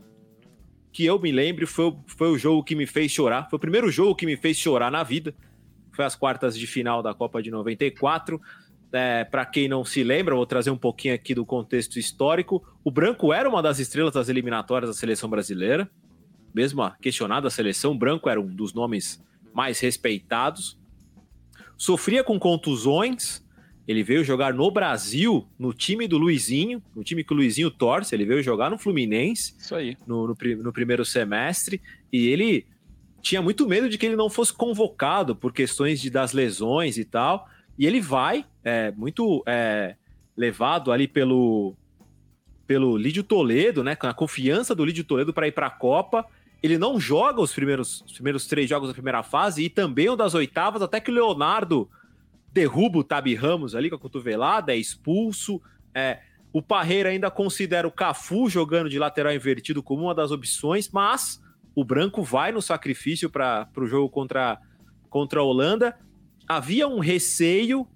que 0.92 1.06
eu 1.06 1.20
me 1.20 1.32
lembro, 1.32 1.68
foi, 1.68 1.94
foi 2.08 2.30
o 2.30 2.38
jogo 2.38 2.64
que 2.64 2.76
me 2.76 2.86
fez 2.86 3.12
chorar. 3.12 3.50
Foi 3.50 3.58
o 3.58 3.60
primeiro 3.60 3.92
jogo 3.92 4.16
que 4.16 4.26
me 4.26 4.38
fez 4.38 4.58
chorar 4.58 4.92
na 4.92 5.04
vida. 5.04 5.34
Foi 5.92 6.06
as 6.06 6.16
quartas 6.16 6.58
de 6.58 6.66
final 6.66 7.04
da 7.04 7.14
Copa 7.14 7.42
de 7.42 7.52
94. 7.52 8.42
É, 8.92 9.24
Para 9.24 9.46
quem 9.46 9.68
não 9.68 9.84
se 9.84 10.04
lembra, 10.04 10.36
vou 10.36 10.46
trazer 10.46 10.70
um 10.70 10.78
pouquinho 10.78 11.16
aqui 11.16 11.34
do 11.34 11.46
contexto 11.46 11.98
histórico. 11.98 12.64
O 12.84 12.92
Branco 12.92 13.34
era 13.34 13.50
uma 13.50 13.62
das 13.62 13.80
estrelas 13.80 14.14
das 14.14 14.30
eliminatórias 14.30 14.90
da 14.90 14.94
seleção 14.94 15.30
brasileira. 15.30 15.90
Mesmo 16.54 16.84
a 16.84 16.92
questionada 16.92 17.50
seleção, 17.50 17.94
o 17.94 17.98
Branco 17.98 18.30
era 18.30 18.40
um 18.40 18.46
dos 18.46 18.74
nomes 18.74 19.24
mais 19.54 19.80
respeitados. 19.80 20.78
Sofria 21.76 22.24
com 22.24 22.40
contusões. 22.40 23.43
Ele 23.88 24.04
veio 24.04 24.24
jogar 24.24 24.54
no 24.54 24.72
Brasil, 24.72 25.46
no 25.60 25.74
time 25.74 26.08
do 26.08 26.18
Luizinho, 26.18 26.82
no 26.96 27.04
time 27.04 27.24
que 27.24 27.34
o 27.34 27.36
Luizinho 27.36 27.70
torce. 27.70 28.16
Ele 28.16 28.26
veio 28.26 28.42
jogar 28.42 28.70
no 28.70 28.78
Fluminense 28.78 29.56
Isso 29.60 29.76
aí. 29.76 29.98
no, 30.08 30.28
no 30.28 30.36
no 30.64 30.74
primeiro 30.74 31.04
semestre 31.04 31.82
e 32.12 32.28
ele 32.28 32.66
tinha 33.22 33.42
muito 33.42 33.68
medo 33.68 33.90
de 33.90 33.98
que 33.98 34.06
ele 34.06 34.16
não 34.16 34.30
fosse 34.30 34.54
convocado 34.54 35.36
por 35.36 35.54
questões 35.54 36.00
de, 36.02 36.10
das 36.10 36.34
lesões 36.34 36.98
e 36.98 37.06
tal. 37.06 37.48
E 37.78 37.88
ele 37.88 38.00
vai, 38.02 38.46
é, 38.64 38.92
muito 38.92 39.42
é, 39.48 39.96
levado 40.36 40.92
ali 40.92 41.08
pelo, 41.08 41.74
pelo 42.68 42.98
Lídio 42.98 43.24
Toledo, 43.24 43.84
né? 43.84 43.96
Com 43.96 44.08
a 44.08 44.14
confiança 44.14 44.76
do 44.76 44.86
Lídio 44.86 45.06
Toledo 45.06 45.34
para 45.34 45.48
ir 45.48 45.54
para 45.54 45.68
a 45.68 45.72
Copa. 45.72 46.26
Ele 46.62 46.78
não 46.78 47.00
joga 47.00 47.42
os 47.42 47.54
primeiros, 47.54 48.02
os 48.06 48.14
primeiros 48.14 48.46
três 48.46 48.70
jogos 48.70 48.90
da 48.90 48.94
primeira 48.94 49.24
fase 49.24 49.64
e 49.64 49.70
também 49.70 50.10
o 50.10 50.16
das 50.16 50.34
oitavas, 50.34 50.82
até 50.82 51.00
que 51.00 51.12
o 51.12 51.14
Leonardo 51.14 51.90
derruba 52.54 53.00
o 53.00 53.04
Tabi 53.04 53.34
Ramos 53.34 53.76
ali 53.76 53.90
com 53.90 53.96
a 53.96 54.00
cotovelada, 54.00 54.74
é 54.74 54.78
expulso. 54.78 55.60
É, 55.94 56.20
o 56.54 56.62
Parreira 56.62 57.10
ainda 57.10 57.32
considera 57.32 57.88
o 57.88 57.92
Cafu 57.92 58.48
jogando 58.48 58.90
de 58.90 59.00
lateral 59.00 59.34
invertido 59.34 59.82
como 59.82 60.04
uma 60.04 60.14
das 60.14 60.30
opções, 60.30 60.88
mas 60.90 61.42
o 61.76 61.84
Branco 61.84 62.22
vai 62.22 62.52
no 62.52 62.62
sacrifício 62.62 63.30
para 63.30 63.68
o 63.76 63.88
jogo 63.88 64.08
contra, 64.08 64.60
contra 65.10 65.40
a 65.40 65.44
Holanda. 65.44 65.98
Havia 66.48 66.88
um 66.88 67.00
receio, 67.00 67.88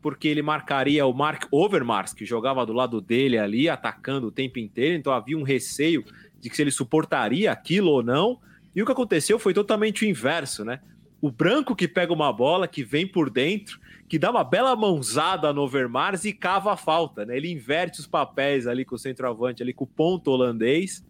porque 0.00 0.28
ele 0.28 0.40
marcaria 0.40 1.04
o 1.04 1.12
Mark 1.12 1.46
Overmars, 1.50 2.14
que 2.14 2.24
jogava 2.24 2.64
do 2.64 2.72
lado 2.72 3.02
dele 3.02 3.36
ali, 3.36 3.68
atacando 3.68 4.28
o 4.28 4.32
tempo 4.32 4.58
inteiro, 4.58 4.96
então 4.96 5.12
havia 5.12 5.36
um 5.36 5.42
receio 5.42 6.02
de 6.40 6.48
que 6.48 6.56
se 6.56 6.62
ele 6.62 6.70
suportaria 6.70 7.52
aquilo 7.52 7.90
ou 7.90 8.02
não. 8.02 8.40
E 8.74 8.82
o 8.82 8.86
que 8.86 8.92
aconteceu 8.92 9.38
foi 9.38 9.52
totalmente 9.52 10.04
o 10.04 10.08
inverso, 10.08 10.64
né? 10.64 10.80
O 11.20 11.30
Branco 11.30 11.74
que 11.74 11.88
pega 11.88 12.12
uma 12.12 12.32
bola, 12.32 12.68
que 12.68 12.84
vem 12.84 13.06
por 13.06 13.28
dentro, 13.28 13.80
que 14.08 14.18
dá 14.18 14.30
uma 14.30 14.44
bela 14.44 14.76
mãozada 14.76 15.52
no 15.52 15.62
Overmars 15.62 16.24
e 16.24 16.32
cava 16.32 16.72
a 16.72 16.76
falta, 16.76 17.24
né? 17.24 17.36
Ele 17.36 17.50
inverte 17.50 18.00
os 18.00 18.06
papéis 18.06 18.66
ali 18.66 18.84
com 18.84 18.94
o 18.94 18.98
centroavante, 18.98 19.62
ali 19.62 19.72
com 19.72 19.84
o 19.84 19.88
ponto 19.88 20.30
holandês, 20.30 21.04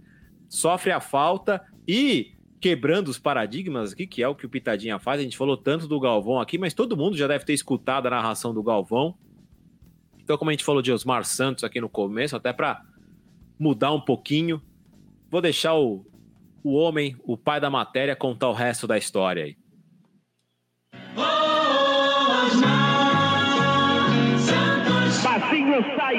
sofre 0.49 0.93
a 0.93 1.01
falta 1.01 1.63
e 1.87 2.35
quebrando 2.59 3.09
os 3.09 3.19
paradigmas 3.19 3.93
aqui, 3.93 4.07
que 4.07 4.23
é 4.23 4.29
o 4.29 4.35
que 4.35 4.47
o 4.47 4.49
Pitadinha 4.49 4.99
faz. 4.99 5.21
A 5.21 5.23
gente 5.23 5.37
falou 5.37 5.57
tanto 5.57 5.87
do 5.87 6.01
Galvão 6.01 6.41
aqui, 6.41 6.57
mas 6.57 6.73
todo 6.73 6.97
mundo 6.97 7.17
já 7.17 7.27
deve 7.27 7.45
ter 7.45 7.53
escutado 7.53 8.07
a 8.07 8.11
narração 8.11 8.55
do 8.55 8.63
Galvão. 8.63 9.15
Então, 10.19 10.39
como 10.39 10.51
a 10.51 10.53
gente 10.53 10.65
falou 10.65 10.81
de 10.81 10.91
Osmar 10.91 11.25
Santos 11.25 11.65
aqui 11.65 11.81
no 11.81 11.89
começo, 11.89 12.35
até 12.35 12.53
para 12.53 12.83
mudar 13.59 13.93
um 13.93 14.01
pouquinho, 14.01 14.61
vou 15.31 15.41
deixar 15.41 15.75
o, 15.75 16.05
o 16.65 16.73
homem, 16.73 17.15
o 17.25 17.37
pai 17.37 17.61
da 17.61 17.69
matéria, 17.69 18.17
contar 18.17 18.49
o 18.49 18.55
resto 18.55 18.87
da 18.87 18.97
história 18.97 19.45
aí. 19.45 19.57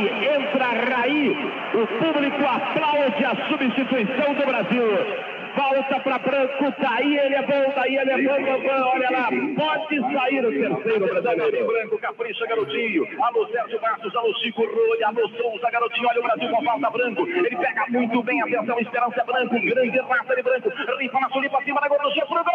Entra 0.05 0.65
Raí. 0.95 1.35
O 1.73 1.87
público 1.87 2.43
aplaude 2.45 3.25
a 3.25 3.35
substituição 3.47 4.33
do 4.33 4.45
Brasil. 4.45 5.37
Volta 5.57 5.99
para 6.01 6.19
Branco, 6.19 6.71
daí 6.79 7.17
ele 7.17 7.33
é 7.33 7.41
bom, 7.41 7.73
daí 7.75 7.95
ele 7.95 8.11
é 8.11 8.21
bom, 8.21 8.43
bom, 8.45 8.61
bom, 8.61 8.91
olha 8.93 9.09
lá, 9.09 9.27
pode 9.55 9.99
sair 10.13 10.45
o 10.45 10.51
terceiro 10.51 11.07
brasileiro. 11.07 11.65
Branco, 11.65 11.97
capricha, 11.97 12.45
garotinho. 12.45 13.07
Alô, 13.23 13.47
Sérgio 13.47 13.79
Bastos, 13.79 14.15
alô, 14.15 14.31
Chico 14.35 14.61
Rolha, 14.61 15.07
alô, 15.07 15.27
Souza, 15.29 15.71
garotinho, 15.71 16.07
olha 16.09 16.19
o 16.19 16.23
Brasil 16.23 16.49
com 16.51 16.63
falta 16.63 16.89
branco. 16.91 17.27
Ele 17.27 17.55
pega 17.55 17.85
muito 17.89 18.21
bem, 18.21 18.39
atenção, 18.43 18.79
esperança 18.79 19.23
branco, 19.25 19.59
grande 19.59 19.99
raça 19.99 20.35
de 20.35 20.43
branco. 20.43 20.69
Rifa 20.99 21.19
na 21.19 21.29
sulipa, 21.29 21.63
cima 21.63 21.81
da 21.81 21.87
gol, 21.87 21.97
pro 21.97 22.43
gol! 22.43 22.53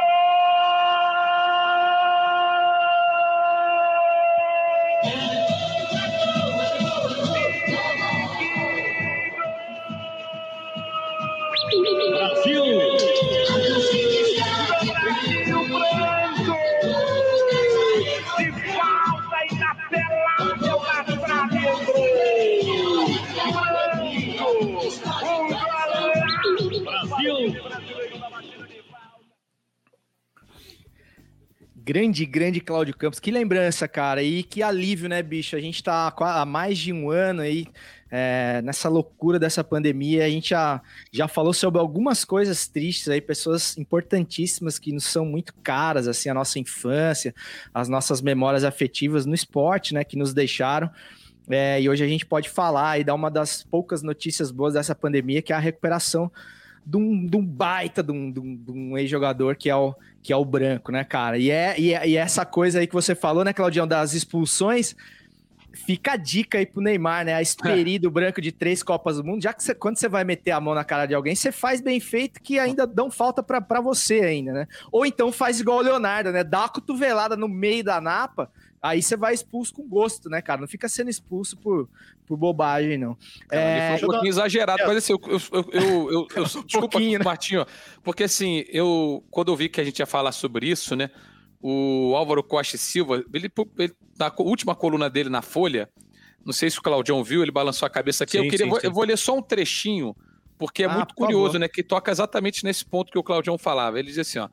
Brasil! 12.11 12.64
Brasil 14.86 15.59
branco! 15.68 16.57
De 18.38 18.46
falta 18.74 19.38
e 19.44 19.55
na 19.55 19.70
trave! 19.88 20.59
Branco! 21.20 21.61
Um 24.42 25.48
golaço! 25.48 26.82
Brasil! 26.84 27.36
Grande, 31.84 32.24
grande 32.26 32.61
Cláudio 32.61 32.96
Campos. 32.96 33.18
Que 33.18 33.30
lembrança, 33.30 33.88
cara. 33.88 34.22
E 34.22 34.42
que 34.44 34.62
alívio, 34.62 35.09
né, 35.09 35.20
bicho? 35.22 35.57
A 35.57 35.61
gente 35.61 35.82
tá 35.82 36.11
qua- 36.12 36.40
há 36.40 36.44
mais 36.46 36.78
de 36.78 36.92
um 36.92 37.11
ano 37.11 37.42
aí 37.42 37.66
é, 38.14 38.60
nessa 38.62 38.90
loucura 38.90 39.38
dessa 39.38 39.64
pandemia. 39.64 40.26
A 40.26 40.28
gente 40.28 40.50
já, 40.50 40.82
já 41.10 41.26
falou 41.26 41.54
sobre 41.54 41.80
algumas 41.80 42.26
coisas 42.26 42.68
tristes 42.68 43.08
aí, 43.08 43.22
pessoas 43.22 43.78
importantíssimas 43.78 44.78
que 44.78 44.92
nos 44.92 45.04
são 45.04 45.24
muito 45.24 45.54
caras, 45.62 46.06
assim, 46.06 46.28
a 46.28 46.34
nossa 46.34 46.58
infância, 46.58 47.34
as 47.72 47.88
nossas 47.88 48.20
memórias 48.20 48.64
afetivas 48.64 49.24
no 49.24 49.34
esporte, 49.34 49.94
né, 49.94 50.04
que 50.04 50.18
nos 50.18 50.34
deixaram. 50.34 50.90
É, 51.48 51.80
e 51.80 51.88
hoje 51.88 52.04
a 52.04 52.06
gente 52.06 52.26
pode 52.26 52.50
falar 52.50 53.00
e 53.00 53.04
dar 53.04 53.14
uma 53.14 53.30
das 53.30 53.64
poucas 53.64 54.02
notícias 54.02 54.50
boas 54.50 54.74
dessa 54.74 54.94
pandemia, 54.94 55.40
que 55.40 55.52
é 55.52 55.56
a 55.56 55.58
recuperação 55.58 56.30
de 56.84 56.96
um, 56.98 57.26
de 57.26 57.36
um 57.36 57.44
baita 57.44 58.02
de 58.02 58.12
um, 58.12 58.32
um- 58.68 58.98
ex-jogador 58.98 59.56
que 59.56 59.70
é 59.70 59.74
o 59.76 59.94
que 60.22 60.32
é 60.32 60.36
o 60.36 60.44
branco, 60.44 60.92
né, 60.92 61.02
cara? 61.02 61.36
E 61.36 61.50
é, 61.50 61.74
e 61.80 61.92
é 61.92 62.08
e 62.08 62.16
essa 62.16 62.44
coisa 62.46 62.78
aí 62.78 62.86
que 62.86 62.94
você 62.94 63.12
falou, 63.12 63.42
né, 63.42 63.52
Claudião, 63.52 63.88
das 63.88 64.14
expulsões. 64.14 64.94
Fica 65.73 66.12
a 66.12 66.16
dica 66.16 66.59
aí 66.59 66.66
pro 66.66 66.83
Neymar, 66.83 67.25
né? 67.25 67.35
A 67.35 67.43
Esperi 67.43 67.99
do 68.01 68.11
branco 68.11 68.41
de 68.41 68.53
três 68.53 68.83
Copas 68.83 69.16
do 69.16 69.25
Mundo. 69.25 69.43
Já 69.43 69.53
que 69.53 69.62
você, 69.62 69.75
quando 69.75 69.97
você 69.97 70.09
vai 70.09 70.23
meter 70.25 70.51
a 70.53 70.61
mão 70.61 70.75
na 70.75 70.85
cara 70.85 71.07
de 71.07 71.14
alguém, 71.14 71.35
você 71.35 71.51
faz 71.51 71.81
bem 71.81 71.99
feito 72.01 72.41
que 72.43 72.59
ainda 72.59 72.87
dão 72.87 73.11
falta 73.11 73.43
pra 73.43 73.61
pra 73.61 73.81
você 73.81 74.20
ainda, 74.20 74.53
né? 74.53 74.66
Ou 74.91 75.07
então 75.07 75.33
faz 75.33 75.61
igual 75.61 75.79
o 75.79 75.83
Leonardo, 75.83 76.31
né? 76.33 76.45
Dá 76.45 76.61
uma 76.61 76.68
cotovelada 76.68 77.37
no 77.37 77.49
meio 77.49 77.83
da 77.85 78.01
napa, 78.01 78.51
aí 78.83 79.01
você 79.03 79.16
vai 79.16 79.33
expulso 79.35 79.73
com 79.75 79.89
gosto, 79.89 80.29
né, 80.29 80.43
cara? 80.43 80.61
Não 80.61 80.68
fica 80.68 80.89
sendo 80.89 81.09
expulso 81.09 81.57
por, 81.57 81.89
por 82.27 82.37
bobagem, 82.37 82.99
não. 82.99 83.16
É, 83.51 83.70
ele 83.93 83.99
foi 83.99 84.07
um 84.09 84.11
pouquinho 84.11 84.31
exagerado, 84.31 84.83
mas 84.87 84.97
assim, 84.99 85.12
eu, 85.12 85.20
eu, 85.27 85.41
eu, 85.53 85.70
eu, 85.73 86.11
eu- 86.11 86.29
eu- 86.37 86.45
desculpa, 86.66 86.99
né? 87.01 87.18
Martinho, 87.25 87.64
porque 88.03 88.25
assim, 88.25 88.64
eu, 88.68 89.25
quando 89.31 89.51
eu 89.53 89.57
vi 89.57 89.68
que 89.68 89.81
a 89.81 89.85
gente 89.85 90.01
ia 90.01 90.07
falar 90.07 90.33
sobre 90.33 90.66
isso, 90.68 90.95
né, 90.97 91.11
o 91.62 92.14
Álvaro 92.16 92.42
Costa 92.42 92.76
Silva, 92.76 93.24
ele, 93.32 93.50
ele- 93.78 93.94
na 94.18 94.32
última 94.38 94.74
coluna 94.74 95.08
dele 95.08 95.28
na 95.30 95.40
Folha, 95.42 95.88
não 96.44 96.52
sei 96.52 96.68
se 96.68 96.78
o 96.78 96.82
Claudião 96.82 97.22
viu, 97.22 97.40
ele 97.42 97.52
balançou 97.52 97.86
a 97.86 97.90
cabeça 97.90 98.24
aqui, 98.24 98.36
eu, 98.36 98.42
Sim, 98.42 98.50
queria, 98.50 98.66
sim, 98.66 98.70
vou- 98.70 98.80
sim. 98.80 98.86
eu 98.88 98.92
vou 98.92 99.04
ler 99.04 99.16
só 99.16 99.36
um 99.36 99.42
trechinho, 99.42 100.14
porque 100.58 100.82
é 100.82 100.86
Ah, 100.86 100.94
muito 100.96 101.14
curioso, 101.14 101.46
favor. 101.52 101.60
né, 101.60 101.68
que 101.68 101.82
toca 101.82 102.10
exatamente 102.10 102.64
nesse 102.64 102.84
ponto 102.84 103.12
que 103.12 103.18
o 103.18 103.22
Claudião 103.22 103.56
falava, 103.56 103.98
ele 103.98 104.08
diz 104.08 104.18
assim, 104.18 104.38
ó, 104.40 104.48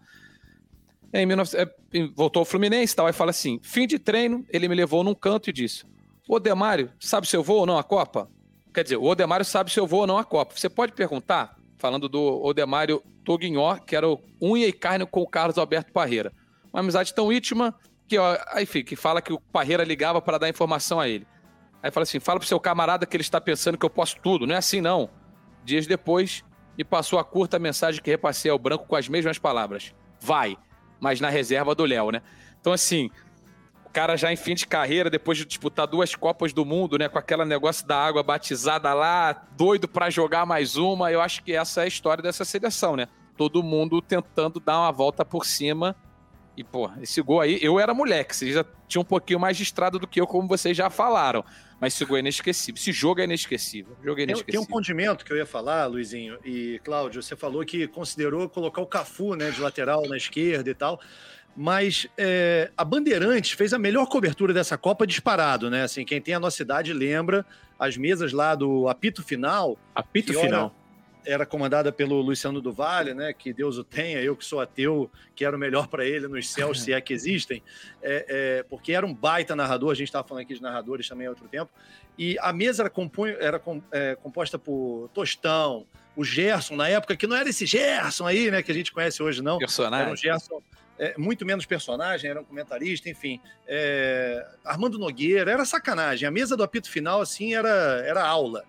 em 1.14 1.26
19... 1.28 1.58
é, 1.58 2.08
voltou 2.16 2.42
ao 2.42 2.46
Fluminense 2.46 2.94
e 2.94 2.96
tal, 2.96 3.08
aí 3.08 3.14
fala 3.14 3.32
assim, 3.32 3.60
fim 3.64 3.88
de 3.88 3.98
treino, 3.98 4.46
ele 4.50 4.68
me 4.68 4.76
levou 4.76 5.04
num 5.04 5.16
canto 5.16 5.50
e 5.50 5.54
disse, 5.54 5.84
Ô 6.28 6.40
Demário, 6.40 6.92
sabe 7.00 7.28
se 7.28 7.36
eu 7.36 7.42
vou 7.44 7.58
ou 7.62 7.66
não 7.66 7.76
à 7.80 7.84
Copa? 7.84 8.30
Quer 8.72 8.84
dizer, 8.84 8.98
o 8.98 9.04
Odemário 9.06 9.44
sabe 9.44 9.72
se 9.72 9.80
eu 9.80 9.88
vou 9.88 10.02
ou 10.02 10.08
não 10.08 10.16
à 10.20 10.24
Copa. 10.24 10.54
Você 10.56 10.70
pode 10.70 10.92
perguntar, 10.94 11.58
falando 11.80 12.08
do 12.08 12.22
Odemário 12.46 13.02
Toguinhó, 13.26 13.78
que 13.78 13.96
era 13.96 14.08
o 14.08 14.22
unha 14.40 14.68
e 14.68 14.72
carne 14.72 15.08
com 15.08 15.22
o 15.22 15.28
Carlos 15.28 15.58
Alberto 15.58 15.92
Parreira. 15.92 16.32
Uma 16.72 16.82
amizade 16.82 17.14
tão 17.14 17.32
íntima 17.32 17.74
que, 18.08 18.18
ó, 18.18 18.38
aí 18.52 18.66
fica, 18.66 18.90
que 18.90 18.96
fala 18.96 19.22
que 19.22 19.32
o 19.32 19.40
Parreira 19.40 19.84
ligava 19.84 20.22
para 20.22 20.38
dar 20.38 20.50
informação 20.50 21.00
a 21.00 21.08
ele. 21.08 21.28
Aí 21.82 21.92
fala 21.92 22.04
assim: 22.04 22.20
fala 22.20 22.40
pro 22.40 22.48
seu 22.48 22.60
camarada 22.60 23.06
que 23.06 23.16
ele 23.16 23.22
está 23.22 23.40
pensando 23.40 23.78
que 23.78 23.86
eu 23.86 23.90
posso 23.90 24.18
tudo. 24.22 24.46
Não 24.46 24.56
é 24.56 24.58
assim, 24.58 24.82
não. 24.82 25.10
Dias 25.64 25.88
depois, 25.88 26.44
me 26.78 26.84
passou 26.84 27.20
a 27.20 27.24
curta 27.24 27.60
mensagem 27.60 28.02
que 28.02 28.10
repassei 28.10 28.50
ao 28.50 28.60
branco 28.60 28.86
com 28.86 28.96
as 28.96 29.08
mesmas 29.08 29.38
palavras. 29.38 29.94
Vai, 30.20 30.58
mas 31.00 31.22
na 31.22 31.30
reserva 31.30 31.76
do 31.76 31.86
Léo, 31.86 32.12
né? 32.12 32.22
Então, 32.60 32.74
assim, 32.74 33.10
o 33.86 33.90
cara 33.90 34.16
já 34.16 34.32
em 34.32 34.36
fim 34.36 34.54
de 34.56 34.68
carreira, 34.68 35.10
depois 35.10 35.38
de 35.38 35.46
disputar 35.46 35.88
duas 35.88 36.14
Copas 36.16 36.54
do 36.54 36.66
Mundo, 36.66 36.98
né? 36.98 37.10
Com 37.10 37.18
aquele 37.18 37.46
negócio 37.46 37.88
da 37.88 37.98
água 37.98 38.22
batizada 38.22 38.94
lá, 38.94 39.34
doido 39.58 39.88
pra 39.88 40.10
jogar 40.10 40.46
mais 40.46 40.76
uma. 40.76 41.12
Eu 41.12 41.22
acho 41.22 41.44
que 41.44 41.54
essa 41.54 41.82
é 41.82 41.84
a 41.86 41.88
história 41.88 42.22
dessa 42.22 42.46
seleção, 42.46 42.96
né? 42.96 43.08
Todo 43.36 43.64
mundo 43.64 44.02
tentando 44.02 44.60
dar 44.60 44.80
uma 44.80 44.92
volta 44.92 45.24
por 45.24 45.46
cima. 45.46 45.96
E, 46.60 46.64
pô, 46.66 46.92
esse 47.02 47.22
gol 47.22 47.40
aí, 47.40 47.58
eu 47.62 47.80
era 47.80 47.94
moleque, 47.94 48.36
vocês 48.36 48.54
já 48.54 48.66
tinham 48.86 49.02
um 49.02 49.06
pouquinho 49.06 49.40
mais 49.40 49.56
de 49.56 49.64
estrada 49.64 49.98
do 49.98 50.06
que 50.06 50.20
eu, 50.20 50.28
como 50.28 50.46
vocês 50.46 50.76
já 50.76 50.90
falaram. 50.90 51.42
Mas 51.80 51.94
esse 51.94 52.04
gol 52.04 52.18
é 52.18 52.20
inesquecível. 52.20 52.78
Esse 52.78 52.92
jogo 52.92 53.22
é 53.22 53.24
inesquecível. 53.24 53.96
Jogo 54.04 54.20
é 54.20 54.26
Tem, 54.26 54.26
tem 54.26 54.34
inesquecível. 54.34 54.62
um 54.62 54.66
condimento 54.66 55.24
que 55.24 55.32
eu 55.32 55.38
ia 55.38 55.46
falar, 55.46 55.86
Luizinho 55.86 56.38
e 56.44 56.82
Cláudio. 56.84 57.24
Você 57.24 57.34
falou 57.34 57.64
que 57.64 57.88
considerou 57.88 58.50
colocar 58.50 58.82
o 58.82 58.86
Cafu 58.86 59.36
né, 59.36 59.52
de 59.52 59.62
lateral 59.62 60.06
na 60.10 60.18
esquerda 60.18 60.70
e 60.70 60.74
tal. 60.74 61.00
Mas 61.56 62.08
é, 62.18 62.70
a 62.76 62.84
Bandeirantes 62.84 63.52
fez 63.52 63.74
a 63.74 63.80
melhor 63.80 64.08
cobertura 64.08 64.54
dessa 64.54 64.78
Copa 64.78 65.08
disparado, 65.08 65.70
né? 65.70 65.84
Assim, 65.84 66.04
quem 66.04 66.20
tem 66.20 66.34
a 66.34 66.42
nossa 66.42 66.62
idade 66.62 66.92
lembra 66.92 67.46
as 67.80 67.96
mesas 67.96 68.34
lá 68.34 68.54
do 68.54 68.90
apito 68.90 69.24
final. 69.24 69.78
Apito 69.96 70.34
final. 70.34 70.76
Era 71.30 71.46
comandada 71.46 71.92
pelo 71.92 72.22
Luciano 72.22 72.62
do 72.62 72.72
Vale, 72.72 73.14
né? 73.14 73.34
Que 73.34 73.54
Deus 73.54 73.78
o 73.78 73.84
tenha, 73.84 74.22
eu 74.22 74.36
que 74.36 74.44
sou 74.44 74.60
ateu, 74.60 75.10
quero 75.36 75.58
o 75.58 75.60
melhor 75.60 75.88
para 75.88 76.06
ele 76.06 76.28
nos 76.28 76.50
céus, 76.50 76.82
se 76.82 76.94
é 76.94 77.00
que 77.00 77.14
existem. 77.14 77.62
É, 78.02 78.26
é, 78.28 78.64
porque 78.64 78.94
era 78.94 79.06
um 79.06 79.14
baita 79.14 79.56
narrador, 79.56 79.92
a 79.92 79.96
gente 79.96 80.08
estava 80.08 80.28
falando 80.28 80.44
aqui 80.44 80.56
de 80.56 80.62
narradores 80.62 81.08
também 81.08 81.28
há 81.28 81.30
outro 81.30 81.48
tempo. 81.48 81.72
E 82.18 82.38
a 82.40 82.52
mesa 82.52 82.84
era, 82.84 82.92
era 83.40 83.62
é, 83.92 84.16
composta 84.16 84.58
por 84.58 85.10
Tostão, 85.14 85.86
o 86.16 86.24
Gerson, 86.24 86.76
na 86.76 86.90
época, 86.90 87.16
que 87.16 87.26
não 87.26 87.36
era 87.36 87.48
esse 87.48 87.66
Gerson 87.66 88.26
aí, 88.26 88.52
né, 88.52 88.62
que 88.62 88.72
a 88.72 88.76
gente 88.76 88.92
conhece 88.92 89.24
hoje, 89.24 89.42
não. 89.42 89.58
Personagem. 89.58 90.06
Era 90.06 90.14
um 90.14 90.18
Gerson 90.18 90.62
é, 91.00 91.18
muito 91.18 91.46
menos 91.46 91.66
personagem, 91.66 92.30
era 92.30 92.42
um 92.42 92.44
comentarista, 92.44 93.10
enfim. 93.10 93.40
É, 93.66 94.46
Armando 94.66 95.00
Nogueira, 95.00 95.50
era 95.50 95.64
sacanagem. 95.64 96.28
A 96.28 96.32
mesa 96.32 96.58
do 96.58 96.64
apito 96.64 96.90
final, 96.90 97.22
assim, 97.22 97.56
era, 97.56 98.04
era 98.06 98.28
aula. 98.28 98.66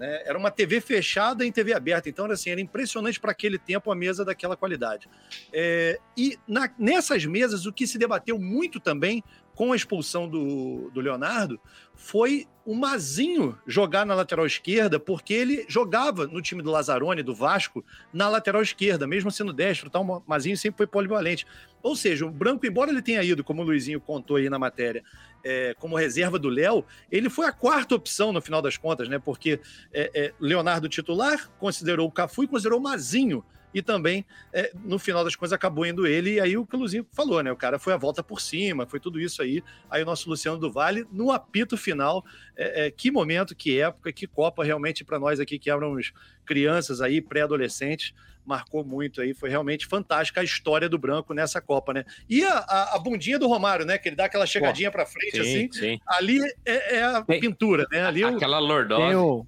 Né? 0.00 0.22
Era 0.24 0.38
uma 0.38 0.50
TV 0.50 0.80
fechada 0.80 1.44
em 1.44 1.52
TV 1.52 1.74
aberta. 1.74 2.08
Então, 2.08 2.24
era, 2.24 2.32
assim, 2.32 2.48
era 2.48 2.58
impressionante 2.60 3.20
para 3.20 3.32
aquele 3.32 3.58
tempo 3.58 3.92
a 3.92 3.94
mesa 3.94 4.24
daquela 4.24 4.56
qualidade. 4.56 5.06
É, 5.52 6.00
e 6.16 6.38
na- 6.48 6.72
nessas 6.78 7.26
mesas, 7.26 7.66
o 7.66 7.72
que 7.72 7.86
se 7.86 7.98
debateu 7.98 8.38
muito 8.38 8.80
também 8.80 9.22
com 9.60 9.72
a 9.72 9.76
expulsão 9.76 10.26
do, 10.26 10.90
do 10.90 11.02
Leonardo 11.02 11.60
foi 11.94 12.46
o 12.64 12.74
Mazinho 12.74 13.58
jogar 13.66 14.06
na 14.06 14.14
lateral 14.14 14.46
esquerda, 14.46 14.98
porque 14.98 15.34
ele 15.34 15.66
jogava 15.68 16.26
no 16.26 16.40
time 16.40 16.62
do 16.62 16.70
Lazzaroni, 16.70 17.22
do 17.22 17.34
Vasco, 17.34 17.84
na 18.10 18.26
lateral 18.26 18.62
esquerda, 18.62 19.06
mesmo 19.06 19.30
sendo 19.30 19.52
destro, 19.52 19.90
tal, 19.90 20.02
o 20.02 20.22
Mazinho 20.26 20.56
sempre 20.56 20.78
foi 20.78 20.86
polivalente. 20.86 21.46
Ou 21.82 21.94
seja, 21.94 22.24
o 22.24 22.30
Branco, 22.30 22.64
embora 22.64 22.90
ele 22.90 23.02
tenha 23.02 23.22
ido, 23.22 23.44
como 23.44 23.60
o 23.60 23.64
Luizinho 23.66 24.00
contou 24.00 24.38
aí 24.38 24.48
na 24.48 24.58
matéria, 24.58 25.04
é, 25.44 25.74
como 25.78 25.94
reserva 25.94 26.38
do 26.38 26.48
Léo, 26.48 26.82
ele 27.12 27.28
foi 27.28 27.44
a 27.44 27.52
quarta 27.52 27.94
opção 27.94 28.32
no 28.32 28.40
final 28.40 28.62
das 28.62 28.78
contas, 28.78 29.10
né? 29.10 29.18
Porque 29.18 29.60
é, 29.92 30.10
é, 30.14 30.32
Leonardo 30.40 30.88
titular, 30.88 31.50
considerou 31.58 32.08
o 32.08 32.10
Cafu 32.10 32.44
e 32.44 32.48
considerou 32.48 32.78
o 32.80 32.82
Mazinho. 32.82 33.44
E 33.72 33.80
também, 33.80 34.24
é, 34.52 34.72
no 34.84 34.98
final 34.98 35.22
das 35.24 35.36
contas, 35.36 35.52
acabou 35.52 35.86
indo 35.86 36.06
ele. 36.06 36.34
E 36.34 36.40
aí 36.40 36.56
o 36.56 36.66
que 36.66 36.74
o 36.74 36.78
Luzinho 36.78 37.06
falou, 37.12 37.42
né? 37.42 37.52
O 37.52 37.56
cara 37.56 37.78
foi 37.78 37.92
a 37.92 37.96
volta 37.96 38.22
por 38.22 38.40
cima, 38.40 38.86
foi 38.86 38.98
tudo 38.98 39.20
isso 39.20 39.40
aí. 39.42 39.62
Aí 39.88 40.02
o 40.02 40.06
nosso 40.06 40.28
Luciano 40.28 40.58
do 40.58 40.72
Vale, 40.72 41.06
no 41.12 41.30
apito 41.30 41.76
final, 41.76 42.24
é, 42.56 42.86
é, 42.86 42.90
que 42.90 43.10
momento, 43.10 43.54
que 43.54 43.78
época, 43.80 44.12
que 44.12 44.26
Copa 44.26 44.64
realmente 44.64 45.04
para 45.04 45.18
nós 45.18 45.38
aqui 45.38 45.58
que 45.58 45.70
éramos 45.70 46.12
crianças 46.44 47.00
aí, 47.00 47.20
pré-adolescentes, 47.20 48.12
marcou 48.44 48.84
muito 48.84 49.20
aí. 49.20 49.32
Foi 49.34 49.48
realmente 49.48 49.86
fantástica 49.86 50.40
a 50.40 50.44
história 50.44 50.88
do 50.88 50.98
Branco 50.98 51.32
nessa 51.32 51.60
Copa, 51.60 51.92
né? 51.92 52.04
E 52.28 52.42
a, 52.44 52.58
a- 52.58 52.96
a 52.96 52.98
bundinha 52.98 53.38
do 53.38 53.46
Romário, 53.46 53.84
né? 53.86 53.98
Que 53.98 54.08
ele 54.08 54.16
dá 54.16 54.24
aquela 54.24 54.46
chegadinha 54.46 54.90
para 54.90 55.06
frente 55.06 55.32
sim, 55.32 55.40
assim. 55.40 55.72
sim. 55.72 55.98
Ali 56.08 56.40
é, 56.64 56.96
é 56.96 57.04
a 57.04 57.22
pintura, 57.22 57.86
né? 57.92 58.04
Ali 58.04 58.24
o- 58.24 58.34
Aquela 58.36 58.58
Tem, 58.58 58.66
lordose. 58.68 59.46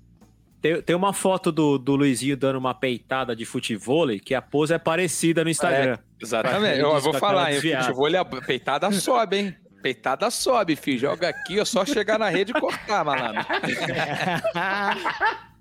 Tem, 0.63 0.81
tem 0.81 0.95
uma 0.95 1.13
foto 1.13 1.51
do, 1.51 1.77
do 1.77 1.97
Luizinho 1.97 2.37
dando 2.37 2.57
uma 2.57 2.73
peitada 2.73 3.35
de 3.35 3.45
futevôlei 3.45 4.21
que 4.21 4.33
a 4.33 4.41
pose 4.41 4.73
é 4.73 4.79
parecida 4.79 5.43
no 5.43 5.51
Instagram. 5.51 5.99
Exatamente. 6.21 6.75
Ele 6.75 6.83
Eu 6.83 6.95
diz 6.95 7.03
vou 7.03 7.15
falar, 7.15 7.53
hein? 7.53 7.61
Futebol, 7.61 8.17
a 8.17 8.25
peitada 8.25 8.93
sobe, 8.93 9.37
hein? 9.37 9.57
Peitada 9.83 10.31
sobe, 10.31 10.77
filho. 10.77 11.01
Joga 11.01 11.29
aqui, 11.29 11.59
é 11.59 11.65
só 11.65 11.85
chegar 11.85 12.17
na 12.17 12.29
rede 12.29 12.53
e 12.57 12.61
cortar, 12.61 13.05
malandro. 13.05 13.45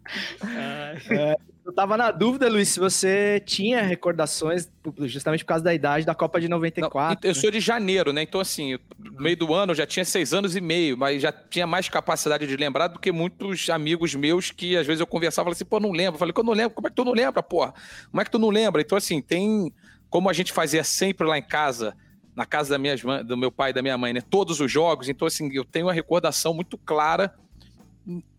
É, 1.09 1.35
eu 1.63 1.71
tava 1.71 1.95
na 1.95 2.11
dúvida, 2.11 2.49
Luiz, 2.49 2.69
se 2.69 2.79
você 2.79 3.41
tinha 3.45 3.81
recordações, 3.83 4.67
justamente 5.01 5.43
por 5.43 5.49
causa 5.49 5.63
da 5.63 5.73
idade 5.73 6.05
da 6.05 6.15
Copa 6.15 6.41
de 6.41 6.47
94. 6.47 7.19
Não, 7.21 7.29
eu 7.29 7.35
sou 7.35 7.51
de 7.51 7.59
janeiro, 7.59 8.11
né? 8.11 8.23
Então, 8.23 8.41
assim, 8.41 8.79
no 8.97 9.21
meio 9.21 9.37
do 9.37 9.53
ano 9.53 9.71
eu 9.71 9.75
já 9.75 9.85
tinha 9.85 10.03
seis 10.03 10.33
anos 10.33 10.55
e 10.55 10.61
meio, 10.61 10.97
mas 10.97 11.21
já 11.21 11.31
tinha 11.31 11.67
mais 11.67 11.87
capacidade 11.87 12.47
de 12.47 12.57
lembrar 12.57 12.87
do 12.87 12.99
que 12.99 13.11
muitos 13.11 13.69
amigos 13.69 14.15
meus 14.15 14.51
que 14.51 14.75
às 14.75 14.87
vezes 14.87 14.99
eu 14.99 15.07
conversava 15.07 15.49
e 15.49 15.51
assim, 15.51 15.65
pô, 15.65 15.79
não 15.79 15.91
lembro. 15.91 16.15
Eu 16.15 16.19
falei 16.19 16.33
que 16.33 16.39
eu 16.39 16.43
não 16.43 16.53
lembro. 16.53 16.71
Como 16.71 16.87
é 16.87 16.89
que 16.89 16.95
tu 16.95 17.05
não 17.05 17.13
lembra, 17.13 17.43
porra? 17.43 17.73
Como 18.09 18.21
é 18.21 18.25
que 18.25 18.31
tu 18.31 18.39
não 18.39 18.49
lembra? 18.49 18.81
Então, 18.81 18.97
assim, 18.97 19.21
tem. 19.21 19.71
Como 20.09 20.29
a 20.29 20.33
gente 20.33 20.51
fazia 20.51 20.83
sempre 20.83 21.25
lá 21.25 21.37
em 21.37 21.43
casa, 21.43 21.95
na 22.35 22.45
casa 22.45 22.71
da 22.71 22.77
minha, 22.77 22.95
do 23.23 23.37
meu 23.37 23.51
pai 23.51 23.69
e 23.69 23.73
da 23.73 23.81
minha 23.81 23.97
mãe, 23.97 24.11
né? 24.11 24.21
Todos 24.21 24.59
os 24.59 24.69
jogos. 24.69 25.07
Então, 25.07 25.27
assim, 25.27 25.49
eu 25.53 25.63
tenho 25.63 25.85
uma 25.85 25.93
recordação 25.93 26.53
muito 26.53 26.77
clara, 26.77 27.33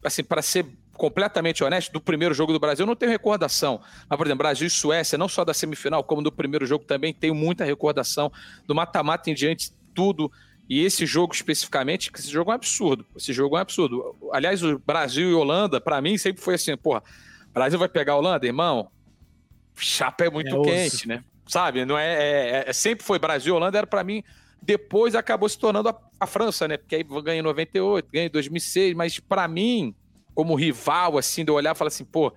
assim, 0.05 0.23
para 0.23 0.43
ser 0.43 0.66
completamente 0.97 1.64
honesto, 1.64 1.93
do 1.93 2.01
primeiro 2.01 2.34
jogo 2.34 2.53
do 2.53 2.61
Brasil, 2.61 2.82
eu 2.84 2.86
não 2.86 2.97
tenho 2.97 3.11
recordação. 3.11 3.80
Mas, 4.09 4.16
por 4.16 4.26
exemplo, 4.26 4.38
Brasil 4.38 4.66
e 4.66 4.70
Suécia, 4.70 5.16
não 5.18 5.28
só 5.28 5.45
da 5.45 5.55
semifinal, 5.55 6.05
como 6.05 6.22
do 6.22 6.30
primeiro 6.32 6.66
jogo 6.66 6.84
também, 6.84 7.12
tenho 7.12 7.34
muita 7.34 7.64
recordação. 7.64 8.30
Do 8.66 8.74
mata-mata 8.74 9.30
em 9.30 9.34
diante, 9.34 9.72
tudo. 9.95 10.30
E 10.68 10.84
esse 10.84 11.05
jogo 11.05 11.34
especificamente, 11.34 12.11
esse 12.14 12.30
jogo 12.30 12.51
é 12.51 12.55
um 12.55 12.57
absurdo. 12.57 13.05
Esse 13.16 13.32
jogo 13.32 13.57
é 13.57 13.59
um 13.59 13.62
absurdo. 13.62 14.16
Aliás, 14.32 14.62
o 14.62 14.78
Brasil 14.78 15.30
e 15.30 15.34
Holanda, 15.34 15.80
para 15.80 16.01
mim, 16.01 16.16
sempre 16.16 16.43
foi 16.43 16.55
assim, 16.55 16.76
porra, 16.76 17.03
Brasil 17.53 17.78
vai 17.78 17.88
pegar 17.88 18.12
a 18.12 18.16
Holanda, 18.16 18.47
irmão? 18.47 18.88
Chapa 19.76 20.24
é 20.24 20.30
muito 20.30 20.55
É 20.57 20.62
quente, 20.62 20.97
osso. 20.97 21.09
né? 21.09 21.24
Sabe? 21.47 21.84
Não 21.84 21.99
é, 21.99 22.14
é- 22.14 22.64
é- 22.68 22.72
sempre 22.72 23.05
foi 23.05 23.18
Brasil 23.18 23.55
e 23.55 23.57
Holanda, 23.57 23.78
era 23.78 23.86
para 23.86 24.05
mim. 24.05 24.22
Depois 24.62 25.14
acabou 25.14 25.49
se 25.49 25.59
tornando 25.59 25.88
a, 25.88 25.99
a 26.20 26.26
França, 26.26 26.68
né? 26.68 26.76
Porque 26.76 26.95
aí 26.95 27.03
ganha 27.03 27.40
em 27.40 27.43
98, 27.43 28.09
ganha 28.12 28.26
em 28.26 28.30
2006, 28.30 28.95
mas 28.95 29.18
para 29.18 29.49
mim, 29.49 29.95
como 30.35 30.55
rival, 30.55 31.18
assim, 31.18 31.45
de 31.45 31.51
eu 31.51 31.55
olhar 31.55 31.74
e 31.74 31.78
falar 31.78 31.89
assim, 31.89 32.05
pô, 32.05 32.33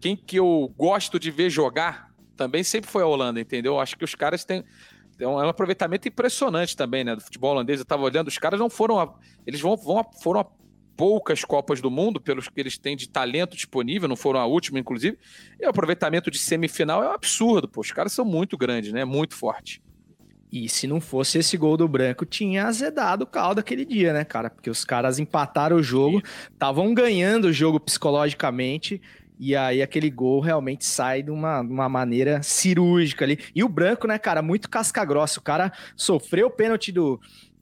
quem 0.00 0.16
que 0.16 0.36
eu 0.36 0.72
gosto 0.76 1.18
de 1.18 1.30
ver 1.30 1.50
jogar 1.50 2.10
também 2.36 2.62
sempre 2.64 2.90
foi 2.90 3.02
a 3.02 3.06
Holanda, 3.06 3.40
entendeu? 3.40 3.78
Acho 3.78 3.96
que 3.96 4.04
os 4.04 4.14
caras 4.14 4.44
têm. 4.44 4.64
É 5.18 5.28
um 5.28 5.38
aproveitamento 5.38 6.08
impressionante 6.08 6.74
também, 6.74 7.04
né? 7.04 7.14
Do 7.14 7.20
futebol 7.20 7.50
holandês. 7.50 7.78
Eu 7.80 7.84
tava 7.84 8.02
olhando, 8.02 8.28
os 8.28 8.38
caras 8.38 8.58
não 8.58 8.70
foram. 8.70 8.98
A, 8.98 9.14
eles 9.46 9.60
vão, 9.60 9.76
vão 9.76 9.98
a- 9.98 10.06
foram 10.22 10.40
a 10.40 10.46
poucas 10.96 11.44
Copas 11.44 11.80
do 11.82 11.90
Mundo, 11.90 12.18
pelos 12.18 12.48
que 12.48 12.58
eles 12.58 12.78
têm 12.78 12.96
de 12.96 13.08
talento 13.08 13.54
disponível, 13.54 14.08
não 14.08 14.16
foram 14.16 14.40
a 14.40 14.46
última, 14.46 14.78
inclusive. 14.78 15.18
E 15.60 15.66
o 15.66 15.68
aproveitamento 15.68 16.30
de 16.30 16.38
semifinal 16.38 17.02
é 17.04 17.08
um 17.08 17.12
absurdo, 17.12 17.68
pô. 17.68 17.82
Os 17.82 17.92
caras 17.92 18.12
são 18.12 18.24
muito 18.24 18.56
grandes, 18.56 18.92
né? 18.92 19.04
Muito 19.04 19.34
forte. 19.34 19.82
E 20.52 20.68
se 20.68 20.86
não 20.86 21.00
fosse 21.00 21.38
esse 21.38 21.56
gol 21.56 21.76
do 21.76 21.86
Branco, 21.86 22.26
tinha 22.26 22.66
azedado 22.66 23.22
o 23.22 23.26
caldo 23.26 23.60
aquele 23.60 23.84
dia, 23.84 24.12
né, 24.12 24.24
cara? 24.24 24.50
Porque 24.50 24.68
os 24.68 24.84
caras 24.84 25.18
empataram 25.18 25.76
o 25.76 25.82
jogo, 25.82 26.22
estavam 26.52 26.92
ganhando 26.92 27.46
o 27.46 27.52
jogo 27.52 27.78
psicologicamente, 27.78 29.00
e 29.38 29.56
aí 29.56 29.80
aquele 29.80 30.10
gol 30.10 30.40
realmente 30.40 30.84
sai 30.84 31.22
de 31.22 31.30
uma, 31.30 31.62
de 31.62 31.72
uma 31.72 31.88
maneira 31.88 32.42
cirúrgica 32.42 33.24
ali. 33.24 33.38
E 33.54 33.64
o 33.64 33.68
Branco, 33.68 34.06
né, 34.06 34.18
cara, 34.18 34.42
muito 34.42 34.68
casca-grossa. 34.68 35.40
O 35.40 35.42
cara 35.42 35.72
sofreu 35.96 36.48
o 36.48 36.50
pênalti 36.50 36.92
do. 36.92 37.18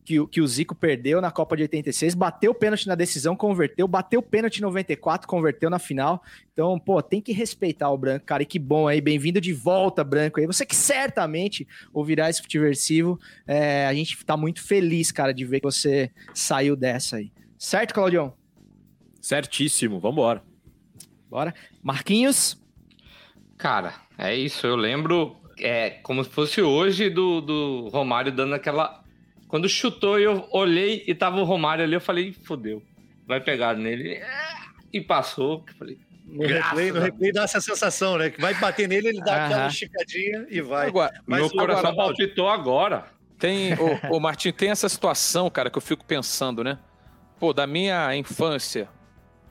Que, 0.09 0.19
o- 0.19 0.27
que 0.27 0.41
o 0.41 0.47
Zico 0.49 0.75
perdeu 0.75 1.21
na 1.21 1.31
Copa 1.31 1.55
de 1.55 1.65
86, 1.65 2.15
bateu 2.15 2.53
o 2.53 2.55
pênalti 2.55 2.87
na 2.87 2.95
decisão, 2.95 3.37
converteu, 3.37 3.87
bateu 3.87 4.21
o 4.21 4.23
pênalti 4.23 4.57
em 4.57 4.63
94, 4.63 5.29
converteu 5.29 5.69
na 5.69 5.79
final. 5.79 6.23
Então, 6.51 6.79
pô, 6.79 7.03
tem 7.03 7.21
que 7.21 7.31
respeitar 7.31 7.91
o 7.91 7.99
Branco, 7.99 8.25
cara. 8.25 8.43
E 8.43 8.47
que 8.47 8.59
bom 8.59 8.89
aí, 8.89 9.03
bem-vindo 9.03 9.39
de 9.39 9.53
volta, 9.53 10.03
Branco 10.03 10.41
aí. 10.41 10.47
Você 10.47 10.65
que 10.65 10.75
certamente 10.75 11.69
ouvirá 11.93 12.31
esse 12.31 12.41
futiversivo. 12.41 13.21
É, 13.47 13.87
a 13.87 13.93
gente 13.93 14.25
tá 14.25 14.35
muito 14.35 14.63
feliz, 14.63 15.13
cara, 15.13 15.35
de 15.35 15.45
ver 15.45 15.61
que 15.61 15.67
você 15.67 16.11
saiu 16.33 16.75
dessa 16.75 17.17
aí. 17.17 17.31
Certo, 17.59 17.93
Claudião? 17.93 18.33
Certíssimo, 19.21 20.01
vambora. 20.01 20.43
Bora. 21.29 21.55
Marquinhos? 21.83 22.59
Cara, 23.59 23.93
é 24.17 24.35
isso. 24.35 24.67
Eu 24.67 24.77
lembro 24.77 25.37
é, 25.61 25.91
como 26.03 26.25
se 26.25 26.31
fosse 26.31 26.63
hoje 26.63 27.11
do, 27.11 27.43
do 27.43 27.89
Romário 27.93 28.33
dando 28.33 28.55
aquela. 28.55 29.05
Quando 29.49 29.69
chutou, 29.69 30.19
eu 30.19 30.47
olhei 30.53 31.03
e 31.07 31.15
tava 31.15 31.39
o 31.41 31.45
Romário 31.45 31.83
ali, 31.83 31.95
eu 31.95 32.01
falei, 32.01 32.33
fodeu. 32.33 32.83
Vai 33.27 33.41
pegar 33.41 33.75
nele. 33.75 34.15
É, 34.15 34.27
E 34.93 35.01
passou. 35.01 35.65
Eu 35.67 35.75
falei, 35.75 35.99
No 36.27 36.47
replay, 36.47 36.89
no 36.89 36.93
Deus. 36.95 37.05
replay 37.07 37.33
dá 37.33 37.43
essa 37.45 37.61
sensação, 37.61 38.19
né? 38.19 38.29
Que 38.31 38.41
vai 38.41 38.53
bater 38.55 38.87
nele, 38.89 39.09
ele 39.09 39.21
dá 39.21 39.35
Aham. 39.37 39.45
aquela 39.47 39.67
esticadinha 39.69 40.47
e 40.51 40.61
vai. 40.61 40.89
Agora, 40.89 41.13
Mas 41.27 41.39
Meu 41.41 41.47
o- 41.49 41.51
coração 41.53 41.91
agora, 41.91 41.97
palpitou 42.09 42.49
agora. 42.49 43.07
Tem, 43.39 43.73
ô, 43.75 44.17
ô 44.17 44.21
Martim, 44.21 44.53
tem 44.53 44.71
essa 44.71 44.89
situação, 44.89 45.49
cara, 45.49 45.71
que 45.71 45.79
eu 45.79 45.83
fico 45.83 46.05
pensando, 46.05 46.63
né? 46.65 46.79
Pô, 47.39 47.53
da 47.53 47.67
minha 47.67 48.15
infância, 48.17 48.89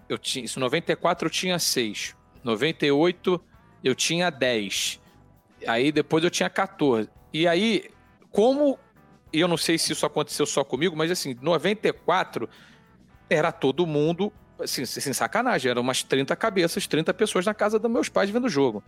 eu 0.09 0.17
tinha, 0.17 0.43
isso 0.45 0.59
94 0.59 1.25
eu 1.27 1.31
tinha 1.31 1.57
6, 1.57 2.15
98 2.43 3.41
eu 3.83 3.95
tinha 3.95 4.29
10. 4.29 4.99
Aí 5.65 5.91
depois 5.91 6.23
eu 6.23 6.29
tinha 6.29 6.49
14. 6.49 7.09
E 7.33 7.47
aí, 7.47 7.85
como 8.29 8.77
e 9.32 9.39
eu 9.39 9.47
não 9.47 9.57
sei 9.57 9.78
se 9.78 9.91
isso 9.93 10.05
aconteceu 10.05 10.45
só 10.45 10.63
comigo, 10.63 10.95
mas 10.95 11.11
assim, 11.11 11.36
94 11.41 12.49
era 13.30 13.51
todo 13.51 13.86
mundo, 13.86 14.32
assim, 14.59 14.86
sem 14.86 15.13
sacanagem, 15.13 15.69
eram 15.69 15.82
umas 15.82 16.03
30 16.03 16.36
cabeças, 16.36 16.88
30 16.88 17.13
pessoas 17.13 17.45
na 17.45 17.53
casa 17.53 17.78
dos 17.78 17.91
meus 17.91 18.09
pais 18.09 18.30
vendo 18.30 18.45
o 18.45 18.49
jogo. 18.49 18.84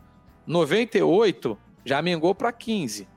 98 0.48 1.58
já 1.86 2.02
mingou 2.02 2.34
para 2.34 2.52
15. 2.52 3.08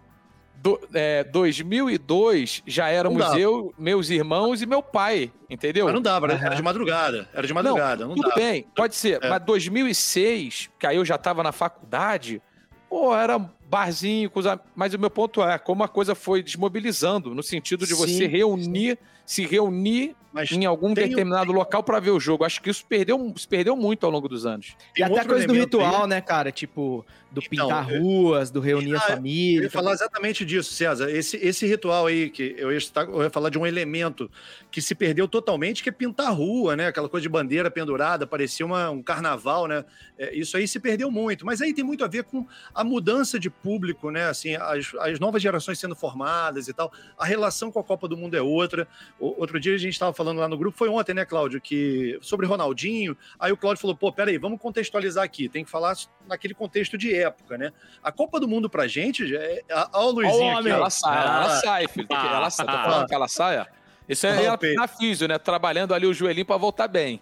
Do, 0.57 0.79
é, 0.95 1.25
2002 1.25 2.63
já 2.65 2.89
éramos 2.89 3.19
Não 3.19 3.37
eu, 3.37 3.75
meus 3.77 4.11
irmãos 4.11 4.63
e 4.63 4.67
meu 4.67 4.81
pai, 4.81 5.33
entendeu? 5.51 5.87
Mas 5.87 5.95
não 5.95 6.03
dava, 6.03 6.29
né? 6.29 6.39
era 6.41 6.55
de 6.55 6.63
madrugada. 6.63 7.29
Era 7.33 7.47
de 7.47 7.53
madrugada. 7.53 8.07
Não, 8.07 8.15
Tudo 8.15 8.29
dava. 8.29 8.41
bem, 8.41 8.67
pode 8.77 8.95
ser. 8.95 9.19
É. 9.25 9.29
Mas 9.29 9.43
2006, 9.45 10.71
que 10.79 10.87
aí 10.87 10.97
eu 10.97 11.05
já 11.05 11.17
estava 11.17 11.43
na 11.43 11.51
faculdade, 11.51 12.41
pô, 12.89 13.13
era 13.13 13.41
barzinho, 13.73 14.31
mas 14.77 14.93
o 14.93 14.99
meu 14.99 15.09
ponto 15.09 15.43
é 15.43 15.59
como 15.59 15.83
a 15.83 15.89
coisa 15.89 16.15
foi 16.15 16.43
desmobilizando, 16.43 17.35
no 17.35 17.43
sentido 17.43 17.87
de 17.87 17.95
você 17.95 18.13
Sim, 18.13 18.27
reunir, 18.27 18.99
se 19.25 19.47
reunir 19.47 20.15
Mas 20.33 20.51
em 20.51 20.65
algum 20.65 20.95
tem 20.95 21.05
um- 21.05 21.09
determinado 21.09 21.53
local 21.53 21.83
para 21.83 22.01
ver 22.01 22.11
o 22.11 22.19
jogo. 22.21 22.45
Acho 22.45 22.61
que 22.63 22.71
isso 22.71 22.85
perdeu, 22.87 23.33
se 23.37 23.47
perdeu 23.47 23.77
muito 23.77 24.05
ao 24.07 24.11
longo 24.13 24.29
dos 24.29 24.47
anos. 24.47 24.75
E 24.93 24.95
Tem 24.97 25.05
até 25.05 25.21
a 25.21 25.25
coisa 25.25 25.47
do 25.47 25.53
ritual, 25.53 26.07
né, 26.07 26.21
cara? 26.21 26.51
Tipo, 26.51 27.05
do 27.31 27.41
Então, 27.41 27.67
pintar 27.67 27.91
eu- 27.91 28.03
ruas, 28.03 28.51
do 28.51 28.61
reunir 28.61 28.95
a 28.95 28.99
Ah, 28.99 29.05
Eu 29.11 29.17
família. 29.17 29.63
ia 29.65 29.71
falar 29.71 29.93
exatamente 29.93 30.45
disso, 30.45 30.73
César. 30.75 31.11
Esse, 31.11 31.37
esse 31.39 31.67
ritual 31.67 32.07
aí, 32.07 32.29
que 32.29 32.55
eu 32.59 32.71
ia, 32.71 32.77
estar- 32.79 33.05
eu 33.09 33.23
ia 33.23 33.31
falar 33.31 33.49
de 33.49 33.59
um 33.59 33.67
elemento 33.67 34.31
que 34.71 34.83
se 34.83 34.95
perdeu 34.95 35.27
totalmente, 35.29 35.83
que 35.83 35.89
é 35.89 35.93
pintar 35.93 36.27
a 36.27 36.31
rua, 36.31 36.77
né? 36.77 36.89
Aquela 36.89 37.09
coisa 37.09 37.23
de 37.23 37.29
bandeira 37.31 37.71
pendurada, 37.71 38.27
parecia 38.27 38.65
uma- 38.67 38.91
um 38.91 39.03
carnaval, 39.03 39.67
né? 39.67 39.85
É, 40.19 40.35
isso 40.35 40.57
aí 40.59 40.67
se 40.69 40.79
perdeu 40.79 41.11
muito. 41.11 41.45
Mas 41.47 41.61
aí 41.63 41.73
tem 41.73 41.85
muito 41.85 42.05
a 42.05 42.09
ver 42.09 42.25
com 42.25 42.47
a 42.75 42.85
mudança 42.85 43.39
de 43.39 43.49
público, 43.49 44.11
né? 44.11 44.27
Assim, 44.29 44.55
as, 44.57 44.93
as 45.01 45.19
novas 45.19 45.41
gerações 45.43 45.79
sendo 45.79 45.95
formadas 45.97 46.69
e 46.69 46.73
tal. 46.75 46.93
A 47.19 47.25
relação 47.25 47.71
com 47.73 47.79
a 47.81 47.85
Copa 47.85 48.07
do 48.09 48.17
Mundo 48.17 48.35
é 48.35 48.43
outra. 48.43 48.87
Outro 49.25 49.61
dia 49.61 49.77
a 49.77 49.79
gente 49.79 49.93
estava 49.93 50.13
falando 50.13 50.39
lá 50.39 50.49
no 50.49 50.59
grupo, 50.59 50.77
foi 50.77 50.89
ontem, 50.89 51.15
né, 51.15 51.25
Cláudio, 51.25 51.61
que 51.61 52.19
sobre 52.21 52.45
Ronaldinho. 52.45 53.17
Aí 53.39 53.53
o 53.53 53.57
Cláudio 53.57 53.81
falou: 53.81 53.97
pô, 53.97 54.13
peraí, 54.13 54.37
vamos 54.37 54.61
contextualizar 54.61 55.23
aqui. 55.23 55.49
Tem 55.49 55.65
que 55.65 55.71
falar 55.71 55.95
naquele 56.27 56.55
contexto 56.55 56.99
de 56.99 57.15
época, 57.15 57.57
né? 57.57 57.73
A 58.03 58.11
Copa 58.11 58.41
do 58.41 58.49
Mundo 58.49 58.69
pra 58.69 58.89
gente, 58.89 59.35
é... 59.37 59.63
Olha 59.93 60.07
o 60.07 60.11
Luizinho 60.11 60.55
Ó, 60.55 60.59
aqui, 60.59 60.71
ó. 60.71 60.75
ela 60.75 60.91
sai, 60.91 61.25
ela 61.25 61.45
Ah, 61.45 61.61
sai, 61.61 61.89
filho. 61.89 62.09
Ela 62.11 62.51
sai, 62.51 62.67
tô 62.67 62.73
ah, 62.73 62.83
falando 62.83 63.07
que 63.07 63.15
ela 63.15 63.29
saia. 63.29 63.69
Isso 64.09 64.27
é 64.27 64.45
ela 64.45 64.59
na 64.75 64.89
físio, 64.89 65.29
né? 65.29 65.39
Trabalhando 65.39 65.95
ali 65.95 66.07
o 66.07 66.13
joelhinho 66.13 66.45
para 66.45 66.57
voltar 66.57 66.89
bem. 66.89 67.21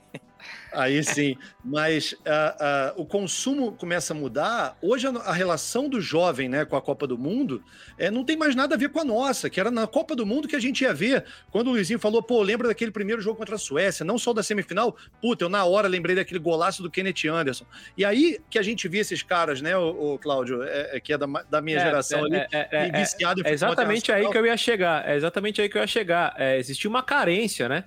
Aí 0.72 1.02
sim, 1.02 1.36
mas 1.64 2.14
ah, 2.24 2.56
ah, 2.60 2.94
o 2.96 3.04
consumo 3.04 3.72
começa 3.72 4.12
a 4.12 4.16
mudar. 4.16 4.76
Hoje 4.80 5.06
a, 5.06 5.10
a 5.10 5.32
relação 5.32 5.88
do 5.88 6.00
jovem 6.00 6.48
né, 6.48 6.64
com 6.64 6.76
a 6.76 6.82
Copa 6.82 7.06
do 7.06 7.18
Mundo 7.18 7.62
é, 7.98 8.10
não 8.10 8.24
tem 8.24 8.36
mais 8.36 8.54
nada 8.54 8.74
a 8.74 8.78
ver 8.78 8.90
com 8.90 9.00
a 9.00 9.04
nossa, 9.04 9.50
que 9.50 9.58
era 9.58 9.70
na 9.70 9.86
Copa 9.86 10.14
do 10.14 10.24
Mundo 10.24 10.46
que 10.46 10.56
a 10.56 10.60
gente 10.60 10.82
ia 10.82 10.94
ver. 10.94 11.24
Quando 11.50 11.68
o 11.68 11.70
Luizinho 11.72 11.98
falou, 11.98 12.22
pô, 12.22 12.42
lembra 12.42 12.68
daquele 12.68 12.90
primeiro 12.90 13.20
jogo 13.20 13.36
contra 13.36 13.56
a 13.56 13.58
Suécia, 13.58 14.04
não 14.04 14.18
só 14.18 14.32
da 14.32 14.42
semifinal, 14.42 14.96
puta, 15.20 15.44
eu 15.44 15.48
na 15.48 15.64
hora 15.64 15.88
lembrei 15.88 16.14
daquele 16.14 16.38
golaço 16.38 16.82
do 16.82 16.90
Kenneth 16.90 17.26
Anderson. 17.28 17.64
E 17.96 18.04
aí 18.04 18.40
que 18.48 18.58
a 18.58 18.62
gente 18.62 18.86
via 18.88 19.00
esses 19.00 19.22
caras, 19.22 19.60
né, 19.60 19.76
o, 19.76 20.18
Cláudio, 20.18 20.62
é, 20.62 20.96
é, 20.96 21.00
que 21.00 21.12
é 21.12 21.18
da, 21.18 21.26
da 21.26 21.60
minha 21.60 21.78
É, 21.78 21.84
geração 21.84 22.24
ali, 22.24 22.36
é, 22.36 22.48
é, 22.52 22.68
é, 22.70 22.92
viciado 22.92 23.40
em 23.40 23.46
É 23.46 23.52
exatamente 23.52 24.12
aí 24.12 24.28
que 24.28 24.38
eu 24.38 24.46
ia 24.46 24.56
chegar. 24.56 25.08
É 25.08 25.16
exatamente 25.16 25.60
aí 25.60 25.68
que 25.68 25.76
eu 25.76 25.80
ia 25.80 25.86
chegar. 25.86 26.34
Existia 26.56 26.88
uma 26.88 27.02
carência, 27.02 27.68
né? 27.68 27.84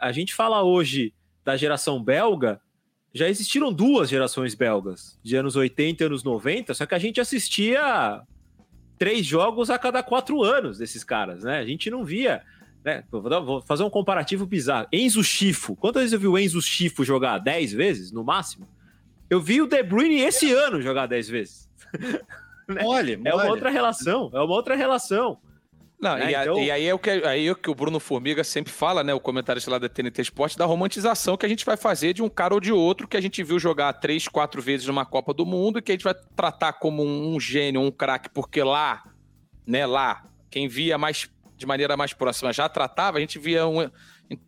A 0.00 0.10
gente 0.12 0.34
fala 0.34 0.62
hoje 0.62 1.12
da 1.48 1.56
geração 1.56 2.04
belga, 2.04 2.60
já 3.10 3.26
existiram 3.26 3.72
duas 3.72 4.10
gerações 4.10 4.54
belgas, 4.54 5.18
de 5.22 5.34
anos 5.34 5.56
80 5.56 6.02
e 6.02 6.06
anos 6.06 6.22
90, 6.22 6.74
só 6.74 6.84
que 6.84 6.94
a 6.94 6.98
gente 6.98 7.22
assistia 7.22 8.20
três 8.98 9.24
jogos 9.24 9.70
a 9.70 9.78
cada 9.78 10.02
quatro 10.02 10.42
anos 10.42 10.76
desses 10.76 11.02
caras, 11.02 11.44
né? 11.44 11.58
A 11.58 11.64
gente 11.64 11.88
não 11.88 12.04
via. 12.04 12.42
Né? 12.84 13.02
Vou, 13.10 13.62
fazer 13.62 13.82
um 13.82 13.88
comparativo 13.88 14.44
bizarro. 14.44 14.88
Enzo 14.92 15.24
Chifo. 15.24 15.74
Quantas 15.74 16.02
vezes 16.02 16.12
eu 16.12 16.20
vi 16.20 16.26
o 16.26 16.38
Enzo 16.38 16.60
Chifo 16.60 17.02
jogar? 17.02 17.38
Dez 17.38 17.72
vezes, 17.72 18.12
no 18.12 18.22
máximo? 18.22 18.68
Eu 19.30 19.40
vi 19.40 19.62
o 19.62 19.66
De 19.66 19.82
Bruyne 19.82 20.20
esse 20.20 20.52
ano 20.52 20.82
jogar 20.82 21.06
dez 21.06 21.30
vezes. 21.30 21.66
Mole, 22.68 23.18
É 23.24 23.34
uma 23.34 23.46
outra 23.46 23.70
relação, 23.70 24.30
é 24.34 24.38
uma 24.38 24.54
outra 24.54 24.76
relação. 24.76 25.38
Não, 26.00 26.16
né? 26.16 26.30
e, 26.30 26.34
a- 26.34 26.42
Então- 26.44 26.58
e 26.62 26.70
aí 26.70 26.86
é 26.86 26.94
o 26.94 26.98
que, 26.98 27.10
aí 27.10 27.46
é 27.46 27.50
o 27.50 27.56
que 27.56 27.68
o 27.68 27.74
Bruno 27.74 27.98
Formiga 27.98 28.44
sempre 28.44 28.72
fala, 28.72 29.02
né? 29.02 29.12
O 29.12 29.18
comentarista 29.20 29.68
lá 29.70 29.78
da 29.78 29.88
TNT 29.88 30.22
Esporte, 30.22 30.56
da 30.56 30.64
romantização 30.64 31.36
que 31.36 31.44
a 31.44 31.48
gente 31.48 31.64
vai 31.64 31.76
fazer 31.76 32.12
de 32.12 32.22
um 32.22 32.28
cara 32.28 32.54
ou 32.54 32.60
de 32.60 32.72
outro 32.72 33.08
que 33.08 33.16
a 33.16 33.20
gente 33.20 33.42
viu 33.42 33.58
jogar 33.58 33.92
três, 33.94 34.28
quatro 34.28 34.62
vezes 34.62 34.86
numa 34.86 35.04
Copa 35.04 35.34
do 35.34 35.44
Mundo 35.44 35.78
e 35.78 35.82
que 35.82 35.90
a 35.90 35.94
gente 35.94 36.04
vai 36.04 36.14
tratar 36.36 36.74
como 36.74 37.02
um, 37.02 37.34
um 37.34 37.40
gênio, 37.40 37.80
um 37.80 37.90
craque, 37.90 38.28
porque 38.30 38.62
lá, 38.62 39.02
né, 39.66 39.86
lá, 39.86 40.24
quem 40.50 40.68
via 40.68 40.96
mais 40.96 41.28
de 41.56 41.66
maneira 41.66 41.96
mais 41.96 42.12
próxima 42.12 42.52
já 42.52 42.68
tratava, 42.68 43.18
a 43.18 43.20
gente 43.20 43.36
via 43.36 43.66
um, 43.66 43.90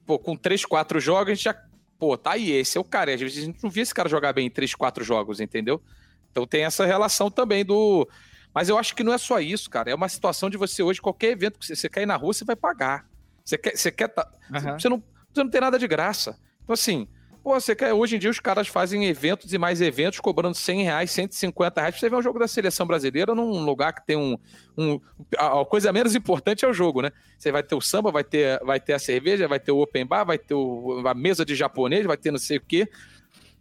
pô, 0.06 0.16
com 0.20 0.36
três, 0.36 0.64
quatro 0.64 1.00
jogos, 1.00 1.32
a 1.32 1.34
gente 1.34 1.42
já, 1.44 1.56
pô, 1.98 2.16
tá 2.16 2.32
aí, 2.32 2.52
esse 2.52 2.78
é 2.78 2.80
o 2.80 2.84
cara. 2.84 3.10
E 3.10 3.14
às 3.14 3.20
vezes 3.20 3.42
a 3.42 3.46
gente 3.46 3.60
não 3.60 3.68
via 3.70 3.82
esse 3.82 3.92
cara 3.92 4.08
jogar 4.08 4.32
bem 4.32 4.46
em 4.46 4.50
três, 4.50 4.72
quatro 4.72 5.02
jogos, 5.02 5.40
entendeu? 5.40 5.82
Então 6.30 6.46
tem 6.46 6.62
essa 6.64 6.86
relação 6.86 7.28
também 7.28 7.64
do. 7.64 8.08
Mas 8.54 8.68
eu 8.68 8.76
acho 8.76 8.94
que 8.96 9.04
não 9.04 9.12
é 9.12 9.18
só 9.18 9.38
isso, 9.40 9.70
cara. 9.70 9.90
É 9.90 9.94
uma 9.94 10.08
situação 10.08 10.50
de 10.50 10.56
você 10.56 10.82
hoje, 10.82 11.00
qualquer 11.00 11.30
evento 11.30 11.58
que 11.58 11.66
você, 11.76 11.88
quer 11.88 12.02
ir 12.02 12.06
na 12.06 12.16
rua, 12.16 12.32
você 12.34 12.44
vai 12.44 12.56
pagar. 12.56 13.06
Você 13.44 13.56
quer. 13.56 13.76
Você, 13.76 13.90
quer 13.92 14.08
tá- 14.08 14.28
Aham. 14.52 14.78
você, 14.78 14.88
não, 14.88 15.02
você 15.32 15.42
não 15.44 15.50
tem 15.50 15.60
nada 15.60 15.78
de 15.78 15.86
graça. 15.86 16.38
Então, 16.64 16.74
assim, 16.74 17.06
pô, 17.42 17.54
você 17.58 17.74
quer. 17.76 17.92
Hoje 17.92 18.16
em 18.16 18.18
dia 18.18 18.28
os 18.30 18.40
caras 18.40 18.66
fazem 18.68 19.06
eventos 19.06 19.52
e 19.52 19.58
mais 19.58 19.80
eventos 19.80 20.18
cobrando 20.20 20.54
100 20.56 20.82
reais, 20.82 21.10
150 21.12 21.80
reais 21.80 21.94
pra 21.94 22.00
você 22.00 22.10
ver 22.10 22.16
um 22.16 22.22
jogo 22.22 22.38
da 22.40 22.48
seleção 22.48 22.86
brasileira 22.86 23.34
num 23.34 23.64
lugar 23.64 23.92
que 23.92 24.04
tem 24.06 24.16
um. 24.16 24.36
um 24.76 25.00
a, 25.38 25.60
a 25.60 25.64
coisa 25.64 25.92
menos 25.92 26.14
importante 26.16 26.64
é 26.64 26.68
o 26.68 26.72
jogo, 26.72 27.02
né? 27.02 27.10
Você 27.38 27.52
vai 27.52 27.62
ter 27.62 27.74
o 27.76 27.80
samba, 27.80 28.10
vai 28.10 28.24
ter, 28.24 28.58
vai 28.64 28.80
ter 28.80 28.92
a 28.94 28.98
cerveja, 28.98 29.46
vai 29.48 29.60
ter 29.60 29.70
o 29.72 29.78
open 29.80 30.04
bar, 30.06 30.24
vai 30.24 30.38
ter 30.38 30.54
o- 30.54 31.02
a 31.06 31.14
mesa 31.14 31.44
de 31.44 31.54
japonês, 31.54 32.04
vai 32.04 32.16
ter 32.16 32.30
não 32.30 32.38
sei 32.38 32.58
o 32.58 32.60
quê. 32.60 32.88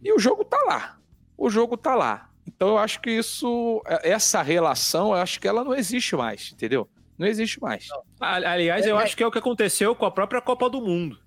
E 0.02 0.12
o 0.12 0.18
jogo 0.18 0.44
tá 0.44 0.58
lá. 0.66 0.98
O 1.36 1.48
jogo 1.48 1.76
tá 1.76 1.94
lá. 1.94 2.29
Então 2.54 2.68
eu 2.70 2.78
acho 2.78 3.00
que 3.00 3.10
isso, 3.10 3.82
essa 4.02 4.42
relação, 4.42 5.08
eu 5.08 5.14
acho 5.14 5.40
que 5.40 5.46
ela 5.48 5.62
não 5.64 5.74
existe 5.74 6.14
mais, 6.16 6.50
entendeu? 6.52 6.88
Não 7.18 7.26
existe 7.26 7.60
mais. 7.60 7.88
Ali- 8.18 8.46
Aliás, 8.46 8.86
eu 8.86 8.96
acho 8.98 9.16
que 9.16 9.22
é 9.22 9.26
o 9.26 9.30
que 9.30 9.38
aconteceu 9.38 9.94
com 9.94 10.04
a 10.06 10.10
própria 10.10 10.40
Copa 10.40 10.68
do 10.68 10.80
Mundo. 10.80 11.18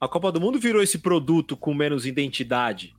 A 0.00 0.08
Copa 0.08 0.32
do 0.32 0.40
Mundo 0.40 0.58
virou 0.58 0.82
esse 0.82 0.98
produto 0.98 1.56
com 1.56 1.74
menos 1.74 2.06
identidade. 2.06 2.94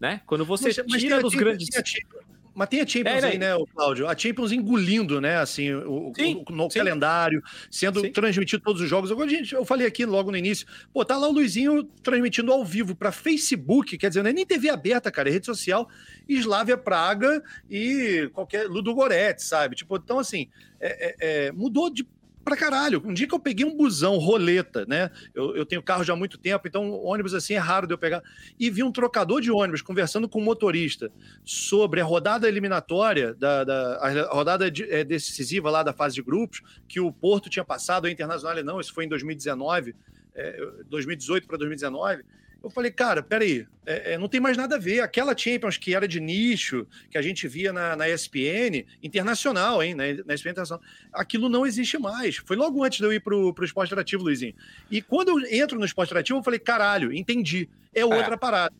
Né? 0.00 0.20
Quando 0.26 0.44
você 0.44 0.66
Mas- 0.68 0.76
mas 0.90 1.00
tira 1.00 1.16
a 1.16 1.20
dos 1.20 1.34
grandes. 1.34 1.68
tem 1.68 1.80
a 1.80 1.84
Champions- 1.84 2.24
Mas 2.56 2.68
tem 2.70 2.80
a 2.80 2.86
Champions 2.86 3.22
É, 3.22 3.26
aí, 3.28 3.38
né, 3.38 3.48
Cláudio? 3.74 4.08
A 4.08 4.16
Champions 4.16 4.50
engolindo, 4.50 5.20
né, 5.20 5.36
assim, 5.36 5.74
o, 5.74 6.10
Sim, 6.16 6.42
o- 6.48 6.52
no 6.52 6.70
sim. 6.70 6.78
calendário, 6.78 7.42
sendo 7.70 8.00
Sim. 8.00 8.10
transmitido 8.10 8.62
todos 8.62 8.80
os 8.80 8.88
jogos. 8.88 9.12
Agora, 9.12 9.28
gente, 9.28 9.54
eu 9.54 9.62
falei 9.66 9.86
aqui 9.86 10.06
logo 10.06 10.30
no 10.30 10.38
início, 10.38 10.66
pô, 10.90 11.04
tá 11.04 11.18
lá 11.18 11.28
o 11.28 11.32
Luizinho 11.32 11.84
transmitindo 12.02 12.50
ao 12.50 12.64
vivo 12.64 12.96
para 12.96 13.12
Facebook, 13.12 13.98
quer 13.98 14.08
dizer, 14.08 14.22
não 14.22 14.30
é 14.30 14.32
nem 14.32 14.46
TV 14.46 14.70
aberta, 14.70 15.10
cara, 15.10 15.28
é 15.28 15.32
rede 15.32 15.44
social, 15.44 15.86
Slávia 16.26 16.78
Praga 16.78 17.42
e 17.70 18.30
qualquer 18.32 18.66
Ludo 18.68 18.94
Goretti, 18.94 19.44
sabe? 19.44 19.76
Tipo, 19.76 19.96
então, 19.96 20.18
assim, 20.18 20.48
é- 20.80 21.08
é- 21.08 21.46
é, 21.48 21.52
mudou 21.52 21.90
de 21.90 22.06
pra 22.46 22.56
caralho. 22.56 23.02
Um 23.04 23.12
dia 23.12 23.26
que 23.26 23.34
eu 23.34 23.40
peguei 23.40 23.66
um 23.66 23.76
busão, 23.76 24.16
roleta, 24.18 24.86
né? 24.86 25.10
Eu, 25.34 25.54
eu 25.56 25.66
tenho 25.66 25.82
carro 25.82 26.04
já 26.04 26.12
há 26.12 26.16
muito 26.16 26.38
tempo, 26.38 26.66
então 26.68 26.90
ônibus 27.02 27.34
assim 27.34 27.54
é 27.54 27.58
raro 27.58 27.86
de 27.88 27.92
eu 27.92 27.98
pegar. 27.98 28.22
E 28.58 28.70
vi 28.70 28.82
um 28.84 28.92
trocador 28.92 29.40
de 29.40 29.50
ônibus 29.50 29.82
conversando 29.82 30.28
com 30.28 30.40
um 30.40 30.44
motorista 30.44 31.10
sobre 31.44 32.00
a 32.00 32.04
rodada 32.04 32.46
eliminatória, 32.48 33.34
da, 33.34 33.64
da- 33.64 33.96
a 34.00 34.32
rodada 34.34 34.70
de- 34.70 34.84
eh, 34.84 35.02
decisiva 35.04 35.68
lá 35.70 35.82
da 35.82 35.92
fase 35.92 36.14
de 36.14 36.22
grupos, 36.22 36.62
que 36.88 37.00
o 37.00 37.12
Porto 37.12 37.50
tinha 37.50 37.64
passado, 37.64 38.06
a 38.06 38.10
Internacional 38.10 38.62
não, 38.62 38.80
isso 38.80 38.94
foi 38.94 39.04
em 39.04 39.08
2019, 39.08 39.94
eh, 40.34 40.70
2018 40.88 41.46
para 41.48 41.58
2019. 41.58 42.22
Eu 42.62 42.70
falei, 42.70 42.90
cara, 42.90 43.22
peraí, 43.22 43.66
é, 43.84 44.14
é, 44.14 44.18
não 44.18 44.28
tem 44.28 44.40
mais 44.40 44.56
nada 44.56 44.74
a 44.74 44.78
ver. 44.78 45.00
Aquela 45.00 45.36
Champions 45.36 45.76
que 45.76 45.94
era 45.94 46.08
de 46.08 46.18
nicho, 46.18 46.86
que 47.10 47.16
a 47.16 47.22
gente 47.22 47.46
via 47.46 47.72
na, 47.72 47.94
na 47.94 48.08
ESPN, 48.08 48.84
internacional, 49.02 49.82
hein? 49.82 49.94
Na, 49.94 50.04
na 50.24 50.34
ESPN 50.34 50.50
internacional, 50.50 50.82
aquilo 51.12 51.48
não 51.48 51.64
existe 51.64 51.96
mais. 51.96 52.36
Foi 52.36 52.56
logo 52.56 52.82
antes 52.82 52.98
de 52.98 53.04
eu 53.04 53.12
ir 53.12 53.20
pro, 53.20 53.54
pro 53.54 53.64
esporte 53.64 53.88
interativo, 53.88 54.24
Luizinho. 54.24 54.54
E 54.90 55.00
quando 55.00 55.38
eu 55.38 55.46
entro 55.62 55.78
no 55.78 55.84
esporte 55.84 56.08
interativo, 56.08 56.40
eu 56.40 56.42
falei, 56.42 56.58
caralho, 56.58 57.12
entendi. 57.12 57.68
É 57.94 58.04
outra 58.04 58.36
parada. 58.36 58.74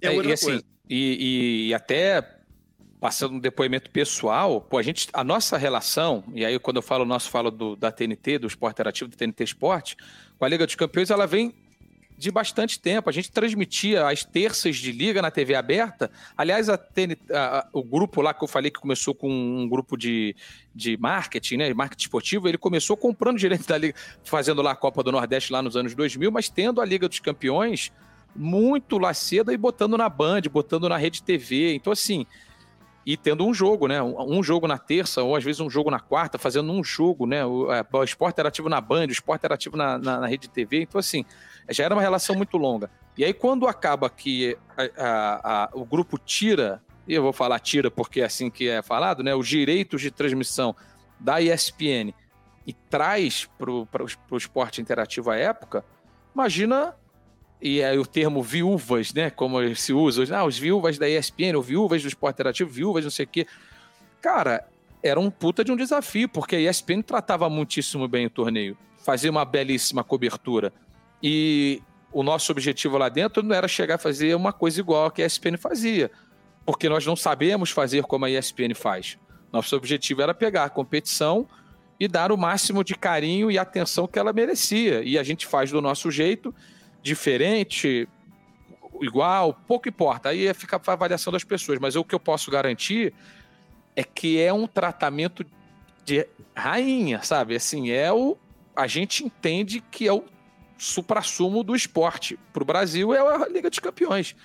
É, 0.00 0.06
É, 0.06 0.10
outra 0.10 0.30
e 0.30 0.32
assim, 0.32 0.46
coisa. 0.46 0.64
e, 0.88 1.68
e 1.68 1.74
até 1.74 2.38
passando 3.00 3.34
um 3.34 3.38
depoimento 3.40 3.90
pessoal, 3.90 4.60
pô, 4.60 4.78
a 4.78 4.82
gente, 4.82 5.08
a 5.12 5.22
nossa 5.22 5.56
relação, 5.56 6.24
e 6.34 6.44
aí 6.44 6.58
quando 6.58 6.76
eu 6.76 6.82
falo 6.82 7.04
nosso, 7.04 7.30
falo 7.30 7.50
do, 7.50 7.76
da 7.76 7.90
TNT, 7.90 8.38
do 8.38 8.46
Esporte 8.46 8.74
Interativo, 8.74 9.10
do 9.10 9.16
TNT 9.16 9.44
Esporte, 9.44 9.96
com 10.38 10.44
a 10.44 10.48
Liga 10.48 10.66
dos 10.66 10.74
Campeões, 10.74 11.10
ela 11.10 11.26
vem 11.26 11.54
de 12.18 12.32
bastante 12.32 12.80
tempo. 12.80 13.08
A 13.08 13.12
gente 13.12 13.30
transmitia 13.30 14.08
as 14.08 14.24
terças 14.24 14.76
de 14.76 14.90
liga 14.90 15.22
na 15.22 15.30
TV 15.30 15.54
aberta. 15.54 16.10
Aliás, 16.36 16.68
a 16.68 16.76
TN 16.76 17.16
a- 17.32 17.58
a- 17.60 17.68
o 17.72 17.82
grupo 17.84 18.20
lá 18.20 18.34
que 18.34 18.42
eu 18.42 18.48
falei 18.48 18.72
que 18.72 18.80
começou 18.80 19.14
com 19.14 19.30
um 19.30 19.68
grupo 19.68 19.96
de, 19.96 20.34
de 20.74 20.96
marketing, 20.96 21.56
né? 21.58 21.72
Marketing 21.72 22.02
esportivo, 22.02 22.48
ele 22.48 22.58
começou 22.58 22.96
comprando 22.96 23.38
direito 23.38 23.68
da 23.68 23.78
liga, 23.78 23.94
fazendo 24.24 24.60
lá 24.62 24.72
a 24.72 24.76
Copa 24.76 25.00
do 25.04 25.12
Nordeste 25.12 25.52
lá 25.52 25.62
nos 25.62 25.76
anos 25.76 25.94
2000, 25.94 26.32
mas 26.32 26.48
tendo 26.48 26.80
a 26.80 26.84
Liga 26.84 27.08
dos 27.08 27.20
Campeões 27.20 27.92
muito 28.34 28.98
lá 28.98 29.14
cedo 29.14 29.52
e 29.52 29.56
botando 29.56 29.96
na 29.96 30.08
Band, 30.08 30.42
botando 30.52 30.88
na 30.88 30.96
Rede 30.96 31.22
TV. 31.22 31.74
Então, 31.74 31.92
assim, 31.92 32.26
e 33.10 33.16
tendo 33.16 33.46
um 33.46 33.54
jogo, 33.54 33.88
né? 33.88 34.02
Um 34.02 34.42
jogo 34.42 34.68
na 34.68 34.76
terça, 34.76 35.22
ou 35.22 35.34
às 35.34 35.42
vezes 35.42 35.60
um 35.60 35.70
jogo 35.70 35.90
na 35.90 35.98
quarta, 35.98 36.36
fazendo 36.36 36.70
um 36.70 36.84
jogo, 36.84 37.24
né? 37.24 37.42
O, 37.42 37.72
é, 37.72 37.82
o 37.90 38.04
esporte 38.04 38.38
era 38.38 38.50
ativo 38.50 38.68
na 38.68 38.82
Band, 38.82 39.06
o 39.06 39.10
esporte 39.10 39.46
era 39.46 39.54
ativo 39.54 39.78
na, 39.78 39.96
na, 39.96 40.20
na 40.20 40.26
Rede 40.26 40.46
TV. 40.46 40.82
Então, 40.82 40.98
assim, 40.98 41.24
já 41.70 41.84
era 41.84 41.94
uma 41.94 42.02
relação 42.02 42.36
muito 42.36 42.58
longa. 42.58 42.90
E 43.16 43.24
aí, 43.24 43.32
quando 43.32 43.66
acaba 43.66 44.10
que 44.10 44.58
a- 44.76 44.90
a- 45.02 45.40
a- 45.42 45.70
o 45.72 45.86
grupo 45.86 46.18
tira, 46.18 46.82
e 47.06 47.14
eu 47.14 47.22
vou 47.22 47.32
falar 47.32 47.58
tira 47.60 47.90
porque 47.90 48.20
é 48.20 48.26
assim 48.26 48.50
que 48.50 48.68
é 48.68 48.82
falado, 48.82 49.22
né? 49.22 49.34
Os 49.34 49.48
direitos 49.48 50.02
de 50.02 50.10
transmissão 50.10 50.76
da 51.18 51.40
ESPN 51.40 52.12
e 52.66 52.74
traz 52.74 53.48
para 53.56 53.70
o 53.70 54.36
esporte 54.36 54.82
interativo 54.82 55.30
à 55.30 55.36
época, 55.36 55.82
imagina 56.34 56.94
e 57.60 57.82
aí 57.82 57.98
o 57.98 58.06
termo 58.06 58.42
viúvas, 58.42 59.12
né? 59.12 59.30
Como 59.30 59.74
se 59.74 59.92
usa, 59.92 60.36
ah, 60.36 60.44
os 60.44 60.58
viúvas 60.58 60.98
da 60.98 61.08
ESPN, 61.08 61.56
ou 61.56 61.62
viúvas 61.62 62.02
do 62.02 62.08
esporte 62.08 62.36
interativo, 62.36 62.70
viúvas, 62.70 63.04
não 63.04 63.10
sei 63.10 63.24
o 63.24 63.28
quê. 63.28 63.46
Cara, 64.20 64.66
era 65.02 65.18
um 65.18 65.30
puta 65.30 65.64
de 65.64 65.72
um 65.72 65.76
desafio, 65.76 66.28
porque 66.28 66.56
a 66.56 66.60
ESPN 66.60 67.02
tratava 67.02 67.48
muitíssimo 67.48 68.06
bem 68.06 68.26
o 68.26 68.30
torneio, 68.30 68.76
fazia 69.04 69.30
uma 69.30 69.44
belíssima 69.44 70.04
cobertura. 70.04 70.72
E 71.22 71.82
o 72.12 72.22
nosso 72.22 72.52
objetivo 72.52 72.96
lá 72.96 73.08
dentro 73.08 73.42
não 73.42 73.54
era 73.54 73.68
chegar 73.68 73.96
a 73.96 73.98
fazer 73.98 74.34
uma 74.34 74.52
coisa 74.52 74.80
igual 74.80 75.06
a 75.06 75.10
que 75.10 75.22
a 75.22 75.26
ESPN 75.26 75.56
fazia, 75.56 76.10
porque 76.64 76.88
nós 76.88 77.04
não 77.04 77.16
sabemos 77.16 77.70
fazer 77.70 78.02
como 78.04 78.24
a 78.24 78.30
ESPN 78.30 78.74
faz. 78.74 79.18
Nosso 79.52 79.74
objetivo 79.76 80.22
era 80.22 80.34
pegar 80.34 80.64
a 80.64 80.70
competição 80.70 81.46
e 81.98 82.06
dar 82.06 82.30
o 82.30 82.36
máximo 82.36 82.84
de 82.84 82.94
carinho 82.94 83.50
e 83.50 83.58
atenção 83.58 84.06
que 84.06 84.18
ela 84.18 84.32
merecia. 84.32 85.02
E 85.02 85.18
a 85.18 85.22
gente 85.22 85.46
faz 85.46 85.70
do 85.70 85.80
nosso 85.80 86.10
jeito, 86.10 86.54
diferente, 87.08 88.08
igual, 89.00 89.54
pouco 89.66 89.88
importa. 89.88 90.28
Aí 90.28 90.52
fica 90.54 90.80
a 90.84 90.92
avaliação 90.92 91.32
das 91.32 91.44
pessoas. 91.44 91.78
Mas 91.78 91.96
o 91.96 92.04
que 92.04 92.14
eu 92.14 92.20
posso 92.20 92.50
garantir 92.50 93.12
é 93.96 94.04
que 94.04 94.40
é 94.40 94.52
um 94.52 94.66
tratamento 94.66 95.44
de 96.04 96.26
rainha, 96.54 97.22
sabe? 97.22 97.56
Assim, 97.56 97.90
é 97.90 98.12
o. 98.12 98.36
A 98.76 98.86
gente 98.86 99.24
entende 99.24 99.82
que 99.90 100.06
é 100.06 100.12
o 100.12 100.24
supra-sumo 100.76 101.64
do 101.64 101.74
esporte. 101.74 102.38
Para 102.52 102.62
o 102.62 102.66
Brasil 102.66 103.12
é 103.12 103.18
a 103.18 103.48
Liga 103.48 103.68
dos 103.68 103.80
Campeões. 103.80 104.36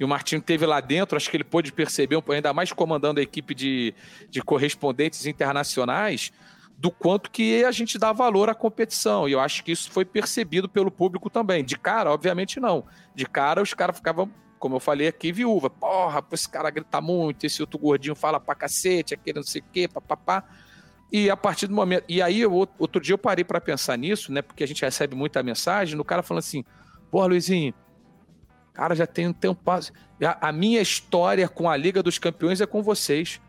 E 0.00 0.04
o 0.04 0.08
Martinho 0.08 0.40
teve 0.40 0.64
lá 0.64 0.80
dentro, 0.80 1.16
acho 1.16 1.30
que 1.30 1.36
ele 1.36 1.44
pôde 1.44 1.70
perceber, 1.70 2.20
ainda 2.30 2.52
mais 2.52 2.72
comandando 2.72 3.20
a 3.20 3.22
equipe 3.22 3.54
de, 3.54 3.94
de 4.30 4.40
correspondentes 4.42 5.26
internacionais, 5.26 6.32
do 6.82 6.90
quanto 6.90 7.30
que 7.30 7.64
a 7.64 7.70
gente 7.70 7.96
dá 7.96 8.12
valor 8.12 8.50
à 8.50 8.56
competição. 8.56 9.28
E 9.28 9.32
eu 9.32 9.38
acho 9.38 9.62
que 9.62 9.70
isso 9.70 9.88
foi 9.88 10.04
percebido 10.04 10.68
pelo 10.68 10.90
público 10.90 11.30
também. 11.30 11.64
De 11.64 11.78
cara, 11.78 12.10
obviamente 12.10 12.58
não. 12.58 12.84
De 13.14 13.24
cara, 13.24 13.62
os 13.62 13.72
caras 13.72 13.94
ficavam, 13.94 14.28
como 14.58 14.74
eu 14.74 14.80
falei 14.80 15.06
aqui, 15.06 15.30
viúva. 15.30 15.70
Porra, 15.70 16.20
esse 16.32 16.48
cara 16.48 16.70
grita 16.70 17.00
muito, 17.00 17.44
esse 17.46 17.62
outro 17.62 17.78
gordinho 17.78 18.16
fala 18.16 18.40
pra 18.40 18.56
cacete, 18.56 19.14
aquele 19.14 19.36
não 19.36 19.44
sei 19.44 19.60
o 19.60 19.64
quê, 19.72 19.86
papapá. 19.86 20.42
E 21.12 21.30
a 21.30 21.36
partir 21.36 21.68
do 21.68 21.74
momento. 21.74 22.02
E 22.08 22.20
aí, 22.20 22.40
eu- 22.40 22.52
outro 22.52 23.00
dia 23.00 23.14
eu 23.14 23.18
parei 23.18 23.44
pra 23.44 23.60
pensar 23.60 23.96
nisso, 23.96 24.32
né? 24.32 24.42
Porque 24.42 24.64
a 24.64 24.66
gente 24.66 24.82
recebe 24.84 25.14
muita 25.14 25.40
mensagem, 25.40 25.94
no 25.94 26.04
cara 26.04 26.20
falando 26.20 26.40
assim: 26.40 26.64
Pô, 27.12 27.24
Luizinho, 27.24 27.72
cara, 28.72 28.96
já 28.96 29.06
tem 29.06 29.28
um 29.28 29.32
tempo. 29.32 29.60
A 30.40 30.50
minha 30.50 30.80
história 30.80 31.48
com 31.48 31.70
a 31.70 31.76
Liga 31.76 32.02
dos 32.02 32.18
Campeões 32.18 32.60
é 32.60 32.66
com 32.66 32.82
vocês. 32.82 33.40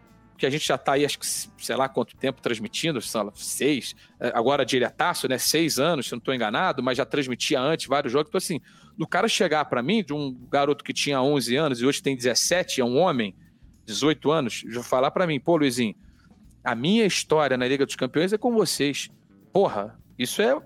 Que 0.44 0.48
a 0.48 0.49
gente 0.49 0.68
já 0.68 0.78
tá 0.78 0.91
aí, 0.91 1.06
acho 1.06 1.18
que, 1.18 1.26
sei 1.26 1.74
lá 1.74 1.88
quanto 1.88 2.18
tempo 2.18 2.41
transmitindo, 2.41 2.99
lá, 3.15 3.32
seis, 3.34 3.95
eh, 4.20 4.30
agora 4.36 4.65
diretaço, 4.65 5.26
né? 5.26 5.38
Seis 5.38 5.80
anos, 5.80 6.07
se 6.07 6.11
não 6.11 6.18
estou 6.18 6.34
enganado, 6.34 6.84
mas 6.84 6.98
já 6.98 7.06
transmitia 7.06 7.61
antes 7.61 7.88
vários 7.88 8.11
jogos. 8.11 8.28
Então, 8.28 8.38
assim, 8.40 8.60
do 8.98 9.07
cara 9.07 9.30
chegar 9.30 9.64
para 9.64 9.82
mim, 9.82 10.03
de 10.03 10.11
um 10.11 10.38
garoto 10.52 10.84
que 10.84 10.91
tinha 10.91 11.22
11 11.22 11.56
anos 11.56 11.82
e 11.82 11.86
hoje 11.86 12.03
tem 12.03 12.14
17, 12.14 12.82
é 12.82 12.84
um 12.84 12.98
homem, 12.98 13.34
18 13.86 14.32
anos, 14.32 14.65
já 14.68 14.84
falar 14.84 15.11
para 15.11 15.26
mim, 15.26 15.40
pô, 15.40 15.56
Luizinho, 15.56 15.95
a 16.61 16.76
minha 16.76 17.06
história 17.06 17.56
na 17.56 17.65
Liga 17.65 17.86
dos 17.86 17.95
Campeões 17.95 18.34
é 18.34 18.38
com 18.38 18.52
vocês. 18.52 19.10
Porra, 19.53 19.98
isso 20.20 20.41
é, 20.41 20.61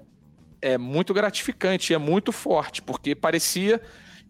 é 0.60 0.76
muito 0.76 1.14
gratificante, 1.14 1.94
é 1.94 2.00
muito 2.00 2.32
forte, 2.32 2.82
porque 2.82 3.14
parecia 3.14 3.80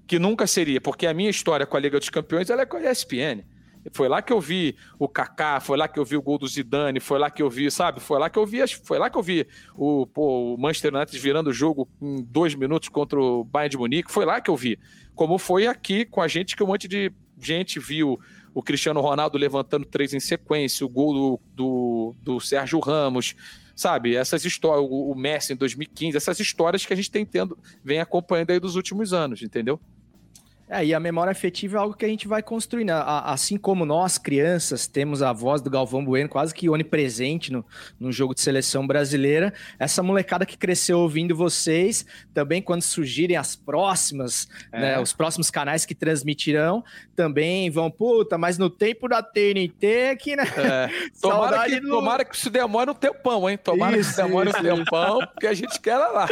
que 0.06 0.19
nunca 0.19 0.45
seria, 0.45 0.82
porque 0.82 1.07
a 1.07 1.14
minha 1.14 1.30
história 1.30 1.65
com 1.65 1.78
a 1.78 1.80
Liga 1.80 1.98
dos 1.99 2.10
Campeões 2.10 2.49
ela 2.49 2.64
é 2.64 2.65
com 2.65 2.76
a 2.76 2.91
ESPN. 2.91 3.45
Foi 3.91 4.07
lá 4.07 4.22
que 4.22 4.34
eu 4.34 4.39
vi 4.39 4.76
o 4.99 5.07
Kaká, 5.07 5.59
foi 5.59 5.77
lá 5.77 5.88
que 5.88 5.99
eu 5.99 6.05
vi 6.05 6.18
o 6.18 6.22
gol 6.22 6.38
do 6.38 6.47
Zidane, 6.47 6.99
foi 6.99 7.19
lá 7.19 7.30
que 7.30 7.41
eu 7.41 7.49
vi, 7.49 7.69
sabe? 7.72 7.99
Foi 7.99 8.19
lá 8.19 8.30
que 8.30 8.38
eu 8.38 8.45
vi, 8.45 8.59
foi 8.84 8.99
lá 8.99 9.09
que 9.09 9.18
eu 9.18 9.23
vi 9.23 9.47
o, 9.76 10.05
pô, 10.05 10.55
o 10.55 10.57
Manchester 10.57 10.93
United 10.93 11.19
virando 11.19 11.49
o 11.49 11.53
jogo 11.53 11.88
em 12.01 12.23
dois 12.23 12.55
minutos 12.55 12.89
contra 12.89 13.19
o 13.19 13.43
Bayern 13.43 13.72
de 13.72 13.77
Munique. 13.77 14.11
Foi 14.11 14.26
lá 14.26 14.41
que 14.41 14.49
eu 14.49 14.55
vi. 14.55 14.80
Como 15.15 15.38
foi 15.38 15.68
aqui 15.68 16.05
com 16.05 16.22
a 16.22 16.27
gente, 16.27 16.55
que 16.55 16.64
um 16.64 16.68
monte 16.68 16.88
de 16.88 17.11
gente 17.39 17.80
viu 17.80 18.19
o 18.53 18.64
Cristiano 18.64 18.99
Ronaldo 19.01 19.38
levantando 19.38 19.85
três 19.85 20.14
em 20.14 20.19
sequência, 20.19 20.85
o 20.85 20.89
gol 20.89 21.14
do, 21.14 21.39
do, 21.53 22.15
do 22.23 22.39
Sérgio 22.39 22.80
Ramos, 22.80 23.35
sabe? 23.76 24.15
Essas 24.15 24.43
histórias, 24.43 24.84
o, 24.89 25.11
o 25.11 25.15
Messi 25.15 25.53
em 25.53 25.55
2015, 25.55 26.18
essas 26.18 26.39
histórias 26.39 26.85
que 26.85 26.91
a 26.91 26.95
gente 26.95 27.11
tem 27.11 27.26
tendo, 27.26 27.57
vem 27.84 27.99
acompanhando 27.99 28.49
aí 28.49 28.59
dos 28.59 28.76
últimos 28.76 29.14
anos, 29.14 29.43
entendeu? 29.43 29.80
É, 30.69 30.84
e 30.84 30.94
a 30.94 30.99
memória 30.99 31.31
afetiva 31.31 31.77
é 31.77 31.80
algo 31.81 31.95
que 31.95 32.03
a 32.03 32.10
gente 32.10 32.27
vai 32.27 32.41
construindo. 32.44 32.89
A- 32.91 33.02
a- 33.02 33.31
Assim 33.38 33.57
como 33.57 33.85
nós, 33.85 34.18
crianças, 34.18 34.85
temos 34.88 35.22
a 35.22 35.31
voz 35.31 35.61
do 35.61 35.69
Galvão 35.69 36.03
Bueno 36.03 36.27
quase 36.27 36.53
que 36.53 36.69
onipresente 36.69 37.52
no, 37.52 37.64
no 37.99 38.11
jogo 38.11 38.34
de 38.35 38.41
seleção 38.41 38.85
brasileira, 38.85 39.53
essa 39.80 40.02
molecada 40.03 40.45
que 40.45 40.57
cresceu 40.57 40.99
ouvindo 40.99 41.35
vocês, 41.35 42.06
também 42.34 42.61
quando 42.61 42.81
surgirem 42.81 43.38
as 43.38 43.56
próximas, 43.56 44.48
É. 44.72 44.80
né, 44.80 44.99
os 44.99 45.14
próximos 45.14 45.49
canais 45.49 45.85
que 45.85 45.95
transmitirão, 45.95 46.84
também 47.15 47.69
vão, 47.69 47.89
puta, 47.89 48.38
mas 48.38 48.57
no 48.57 48.69
tempo 48.69 49.07
da 49.07 49.22
TNT 49.23 50.15
que, 50.19 50.35
né? 50.35 50.44
É, 50.57 50.89
tomara, 51.22 51.65
que, 51.69 51.80
do- 51.80 51.89
tomara 51.89 52.26
que 52.26 52.35
isso 52.35 52.49
demore 52.49 52.89
um 52.91 52.94
tempão, 52.94 53.49
hein? 53.49 53.57
Tomara 53.57 53.94
que 53.94 53.99
Isso, 53.99 54.11
isso 54.11 54.22
demore 54.22 54.49
isso, 54.49 54.60
um 54.60 54.64
tempão, 54.64 55.19
porque 55.34 55.48
a 55.48 55.53
gente 55.53 55.80
quer 55.80 55.91
ela 55.91 56.07
lá. 56.11 56.27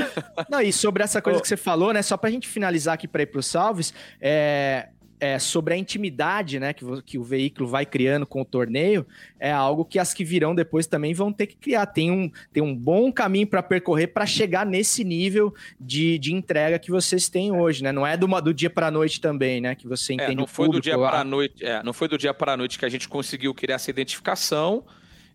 Não, 0.49 0.61
e 0.61 0.73
sobre 0.73 1.03
essa 1.03 1.21
coisa 1.21 1.39
Ô. 1.39 1.41
que 1.41 1.47
você 1.47 1.57
falou, 1.57 1.93
né? 1.93 2.01
Só 2.01 2.17
pra 2.17 2.29
gente 2.29 2.47
finalizar 2.47 2.93
aqui 2.95 3.07
para 3.07 3.21
ir 3.23 3.27
pros 3.27 3.45
salves, 3.47 3.93
é, 4.27 4.89
é 5.19 5.37
sobre 5.37 5.75
a 5.75 5.77
intimidade, 5.77 6.59
né? 6.59 6.73
Que, 6.73 6.83
que 7.03 7.17
o 7.19 7.23
veículo 7.23 7.69
vai 7.69 7.85
criando 7.85 8.25
com 8.25 8.41
o 8.41 8.45
torneio, 8.45 9.05
é 9.39 9.51
algo 9.51 9.85
que 9.85 9.99
as 9.99 10.13
que 10.15 10.25
virão 10.25 10.55
depois 10.55 10.87
também 10.87 11.13
vão 11.13 11.31
ter 11.31 11.45
que 11.45 11.55
criar. 11.55 11.85
Tem 11.85 12.09
um, 12.09 12.31
tem 12.51 12.63
um 12.63 12.75
bom 12.75 13.11
caminho 13.11 13.45
para 13.45 13.61
percorrer 13.61 14.07
para 14.07 14.25
chegar 14.25 14.65
nesse 14.65 15.03
nível 15.03 15.53
de, 15.79 16.17
de 16.17 16.33
entrega 16.33 16.79
que 16.79 16.89
vocês 16.89 17.29
têm 17.29 17.51
hoje, 17.51 17.83
né? 17.83 17.91
Não 17.91 18.05
é 18.05 18.17
do, 18.17 18.25
do 18.41 18.53
dia 18.53 18.69
para 18.69 18.89
noite 18.89 19.21
também, 19.21 19.61
né? 19.61 19.75
Que 19.75 19.87
você 19.87 20.13
É, 20.13 20.15
entende 20.15 20.35
não 20.37 20.45
o 20.45 20.47
foi 20.47 20.67
do 20.69 20.81
dia 20.81 20.95
a- 20.95 20.97
para 20.97 21.19
a 21.19 21.23
noite, 21.23 21.63
é, 21.63 21.83
não 21.83 21.93
foi 21.93 22.07
do 22.07 22.17
dia 22.17 22.33
para 22.33 22.53
a 22.53 22.57
noite 22.57 22.79
que 22.79 22.85
a 22.85 22.89
gente 22.89 23.07
conseguiu 23.07 23.53
criar 23.53 23.75
essa 23.75 23.91
identificação 23.91 24.83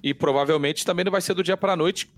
e 0.03 0.13
provavelmente 0.13 0.85
também 0.85 1.05
não 1.05 1.13
vai 1.13 1.21
ser 1.21 1.35
do 1.35 1.43
dia 1.45 1.57
para 1.57 1.75
a 1.75 1.77
noite 1.77 2.11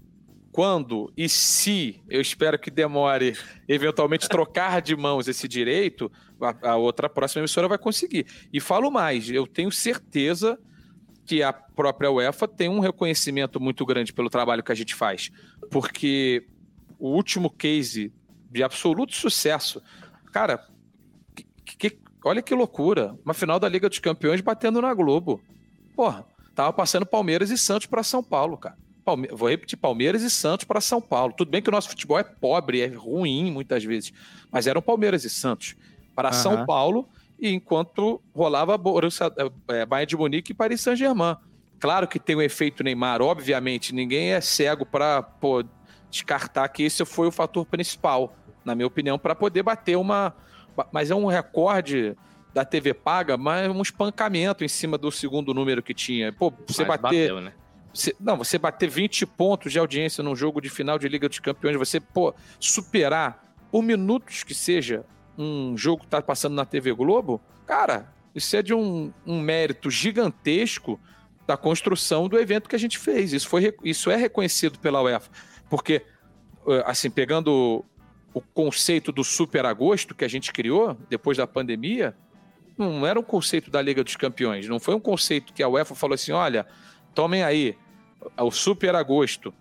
quando 0.53 1.11
e 1.17 1.29
se 1.31 1.99
eu 2.11 2.21
espero 2.21 2.59
que 2.59 2.71
demore 2.71 3.35
eventualmente 3.67 4.29
trocar 4.29 4.83
de 4.83 4.95
mãos 4.95 5.27
esse 5.27 5.49
direito, 5.49 6.13
a, 6.45 6.71
a 6.73 6.77
outra 6.77 7.09
próxima 7.09 7.41
emissora 7.41 7.69
vai 7.69 7.79
conseguir. 7.79 8.27
E 8.53 8.61
falo 8.61 8.91
mais, 8.91 9.31
eu 9.31 9.47
tenho 9.47 9.71
certeza 9.71 10.59
que 11.25 11.43
a 11.43 11.53
própria 11.53 12.11
UEFA 12.11 12.49
tem 12.49 12.69
um 12.69 12.81
reconhecimento 12.81 13.61
muito 13.61 13.87
grande 13.87 14.13
pelo 14.13 14.29
trabalho 14.29 14.63
que 14.63 14.73
a 14.73 14.75
gente 14.75 14.95
faz, 14.95 15.31
porque 15.71 16.47
o 16.99 17.09
último 17.11 17.49
case 17.51 18.13
de 18.51 18.63
absoluto 18.63 19.15
sucesso, 19.15 19.81
cara, 20.33 20.67
que- 21.65 21.77
que- 21.91 21.99
olha 22.25 22.43
que 22.43 22.55
loucura. 22.55 23.17
Uma 23.25 23.35
final 23.35 23.59
da 23.59 23.69
Liga 23.69 23.89
dos 23.89 23.99
Campeões 23.99 24.41
batendo 24.41 24.81
na 24.83 24.93
Globo. 24.93 25.41
Porra, 25.97 26.25
tava 26.55 26.73
passando 26.73 27.07
Palmeiras 27.07 27.51
e 27.51 27.57
Santos 27.59 27.87
para 27.87 28.03
São 28.03 28.23
Paulo, 28.23 28.57
cara. 28.59 28.77
Palme- 29.05 29.29
Vou 29.33 29.49
repetir, 29.49 29.77
Palmeiras 29.77 30.23
e 30.23 30.31
Santos 30.31 30.65
para 30.65 30.81
São 30.81 31.01
Paulo. 31.01 31.35
Tudo 31.37 31.51
bem 31.51 31.61
que 31.63 31.69
o 31.69 31.73
nosso 31.73 31.89
futebol 31.89 32.19
é 32.19 32.23
pobre, 32.23 32.81
é 32.81 32.87
ruim 32.87 33.51
muitas 33.51 33.83
vezes, 33.85 34.13
mas 34.51 34.67
eram 34.67 34.81
Palmeiras 34.83 35.25
e 35.25 35.31
Santos 35.31 35.75
para 36.15 36.29
Aham. 36.29 36.39
São 36.39 36.67
Paulo, 36.67 37.09
e 37.39 37.51
enquanto 37.51 38.23
rolava 38.35 38.77
Borussia, 38.79 39.31
é, 39.69 39.85
Bayern 39.87 40.07
de 40.09 40.17
Munique 40.17 40.53
e 40.53 40.55
Paris 40.55 40.81
Saint-Germain. 40.81 41.37
Claro 41.81 42.07
que 42.07 42.19
tem 42.21 42.37
o 42.37 42.43
efeito 42.43 42.85
Neymar, 42.85 43.21
obviamente, 43.21 43.93
ninguém 43.95 44.33
é 44.33 44.41
cego 44.41 44.87
para 44.87 45.27
descartar 46.11 46.69
que 46.69 46.83
esse 46.85 47.05
foi 47.05 47.27
o 47.27 47.33
fator 47.33 47.67
principal, 47.67 48.37
na 48.65 48.75
minha 48.75 48.87
opinião, 48.87 49.19
para 49.19 49.35
poder 49.35 49.63
bater 49.63 49.97
uma. 49.97 50.35
Mas 50.93 51.11
é 51.11 51.15
um 51.15 51.27
recorde 51.27 52.17
da 52.55 52.65
TV 52.65 52.95
paga, 52.95 53.37
mas 53.37 53.69
um 53.69 53.83
espancamento 53.83 54.63
em 54.63 54.69
cima 54.69 54.97
do 54.97 55.11
segundo 55.11 55.53
número 55.53 55.83
que 55.83 55.95
tinha. 55.95 56.33
Pô, 56.33 56.53
você 56.67 56.85
Mas 56.85 57.01
bater. 57.01 57.29
bateu, 57.31 57.41
né? 57.41 57.53
você- 57.93 58.15
não, 58.21 58.37
você 58.39 58.59
bater 58.59 58.89
20 58.89 59.27
pontos 59.27 59.73
de 59.73 59.79
audiência 59.79 60.23
num 60.23 60.37
jogo 60.37 60.61
de 60.61 60.69
final 60.71 60.99
de 60.99 61.09
Liga 61.09 61.29
dos 61.29 61.39
Campeões, 61.41 61.77
você, 61.77 61.99
pô, 61.99 62.35
superar 62.61 63.55
por 63.71 63.83
minutos 63.83 64.45
que 64.45 64.55
seja 64.55 65.05
um 65.37 65.77
jogo 65.77 66.03
que 66.03 66.09
tá 66.09 66.21
passando 66.21 66.55
na 66.55 66.65
TV 66.65 66.93
Globo, 66.93 67.41
cara, 67.67 68.13
isso 68.35 68.57
é 68.57 68.63
de 68.63 68.75
um, 68.75 69.13
um 69.27 69.41
mérito 69.41 69.91
gigantesco 69.91 71.01
da 71.47 71.57
construção 71.57 72.29
do 72.29 72.39
evento 72.39 72.69
que 72.69 72.77
a 72.77 72.79
gente 72.79 72.99
fez. 72.99 73.33
Isso, 73.33 73.49
foi, 73.49 73.75
isso 73.85 74.11
é 74.11 74.17
reconhecido 74.17 74.79
pela 74.79 75.03
UEFA. 75.03 75.31
Porque, 75.69 76.03
eh, 76.67 76.83
assim, 76.87 77.11
pegando 77.11 77.85
o 78.33 78.41
conceito 78.41 79.13
do 79.13 79.23
Super 79.23 79.67
Agosto 79.67 80.15
que 80.15 80.25
a 80.25 80.29
gente 80.29 80.53
criou 80.53 80.97
depois 81.09 81.37
da 81.37 81.47
pandemia, 81.47 82.17
não 82.77 83.07
era 83.07 83.19
um 83.19 83.23
conceito 83.23 83.71
da 83.71 83.83
Liga 83.83 84.03
dos 84.03 84.17
Campeões. 84.17 84.69
Não 84.69 84.81
foi 84.81 84.95
um 84.95 85.01
conceito 85.01 85.53
que 85.53 85.63
a 85.63 85.69
UEFA 85.69 85.95
falou 85.95 86.15
assim: 86.15 86.33
olha, 86.33 86.67
tomem 87.15 87.43
aí, 87.43 87.77
o 88.39 88.51
Super 88.51 88.95
Agosto. 88.95 89.53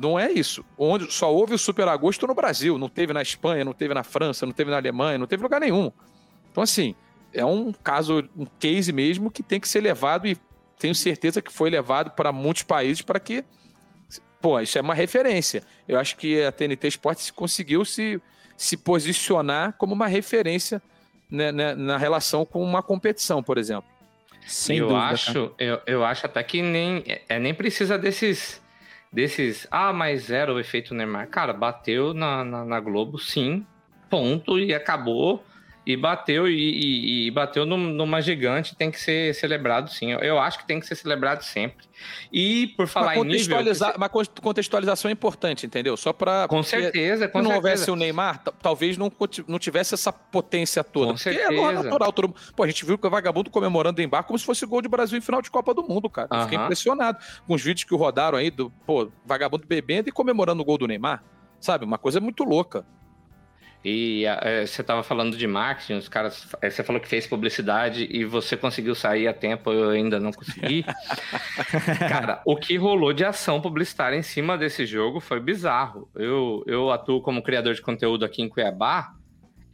Não 0.00 0.18
é 0.18 0.30
isso. 0.32 0.64
Onde 0.78 1.12
só 1.12 1.32
houve 1.32 1.54
o 1.54 1.58
Super 1.58 1.88
Agosto 1.88 2.26
no 2.26 2.34
Brasil, 2.34 2.78
não 2.78 2.88
teve 2.88 3.12
na 3.12 3.22
Espanha, 3.22 3.64
não 3.64 3.72
teve 3.72 3.92
na 3.92 4.02
França, 4.02 4.46
não 4.46 4.52
teve 4.52 4.70
na 4.70 4.76
Alemanha, 4.76 5.18
não 5.18 5.26
teve 5.26 5.42
lugar 5.42 5.60
nenhum. 5.60 5.92
Então, 6.50 6.62
assim, 6.62 6.94
é 7.32 7.44
um 7.44 7.72
caso, 7.72 8.28
um 8.36 8.46
case 8.58 8.92
mesmo 8.92 9.30
que 9.30 9.42
tem 9.42 9.60
que 9.60 9.68
ser 9.68 9.80
levado 9.80 10.26
e 10.26 10.36
tenho 10.78 10.94
certeza 10.94 11.42
que 11.42 11.52
foi 11.52 11.68
levado 11.70 12.10
para 12.12 12.32
muitos 12.32 12.62
países 12.62 13.02
para 13.02 13.20
que. 13.20 13.44
Pô, 14.40 14.60
isso 14.60 14.76
é 14.78 14.80
uma 14.80 14.94
referência. 14.94 15.62
Eu 15.88 15.98
acho 15.98 16.16
que 16.16 16.42
a 16.42 16.52
TNT 16.52 16.88
Sports 16.88 17.30
conseguiu 17.30 17.84
se, 17.84 18.20
se 18.56 18.76
posicionar 18.76 19.74
como 19.78 19.94
uma 19.94 20.06
referência 20.06 20.82
né, 21.30 21.50
né, 21.50 21.74
na 21.74 21.96
relação 21.96 22.44
com 22.44 22.62
uma 22.62 22.82
competição, 22.82 23.42
por 23.42 23.58
exemplo. 23.58 23.90
Sem 24.46 24.78
eu 24.78 24.88
dúvida, 24.88 25.06
acho, 25.06 25.54
eu, 25.58 25.80
eu 25.86 26.04
acho 26.04 26.26
até 26.26 26.42
que 26.42 26.60
nem 26.60 27.02
é, 27.06 27.22
é, 27.30 27.38
nem 27.38 27.54
precisa 27.54 27.96
desses 27.96 28.60
desses 29.14 29.66
ah, 29.70 29.92
mas 29.92 30.28
era 30.28 30.52
o 30.52 30.58
efeito 30.58 30.92
Neymar. 30.92 31.28
Cara, 31.28 31.52
bateu 31.52 32.12
na, 32.12 32.44
na, 32.44 32.64
na 32.64 32.80
Globo, 32.80 33.18
sim, 33.18 33.64
ponto 34.10 34.58
e 34.58 34.74
acabou. 34.74 35.44
E 35.86 35.96
bateu 35.98 36.48
e, 36.48 36.54
e- 36.54 37.26
e 37.26 37.30
bateu 37.30 37.66
num- 37.66 37.76
numa 37.92 38.22
gigante, 38.22 38.74
tem 38.74 38.90
que 38.90 38.98
ser 38.98 39.34
celebrado 39.34 39.90
sim. 39.90 40.12
Eu, 40.12 40.18
eu 40.20 40.38
acho 40.38 40.58
que 40.58 40.66
tem 40.66 40.80
que 40.80 40.86
ser 40.86 40.94
celebrado 40.94 41.42
sempre. 41.44 41.84
E 42.32 42.68
por 42.68 42.86
falar 42.88 43.16
em 43.18 43.24
nível, 43.24 43.58
uma 43.94 44.08
con- 44.08 44.22
contextualização 44.40 45.10
é 45.10 45.12
importante, 45.12 45.66
entendeu? 45.66 45.94
Só 45.96 46.12
para 46.12 46.48
Com 46.48 46.62
certeza, 46.62 47.28
com 47.28 47.38
se 47.38 47.42
não 47.44 47.50
certeza. 47.50 47.56
houvesse 47.56 47.90
o 47.90 47.96
Neymar, 47.96 48.42
talvez 48.62 48.96
não, 48.96 49.12
não 49.46 49.58
tivesse 49.58 49.92
essa 49.92 50.10
potência 50.10 50.82
toda. 50.82 51.08
Com 51.08 51.14
é 51.14 51.18
certeza. 51.18 51.72
natural. 51.72 52.12
Todo... 52.12 52.34
Pô, 52.56 52.62
a 52.64 52.66
gente 52.66 52.84
viu 52.86 52.96
que 52.96 53.06
o 53.06 53.10
vagabundo 53.10 53.50
comemorando 53.50 54.00
em 54.00 54.08
bar 54.08 54.22
como 54.22 54.38
se 54.38 54.44
fosse 54.46 54.64
gol 54.64 54.80
de 54.80 54.88
Brasil 54.88 55.18
em 55.18 55.20
final 55.20 55.42
de 55.42 55.50
Copa 55.50 55.74
do 55.74 55.82
Mundo, 55.82 56.08
cara. 56.08 56.28
Eu 56.32 56.40
Fiquei 56.44 56.56
Aham. 56.56 56.64
impressionado 56.64 57.18
com 57.46 57.54
os 57.54 57.62
vídeos 57.62 57.84
que 57.84 57.94
rodaram 57.94 58.38
aí 58.38 58.50
do 58.50 58.70
pô, 58.86 59.10
vagabundo 59.26 59.66
bebendo 59.66 60.08
e 60.08 60.12
comemorando 60.12 60.62
o 60.62 60.64
gol 60.64 60.78
do 60.78 60.86
Neymar. 60.86 61.22
Sabe? 61.60 61.84
Uma 61.84 61.98
coisa 61.98 62.20
muito 62.20 62.42
louca. 62.42 62.86
E 63.84 64.24
eh, 64.24 64.64
você 64.66 64.80
estava 64.80 65.02
falando 65.02 65.36
de 65.36 65.46
marketing, 65.46 65.94
os 65.98 66.08
caras. 66.08 66.46
eh, 66.62 66.70
Você 66.70 66.82
falou 66.82 67.00
que 67.02 67.06
fez 67.08 67.26
publicidade 67.26 68.08
e 68.10 68.24
você 68.24 68.56
conseguiu 68.56 68.94
sair 68.94 69.28
a 69.28 69.34
tempo, 69.34 69.70
eu 69.70 69.90
ainda 69.90 70.18
não 70.18 70.32
consegui. 70.32 70.84
Cara, 72.08 72.40
o 72.46 72.56
que 72.56 72.76
rolou 72.76 73.12
de 73.12 73.24
ação 73.24 73.60
publicitária 73.60 74.16
em 74.16 74.22
cima 74.22 74.56
desse 74.56 74.86
jogo 74.86 75.20
foi 75.20 75.38
bizarro. 75.38 76.08
Eu, 76.14 76.64
eu 76.66 76.90
atuo 76.90 77.20
como 77.20 77.42
criador 77.42 77.74
de 77.74 77.82
conteúdo 77.82 78.24
aqui 78.24 78.40
em 78.40 78.48
Cuiabá, 78.48 79.12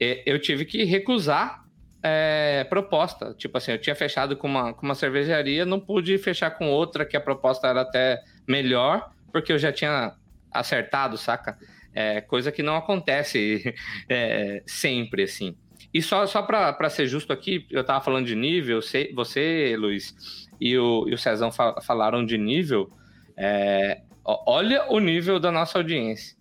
eu 0.01 0.41
tive 0.41 0.65
que 0.65 0.83
recusar 0.85 1.63
eh, 2.03 2.65
proposta. 2.69 3.35
Tipo 3.35 3.59
assim, 3.59 3.73
eu 3.73 3.79
tinha 3.79 3.95
fechado 3.95 4.37
com 4.37 4.49
uma, 4.49 4.73
com 4.75 4.87
uma 4.87 4.95
cervejaria, 4.95 5.65
não 5.65 5.79
pude 5.79 6.19
fechar 6.19 6.51
com 6.51 6.69
outra 6.69 7.05
que 7.05 7.17
a 7.17 7.21
proposta 7.21 7.69
era 7.69 7.83
até 7.83 8.21
melhor, 8.49 9.11
porque 9.31 9.53
eu 9.53 9.59
já 9.59 9.71
tinha 9.73 10.15
acertado, 10.51 11.17
saca? 11.17 11.57
É, 11.95 12.21
coisa 12.21 12.53
que 12.53 12.63
não 12.63 12.77
acontece 12.77 13.75
é, 14.09 14.63
sempre, 14.67 15.25
assim. 15.25 15.55
E 15.93 16.01
só, 16.01 16.25
só 16.27 16.43
para 16.43 16.89
ser 16.91 17.07
justo 17.07 17.33
aqui, 17.33 17.67
eu 17.71 17.83
tava 17.83 18.01
falando 18.05 18.27
de 18.27 18.37
nível, 18.37 18.81
você, 18.81 19.11
você 19.15 19.75
Luiz, 19.77 20.15
e 20.61 20.79
o, 20.79 21.07
e 21.09 21.15
o 21.15 21.19
Cezão 21.19 21.51
fa- 21.51 21.81
falaram 21.81 22.25
de 22.25 22.39
nível. 22.39 22.91
é, 23.37 24.03
olha 24.25 24.85
o 24.93 25.01
nível 25.01 25.41
da 25.41 25.51
nossa 25.51 25.79
audiência. 25.79 26.37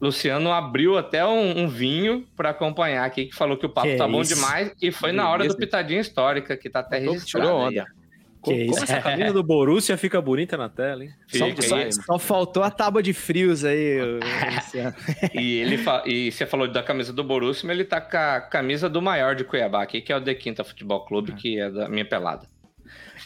Luciano 0.00 0.52
abriu 0.52 0.98
até 0.98 1.24
um, 1.26 1.60
um 1.62 1.68
vinho 1.68 2.26
para 2.36 2.50
acompanhar 2.50 3.04
aqui, 3.06 3.26
que 3.26 3.34
falou 3.34 3.56
que 3.56 3.64
o 3.64 3.68
papo 3.70 3.88
Que 3.88 3.96
tá 3.96 4.06
bom 4.06 4.20
isso. 4.20 4.34
demais, 4.34 4.70
e 4.80 4.92
foi 4.92 5.10
na 5.10 5.24
hora 5.28 5.38
do 5.44 5.48
Beleza. 5.48 5.58
Pitadinha 5.58 6.00
Histórica, 6.00 6.54
que 6.56 6.68
tá 6.68 6.80
até 6.80 6.98
Tirou 6.98 7.14
registrado. 7.14 7.48
aí, 7.48 7.54
onda. 7.80 7.86
Como, 8.46 8.66
como 8.70 8.82
essa 8.84 9.00
camisa 9.02 9.32
do 9.32 9.42
Borussia 9.42 9.96
fica 9.96 10.20
bonita 10.22 10.56
na 10.56 10.68
tela, 10.68 11.04
hein? 11.04 11.10
Só, 11.28 11.46
Fica, 11.46 11.62
só- 11.62 11.90
só 11.90 12.18
faltou 12.18 12.62
a 12.62 12.70
tábua 12.70 13.02
de 13.02 13.12
frios 13.12 13.64
aí. 13.64 13.98
E 15.34 15.58
ele 15.58 15.78
fa- 15.78 16.02
e 16.06 16.30
você 16.30 16.46
falou 16.46 16.70
da 16.70 16.82
camisa 16.82 17.12
do 17.12 17.24
Borussia, 17.24 17.66
mas 17.66 17.76
ele 17.76 17.84
tá 17.84 18.00
com 18.00 18.16
a 18.16 18.40
camisa 18.40 18.88
do 18.88 19.02
maior 19.02 19.34
de 19.34 19.44
Cuiabá 19.44 19.82
aqui, 19.82 20.00
que 20.00 20.12
é 20.12 20.16
o 20.16 20.20
The 20.20 20.34
Quinta 20.34 20.64
Futebol 20.64 21.04
Clube, 21.04 21.32
que 21.32 21.58
é 21.58 21.70
da 21.70 21.88
minha 21.88 22.04
pelada. 22.04 22.46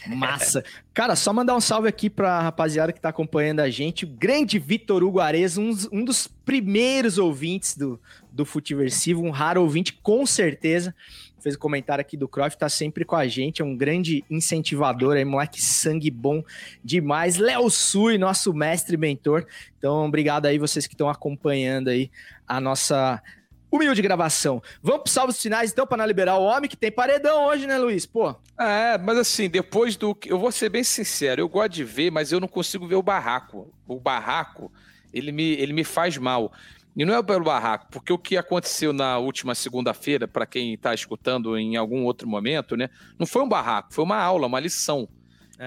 Massa. 0.07 0.65
Cara, 0.95 1.15
só 1.15 1.33
mandar 1.33 1.55
um 1.55 1.61
salve 1.61 1.89
aqui 1.89 2.09
pra 2.09 2.41
rapaziada 2.41 2.93
que 2.93 3.01
tá 3.01 3.11
acompanhando 3.11 3.61
a 3.61 3.69
gente. 3.69 4.05
O 4.05 4.09
grande 4.09 4.59
Vitor 4.59 5.03
Hugo 5.03 5.21
Ares, 5.21 5.59
um, 5.59 5.71
um 5.93 6.05
dos 6.05 6.27
primeiros 6.27 7.19
ouvintes 7.19 7.77
do, 7.77 8.01
do 8.33 8.45
Futiversivo, 8.47 9.23
um 9.23 9.31
raro 9.31 9.61
ouvinte, 9.63 9.93
com 10.03 10.25
certeza. 10.25 10.95
Fez 11.41 11.57
um 11.57 11.59
comentário 11.59 12.03
aqui 12.03 12.17
do 12.17 12.29
Cruyff, 12.29 12.57
tá 12.57 12.69
sempre 12.69 13.05
com 13.05 13.17
a 13.17 13.27
gente, 13.27 13.63
é 13.63 13.65
um 13.65 13.77
grande 13.77 14.25
incentivador 14.31 15.17
aí, 15.17 15.25
moleque 15.25 15.61
sangue 15.61 16.11
bom 16.11 16.43
demais. 16.85 17.37
Léo 17.37 17.71
Sui, 17.71 18.19
nosso 18.19 18.53
mestre 18.53 18.95
e 18.95 18.99
mentor. 18.99 19.47
Então, 19.79 20.07
obrigado 20.07 20.47
aí 20.47 20.59
vocês 20.59 20.87
que 20.87 20.95
estão 20.95 21.09
acompanhando 21.09 21.89
aí 21.89 22.11
a 22.47 22.61
nossa 22.61 23.23
humilde 23.71 24.03
gravação. 24.03 24.63
Vamos 24.83 25.03
pros 25.03 25.15
salvos 25.15 25.41
finais, 25.41 25.71
então, 25.71 25.87
pra 25.87 25.97
não 25.97 26.05
liberar 26.05 26.37
o 26.37 26.43
homem, 26.43 26.69
que 26.69 26.77
tem 26.77 26.91
paredão 26.91 27.47
hoje, 27.47 27.67
né, 27.67 27.79
Luiz? 27.79 28.05
Pô, 28.05 28.35
É, 28.59 28.99
mas 28.99 29.17
assim, 29.17 29.49
depois 29.49 29.97
do. 29.97 30.17
Eu 30.27 30.39
vou 30.39 30.51
ser 30.51 30.69
bem 30.69 30.83
sincero, 30.83 31.41
eu 31.41 31.49
gosto 31.49 31.73
de 31.73 31.85
ver, 31.85 32.11
mas 32.11 32.33
eu 32.33 32.41
não 32.41 32.49
consigo 32.49 32.87
ver 32.87 32.97
o 32.97 33.03
barraco. 33.03 33.73
O 33.87 33.99
barraco, 33.99 34.71
ele 35.13 35.33
me, 35.33 35.53
ele 35.53 35.73
me 35.73 35.85
faz 35.85 36.19
mal. 36.19 36.53
E 36.97 37.05
não 37.05 37.15
é 37.15 37.23
pelo 37.23 37.45
barraco, 37.45 37.87
porque 37.91 38.13
o 38.13 38.19
que 38.19 38.37
aconteceu 38.37 38.93
na 38.93 39.17
última 39.19 39.55
segunda-feira, 39.55 40.27
para 40.27 40.45
quem 40.45 40.75
está 40.75 40.93
escutando 40.93 41.57
em 41.57 41.77
algum 41.77 42.05
outro 42.05 42.29
momento, 42.29 42.77
né? 42.77 42.91
Não 43.19 43.27
foi 43.27 43.43
um 43.43 43.49
barraco, 43.49 43.95
foi 43.95 44.05
uma 44.05 44.17
aula, 44.17 44.47
uma 44.47 44.59
lição. 44.61 45.09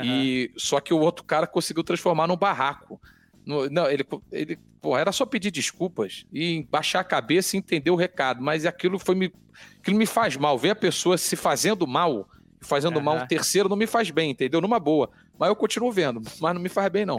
E 0.03 0.51
só 0.57 0.79
que 0.79 0.93
o 0.93 0.99
outro 0.99 1.23
cara 1.23 1.47
conseguiu 1.47 1.83
transformar 1.83 2.27
num 2.27 2.35
barraco. 2.35 2.99
No- 3.45 3.69
não, 3.69 3.89
ele, 3.89 4.05
ele 4.31 4.57
pô, 4.81 4.97
era 4.97 5.11
só 5.11 5.25
pedir 5.25 5.51
desculpas 5.51 6.25
e 6.33 6.65
baixar 6.69 6.99
a 7.01 7.03
cabeça 7.03 7.55
e 7.55 7.59
entender 7.59 7.91
o 7.91 7.95
recado, 7.95 8.41
mas 8.41 8.65
aquilo 8.65 8.97
foi 8.99 9.15
me, 9.15 9.31
aquilo 9.79 9.97
me 9.97 10.05
faz 10.05 10.35
mal. 10.35 10.57
Ver 10.57 10.71
a 10.71 10.75
pessoa 10.75 11.17
se 11.17 11.35
fazendo 11.35 11.85
mal, 11.87 12.27
fazendo 12.61 12.99
mal 13.01 13.15
um 13.15 13.27
terceiro 13.27 13.69
não 13.69 13.75
me 13.77 13.85
faz 13.87 14.09
bem, 14.11 14.31
entendeu? 14.31 14.59
Numa 14.61 14.79
boa. 14.79 15.09
Mas 15.37 15.49
eu 15.49 15.55
continuo 15.55 15.91
vendo, 15.91 16.21
mas 16.41 16.53
não 16.53 16.61
me 16.61 16.69
faz 16.69 16.89
bem 16.91 17.05
não. 17.05 17.17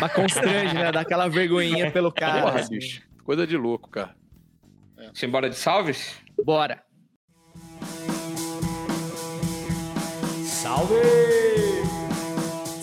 Mas 0.00 0.12
constrange, 0.12 0.74
né? 0.74 0.90
Dá 0.92 1.00
aquela 1.00 1.28
vergonhinha 1.28 1.90
pelo 1.92 2.10
cara. 2.12 2.42
Porra, 2.42 2.60
assim. 2.60 2.74
bicho. 2.78 3.02
Coisa 3.24 3.46
de 3.46 3.56
louco, 3.56 3.88
cara. 3.88 4.14
Simbora 5.14 5.48
de 5.48 5.56
salves? 5.56 6.16
Bora. 6.44 6.82
Salve! 10.44 10.94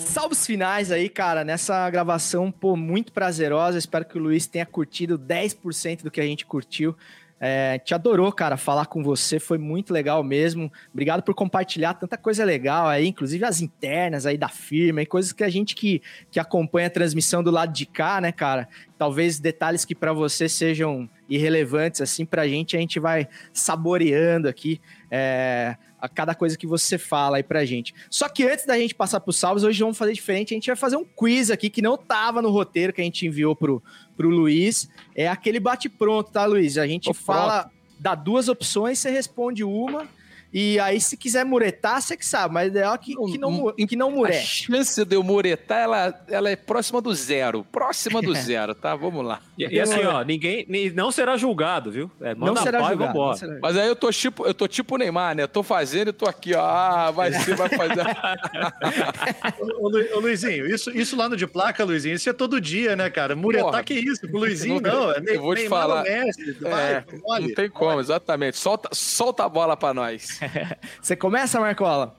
Salves 0.04 0.46
finais 0.46 0.92
aí, 0.92 1.08
cara, 1.08 1.44
nessa 1.44 1.88
gravação, 1.88 2.50
pô, 2.50 2.76
muito 2.76 3.12
prazerosa. 3.12 3.78
Espero 3.78 4.04
que 4.04 4.18
o 4.18 4.20
Luiz 4.20 4.46
tenha 4.46 4.66
curtido 4.66 5.18
10% 5.18 6.02
do 6.02 6.10
que 6.10 6.20
a 6.20 6.24
gente 6.24 6.44
curtiu. 6.44 6.94
É, 7.42 7.78
te 7.78 7.94
adorou, 7.94 8.30
cara, 8.30 8.58
falar 8.58 8.84
com 8.84 9.02
você, 9.02 9.40
foi 9.40 9.56
muito 9.56 9.94
legal 9.94 10.22
mesmo. 10.22 10.70
Obrigado 10.92 11.22
por 11.22 11.34
compartilhar 11.34 11.94
tanta 11.94 12.18
coisa 12.18 12.44
legal 12.44 12.86
aí, 12.86 13.06
inclusive 13.06 13.42
as 13.46 13.62
internas 13.62 14.26
aí 14.26 14.36
da 14.36 14.48
firma 14.48 15.00
e 15.00 15.06
coisas 15.06 15.32
que 15.32 15.42
a 15.42 15.48
gente 15.48 15.74
que, 15.74 16.02
que 16.30 16.38
acompanha 16.38 16.88
a 16.88 16.90
transmissão 16.90 17.42
do 17.42 17.50
lado 17.50 17.72
de 17.72 17.86
cá, 17.86 18.20
né, 18.20 18.30
cara? 18.30 18.68
Talvez 18.98 19.40
detalhes 19.40 19.86
que 19.86 19.94
pra 19.94 20.12
você 20.12 20.50
sejam 20.50 21.08
irrelevantes, 21.30 22.02
assim, 22.02 22.26
pra 22.26 22.46
gente, 22.46 22.76
a 22.76 22.80
gente 22.80 23.00
vai 23.00 23.26
saboreando 23.54 24.46
aqui 24.46 24.78
é, 25.10 25.76
a 25.98 26.08
cada 26.08 26.34
coisa 26.34 26.58
que 26.58 26.66
você 26.66 26.98
fala 26.98 27.36
aí 27.38 27.42
pra 27.42 27.64
gente. 27.64 27.94
Só 28.10 28.28
que 28.28 28.44
antes 28.44 28.66
da 28.66 28.76
gente 28.76 28.94
passar 28.94 29.20
pros 29.20 29.38
salvos, 29.38 29.64
hoje 29.64 29.80
vamos 29.80 29.96
fazer 29.96 30.12
diferente, 30.12 30.52
a 30.52 30.56
gente 30.56 30.66
vai 30.66 30.76
fazer 30.76 30.96
um 30.96 31.04
quiz 31.04 31.50
aqui 31.50 31.70
que 31.70 31.80
não 31.80 31.96
tava 31.96 32.42
no 32.42 32.50
roteiro 32.50 32.92
que 32.92 33.00
a 33.00 33.04
gente 33.04 33.26
enviou 33.26 33.54
pro, 33.54 33.82
pro 34.20 34.28
Luiz. 34.28 34.90
É 35.14 35.26
aquele 35.26 35.58
bate-pronto, 35.58 36.30
tá, 36.30 36.44
Luiz? 36.44 36.76
A 36.76 36.86
gente 36.86 37.04
Tô 37.04 37.14
fala, 37.14 37.70
dá 37.98 38.14
duas 38.14 38.50
opções, 38.50 38.98
você 38.98 39.10
responde 39.10 39.64
uma. 39.64 40.06
E 40.52 40.80
aí, 40.80 41.00
se 41.00 41.16
quiser 41.16 41.44
muretar, 41.44 42.02
você 42.02 42.16
que 42.16 42.26
sabe, 42.26 42.52
mas 42.52 42.64
é 42.64 42.68
ideal 42.68 42.98
que, 42.98 43.14
que, 43.14 43.38
não, 43.38 43.72
que 43.72 43.94
não 43.96 44.08
A 44.08 44.10
murete. 44.10 44.66
chance 44.66 45.04
de 45.04 45.14
eu 45.14 45.22
muretar, 45.22 45.78
ela, 45.82 46.20
ela 46.28 46.50
é 46.50 46.56
próxima 46.56 47.00
do 47.00 47.14
zero. 47.14 47.64
Próxima 47.70 48.20
do 48.20 48.34
zero, 48.34 48.74
tá? 48.74 48.96
Vamos 48.96 49.24
lá. 49.24 49.40
E, 49.56 49.64
e 49.66 49.80
assim, 49.80 50.02
ó, 50.04 50.22
ninguém 50.24 50.66
nem- 50.68 50.90
não 50.90 51.12
será 51.12 51.36
julgado, 51.36 51.92
viu? 51.92 52.10
É, 52.20 52.34
manda 52.34 52.52
Não 52.54 52.62
será 52.62 52.78
pau 52.80 52.88
e 52.88 52.90
julgado, 52.92 53.12
vambora. 53.12 53.30
não 53.30 53.36
será 53.38 53.58
Mas 53.62 53.76
aí 53.76 53.86
eu 53.86 53.94
tô 53.94 54.10
tipo, 54.10 54.44
eu 54.46 54.52
tô 54.52 54.66
tipo 54.66 54.96
o 54.96 54.98
Neymar, 54.98 55.36
né? 55.36 55.42
Eu 55.44 55.48
tô 55.48 55.62
fazendo 55.62 56.08
e 56.08 56.12
tô 56.12 56.26
aqui, 56.28 56.52
ó. 56.54 56.60
Ah, 56.64 57.10
vai 57.12 57.32
ser, 57.32 57.54
vai 57.54 57.68
fazer. 57.68 58.00
Ô, 59.78 59.88
Lu- 59.88 60.16
ô, 60.16 60.20
Luizinho, 60.20 60.66
isso, 60.66 60.90
isso 60.90 61.16
lá 61.16 61.28
no 61.28 61.36
de 61.36 61.46
placa, 61.46 61.84
Luizinho, 61.84 62.14
isso 62.14 62.28
é 62.28 62.32
todo 62.32 62.60
dia, 62.60 62.96
né, 62.96 63.08
cara? 63.10 63.36
Muretar 63.36 63.70
Porra. 63.70 63.84
que 63.84 63.94
isso? 63.94 64.26
O 64.26 64.38
Luizinho, 64.38 64.80
vou- 64.80 64.90
não. 64.92 65.10
É 65.12 65.22
eu 65.36 65.40
vou 65.40 65.54
te 65.54 65.60
Neymar 65.62 65.80
falar. 65.80 66.04
no 66.04 66.10
Messi, 66.10 66.52
vai, 66.60 66.92
É, 66.94 67.04
mole. 67.22 67.46
não 67.48 67.54
tem 67.54 67.70
como, 67.70 68.00
exatamente. 68.00 68.56
Solta, 68.58 68.88
solta 68.92 69.44
a 69.44 69.48
bola 69.48 69.76
pra 69.76 69.94
nós. 69.94 70.39
Você 71.00 71.16
começa, 71.16 71.60
Marcola? 71.60 72.16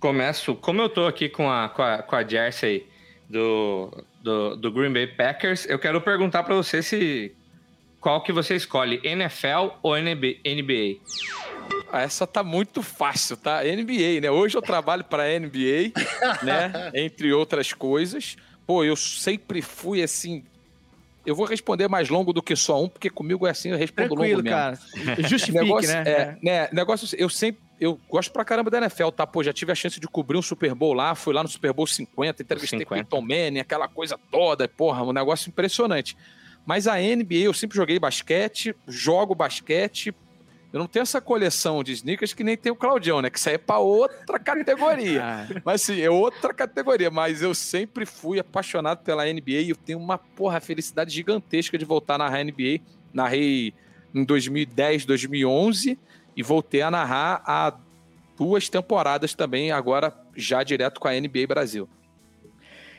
Começo, 0.00 0.54
como 0.54 0.82
eu 0.82 0.88
tô 0.88 1.06
aqui 1.06 1.28
com 1.28 1.50
a, 1.50 1.68
com 1.68 1.82
a, 1.82 2.02
com 2.02 2.16
a 2.16 2.26
jersey 2.26 2.86
do, 3.28 4.04
do, 4.22 4.56
do 4.56 4.70
Green 4.72 4.92
Bay 4.92 5.06
Packers, 5.06 5.66
eu 5.66 5.78
quero 5.78 6.00
perguntar 6.00 6.42
pra 6.42 6.54
você 6.54 6.82
se 6.82 7.34
qual 8.04 8.22
que 8.22 8.32
você 8.32 8.54
escolhe, 8.54 9.00
NFL 9.02 9.78
ou 9.82 9.96
NB 9.96 10.38
NBA? 10.44 11.00
Ah, 11.90 12.02
Essa 12.02 12.26
tá 12.26 12.42
muito 12.42 12.82
fácil, 12.82 13.34
tá? 13.34 13.62
NBA, 13.64 14.20
né? 14.20 14.30
Hoje 14.30 14.58
eu 14.58 14.60
trabalho 14.60 15.02
pra 15.04 15.24
NBA, 15.38 15.90
né? 16.42 16.90
Entre 16.92 17.32
outras 17.32 17.72
coisas. 17.72 18.36
Pô, 18.66 18.84
eu 18.84 18.94
sempre 18.94 19.62
fui 19.62 20.02
assim. 20.02 20.44
Eu 21.24 21.34
vou 21.34 21.46
responder 21.46 21.88
mais 21.88 22.08
longo 22.08 22.32
do 22.32 22.42
que 22.42 22.54
só 22.54 22.82
um, 22.82 22.88
porque 22.88 23.08
comigo 23.08 23.46
é 23.46 23.50
assim, 23.50 23.70
eu 23.70 23.78
respondo 23.78 24.14
Tranquilo, 24.14 24.42
longo 24.42 24.42
mesmo. 24.42 24.56
cara. 24.56 24.78
Justifique, 25.28 25.64
negócio, 25.64 25.88
né? 25.88 26.02
É, 26.06 26.38
né? 26.42 26.68
Negócio, 26.72 27.16
eu 27.18 27.28
sempre. 27.28 27.62
Eu 27.80 27.98
gosto 28.08 28.32
pra 28.32 28.44
caramba 28.44 28.70
da 28.70 28.78
NFL, 28.78 29.08
tá? 29.08 29.26
Pô, 29.26 29.42
já 29.42 29.52
tive 29.52 29.72
a 29.72 29.74
chance 29.74 29.98
de 29.98 30.06
cobrir 30.06 30.38
um 30.38 30.42
Super 30.42 30.74
Bowl 30.74 30.92
lá, 30.92 31.14
fui 31.14 31.34
lá 31.34 31.42
no 31.42 31.48
Super 31.48 31.72
Bowl 31.72 31.86
50, 31.86 32.42
entrevistei 32.42 32.78
50. 32.78 33.02
Peyton 33.04 33.20
Manning, 33.20 33.58
aquela 33.58 33.88
coisa 33.88 34.18
toda, 34.30 34.68
porra, 34.68 35.02
um 35.02 35.12
negócio 35.12 35.48
impressionante. 35.48 36.16
Mas 36.64 36.86
a 36.86 36.96
NBA, 36.96 37.44
eu 37.44 37.52
sempre 37.52 37.76
joguei 37.76 37.98
basquete, 37.98 38.74
jogo 38.86 39.34
basquete. 39.34 40.14
Eu 40.74 40.80
não 40.80 40.88
tenho 40.88 41.04
essa 41.04 41.20
coleção 41.20 41.84
de 41.84 41.92
sneakers 41.92 42.32
que 42.32 42.42
nem 42.42 42.56
tem 42.56 42.72
o 42.72 42.74
Claudião, 42.74 43.22
né? 43.22 43.30
Que 43.30 43.38
isso 43.38 43.48
aí 43.48 43.54
é 43.54 43.58
pra 43.58 43.78
outra 43.78 44.40
categoria. 44.40 45.22
Ah, 45.24 45.46
Mas 45.64 45.82
assim, 45.82 46.00
é 46.00 46.10
outra 46.10 46.52
categoria. 46.52 47.12
Mas 47.12 47.42
eu 47.42 47.54
sempre 47.54 48.04
fui 48.04 48.40
apaixonado 48.40 49.04
pela 49.04 49.24
NBA 49.24 49.52
e 49.52 49.70
eu 49.70 49.76
tenho 49.76 50.00
uma 50.00 50.18
porra 50.18 50.60
felicidade 50.60 51.14
gigantesca 51.14 51.78
de 51.78 51.84
voltar 51.84 52.16
a 52.16 52.18
narrar 52.18 52.42
NBA. 52.42 52.80
Narrei 53.12 53.72
em 54.12 54.24
2010, 54.24 55.06
2011 55.06 55.96
e 56.36 56.42
voltei 56.42 56.82
a 56.82 56.90
narrar 56.90 57.40
há 57.46 57.72
duas 58.36 58.68
temporadas 58.68 59.32
também, 59.32 59.70
agora 59.70 60.12
já 60.34 60.64
direto 60.64 60.98
com 60.98 61.06
a 61.06 61.12
NBA 61.12 61.46
Brasil. 61.46 61.88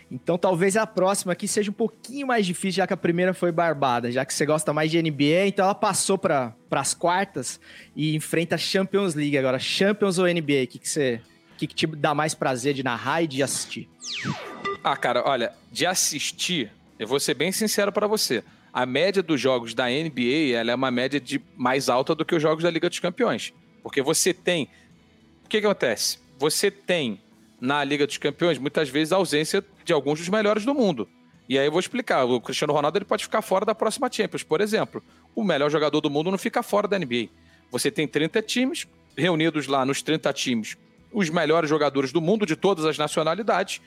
Então 0.10 0.38
talvez 0.38 0.78
a 0.78 0.86
próxima 0.86 1.34
aqui 1.34 1.48
seja 1.48 1.72
um 1.72 1.74
pouquinho 1.74 2.28
mais 2.28 2.46
difícil, 2.46 2.78
já 2.78 2.88
que 2.88 2.94
a 2.94 2.98
primeira 2.98 3.34
foi 3.34 3.52
barbada. 3.52 4.12
Já 4.12 4.24
que 4.24 4.34
você 4.34 4.46
gosta 4.46 4.72
mais 4.72 4.92
de 4.92 5.02
NBA, 5.02 5.48
então 5.48 5.66
ela 5.66 5.76
passou 5.76 6.18
para 6.18 6.54
as 6.72 6.94
quartas 6.94 7.60
e 7.96 8.16
enfrenta 8.16 8.56
a 8.56 8.58
Champions 8.58 9.16
League 9.16 9.38
agora. 9.38 9.58
Champions 9.58 10.18
ou 10.20 10.26
NBA? 10.26 10.64
O 10.64 10.68
que, 10.68 10.80
que 10.80 10.90
você. 10.90 11.22
Que, 11.58 11.68
que 11.68 11.74
te 11.74 11.88
dá 11.88 12.14
mais 12.14 12.34
prazer 12.34 12.74
de 12.74 12.84
narrar 12.84 13.24
e 13.24 13.28
de 13.28 13.42
assistir? 13.42 13.90
Ah, 14.84 14.98
cara, 14.98 15.24
olha, 15.26 15.54
de 15.72 15.86
assistir, 15.86 16.72
eu 17.00 17.08
vou 17.08 17.20
ser 17.20 17.34
bem 17.34 17.52
sincero 17.52 17.92
pra 17.92 18.08
você. 18.08 18.44
A 18.74 18.86
média 18.86 19.24
dos 19.24 19.40
jogos 19.40 19.74
da 19.74 19.86
NBA 19.86 20.54
ela 20.54 20.72
é 20.72 20.76
uma 20.76 20.92
média 20.92 21.20
de 21.20 21.42
mais 21.56 21.88
alta 21.88 22.14
do 22.14 22.26
que 22.26 22.36
os 22.36 22.42
jogos 22.42 22.64
da 22.64 22.70
Liga 22.70 22.90
dos 22.90 23.00
Campeões. 23.00 23.54
Porque 23.82 24.02
você 24.02 24.34
tem. 24.34 24.66
O 25.46 25.48
que, 25.48 25.62
que 25.62 25.66
acontece? 25.66 26.20
Você 26.38 26.70
tem 26.70 27.22
na 27.60 27.84
Liga 27.84 28.06
dos 28.06 28.18
Campeões 28.18 28.58
muitas 28.58 28.90
vezes 28.90 29.12
a 29.12 29.18
ausência 29.18 29.64
de 29.84 29.94
alguns 29.94 30.20
dos 30.20 30.30
melhores 30.30 30.66
do 30.66 30.74
mundo. 30.74 31.08
E 31.48 31.60
aí 31.60 31.66
eu 31.66 31.72
vou 31.72 31.80
explicar. 31.80 32.26
O 32.26 32.42
Cristiano 32.42 32.74
Ronaldo 32.74 32.98
ele 32.98 33.06
pode 33.06 33.24
ficar 33.24 33.42
fora 33.42 33.66
da 33.66 33.76
próxima 33.76 34.12
Champions, 34.12 34.44
por 34.44 34.62
exemplo. 34.62 35.04
O 35.36 35.44
melhor 35.44 35.70
jogador 35.70 36.02
do 36.02 36.10
mundo 36.10 36.32
não 36.32 36.38
fica 36.38 36.64
fora 36.64 36.88
da 36.88 36.98
NBA. 36.98 37.30
Você 37.72 37.92
tem 37.92 38.08
30 38.08 38.42
times, 38.42 38.88
reunidos 39.18 39.68
lá 39.68 39.86
nos 39.86 40.02
30 40.02 40.32
times, 40.34 40.78
os 41.12 41.30
melhores 41.30 41.70
jogadores 41.70 42.12
do 42.12 42.20
mundo, 42.20 42.46
de 42.46 42.56
todas 42.56 42.86
as 42.86 42.98
nacionalidades, 42.98 43.82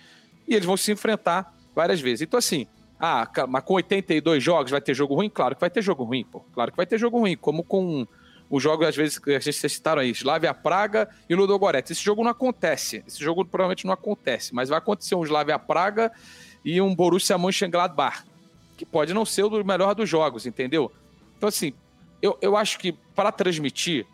e 0.47 0.55
eles 0.55 0.65
vão 0.65 0.77
se 0.77 0.93
enfrentar 0.93 1.55
várias 1.75 2.01
vezes. 2.01 2.23
Então, 2.23 2.39
assim, 2.39 2.67
ah, 2.99 3.29
mas 3.49 3.63
com 3.65 3.75
82 3.75 4.43
jogos 4.43 4.71
vai 4.71 4.81
ter 4.81 4.95
jogo 4.95 5.15
ruim? 5.15 5.29
Claro 5.29 5.55
que 5.55 5.61
vai 5.61 5.71
ter 5.71 5.83
jogo 5.83 6.05
ruim, 6.05 6.25
pô. 6.25 6.41
Claro 6.53 6.71
que 6.71 6.77
vai 6.77 6.87
ter 6.87 6.99
jogo 6.99 7.19
ruim, 7.19 7.37
como 7.37 7.63
com 7.63 8.07
os 8.51 8.63
jogos, 8.63 8.87
às 8.87 8.97
vezes, 8.97 9.19
que 9.19 9.39
vocês 9.39 9.57
citaram 9.73 10.01
aí, 10.01 10.11
Slavia 10.11 10.55
Praga 10.55 11.09
e 11.29 11.35
Ludogorets. 11.35 11.91
Esse 11.91 12.03
jogo 12.03 12.23
não 12.25 12.31
acontece. 12.31 13.05
Esse 13.07 13.23
jogo 13.23 13.45
provavelmente 13.45 13.85
não 13.85 13.93
acontece, 13.93 14.55
mas 14.55 14.69
vai 14.69 14.79
acontecer 14.79 15.15
um 15.15 15.25
Slavia 15.25 15.59
Praga 15.59 16.11
e 16.65 16.81
um 16.81 16.95
Borussia 16.95 17.37
Mönchengladbach, 17.37 18.25
que 18.77 18.87
pode 18.87 19.13
não 19.13 19.25
ser 19.25 19.45
o 19.45 19.65
melhor 19.65 19.95
dos 19.95 20.09
jogos, 20.09 20.47
entendeu? 20.47 20.91
Então, 21.37 21.49
assim, 21.49 21.75
eu, 22.23 22.39
eu 22.41 22.57
acho 22.57 22.79
que 22.79 22.93
para 23.15 23.31
transmitir, 23.31 24.07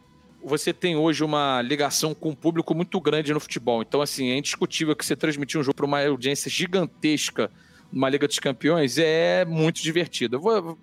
você 0.43 0.73
tem 0.73 0.97
hoje 0.97 1.24
uma 1.24 1.62
ligação 1.62 2.15
com 2.15 2.31
o 2.31 2.36
público 2.36 2.74
muito 2.74 3.01
grande 3.01 3.32
no 3.32 3.40
futebol. 3.40 3.82
Então, 3.82 4.02
assim, 4.02 4.31
é 4.31 4.36
indiscutível 4.36 4.94
que 4.94 5.06
você 5.06 5.16
transmitir 5.16 5.59
um 5.59 5.62
jogo 5.62 5.77
para 5.77 5.86
uma 5.86 6.05
audiência 6.05 6.51
gigantesca 6.51 7.51
numa 7.90 8.09
Liga 8.09 8.27
dos 8.27 8.39
Campeões 8.39 8.98
é 8.98 9.44
muito 9.44 9.81
divertido. 9.81 10.36
Eu, 10.36 10.40
vou, 10.40 10.78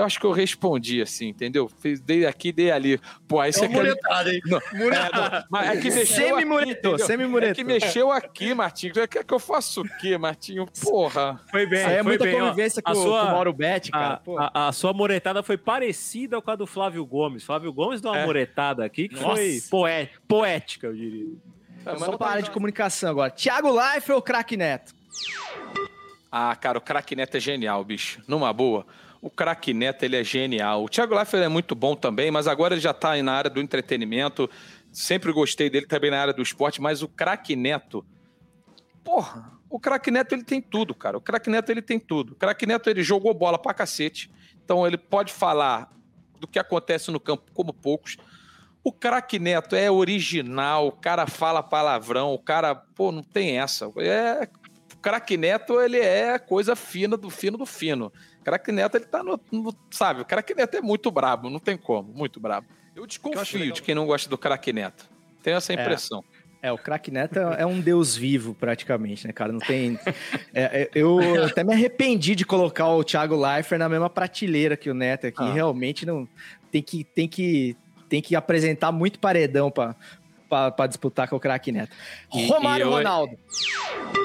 eu 0.00 0.04
acho 0.04 0.18
que 0.18 0.26
eu 0.26 0.32
respondi, 0.32 1.00
assim, 1.02 1.28
entendeu? 1.28 1.70
Fiz, 1.78 2.00
dei 2.00 2.26
aqui, 2.26 2.50
dei 2.52 2.70
ali. 2.70 3.00
Pô, 3.28 3.38
aí 3.40 3.52
você 3.52 3.64
É 3.64 3.68
um 3.68 3.72
muretado, 3.72 4.30
hein? 4.30 4.40
Não, 4.46 4.58
é, 4.92 5.10
não, 5.12 5.44
mas 5.50 5.68
é 5.68 5.80
que 5.80 5.90
mexeu 5.90 6.28
Semi-muretou, 6.36 6.98
semi-muretou. 6.98 7.50
É 7.52 7.54
que 7.54 7.64
mexeu 7.64 8.10
aqui, 8.10 8.52
Martinho. 8.54 8.92
Quer 8.94 9.24
que 9.24 9.34
eu 9.34 9.38
faça 9.38 9.80
o 9.80 9.84
quê, 10.00 10.18
Martinho? 10.18 10.66
Porra. 10.82 11.40
Foi 11.50 11.66
bem, 11.66 11.78
Isso 11.80 11.88
aí 11.88 11.94
é 11.94 12.02
foi 12.02 12.10
muita 12.12 12.24
bem. 12.24 12.34
ó. 12.40 12.44
convivência 12.48 12.82
com, 12.82 12.90
a 12.90 12.92
o- 12.92 12.96
sua, 13.02 13.20
com 13.22 13.26
o 13.28 13.32
Mauro 13.32 13.52
Betti, 13.52 13.90
cara. 13.90 14.20
a, 14.38 14.64
a- 14.64 14.68
a 14.68 14.72
sua 14.72 14.92
moretada 14.92 15.42
foi 15.42 15.56
parecida 15.56 16.40
com 16.40 16.50
a 16.50 16.56
do 16.56 16.66
Flávio 16.66 17.04
Gomes. 17.06 17.44
Flávio 17.44 17.72
Gomes 17.72 18.00
deu 18.00 18.10
uma 18.10 18.18
É. 18.18 18.26
moretada 18.26 18.84
aqui 18.84 19.08
que 19.08 19.14
Nossa. 19.16 19.36
foi 19.36 19.60
poé- 19.70 20.10
poética, 20.26 20.86
eu 20.88 20.94
diria. 20.94 21.26
É, 21.86 21.96
Só 21.96 22.06
não 22.10 22.18
para 22.18 22.26
tá- 22.26 22.32
área 22.32 22.42
de 22.42 22.50
comunicação 22.50 23.10
agora. 23.10 23.30
Thiago 23.30 23.70
Leifert 23.70 24.10
ou 24.16 24.20
Craque 24.22 24.56
Neto? 24.56 24.92
Ah, 26.30 26.54
cara, 26.54 26.78
o 26.78 26.80
craque 26.80 27.16
Neto 27.16 27.36
é 27.36 27.40
genial, 27.40 27.82
bicho. 27.84 28.22
Numa 28.28 28.52
boa. 28.52 28.86
O 29.20 29.28
craque 29.28 29.74
Neto, 29.74 30.02
ele 30.02 30.16
é 30.16 30.24
genial. 30.24 30.84
O 30.84 30.88
Thiago 30.88 31.14
Leifert 31.14 31.44
é 31.44 31.48
muito 31.48 31.74
bom 31.74 31.94
também, 31.94 32.30
mas 32.30 32.46
agora 32.46 32.74
ele 32.74 32.80
já 32.80 32.94
tá 32.94 33.10
aí 33.10 33.22
na 33.22 33.32
área 33.32 33.50
do 33.50 33.60
entretenimento. 33.60 34.48
Sempre 34.90 35.30
gostei 35.32 35.68
dele 35.68 35.86
também 35.86 36.10
na 36.10 36.20
área 36.20 36.32
do 36.32 36.42
esporte, 36.42 36.80
mas 36.80 37.02
o 37.02 37.08
craque 37.08 37.54
Neto... 37.54 38.04
Porra, 39.04 39.52
o 39.68 39.78
craque 39.78 40.10
Neto, 40.10 40.34
ele 40.34 40.44
tem 40.44 40.60
tudo, 40.60 40.94
cara. 40.94 41.16
O 41.16 41.20
craque 41.20 41.48
Neto, 41.48 41.70
ele 41.70 41.80
tem 41.80 41.98
tudo. 41.98 42.32
O 42.32 42.36
craque 42.36 42.66
Neto, 42.66 42.90
ele 42.90 43.02
jogou 43.02 43.32
bola 43.32 43.58
pra 43.58 43.72
cacete. 43.72 44.30
Então, 44.62 44.86
ele 44.86 44.98
pode 44.98 45.32
falar 45.32 45.90
do 46.38 46.46
que 46.46 46.58
acontece 46.58 47.10
no 47.10 47.20
campo 47.20 47.50
como 47.54 47.72
poucos. 47.72 48.16
O 48.82 48.92
craque 48.92 49.38
Neto 49.38 49.76
é 49.76 49.90
original, 49.90 50.88
o 50.88 50.92
cara 50.92 51.26
fala 51.26 51.62
palavrão, 51.62 52.32
o 52.32 52.38
cara, 52.38 52.74
pô, 52.74 53.12
não 53.12 53.22
tem 53.22 53.58
essa. 53.58 53.90
É, 53.98 54.48
o 55.00 55.02
craque 55.02 55.38
Neto, 55.38 55.80
ele 55.80 55.98
é 55.98 56.38
coisa 56.38 56.76
fina 56.76 57.16
do 57.16 57.30
fino 57.30 57.56
do 57.56 57.64
fino. 57.64 58.12
O 58.38 58.44
craque 58.44 58.70
Neto, 58.70 58.96
ele 58.98 59.06
tá 59.06 59.22
no, 59.22 59.40
no- 59.50 59.74
sabe, 59.90 60.20
o 60.20 60.24
craque 60.26 60.54
Neto 60.54 60.76
é 60.76 60.82
muito 60.82 61.10
brabo, 61.10 61.48
não 61.48 61.58
tem 61.58 61.74
como, 61.74 62.12
muito 62.12 62.38
brabo. 62.38 62.66
Eu 62.94 63.06
desconfio 63.06 63.72
de 63.72 63.80
quem 63.80 63.94
não 63.94 64.06
gosta 64.06 64.28
do 64.28 64.36
craque 64.36 64.74
Neto. 64.74 65.08
Tenho 65.42 65.56
essa 65.56 65.72
impressão. 65.72 66.22
É, 66.62 66.70
o 66.70 66.76
craque 66.76 67.10
Neto 67.10 67.38
é 67.38 67.62
é 67.62 67.66
um 67.66 67.80
deus 67.80 68.14
vivo, 68.14 68.52
praticamente, 68.52 69.26
né, 69.26 69.32
cara? 69.32 69.50
Não 69.50 69.60
tem. 69.60 69.98
É, 70.52 70.82
é, 70.82 70.90
eu 70.94 71.18
até 71.44 71.64
me 71.64 71.72
arrependi 71.72 72.34
de 72.34 72.44
colocar 72.44 72.88
o 72.88 73.02
Thiago 73.02 73.34
Leifert 73.34 73.78
na 73.78 73.88
mesma 73.88 74.10
prateleira 74.10 74.76
que 74.76 74.90
o 74.90 74.94
Neto 74.94 75.28
aqui. 75.28 75.42
Ah. 75.42 75.50
Realmente 75.50 76.04
não. 76.04 76.28
Tem 76.70 76.82
que, 76.82 77.04
tem 77.04 77.26
que, 77.26 77.74
tem 78.06 78.20
que 78.20 78.36
apresentar 78.36 78.92
muito 78.92 79.18
paredão 79.18 79.70
pra, 79.70 79.96
pra, 80.50 80.70
pra 80.70 80.86
disputar 80.88 81.28
com 81.28 81.36
o 81.36 81.40
craque 81.40 81.70
Neto. 81.72 81.96
E- 82.34 82.46
Romário 82.48 82.84
e 82.84 82.88
eu- 82.88 82.92
Ronaldo. 82.92 83.38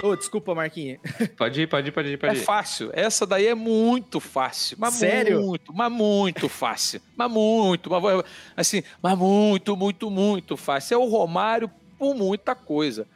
Ô, 0.03 0.15
desculpa, 0.15 0.53
Marquinhos. 0.55 0.99
Pode 1.37 1.61
ir, 1.61 1.67
pode 1.67 1.87
ir, 1.87 1.91
pode 1.91 2.09
ir, 2.09 2.17
pode 2.17 2.35
É 2.35 2.37
ir. 2.39 2.43
fácil. 2.43 2.89
Essa 2.93 3.25
daí 3.25 3.47
é 3.47 3.55
muito 3.55 4.19
fácil. 4.19 4.75
Mas 4.79 4.95
Sério? 4.95 5.41
muito, 5.41 5.73
mas 5.73 5.91
muito 5.91 6.49
fácil. 6.49 7.01
Mas 7.15 7.31
muito, 7.31 7.89
mas, 7.89 8.23
assim, 8.57 8.83
mas 9.01 9.17
muito, 9.17 9.77
muito, 9.77 10.09
muito 10.11 10.57
fácil. 10.57 10.95
É 10.95 10.97
o 10.97 11.05
Romário 11.07 11.69
por 11.97 12.13
muita 12.15 12.53
coisa. 12.55 13.07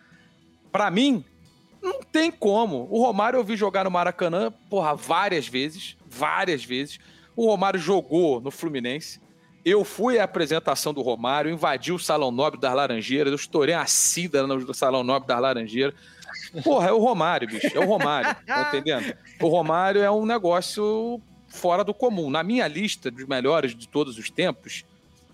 Pra 0.72 0.90
mim, 0.91 1.23
não 1.81 1.99
tem 2.02 2.31
como. 2.31 2.88
O 2.91 3.02
Romário 3.03 3.38
eu 3.38 3.44
vi 3.44 3.56
jogar 3.57 3.84
no 3.84 3.91
Maracanã, 3.91 4.52
porra, 4.69 4.95
várias 4.95 5.48
vezes, 5.48 5.98
várias 6.07 6.64
vezes. 6.64 6.99
O 7.36 7.45
Romário 7.48 7.80
jogou 7.80 8.40
no 8.40 8.52
Fluminense. 8.52 9.19
Eu 9.70 9.84
fui 9.84 10.18
à 10.18 10.24
apresentação 10.24 10.91
do 10.94 11.02
Romário, 11.02 11.52
invadi 11.52 11.91
o 11.91 12.00
Salão 12.00 12.32
Nobre 12.32 12.60
das 12.60 12.74
Laranjeiras, 12.74 13.32
eu 13.32 13.36
estourei 13.36 13.76
a 13.76 13.86
cida 13.86 14.48
no 14.48 14.74
Salão 14.74 15.04
Nobre 15.04 15.28
das 15.28 15.40
Laranjeiras. 15.40 15.94
Porra, 16.64 16.90
é 16.90 16.91
o 16.91 16.98
Romário, 16.98 17.48
bicho. 17.48 17.68
É 17.76 17.80
o 17.80 17.86
Romário. 17.86 18.36
Tá 18.46 18.70
entendendo? 18.70 19.16
O 19.40 19.48
Romário 19.48 20.02
é 20.02 20.10
um 20.10 20.26
negócio 20.26 21.22
fora 21.48 21.84
do 21.84 21.94
comum. 21.94 22.30
Na 22.32 22.41
minha 22.41 22.68
lista 22.68 23.12
dos 23.12 23.28
melhores 23.28 23.76
de 23.76 23.88
todos 23.88 24.18
os 24.18 24.30
tempos, 24.32 24.84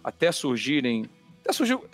até 0.04 0.32
surgirem. 0.32 1.10
Até 1.42 1.54
surgiu. 1.54 1.86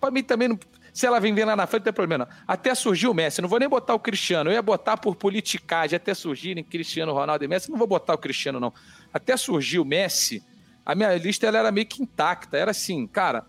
Pra 0.00 0.10
mim 0.10 0.22
também, 0.22 0.48
não, 0.48 0.58
se 0.94 1.06
ela 1.06 1.20
vem 1.20 1.34
lá 1.44 1.54
na 1.54 1.66
frente, 1.66 1.80
não 1.80 1.84
tem 1.84 1.92
problema. 1.92 2.24
Não. 2.24 2.36
Até 2.46 2.74
surgiu 2.74 3.10
o 3.10 3.14
Messi. 3.14 3.42
Não 3.42 3.48
vou 3.48 3.58
nem 3.58 3.68
botar 3.68 3.94
o 3.94 3.98
Cristiano. 3.98 4.50
Eu 4.50 4.54
ia 4.54 4.62
botar 4.62 4.96
por 4.96 5.14
politicagem, 5.14 5.96
até 5.96 6.14
surgirem 6.14 6.64
Cristiano, 6.64 7.12
Ronaldo 7.12 7.44
e 7.44 7.48
Messi. 7.48 7.70
Não 7.70 7.78
vou 7.78 7.86
botar 7.86 8.14
o 8.14 8.18
Cristiano, 8.18 8.58
não. 8.58 8.72
Até 9.12 9.36
surgiu 9.36 9.82
o 9.82 9.84
Messi, 9.84 10.42
a 10.84 10.94
minha 10.94 11.14
lista 11.16 11.46
ela 11.46 11.58
era 11.58 11.72
meio 11.72 11.86
que 11.86 12.02
intacta. 12.02 12.56
Era 12.56 12.70
assim, 12.70 13.06
cara, 13.06 13.44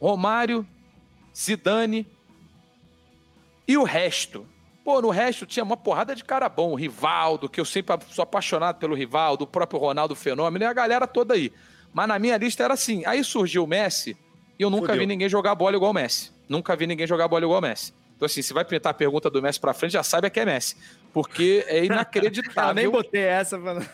Romário, 0.00 0.66
Zidane 1.36 2.06
e 3.66 3.76
o 3.76 3.82
resto. 3.82 4.46
Pô, 4.84 5.00
no 5.00 5.10
resto 5.10 5.46
tinha 5.46 5.62
uma 5.62 5.76
porrada 5.76 6.14
de 6.14 6.24
cara 6.24 6.48
bom. 6.48 6.72
O 6.72 6.74
Rivaldo, 6.74 7.48
que 7.48 7.60
eu 7.60 7.64
sempre 7.64 7.96
sou 8.10 8.22
apaixonado 8.22 8.78
pelo 8.78 8.94
Rivaldo, 8.94 9.44
o 9.44 9.46
próprio 9.46 9.78
Ronaldo 9.78 10.14
Fenômeno 10.14 10.64
e 10.64 10.66
a 10.66 10.72
galera 10.72 11.06
toda 11.06 11.34
aí. 11.34 11.52
Mas 11.92 12.08
na 12.08 12.18
minha 12.18 12.36
lista 12.36 12.64
era 12.64 12.74
assim. 12.74 13.04
Aí 13.04 13.22
surgiu 13.22 13.64
o 13.64 13.66
Messi 13.66 14.16
e 14.58 14.62
eu 14.62 14.70
nunca 14.70 14.86
Fudeu. 14.86 15.00
vi 15.00 15.06
ninguém 15.06 15.28
jogar 15.28 15.54
bola 15.54 15.76
igual 15.76 15.90
o 15.90 15.94
Messi. 15.94 16.32
Nunca 16.48 16.74
vi 16.74 16.86
ninguém 16.86 17.06
jogar 17.06 17.28
bola 17.28 17.44
igual 17.44 17.58
o 17.58 17.62
Messi. 17.62 17.92
Então, 18.16 18.26
assim, 18.26 18.42
se 18.42 18.52
vai 18.52 18.64
pintar 18.64 18.90
a 18.90 18.94
pergunta 18.94 19.30
do 19.30 19.40
Messi 19.40 19.58
pra 19.58 19.72
frente, 19.72 19.92
já 19.92 20.02
saiba 20.02 20.28
que 20.28 20.38
é 20.40 20.44
Messi. 20.44 20.76
Porque 21.12 21.64
é 21.68 21.76
Eu 21.78 21.80
nem 21.80 21.86
inacreditável. 21.86 22.90
botei 22.92 23.22
essa. 23.22 23.56
Mano. 23.58 23.86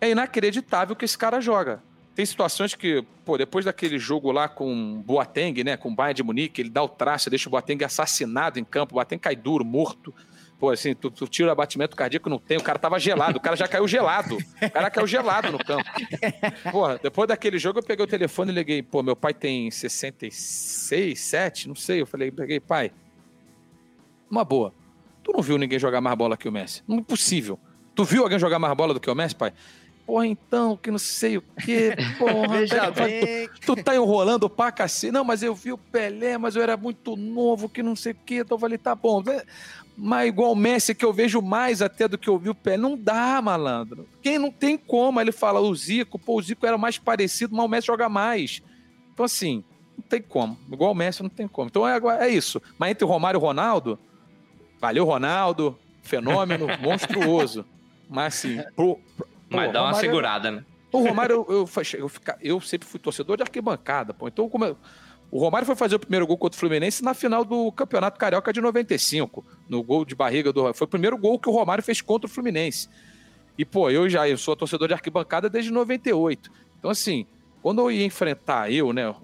é 0.00 0.10
inacreditável 0.10 0.94
que 0.94 1.04
esse 1.04 1.18
cara 1.18 1.40
joga. 1.40 1.82
Tem 2.14 2.26
situações 2.26 2.74
que, 2.74 3.02
pô, 3.24 3.38
depois 3.38 3.64
daquele 3.64 3.98
jogo 3.98 4.30
lá 4.30 4.46
com 4.46 5.02
Boateng, 5.02 5.64
né, 5.64 5.76
com 5.76 5.88
o 5.88 5.94
Bayern 5.94 6.14
de 6.14 6.22
Munique, 6.22 6.60
ele 6.60 6.68
dá 6.68 6.82
o 6.82 6.88
traço, 6.88 7.30
deixa 7.30 7.48
o 7.48 7.50
Boateng 7.50 7.82
assassinado 7.84 8.58
em 8.58 8.64
campo, 8.64 8.94
o 8.94 8.96
Boateng 8.96 9.18
cai 9.18 9.34
duro, 9.34 9.64
morto. 9.64 10.14
Pô, 10.58 10.70
assim, 10.70 10.94
tu, 10.94 11.10
tu 11.10 11.26
tira 11.26 11.48
o 11.48 11.50
abatimento 11.50 11.96
cardíaco, 11.96 12.28
não 12.28 12.38
tem, 12.38 12.56
o 12.56 12.62
cara 12.62 12.78
tava 12.78 12.96
gelado, 12.98 13.38
o 13.38 13.40
cara 13.40 13.56
já 13.56 13.66
caiu 13.66 13.88
gelado. 13.88 14.36
O 14.36 14.70
cara 14.70 14.90
caiu 14.90 15.06
gelado 15.08 15.50
no 15.50 15.58
campo. 15.58 15.82
Porra, 16.70 17.00
depois 17.02 17.26
daquele 17.26 17.58
jogo 17.58 17.80
eu 17.80 17.82
peguei 17.82 18.04
o 18.04 18.08
telefone 18.08 18.52
e 18.52 18.54
liguei, 18.54 18.82
pô, 18.82 19.02
meu 19.02 19.16
pai 19.16 19.34
tem 19.34 19.70
66, 19.70 21.18
7, 21.18 21.66
não 21.66 21.74
sei. 21.74 22.02
Eu 22.02 22.06
falei, 22.06 22.30
peguei, 22.30 22.60
pai, 22.60 22.92
uma 24.30 24.44
boa. 24.44 24.72
Tu 25.24 25.32
não 25.32 25.42
viu 25.42 25.58
ninguém 25.58 25.78
jogar 25.78 26.00
mais 26.00 26.16
bola 26.16 26.36
que 26.36 26.48
o 26.48 26.52
Messi? 26.52 26.82
Não 26.86 26.98
é. 26.98 27.02
Tu 27.94 28.04
viu 28.04 28.22
alguém 28.22 28.38
jogar 28.38 28.58
mais 28.58 28.74
bola 28.76 28.94
do 28.94 29.00
que 29.00 29.10
o 29.10 29.14
Messi, 29.14 29.34
pai? 29.34 29.52
Porra, 30.06 30.26
então, 30.26 30.76
que 30.76 30.90
não 30.90 30.98
sei 30.98 31.36
o 31.38 31.42
quê. 31.64 31.94
Porra, 32.18 32.48
Veja 32.48 32.90
tá- 32.92 33.04
bem. 33.04 33.48
tu 33.64 33.76
tá 33.76 33.94
enrolando 33.94 34.50
pra 34.50 34.72
cacete. 34.72 35.12
Não, 35.12 35.24
mas 35.24 35.42
eu 35.42 35.54
vi 35.54 35.72
o 35.72 35.78
Pelé, 35.78 36.36
mas 36.36 36.56
eu 36.56 36.62
era 36.62 36.76
muito 36.76 37.16
novo, 37.16 37.68
que 37.68 37.82
não 37.82 37.94
sei 37.94 38.12
o 38.12 38.16
quê. 38.26 38.36
Então 38.36 38.56
eu 38.56 38.60
falei, 38.60 38.76
tá 38.78 38.94
bom. 38.94 39.22
né? 39.22 39.42
Mas 39.96 40.26
igual 40.28 40.52
o 40.52 40.56
Messi, 40.56 40.94
que 40.94 41.04
eu 41.04 41.12
vejo 41.12 41.40
mais 41.40 41.80
até 41.82 42.08
do 42.08 42.18
que 42.18 42.28
eu 42.28 42.38
vi 42.38 42.50
o 42.50 42.54
Pelé. 42.54 42.76
Não 42.76 42.96
dá, 42.96 43.40
malandro. 43.40 44.08
Quem 44.20 44.38
não 44.38 44.50
tem 44.50 44.76
como? 44.76 45.20
Ele 45.20 45.30
fala, 45.32 45.60
o 45.60 45.74
Zico, 45.74 46.18
pô, 46.18 46.36
o 46.38 46.42
Zico 46.42 46.66
era 46.66 46.76
mais 46.76 46.98
parecido, 46.98 47.54
mas 47.54 47.64
o 47.64 47.68
Messi 47.68 47.86
joga 47.86 48.08
mais. 48.08 48.60
Então, 49.14 49.24
assim, 49.24 49.62
não 49.96 50.02
tem 50.04 50.20
como. 50.20 50.58
Igual 50.70 50.90
o 50.92 50.94
Messi, 50.96 51.22
não 51.22 51.30
tem 51.30 51.46
como. 51.46 51.68
Então 51.68 51.86
é, 51.86 51.98
é 52.20 52.28
isso. 52.28 52.60
Mas 52.76 52.90
entre 52.90 53.04
o 53.04 53.08
Romário 53.08 53.38
e 53.38 53.40
o 53.40 53.42
Ronaldo, 53.42 53.98
valeu, 54.80 55.04
Ronaldo. 55.04 55.78
Fenômeno 56.02 56.66
monstruoso. 56.82 57.64
Mas 58.10 58.34
assim, 58.34 58.60
pro, 58.74 58.98
pro- 59.16 59.26
Mas 59.56 59.66
pô, 59.66 59.72
dá 59.72 59.80
uma 59.80 59.86
Romário- 59.88 60.10
segurada, 60.10 60.50
né? 60.50 60.64
o 60.92 60.98
Romário, 61.00 61.34
eu, 61.34 61.46
eu, 61.48 61.68
eu, 61.98 62.08
fica- 62.08 62.38
eu 62.42 62.60
sempre 62.60 62.86
fui 62.86 63.00
torcedor 63.00 63.36
de 63.36 63.42
arquibancada, 63.42 64.12
pô. 64.12 64.28
Então, 64.28 64.48
como 64.48 64.64
eu- 64.66 64.76
o 65.30 65.38
Romário 65.38 65.64
foi 65.66 65.74
fazer 65.74 65.94
o 65.94 65.98
primeiro 65.98 66.26
gol 66.26 66.36
contra 66.36 66.56
o 66.56 66.60
Fluminense 66.60 67.02
na 67.02 67.14
final 67.14 67.44
do 67.44 67.72
Campeonato 67.72 68.18
Carioca 68.18 68.52
de 68.52 68.60
95, 68.60 69.42
no 69.68 69.82
gol 69.82 70.04
de 70.04 70.14
barriga 70.14 70.52
do. 70.52 70.74
Foi 70.74 70.84
o 70.84 70.88
primeiro 70.88 71.16
gol 71.16 71.38
que 71.38 71.48
o 71.48 71.52
Romário 71.52 71.82
fez 71.82 72.02
contra 72.02 72.26
o 72.26 72.30
Fluminense. 72.30 72.88
E, 73.56 73.64
pô, 73.64 73.88
eu 73.90 74.08
já 74.10 74.28
eu 74.28 74.36
sou 74.36 74.54
torcedor 74.54 74.88
de 74.88 74.94
arquibancada 74.94 75.48
desde 75.48 75.70
98. 75.70 76.50
Então, 76.78 76.90
assim, 76.90 77.26
quando 77.62 77.80
eu 77.80 77.90
ia 77.90 78.04
enfrentar, 78.04 78.70
eu, 78.70 78.92
né, 78.92 79.14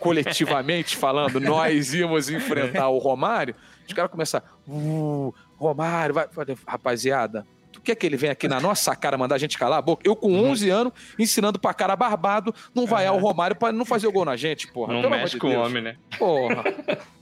coletivamente 0.00 0.96
falando, 0.98 1.40
nós 1.40 1.92
íamos 1.94 2.28
enfrentar 2.30 2.88
o 2.88 2.98
Romário, 2.98 3.54
os 3.86 3.92
caras 3.92 4.10
começaram, 4.10 4.46
uh, 4.66 5.34
Romário, 5.56 6.14
vai. 6.14 6.26
Rapaziada, 6.66 7.46
tu 7.76 7.80
quer 7.82 7.94
que 7.94 8.04
ele 8.06 8.16
venha 8.16 8.32
aqui 8.32 8.48
na 8.48 8.58
nossa 8.60 8.94
cara 8.96 9.16
mandar 9.18 9.34
a 9.36 9.38
gente 9.38 9.58
calar 9.58 9.78
a 9.78 9.82
boca? 9.82 10.02
Eu, 10.04 10.16
com 10.16 10.32
11 10.34 10.68
anos, 10.70 10.92
ensinando 11.18 11.58
pra 11.58 11.72
cara 11.74 11.94
barbado, 11.94 12.54
não 12.74 12.86
vaiar 12.86 13.14
o 13.14 13.18
Romário 13.18 13.54
pra 13.54 13.70
não 13.72 13.84
fazer 13.84 14.06
o 14.06 14.12
gol 14.12 14.24
na 14.24 14.36
gente, 14.36 14.66
porra. 14.68 14.92
Não 14.94 15.02
Pelo 15.02 15.14
mexe 15.14 15.34
de 15.34 15.38
com 15.40 15.48
o 15.48 15.60
homem, 15.60 15.82
né? 15.82 15.96
Porra. 16.18 16.64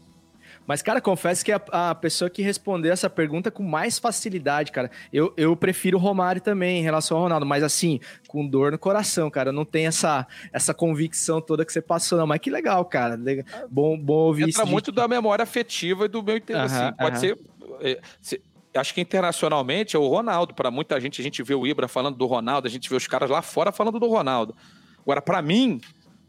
Mas, 0.66 0.80
cara, 0.80 0.98
confesso 0.98 1.44
que 1.44 1.52
a, 1.52 1.60
a 1.90 1.94
pessoa 1.94 2.30
que 2.30 2.40
respondeu 2.40 2.90
essa 2.90 3.10
pergunta 3.10 3.50
com 3.50 3.62
mais 3.62 3.98
facilidade, 3.98 4.72
cara, 4.72 4.90
eu, 5.12 5.30
eu 5.36 5.54
prefiro 5.54 5.98
o 5.98 6.00
Romário 6.00 6.40
também 6.40 6.78
em 6.80 6.82
relação 6.82 7.18
ao 7.18 7.22
Ronaldo, 7.24 7.44
mas 7.44 7.62
assim, 7.62 8.00
com 8.26 8.46
dor 8.48 8.72
no 8.72 8.78
coração, 8.78 9.30
cara. 9.30 9.52
Não 9.52 9.62
tenho 9.66 9.88
essa, 9.88 10.26
essa 10.54 10.72
convicção 10.72 11.38
toda 11.38 11.66
que 11.66 11.72
você 11.72 11.82
passou, 11.82 12.16
não. 12.16 12.26
Mas 12.26 12.38
que 12.40 12.48
legal, 12.48 12.82
cara. 12.86 13.14
Legal. 13.14 13.44
Bom, 13.70 13.98
bom 13.98 14.14
ouvir 14.14 14.44
Entra 14.44 14.50
isso. 14.62 14.64
de- 14.64 14.72
muito 14.72 14.90
da 14.90 15.06
memória 15.06 15.42
afetiva 15.42 16.06
e 16.06 16.08
do 16.08 16.22
meu 16.22 16.38
interesse. 16.38 16.74
Assim, 16.76 16.96
pode 16.96 17.10
aham. 17.10 17.20
ser. 17.20 17.38
é, 17.82 18.00
se- 18.22 18.40
acho 18.76 18.94
que 18.94 19.00
internacionalmente 19.00 19.96
é 19.96 19.98
o 19.98 20.06
Ronaldo. 20.06 20.54
Para 20.54 20.70
muita 20.70 21.00
gente, 21.00 21.20
a 21.20 21.24
gente 21.24 21.42
vê 21.42 21.54
o 21.54 21.66
Ibra 21.66 21.88
falando 21.88 22.16
do 22.16 22.26
Ronaldo, 22.26 22.66
a 22.66 22.70
gente 22.70 22.88
vê 22.88 22.96
os 22.96 23.06
caras 23.06 23.30
lá 23.30 23.42
fora 23.42 23.70
falando 23.72 23.98
do 23.98 24.08
Ronaldo. 24.08 24.54
Agora, 25.02 25.20
para 25.22 25.40
mim, 25.42 25.80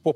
pô, 0.04 0.16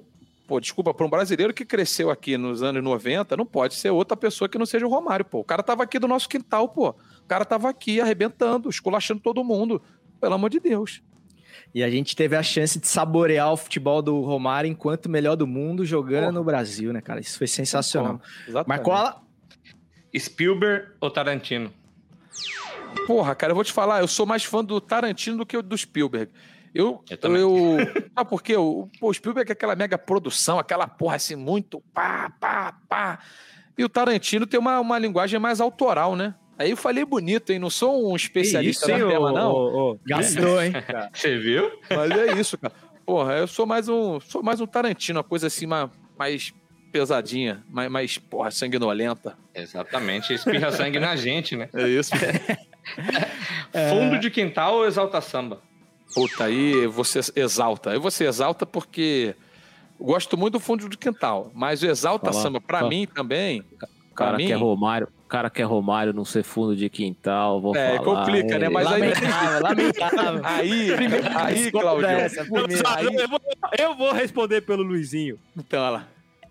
Pô, 0.49 0.59
desculpa, 0.59 0.91
para 0.95 1.05
um 1.05 1.09
brasileiro 1.09 1.53
que 1.53 1.63
cresceu 1.63 2.09
aqui 2.09 2.35
nos 2.35 2.63
anos 2.63 2.83
90, 2.83 3.37
não 3.37 3.45
pode 3.45 3.75
ser 3.75 3.91
outra 3.91 4.17
pessoa 4.17 4.49
que 4.49 4.57
não 4.57 4.65
seja 4.65 4.83
o 4.83 4.89
Romário, 4.89 5.23
pô. 5.23 5.41
O 5.41 5.43
cara 5.43 5.61
tava 5.61 5.83
aqui 5.83 5.99
do 5.99 6.07
nosso 6.07 6.27
quintal, 6.27 6.67
pô. 6.67 6.89
O 6.89 7.27
cara 7.27 7.45
tava 7.45 7.69
aqui 7.69 8.01
arrebentando, 8.01 8.67
esculachando 8.67 9.21
todo 9.21 9.43
mundo. 9.43 9.79
Pelo 10.19 10.33
amor 10.33 10.49
de 10.49 10.59
Deus. 10.59 11.03
E 11.73 11.83
a 11.83 11.89
gente 11.89 12.15
teve 12.15 12.35
a 12.35 12.41
chance 12.41 12.79
de 12.79 12.87
saborear 12.87 13.53
o 13.53 13.57
futebol 13.57 14.01
do 14.01 14.21
Romário 14.21 14.67
enquanto 14.67 15.07
melhor 15.07 15.35
do 15.35 15.45
mundo 15.45 15.85
jogando 15.85 16.21
Porra. 16.21 16.31
no 16.31 16.43
Brasil, 16.43 16.91
né, 16.91 16.99
cara? 16.99 17.19
Isso 17.19 17.37
foi 17.37 17.45
sensacional. 17.45 18.19
Exatamente. 18.47 18.67
Marcola, 18.67 19.21
Spielberg 20.17 20.93
ou 20.99 21.11
Tarantino? 21.11 21.71
Porra, 23.07 23.33
cara, 23.35 23.51
eu 23.51 23.55
vou 23.55 23.63
te 23.63 23.73
falar, 23.73 24.01
eu 24.01 24.07
sou 24.07 24.25
mais 24.25 24.43
fã 24.43 24.63
do 24.63 24.79
Tarantino 24.79 25.37
do 25.37 25.45
que 25.45 25.61
do 25.61 25.77
Spielberg. 25.77 26.31
Eu, 26.73 26.85
Eu 26.85 27.01
eu, 27.09 27.17
também. 27.17 27.41
Sabe 28.15 28.29
por 28.29 28.43
quê? 28.43 28.55
O, 28.55 28.87
o 29.01 29.13
Spielberg 29.13 29.49
é 29.49 29.53
aquela 29.53 29.75
mega 29.75 29.97
produção, 29.97 30.59
aquela 30.59 30.87
porra 30.87 31.15
assim, 31.15 31.35
muito 31.35 31.81
pá, 31.93 32.31
pá, 32.39 32.75
pá. 32.87 33.19
E 33.77 33.83
o 33.83 33.89
Tarantino 33.89 34.45
tem 34.45 34.59
uma, 34.59 34.79
uma 34.79 34.99
linguagem 34.99 35.39
mais 35.39 35.59
autoral, 35.59 36.15
né? 36.15 36.35
Aí 36.57 36.71
eu 36.71 36.77
falei 36.77 37.05
bonito, 37.05 37.51
hein? 37.51 37.59
Não 37.59 37.69
sou 37.69 38.11
um 38.11 38.15
especialista 38.15 38.91
isso, 38.91 39.07
tema, 39.07 39.31
não. 39.31 39.51
ô- 39.51 39.91
ô, 39.93 39.99
gastou, 40.05 40.61
hein? 40.61 40.73
Você 41.13 41.37
viu? 41.37 41.71
Mas 41.89 42.11
é 42.11 42.33
isso, 42.39 42.57
cara. 42.57 42.73
Porra, 43.05 43.33
eu 43.37 43.47
sou 43.47 43.65
mais 43.65 43.87
um, 43.89 44.19
sou 44.19 44.43
mais 44.43 44.59
um 44.61 44.67
Tarantino, 44.67 45.17
uma 45.19 45.23
coisa 45.23 45.47
assim 45.47 45.65
mais, 45.65 45.89
mais 46.17 46.53
pesadinha, 46.91 47.63
mais, 47.69 47.89
mais, 47.89 48.17
porra, 48.17 48.51
sanguinolenta. 48.51 49.37
Exatamente, 49.55 50.33
espirra 50.33 50.71
sangue 50.71 50.99
na 50.99 51.15
gente, 51.15 51.55
né? 51.55 51.69
É 51.73 51.87
isso. 51.87 52.11
Fundo 53.89 54.19
de 54.19 54.29
quintal 54.29 54.75
ou 54.75 54.85
exalta 54.87 55.21
samba? 55.21 55.59
Puta, 56.13 56.45
aí 56.45 56.87
você 56.87 57.19
exalta. 57.35 57.91
Aí 57.91 57.99
você 57.99 58.25
exalta 58.25 58.65
porque 58.65 59.35
gosto 59.99 60.37
muito 60.37 60.53
do 60.53 60.59
fundo 60.59 60.89
de 60.89 60.97
quintal, 60.97 61.51
mas 61.53 61.83
o 61.83 61.85
exalta 61.87 62.31
Fala- 62.31 62.43
samba, 62.43 62.61
pra 62.61 62.79
fala- 62.79 62.89
mim 62.89 63.05
também. 63.05 63.63
O 64.11 64.15
cara 64.15 64.37
mim, 64.37 64.47
quer 64.47 64.55
Romário, 64.55 65.07
o 65.25 65.27
cara 65.29 65.49
quer 65.49 65.63
Romário 65.63 66.11
não 66.13 66.25
ser 66.25 66.43
fundo 66.43 66.75
de 66.75 66.89
quintal, 66.89 67.61
vou 67.61 67.75
É, 67.75 67.97
falar. 67.97 68.03
complica, 68.03 68.57
né? 68.59 68.67
Mas 68.69 68.87
aí- 68.87 68.99
Lamentável, 69.01 69.61
lamentável. 69.61 70.41
Aí, 70.43 70.91
aí, 71.35 71.71
Claudio. 71.71 72.07
dessa, 72.07 72.43
primeiro. 72.43 72.83
Aí, 72.87 73.05
eu, 73.15 73.27
vou, 73.29 73.39
eu 73.77 73.95
vou 73.95 74.11
responder 74.11 74.61
pelo 74.61 74.83
Luizinho. 74.83 75.37
então, 75.57 75.81
olha 75.81 75.89
lá. 75.91 76.07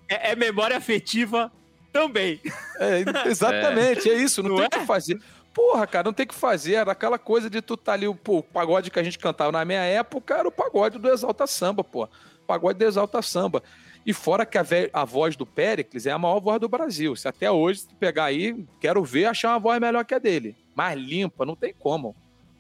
É, 0.09 0.31
é 0.33 0.37
memória 0.37 0.77
afetiva 0.77 1.53
também. 1.93 2.41
É, 2.79 3.05
exatamente, 3.27 4.09
é, 4.09 4.15
isso, 4.15 4.43
não, 4.43 4.51
Não 4.51 4.57
tem 4.57 4.65
é? 4.65 4.69
o 4.69 4.81
que 4.81 4.87
fazer. 4.87 5.19
Porra, 5.59 5.89
cara, 5.89 6.05
não 6.05 6.13
tem 6.13 6.25
o 6.25 6.29
que 6.29 6.37
fazer. 6.37 6.75
Era 6.75 6.93
aquela 6.93 7.19
coisa 7.19 7.51
de 7.51 7.61
tu 7.61 7.77
tá 7.77 7.93
ali, 7.93 8.07
pô, 8.15 8.39
o 8.39 8.43
pagode 8.45 8.93
que 8.93 8.99
a 9.01 9.03
gente 9.03 9.19
cantava 9.19 9.51
na 9.51 9.65
minha 9.65 9.83
época 9.83 10.37
era 10.37 10.47
o 10.47 10.53
pagode 10.53 11.01
do 11.01 11.11
Exalta 11.11 11.49
Samba, 11.49 11.83
pô. 11.83 12.09
Pagode 12.47 12.79
do 12.79 12.85
Exalta 12.85 13.21
Samba. 13.21 13.61
E 14.07 14.13
fora 14.13 14.47
que 14.47 14.57
a, 14.57 14.65
a 14.93 15.05
voz 15.05 15.35
do 15.35 15.45
Péricles 15.45 16.07
é 16.07 16.13
a 16.13 16.19
maior 16.19 16.39
voz 16.39 16.61
do 16.61 16.69
Brasil. 16.69 17.17
Se 17.17 17.27
até 17.27 17.51
hoje 17.51 17.89
tu 17.89 17.97
pegar 17.97 18.27
aí, 18.27 18.65
quero 18.81 19.03
ver 19.03 19.25
achar 19.25 19.51
uma 19.51 19.59
voz 19.59 19.81
melhor 19.81 20.05
que 20.05 20.15
a 20.15 20.21
dele. 20.21 20.55
Mais 20.77 20.97
limpa, 20.97 21.45
não 21.45 21.57
tem 21.57 21.75
como. 21.77 22.15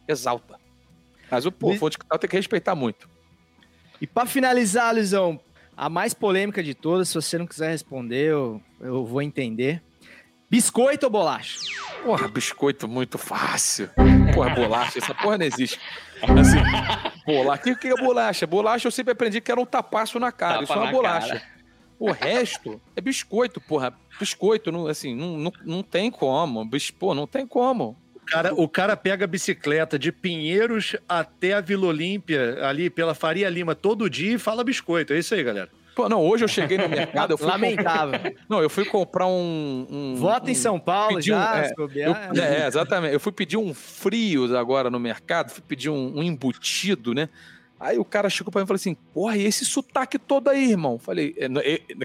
Exalta. 0.08 0.58
Mas 1.30 1.46
o 1.46 1.52
fonte 1.78 1.96
que 1.96 2.04
tal 2.04 2.18
tem 2.18 2.28
que 2.28 2.36
respeitar 2.36 2.74
muito. 2.74 3.08
E 4.00 4.08
pra 4.08 4.26
finalizar, 4.26 4.92
Luizão, 4.92 5.38
a 5.76 5.88
mais 5.88 6.14
polêmica 6.14 6.64
de 6.64 6.74
todas, 6.74 7.10
se 7.10 7.14
você 7.14 7.38
não 7.38 7.46
quiser 7.46 7.70
responder, 7.70 8.32
eu, 8.32 8.60
eu 8.80 9.06
vou 9.06 9.22
entender. 9.22 9.80
Biscoito 10.50 11.06
ou 11.06 11.10
bolacha? 11.10 11.58
Porra, 12.02 12.26
biscoito 12.28 12.88
muito 12.88 13.18
fácil. 13.18 13.90
Porra, 14.34 14.54
bolacha, 14.54 14.98
essa 14.98 15.14
porra 15.14 15.36
não 15.38 15.44
existe. 15.44 15.78
Assim, 16.22 16.56
bolacha. 17.26 17.60
O 17.60 17.64
que, 17.64 17.74
que 17.76 17.88
é 17.88 17.94
bolacha? 17.96 18.46
Bolacha 18.46 18.86
eu 18.86 18.92
sempre 18.92 19.12
aprendi 19.12 19.40
que 19.40 19.50
era 19.52 19.60
um 19.60 19.66
tapaço 19.66 20.18
na 20.18 20.32
cara. 20.32 20.54
Tapa 20.60 20.64
Isso 20.64 20.72
é 20.72 20.76
uma 20.76 20.90
bolacha. 20.90 21.28
cara. 21.34 21.42
O 21.98 22.10
resto 22.12 22.80
é 22.96 23.00
biscoito, 23.00 23.60
porra. 23.60 23.92
Biscoito, 24.18 24.72
não, 24.72 24.86
assim, 24.86 25.14
não, 25.14 25.36
não, 25.36 25.52
não 25.64 25.82
tem 25.82 26.10
como. 26.10 26.64
Bis- 26.64 26.90
Pô, 26.90 27.14
não 27.14 27.26
tem 27.26 27.46
como. 27.46 27.96
O 28.14 28.20
cara, 28.30 28.54
o 28.54 28.68
cara 28.68 28.96
pega 28.96 29.24
a 29.24 29.28
bicicleta 29.28 29.98
de 29.98 30.12
Pinheiros 30.12 30.96
até 31.08 31.54
a 31.54 31.60
Vila 31.60 31.86
Olímpia, 31.88 32.58
ali 32.66 32.88
pela 32.88 33.14
Faria 33.14 33.48
Lima, 33.50 33.74
todo 33.74 34.08
dia 34.08 34.34
e 34.34 34.38
fala 34.38 34.62
biscoito. 34.64 35.12
É 35.12 35.18
isso 35.18 35.34
aí, 35.34 35.42
galera. 35.42 35.68
Pô, 35.98 36.08
não, 36.08 36.22
hoje 36.24 36.44
eu 36.44 36.48
cheguei 36.48 36.78
no 36.78 36.88
mercado, 36.88 37.32
eu 37.34 37.38
fui 37.38 37.48
Lamentável. 37.48 38.12
comprar- 38.20 38.32
Não, 38.48 38.62
eu 38.62 38.70
fui 38.70 38.84
comprar 38.84 39.26
um. 39.26 39.84
um 39.90 40.14
Vota 40.16 40.48
em 40.48 40.52
um- 40.52 40.56
São 40.56 40.78
Paulo 40.78 41.16
pedi 41.16 41.32
um- 41.32 41.36
já, 41.36 41.64
é, 41.64 41.72
eu- 41.76 42.14
é, 42.40 42.66
exatamente. 42.68 43.12
Eu 43.14 43.18
fui 43.18 43.32
pedir 43.32 43.56
um 43.56 43.74
frios 43.74 44.54
agora 44.54 44.88
no 44.90 45.00
mercado, 45.00 45.50
fui 45.50 45.60
pedir 45.66 45.90
um, 45.90 46.18
um 46.18 46.22
embutido, 46.22 47.12
né? 47.12 47.28
Aí 47.80 47.98
o 47.98 48.04
cara 48.04 48.30
chegou 48.30 48.52
pra 48.52 48.60
mim 48.60 48.64
e 48.64 48.66
falou 48.68 48.76
assim: 48.76 48.94
Porra, 49.12 49.36
e 49.36 49.44
esse 49.44 49.64
sotaque 49.64 50.20
todo 50.20 50.46
aí, 50.48 50.70
irmão? 50.70 51.00
Falei, 51.00 51.34
é, 51.36 51.48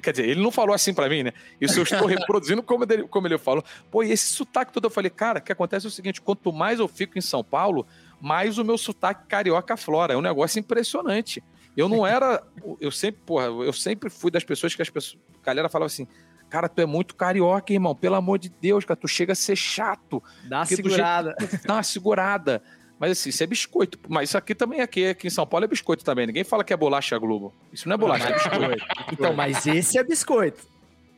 quer 0.02 0.12
dizer, 0.12 0.28
ele 0.28 0.42
não 0.42 0.50
falou 0.52 0.74
assim 0.74 0.92
pra 0.92 1.08
mim, 1.08 1.22
né? 1.22 1.32
Isso 1.62 1.80
eu 1.80 1.84
estou 1.84 2.08
reproduzindo 2.08 2.64
como 2.64 2.84
ele, 2.90 3.04
como 3.08 3.28
ele 3.28 3.38
falou. 3.38 3.64
Pô, 3.92 4.02
e 4.04 4.12
esse 4.12 4.26
sotaque 4.26 4.74
todo? 4.74 4.86
Eu 4.86 4.90
falei, 4.92 5.12
cara, 5.12 5.38
o 5.38 5.42
que 5.42 5.52
acontece 5.52 5.86
é 5.86 5.90
o 5.90 5.92
seguinte: 5.92 6.20
quanto 6.20 6.52
mais 6.52 6.80
eu 6.80 6.88
fico 6.88 7.16
em 7.18 7.22
São 7.22 7.44
Paulo, 7.44 7.86
mais 8.20 8.58
o 8.58 8.64
meu 8.66 8.78
sotaque 8.78 9.28
carioca 9.28 9.78
flora. 9.78 10.14
É 10.14 10.18
um 10.18 10.22
negócio 10.22 10.60
impressionante. 10.60 11.44
Eu 11.76 11.90
não 11.90 12.06
era. 12.06 12.44
Eu 12.80 12.92
sempre, 12.92 13.22
porra, 13.26 13.46
eu 13.46 13.74
sempre 13.74 14.10
fui 14.10 14.30
das 14.30 14.44
pessoas 14.44 14.76
que 14.76 14.82
as 14.82 14.90
pessoas. 14.90 15.20
A 15.42 15.46
galera 15.46 15.70
falava 15.70 15.88
assim. 15.88 16.08
Cara, 16.50 16.70
tu 16.70 16.80
é 16.82 16.86
muito 16.86 17.16
carioca, 17.16 17.74
irmão. 17.74 17.96
Pelo 17.96 18.14
amor 18.14 18.38
de 18.38 18.48
Deus, 18.48 18.86
cara, 18.86 19.00
tu 19.00 19.08
chega 19.08 19.34
a 19.34 19.36
ser 19.36 19.56
chato. 19.56 20.22
Dá 20.48 20.60
uma 20.60 20.66
segurada. 20.66 21.36
Dá 21.66 21.74
uma 21.74 21.84
segurada. 21.84 22.64
Mas 23.00 23.14
assim, 23.14 23.30
isso 23.30 23.44
é 23.44 23.48
biscoito. 23.48 24.00
Mas 24.08 24.30
isso 24.30 24.38
aqui 24.38 24.54
também, 24.54 24.80
aqui, 24.80 25.08
aqui 25.08 25.28
em 25.28 25.32
São 25.32 25.48
Paulo, 25.48 25.66
é 25.66 25.68
biscoito 25.68 26.06
também. 26.06 26.28
Ninguém 26.28 26.44
fala 26.44 26.64
que 26.64 26.72
é 26.72 26.78
bolacha 26.78 27.18
Globo. 27.18 27.54
Isso 27.72 27.90
não 27.90 27.96
é 27.96 27.98
bolacha, 27.98 28.30
é 28.30 28.34
biscoito. 28.34 28.86
Então, 29.12 29.34
mas 29.34 29.66
esse 29.66 29.98
é 29.98 30.04
biscoito. 30.04 30.73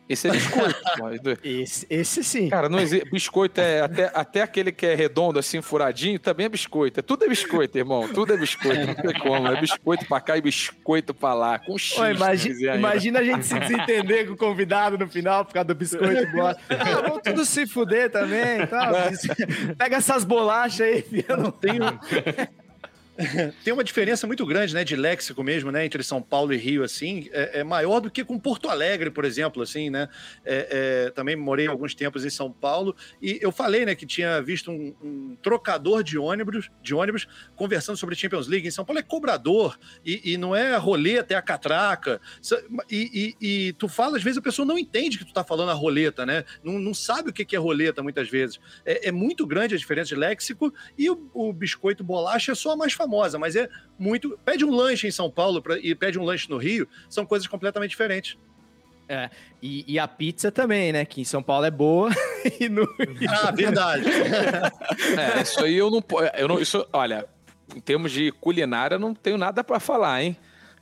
Esse 0.08 0.28
é 0.28 0.32
biscoito. 0.32 0.78
Esse, 1.44 1.88
esse 1.90 2.24
sim. 2.24 2.50
Cara, 2.50 2.70
não 2.70 2.80
existe. 2.80 3.10
Biscoito 3.10 3.60
é 3.60 3.82
até, 3.82 4.12
até 4.14 4.42
aquele 4.44 4.72
que 4.72 4.86
é 4.86 4.94
redondo, 4.94 5.40
assim, 5.40 5.62
furadinho, 5.64 6.20
também 6.20 6.46
é 6.46 6.50
biscoito. 6.50 7.00
É, 7.00 7.04
tudo 7.04 7.26
é 7.26 7.28
biscoito, 7.28 7.76
irmão. 7.78 8.08
Tudo 8.10 8.34
é 8.34 8.38
biscoito. 8.38 8.86
Não 8.86 8.94
tem 8.96 9.20
como. 9.20 9.48
É 9.48 9.60
biscoito 9.60 10.06
pra 10.06 10.22
cá 10.22 10.38
e 10.38 10.42
biscoito 10.42 11.12
pra 11.14 11.34
lá. 11.34 11.58
Com 11.58 11.76
X. 11.78 11.98
Ô, 11.98 12.06
se 12.06 12.12
imagi- 12.12 12.50
quiser 12.50 12.70
ainda. 12.74 12.80
imagina 12.88 13.20
a 13.20 13.24
gente 13.24 13.46
se 13.48 13.60
desentender 13.60 14.28
com 14.28 14.34
o 14.34 14.38
convidado 14.38 14.96
no 14.98 15.08
final 15.08 15.44
por 15.44 15.54
causa 15.54 15.66
do 15.68 15.76
biscoito. 15.76 16.28
Ah, 16.40 17.02
vamos 17.02 17.22
tudo 17.24 17.44
se 17.44 17.66
fuder 17.66 18.12
também. 18.12 18.62
e 18.62 18.68
tal. 18.68 18.94
Pega 19.78 19.98
essas 19.98 20.24
bolachas 20.24 20.82
aí, 20.82 21.02
filho. 21.02 21.26
Não 21.38 21.50
Tem, 21.52 21.80
tem 23.64 23.72
uma 23.72 23.84
diferença 23.84 24.28
muito 24.28 24.46
grande, 24.46 24.74
né, 24.74 24.84
de 24.84 24.94
léxico 24.96 25.42
mesmo, 25.42 25.72
né, 25.72 25.86
entre 25.86 26.04
São 26.04 26.22
Paulo 26.22 26.54
e 26.54 26.58
Rio, 26.58 26.84
assim, 26.84 27.30
é, 27.32 27.60
é 27.60 27.64
maior 27.64 28.02
do 28.02 28.12
que 28.12 28.26
com 28.26 28.38
Porto 28.38 28.68
Alegre, 28.70 29.10
por 29.10 29.24
exemplo, 29.24 29.62
assim, 29.64 29.90
né, 29.90 30.10
É, 30.44 31.06
é, 31.08 31.12
também 31.12 31.34
morei 31.36 31.66
alguns 31.68 31.96
tempos 31.96 32.26
em 32.26 32.30
São 32.30 32.52
Paulo 32.52 32.94
e 33.22 33.40
eu 33.42 33.54
falei, 33.54 33.86
né, 33.86 33.96
que 33.96 34.06
tinha 34.06 34.42
visto 34.42 34.70
um, 34.70 34.94
um 35.02 35.38
trocador 35.42 36.04
de 36.04 36.18
ônibus, 36.18 36.70
de 36.82 36.94
ônibus 36.94 37.26
conversando 37.56 37.96
sobre 37.96 38.16
Champions 38.16 38.48
League. 38.48 38.68
Em 38.68 38.72
São 38.72 38.84
Paulo 38.84 39.00
é 39.00 39.04
cobrador 39.04 39.80
e, 40.06 40.34
e 40.34 40.38
não 40.38 40.54
é 40.54 40.76
roleta, 40.76 41.34
é 41.34 41.38
a 41.38 41.42
catraca. 41.42 42.20
E, 42.92 43.36
e- 43.42 43.68
e 43.70 43.74
tu 43.74 43.88
fala, 43.88 44.18
às 44.18 44.24
vezes 44.24 44.38
a 44.38 44.42
pessoa 44.42 44.66
não 44.66 44.78
entende 44.78 45.18
que 45.18 45.26
tu 45.26 45.34
tá 45.34 45.44
falando 45.44 45.70
a 45.70 45.74
roleta, 45.74 46.26
né, 46.26 46.44
não, 46.64 46.80
não 46.80 46.94
sabe 46.94 47.30
o 47.30 47.34
que 47.34 47.56
é 47.56 47.60
roleta 47.60 48.04
muitas 48.04 48.30
vezes. 48.30 48.60
É, 48.86 49.08
é 49.08 49.12
muito 49.12 49.46
grande 49.48 49.74
a 49.74 49.78
diferença 49.78 50.10
de 50.10 50.16
léxico 50.16 50.74
e 50.98 51.10
o, 51.10 51.30
o 51.34 51.54
biscoito 51.54 52.04
bolacha 52.04 52.52
é 52.52 52.56
só 52.56 52.72
a 52.72 52.76
mais 52.78 52.92
famosa, 53.06 53.38
mas 53.40 53.56
é 53.56 53.70
muito. 53.98 54.38
Pede 54.44 54.66
um 54.66 54.72
lanche 54.74 55.08
em 55.08 55.12
São 55.12 55.30
Paulo 55.30 55.62
pra- 55.62 55.78
e 55.80 55.94
pede 55.96 56.20
um 56.20 56.24
lanche 56.24 56.50
no 56.50 56.58
Rio, 56.58 56.88
são 57.10 57.26
coisas 57.26 57.48
completamente 57.48 57.92
diferentes. 57.92 58.38
É, 59.08 59.30
e, 59.62 59.86
e 59.88 60.00
a 60.00 60.08
pizza 60.08 60.52
também, 60.52 60.92
né? 60.92 61.06
Que 61.06 61.22
em 61.22 61.24
São 61.24 61.42
Paulo 61.44 61.66
é 61.66 61.70
boa 61.72 62.10
e 62.60 62.68
no 62.68 62.88
Ah, 63.30 63.52
verdade. 63.52 64.04
É, 65.38 65.42
isso 65.42 65.64
aí 65.64 65.76
eu 65.76 65.92
não 65.92 66.02
posso. 66.02 66.26
Eu 66.36 66.48
não, 66.48 66.60
isso, 66.60 66.86
olha, 66.92 67.26
em 67.76 67.80
termos 67.80 68.12
de 68.12 68.32
culinária, 68.32 68.96
eu 68.96 69.00
não 69.00 69.14
tenho 69.14 69.38
nada 69.38 69.64
pra 69.64 69.80
falar, 69.80 70.24
hein? 70.24 70.36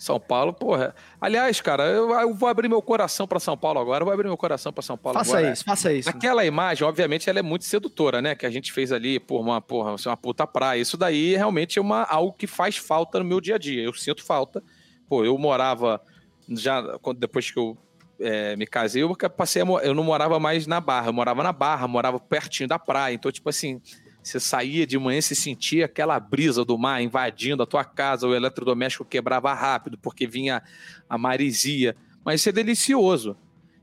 São 0.04 0.20
Paulo, 0.20 0.52
porra. 0.52 0.94
Aliás, 1.20 1.62
cara, 1.62 1.86
eu, 1.86 2.12
eu 2.12 2.34
vou 2.34 2.50
abrir 2.50 2.68
meu 2.68 2.82
coração 2.82 3.26
pra 3.26 3.40
São 3.40 3.58
Paulo 3.58 3.80
agora. 3.80 4.02
Eu 4.02 4.06
vou 4.06 4.14
abrir 4.14 4.28
meu 4.28 4.36
coração 4.36 4.74
pra 4.74 4.82
São 4.82 4.98
Paulo 4.98 5.18
Faça 5.18 5.38
agora. 5.38 5.54
isso, 5.54 5.64
faça 5.64 5.94
isso. 5.94 6.10
Aquela 6.10 6.46
imagem, 6.46 6.86
obviamente, 6.86 7.30
ela 7.30 7.40
é 7.40 7.42
muito 7.42 7.64
sedutora, 7.64 8.22
né? 8.22 8.36
Que 8.36 8.46
a 8.46 8.50
gente 8.50 8.74
fez 8.74 8.92
ali, 8.92 9.18
por 9.18 9.40
uma, 9.40 9.62
porra, 9.62 9.94
assim, 9.94 10.10
uma 10.10 10.18
puta 10.18 10.46
praia. 10.46 10.82
Isso 10.82 10.98
daí 10.98 11.38
realmente 11.38 11.80
é 11.80 11.82
uma, 11.82 12.04
algo 12.04 12.34
que 12.34 12.46
faz 12.46 12.76
falta 12.76 13.20
no 13.20 13.24
meu 13.24 13.40
dia 13.40 13.56
a 13.56 13.58
dia. 13.58 13.82
Eu 13.82 13.94
sinto 13.94 14.26
falta. 14.26 14.62
Pô, 15.08 15.24
eu 15.24 15.38
morava 15.38 16.02
já 16.50 16.82
depois 17.16 17.50
que 17.50 17.58
eu 17.58 17.78
é, 18.20 18.58
me 18.58 18.68
casei, 18.68 19.04
eu 19.04 19.16
passei 19.16 19.62
a, 19.62 19.66
eu 19.84 19.94
não 19.94 20.04
morava 20.04 20.38
mais 20.38 20.68
na 20.68 20.82
Barra, 20.82 21.08
eu 21.08 21.14
morava 21.14 21.42
na 21.44 21.54
Barra, 21.54 21.88
morava 21.88 22.20
pertinho 22.20 22.68
da 22.68 22.78
praia. 22.78 23.14
Então, 23.14 23.32
tipo 23.32 23.50
assim, 23.50 23.82
você 24.24 24.40
saía 24.40 24.88
de 24.88 24.98
manhã 24.98 25.20
e 25.20 25.22
se 25.22 25.36
sentia 25.36 25.86
aquela 25.86 26.20
brisa 26.20 26.64
do 26.64 26.78
mar 26.78 27.02
invadindo 27.04 27.62
a 27.62 27.66
tua 27.66 27.84
casa, 27.84 28.26
o 28.26 28.34
eletrodoméstico 28.34 29.04
quebrava 29.04 29.54
rápido 29.54 29.98
porque 29.98 30.26
vinha 30.26 30.64
a 31.10 31.18
marisia. 31.18 31.96
Mas 32.24 32.40
isso 32.40 32.50
é 32.50 32.52
delicioso. 32.54 33.36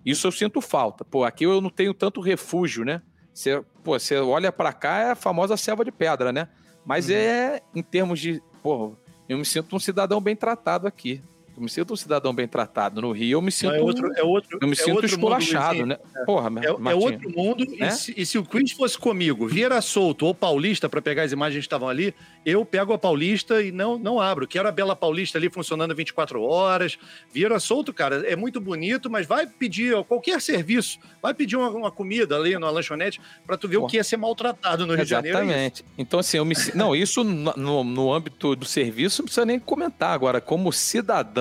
Isso 0.04 0.26
eu 0.26 0.32
sinto 0.32 0.60
falta. 0.60 1.04
Pô, 1.04 1.24
aqui 1.24 1.44
eu 1.44 1.60
não 1.60 1.68
tenho 1.68 1.92
tanto 1.92 2.20
refúgio, 2.20 2.84
né? 2.84 3.02
Você, 3.34 3.62
pô, 3.84 3.98
você 3.98 4.16
olha 4.16 4.50
pra 4.50 4.72
cá, 4.72 4.98
é 4.98 5.10
a 5.10 5.14
famosa 5.14 5.56
selva 5.56 5.84
de 5.84 5.92
pedra, 5.92 6.32
né? 6.32 6.48
Mas 6.84 7.10
é, 7.10 7.60
em 7.74 7.82
termos 7.82 8.18
de. 8.18 8.42
Pô, 8.62 8.96
eu 9.28 9.38
me 9.38 9.44
sinto 9.44 9.76
um 9.76 9.78
cidadão 9.78 10.20
bem 10.20 10.34
tratado 10.34 10.86
aqui. 10.86 11.22
Eu 11.56 11.62
me 11.64 11.68
sinto 11.68 11.92
um 11.92 11.96
cidadão 11.96 12.32
bem 12.34 12.48
tratado. 12.48 13.02
No 13.02 13.12
Rio, 13.12 13.32
eu 13.36 13.42
me 13.42 13.52
sinto. 13.52 13.74
é 13.74 13.80
outro, 13.80 14.10
é 14.16 14.22
outro, 14.22 14.58
eu 14.60 14.66
me 14.66 14.72
é 14.72 14.76
sinto 14.76 14.94
mundo, 14.94 15.04
esculachado, 15.06 15.84
né? 15.84 15.98
É. 16.16 16.24
Porra, 16.24 16.48
É, 16.62 16.66
é 16.66 16.76
Martinho. 16.78 17.04
outro 17.04 17.30
mundo. 17.36 17.64
É? 17.78 17.88
E, 17.88 17.90
se, 17.92 18.14
e 18.16 18.24
se 18.24 18.38
o 18.38 18.44
quiz 18.44 18.72
fosse 18.72 18.96
comigo, 18.98 19.46
Vieira 19.46 19.80
Solto 19.82 20.24
ou 20.26 20.34
Paulista, 20.34 20.88
para 20.88 21.02
pegar 21.02 21.24
as 21.24 21.32
imagens 21.32 21.60
que 21.60 21.66
estavam 21.66 21.88
ali, 21.88 22.14
eu 22.46 22.64
pego 22.64 22.92
a 22.94 22.98
Paulista 22.98 23.60
e 23.62 23.70
não, 23.70 23.98
não 23.98 24.18
abro. 24.20 24.46
Quero 24.48 24.68
a 24.68 24.72
Bela 24.72 24.96
Paulista 24.96 25.36
ali 25.36 25.50
funcionando 25.50 25.94
24 25.94 26.40
horas. 26.42 26.98
Vieira 27.32 27.60
Solto, 27.60 27.92
cara, 27.92 28.26
é 28.26 28.34
muito 28.36 28.60
bonito, 28.60 29.10
mas 29.10 29.26
vai 29.26 29.46
pedir 29.46 30.02
qualquer 30.04 30.40
serviço. 30.40 30.98
Vai 31.20 31.34
pedir 31.34 31.56
uma, 31.56 31.68
uma 31.70 31.90
comida 31.90 32.36
ali 32.36 32.54
numa 32.54 32.70
lanchonete 32.70 33.20
para 33.46 33.56
tu 33.58 33.68
ver 33.68 33.76
o 33.76 33.86
que 33.86 33.98
é 33.98 34.02
ser 34.02 34.16
maltratado 34.16 34.86
no 34.86 34.94
Rio 34.94 35.04
de 35.04 35.10
Janeiro. 35.10 35.36
é. 35.38 35.40
Exatamente. 35.42 35.84
Então, 35.98 36.20
assim, 36.20 36.38
eu 36.38 36.44
me. 36.44 36.54
Não, 36.74 36.96
isso 36.96 37.22
no- 37.22 37.84
no 37.84 38.12
âmbito 38.14 38.54
do 38.56 38.64
serviço 38.64 39.20
não 39.20 39.26
precisa 39.26 39.44
nem 39.44 39.58
comentar. 39.58 40.12
Agora, 40.12 40.40
como 40.40 40.72
cidadão, 40.72 41.39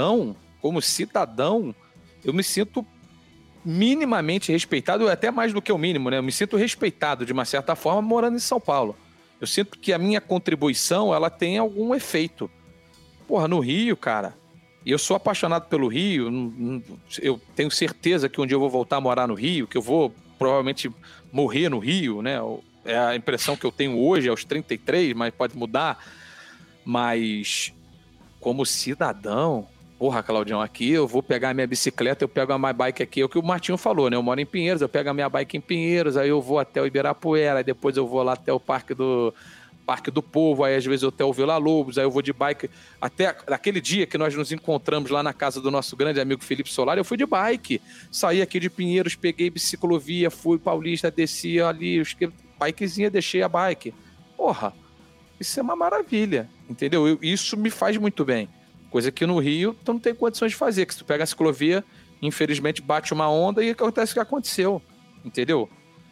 como 0.62 0.82
cidadão, 0.82 1.74
eu 2.24 2.34
me 2.34 2.44
sinto 2.44 2.86
minimamente 3.64 4.52
respeitado, 4.52 5.10
até 5.10 5.32
mais 5.32 5.54
do 5.54 5.62
que 5.62 5.72
o 5.72 5.78
mínimo, 5.78 6.10
né? 6.10 6.18
Eu 6.18 6.24
me 6.24 6.32
sinto 6.32 6.58
respeitado, 6.58 7.26
de 7.26 7.34
uma 7.34 7.46
certa 7.46 7.76
forma, 7.76 8.02
morando 8.02 8.36
em 8.36 8.40
São 8.40 8.60
Paulo. 8.60 8.96
Eu 9.40 9.48
sinto 9.48 9.78
que 9.78 9.94
a 9.94 9.98
minha 9.98 10.20
contribuição, 10.20 11.14
ela 11.14 11.30
tem 11.30 11.58
algum 11.58 11.94
efeito. 11.94 12.50
Porra, 13.28 13.48
no 13.48 13.60
Rio, 13.60 13.96
cara, 13.96 14.34
eu 14.86 14.98
sou 14.98 15.16
apaixonado 15.16 15.68
pelo 15.68 15.88
Rio, 15.88 16.82
eu 17.22 17.40
tenho 17.56 17.70
certeza 17.70 18.28
que 18.28 18.42
um 18.42 18.46
dia 18.46 18.56
eu 18.56 18.60
vou 18.60 18.70
voltar 18.70 18.98
a 18.98 19.02
morar 19.02 19.28
no 19.28 19.34
Rio, 19.34 19.68
que 19.68 19.78
eu 19.78 19.82
vou 19.82 20.14
provavelmente 20.38 20.92
morrer 21.32 21.70
no 21.70 21.80
Rio, 21.80 22.22
né? 22.22 22.38
É 22.86 22.98
a 22.98 23.16
impressão 23.16 23.56
que 23.56 23.66
eu 23.66 23.72
tenho 23.72 24.00
hoje, 24.00 24.30
aos 24.30 24.44
33, 24.44 25.14
mas 25.14 25.34
pode 25.34 25.56
mudar. 25.56 26.04
Mas, 26.84 27.74
como 28.40 28.66
cidadão, 28.66 29.68
porra, 30.00 30.24
Claudião, 30.24 30.62
aqui 30.62 30.92
eu 30.92 31.06
vou 31.06 31.22
pegar 31.22 31.50
a 31.50 31.54
minha 31.54 31.68
bicicleta, 31.68 32.24
eu 32.24 32.30
pego 32.30 32.54
a 32.54 32.58
minha 32.58 32.72
bike 32.72 33.04
aqui, 33.04 33.20
é 33.22 33.26
o 33.26 33.30
que 33.30 33.38
o 33.38 33.44
Martinho 33.44 33.78
falou, 33.78 34.10
né? 34.10 34.16
Eu 34.16 34.24
moro 34.24 34.40
em 34.40 34.46
Pinheiros, 34.46 34.82
eu 34.82 34.88
pego 34.88 35.10
a 35.10 35.14
minha 35.14 35.28
bike 35.28 35.58
em 35.58 35.62
Pinheiros, 35.62 36.16
aí 36.16 36.30
eu 36.30 36.42
vou 36.42 36.58
até 36.58 36.82
o 36.82 36.86
Ibirapuera, 36.88 37.62
depois 37.62 37.98
eu 37.98 38.08
vou 38.08 38.24
lá 38.24 38.34
até 38.34 38.52
o 38.54 38.60
Parque 38.60 38.94
do. 38.94 39.34
Parque 39.86 40.12
do 40.12 40.22
Povo, 40.22 40.64
aí 40.64 40.76
às 40.76 40.86
vezes 40.86 41.02
eu 41.02 41.10
até 41.10 41.26
o 41.26 41.34
Vila 41.34 41.58
Lobos, 41.58 41.98
aí 41.98 42.06
eu 42.06 42.12
vou 42.12 42.22
de 42.22 42.32
bike. 42.32 42.70
Até 43.02 43.36
aquele 43.48 43.82
dia 43.82 44.06
que 44.06 44.20
nós 44.20 44.36
nos 44.36 44.52
encontramos 44.52 45.10
lá 45.10 45.24
na 45.24 45.34
casa 45.34 45.60
do 45.60 45.72
nosso 45.72 45.98
grande 45.98 46.22
amigo 46.22 46.44
Felipe 46.44 46.72
Solar, 46.72 47.00
eu 47.00 47.04
fui 47.04 47.18
de 47.18 47.26
bike. 47.26 47.82
Saí 48.12 48.40
aqui 48.40 48.60
de 48.60 48.70
Pinheiros, 48.70 49.16
peguei 49.16 49.50
biciclovia, 49.50 50.30
fui 50.30 50.60
paulista, 50.60 51.10
desci 51.10 51.60
ali, 51.60 52.04
bikezinha, 52.60 53.10
deixei 53.10 53.42
a 53.42 53.50
bike. 53.50 53.92
Porra, 54.38 54.74
isso 55.40 55.60
é 55.60 55.64
uma 55.64 55.76
maravilha, 55.76 56.48
entendeu? 56.70 57.08
Eu- 57.08 57.18
isso 57.20 57.58
me 57.58 57.72
faz 57.72 57.98
muito 57.98 58.24
bem. 58.24 58.48
Coisa 58.90 59.12
que 59.12 59.26
no 59.26 59.40
Rio 59.40 59.76
tu 59.86 59.94
não 59.94 60.00
tem 60.00 60.14
condições 60.16 60.52
de 60.52 60.58
fazer, 60.58 60.86
que 60.86 60.94
se 60.94 61.00
tu 61.00 61.06
pega 61.06 61.24
a 61.24 61.28
ciclovia, 61.28 61.84
infelizmente 62.22 62.82
bate 62.82 63.14
uma 63.14 63.30
onda 63.30 63.64
e 63.64 63.70
acontece 63.70 64.12
o 64.12 64.16
que 64.16 64.20
aconteceu, 64.20 64.82
entendeu? 65.24 65.70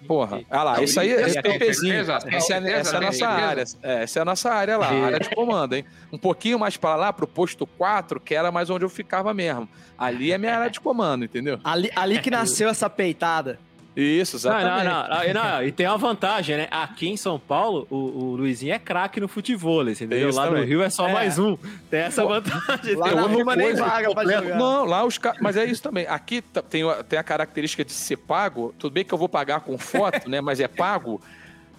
Porra, 0.08 0.42
ah 0.50 0.64
lá, 0.64 0.82
isso 0.84 1.00
aí 1.00 1.10
e- 1.10 1.14
é 1.14 1.42
PPzinho. 1.42 2.06
certeza, 2.06 2.14
Essa 2.18 2.28
é, 2.28 2.40
certeza, 2.40 2.76
essa 2.78 2.96
é 2.96 2.98
a 2.98 3.02
nossa 3.02 3.28
área. 3.28 3.64
É, 3.82 4.04
essa 4.04 4.20
é 4.20 4.22
a 4.22 4.26
nossa 4.26 4.52
área 4.54 4.78
lá, 4.78 4.88
a 4.90 5.06
área 5.06 5.20
de 5.20 5.30
comando, 5.32 5.74
hein? 5.74 5.84
Um 6.14 6.20
pouquinho 6.20 6.60
mais 6.60 6.78
pra 6.78 6.96
lá, 6.96 7.12
pro 7.12 7.28
posto 7.28 7.66
4, 7.66 8.20
que 8.20 8.36
era 8.36 8.52
mais 8.52 8.70
onde 8.70 8.86
eu 8.86 8.90
ficava 8.90 9.34
mesmo. 9.34 9.68
Ali 9.98 10.32
é 10.32 10.38
minha 10.38 10.56
área 10.56 10.70
de 10.70 10.80
comando, 10.80 11.26
entendeu? 11.26 11.60
Ali, 11.64 11.90
ali 11.96 12.20
que 12.22 12.30
nasceu 12.30 12.70
essa 12.70 12.88
peitada. 12.88 13.60
Isso, 14.00 14.36
exatamente. 14.36 14.86
não, 14.86 15.08
não, 15.10 15.34
não, 15.34 15.52
não, 15.56 15.64
E 15.64 15.72
tem 15.72 15.88
uma 15.88 15.98
vantagem, 15.98 16.56
né? 16.56 16.68
Aqui 16.70 17.10
em 17.10 17.18
São 17.18 17.40
Paulo, 17.40 17.88
o, 17.90 17.96
o 17.96 18.36
Luizinho 18.36 18.72
é 18.74 18.78
craque 18.78 19.20
no 19.20 19.28
futebol, 19.28 19.90
entendeu? 19.90 20.30
Isso 20.30 20.38
Lá 20.38 20.46
no 20.46 20.52
também. 20.56 20.70
Eu 20.72 20.84
é 20.84 20.90
só 20.92 21.08
É. 21.10 21.14
mais 21.14 21.40
um. 21.40 21.58
Tem 21.90 22.02
essa 22.02 22.24
vantagem. 22.24 22.94
Lá 22.96 23.10
Tem 23.10 23.18
Roma 23.18 23.56
nem 23.56 23.74
vaga 23.74 24.14
pra 24.14 24.24
jogar. 24.24 24.56
Não, 24.56 24.86
lá 24.86 25.04
os 25.04 25.18
caras. 25.18 25.40
Mas 25.42 25.58
é 25.58 25.66
isso 25.66 25.82
também. 25.82 26.06
Aqui 26.06 26.44
tem, 26.70 26.88
a- 26.88 27.04
tem 27.04 27.18
a 27.18 27.24
característica 27.24 27.84
de 27.84 27.92
ser 27.92 28.18
pago. 28.18 28.72
Tudo 28.78 28.94
bem 28.94 29.04
que 29.04 29.12
eu 29.14 29.18
vou 29.18 29.28
pagar 29.28 29.62
com 29.62 29.78
foto, 29.80 30.30
né? 30.30 30.42
Mas 30.42 30.60
é 30.60 30.68
pago. 30.68 31.20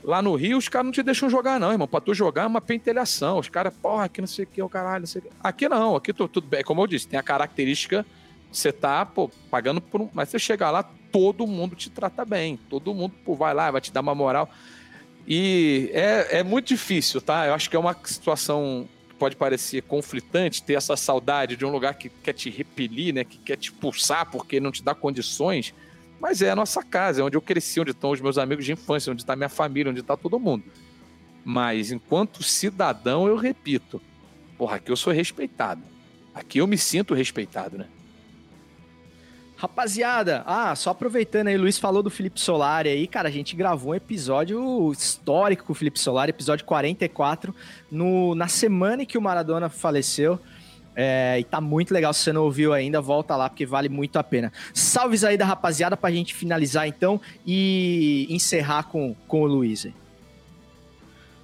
Lá 0.03 0.21
no 0.21 0.35
Rio, 0.35 0.59
os 0.59 0.69
caras 0.69 0.87
não 0.87 0.93
te 0.93 1.03
deixam 1.05 1.31
jogar, 1.31 1.61
não, 1.61 1.71
irmão. 1.71 1.87
Pra 1.87 2.01
tu 2.01 2.15
jogar 2.15 2.43
é 2.43 2.47
uma 2.47 2.61
pentelhação. 2.61 3.39
Os 3.39 3.49
caras, 3.49 3.73
porra, 3.81 4.05
aqui 4.07 4.21
não 4.21 4.27
sei 4.29 4.45
o 4.45 4.49
que, 4.49 4.61
o 4.63 4.69
caralho, 4.69 5.01
não 5.01 5.07
sei 5.07 5.21
o 5.21 5.23
que. 5.25 5.31
Aqui 5.43 5.69
não, 5.69 5.95
aqui 5.95 6.13
tu- 6.13 6.27
tudo 6.29 6.49
bem. 6.49 6.65
Como 6.65 6.81
eu 6.83 6.87
disse, 6.89 7.07
tem 7.07 7.19
a 7.19 7.23
característica 7.23 8.05
de 8.51 8.57
você 8.59 8.73
tá, 8.73 9.05
pô, 9.07 9.31
pagando 9.51 9.81
por 9.81 10.01
um. 10.01 10.09
Mas 10.13 10.29
você 10.31 10.39
chegar 10.39 10.71
lá, 10.71 10.85
todo 11.13 11.47
mundo 11.47 11.75
te 11.75 11.91
trata 11.91 12.25
bem. 12.25 12.59
Todo 12.69 12.95
mundo, 12.95 13.15
pô, 13.25 13.35
vai 13.35 13.55
lá, 13.55 13.71
vai 13.71 13.81
te 13.81 13.93
dar 13.93 14.01
uma 14.01 14.15
moral. 14.15 14.51
E 15.27 15.91
é, 15.93 16.39
é 16.39 16.43
muito 16.43 16.69
difícil, 16.69 17.21
tá? 17.21 17.47
Eu 17.47 17.55
acho 17.55 17.69
que 17.69 17.77
é 17.77 17.79
uma 17.79 17.95
situação 18.05 18.89
que 19.09 19.15
pode 19.17 19.37
parecer 19.37 19.83
conflitante 19.83 20.63
ter 20.63 20.75
essa 20.75 20.97
saudade 20.97 21.57
de 21.57 21.67
um 21.67 21.71
lugar 21.71 21.95
que 21.95 22.09
quer 22.09 22.33
te 22.33 22.49
repelir, 22.49 23.13
né? 23.13 23.25
Que 23.25 23.37
quer 23.39 23.57
te 23.57 23.71
pulsar 23.71 24.31
porque 24.31 24.59
não 24.59 24.73
te 24.73 24.83
dá 24.83 24.95
condições. 24.95 25.75
Mas 26.21 26.43
é 26.43 26.51
a 26.51 26.57
nossa 26.57 26.83
casa, 26.83 27.21
é 27.21 27.25
onde 27.25 27.37
eu 27.37 27.43
cresci, 27.43 27.81
onde 27.81 27.91
estão 27.91 28.11
os 28.11 28.21
meus 28.21 28.39
amigos 28.39 28.65
de 28.65 28.73
infância, 28.73 29.13
onde 29.13 29.23
está 29.23 29.37
minha 29.37 29.49
família, 29.49 29.91
onde 29.91 30.01
está 30.01 30.17
todo 30.17 30.39
mundo. 30.41 30.65
Mas 31.45 31.93
enquanto 31.93 32.43
cidadão, 32.43 33.29
eu 33.29 33.37
repito, 33.37 34.01
porra, 34.57 34.77
aqui 34.77 34.91
eu 34.91 34.97
sou 34.97 35.13
respeitado. 35.13 35.83
Aqui 36.35 36.59
eu 36.59 36.67
me 36.67 36.79
sinto 36.79 37.15
respeitado, 37.15 37.79
né? 37.79 37.87
Rapaziada, 39.59 40.45
ah, 40.47 40.73
só 40.77 40.91
aproveitando 40.91 41.49
aí, 41.49 41.57
Luiz 41.57 41.79
falou 41.79 42.01
do 42.01 42.09
Felipe 42.09 42.39
Solari 42.39 42.91
aí, 42.91 43.09
cara, 43.09 43.27
a 43.27 43.33
gente 43.33 43.57
gravou 43.57 43.91
um 43.91 43.95
episódio 43.97 44.93
histórico 44.93 45.65
com 45.65 45.73
o 45.73 45.75
Felipe 45.75 45.99
Solari, 45.99 46.31
episódio 46.31 46.65
44, 46.65 47.53
no, 47.91 48.37
na 48.37 48.47
semana 48.47 49.03
em 49.03 49.07
que 49.07 49.19
o 49.19 49.21
Maradona 49.21 49.69
faleceu. 49.69 50.39
É, 50.95 51.41
e 51.41 51.45
tá 51.45 51.61
muito 51.61 51.93
legal, 51.93 52.13
se 52.13 52.21
você 52.21 52.33
não 52.33 52.45
ouviu 52.45 52.73
ainda, 52.73 53.01
volta 53.01 53.35
lá, 53.35 53.49
porque 53.49 53.67
vale 53.67 53.89
muito 53.89 54.17
a 54.17 54.23
pena. 54.23 54.53
Salves 54.73 55.25
aí 55.25 55.37
da 55.37 55.45
rapaziada 55.45 55.97
pra 55.97 56.09
gente 56.13 56.37
finalizar 56.37 56.87
então 56.87 57.21
e 57.45 58.29
encerrar 58.31 58.85
com, 58.85 59.17
com 59.27 59.43
o 59.43 59.47
Luiz. 59.47 59.89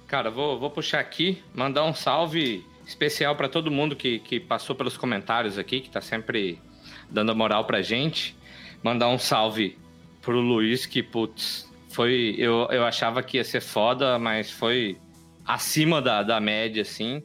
Cara, 0.07 0.31
vou, 0.31 0.57
vou 0.57 0.69
puxar 0.69 1.01
aqui, 1.01 1.43
mandar 1.53 1.83
um 1.83 1.93
salve 1.93 2.65
especial 2.87 3.35
para 3.35 3.49
todo 3.49 3.69
mundo 3.69 3.93
que, 3.93 4.19
que 4.19 4.39
passou 4.39 4.73
pelos 4.73 4.95
comentários 4.95 5.57
aqui, 5.57 5.81
que 5.81 5.89
tá 5.89 5.99
sempre 5.99 6.61
dando 7.09 7.31
a 7.31 7.35
moral 7.35 7.65
pra 7.65 7.81
gente. 7.81 8.35
Mandar 8.83 9.09
um 9.09 9.17
salve 9.17 9.77
pro 10.21 10.39
Luiz, 10.39 10.85
que, 10.85 11.01
putz, 11.01 11.69
foi. 11.89 12.35
Eu, 12.37 12.67
eu 12.71 12.85
achava 12.85 13.23
que 13.23 13.37
ia 13.37 13.43
ser 13.43 13.61
foda, 13.61 14.19
mas 14.19 14.51
foi 14.51 14.97
acima 15.45 16.01
da, 16.01 16.23
da 16.23 16.39
média, 16.39 16.81
assim. 16.81 17.23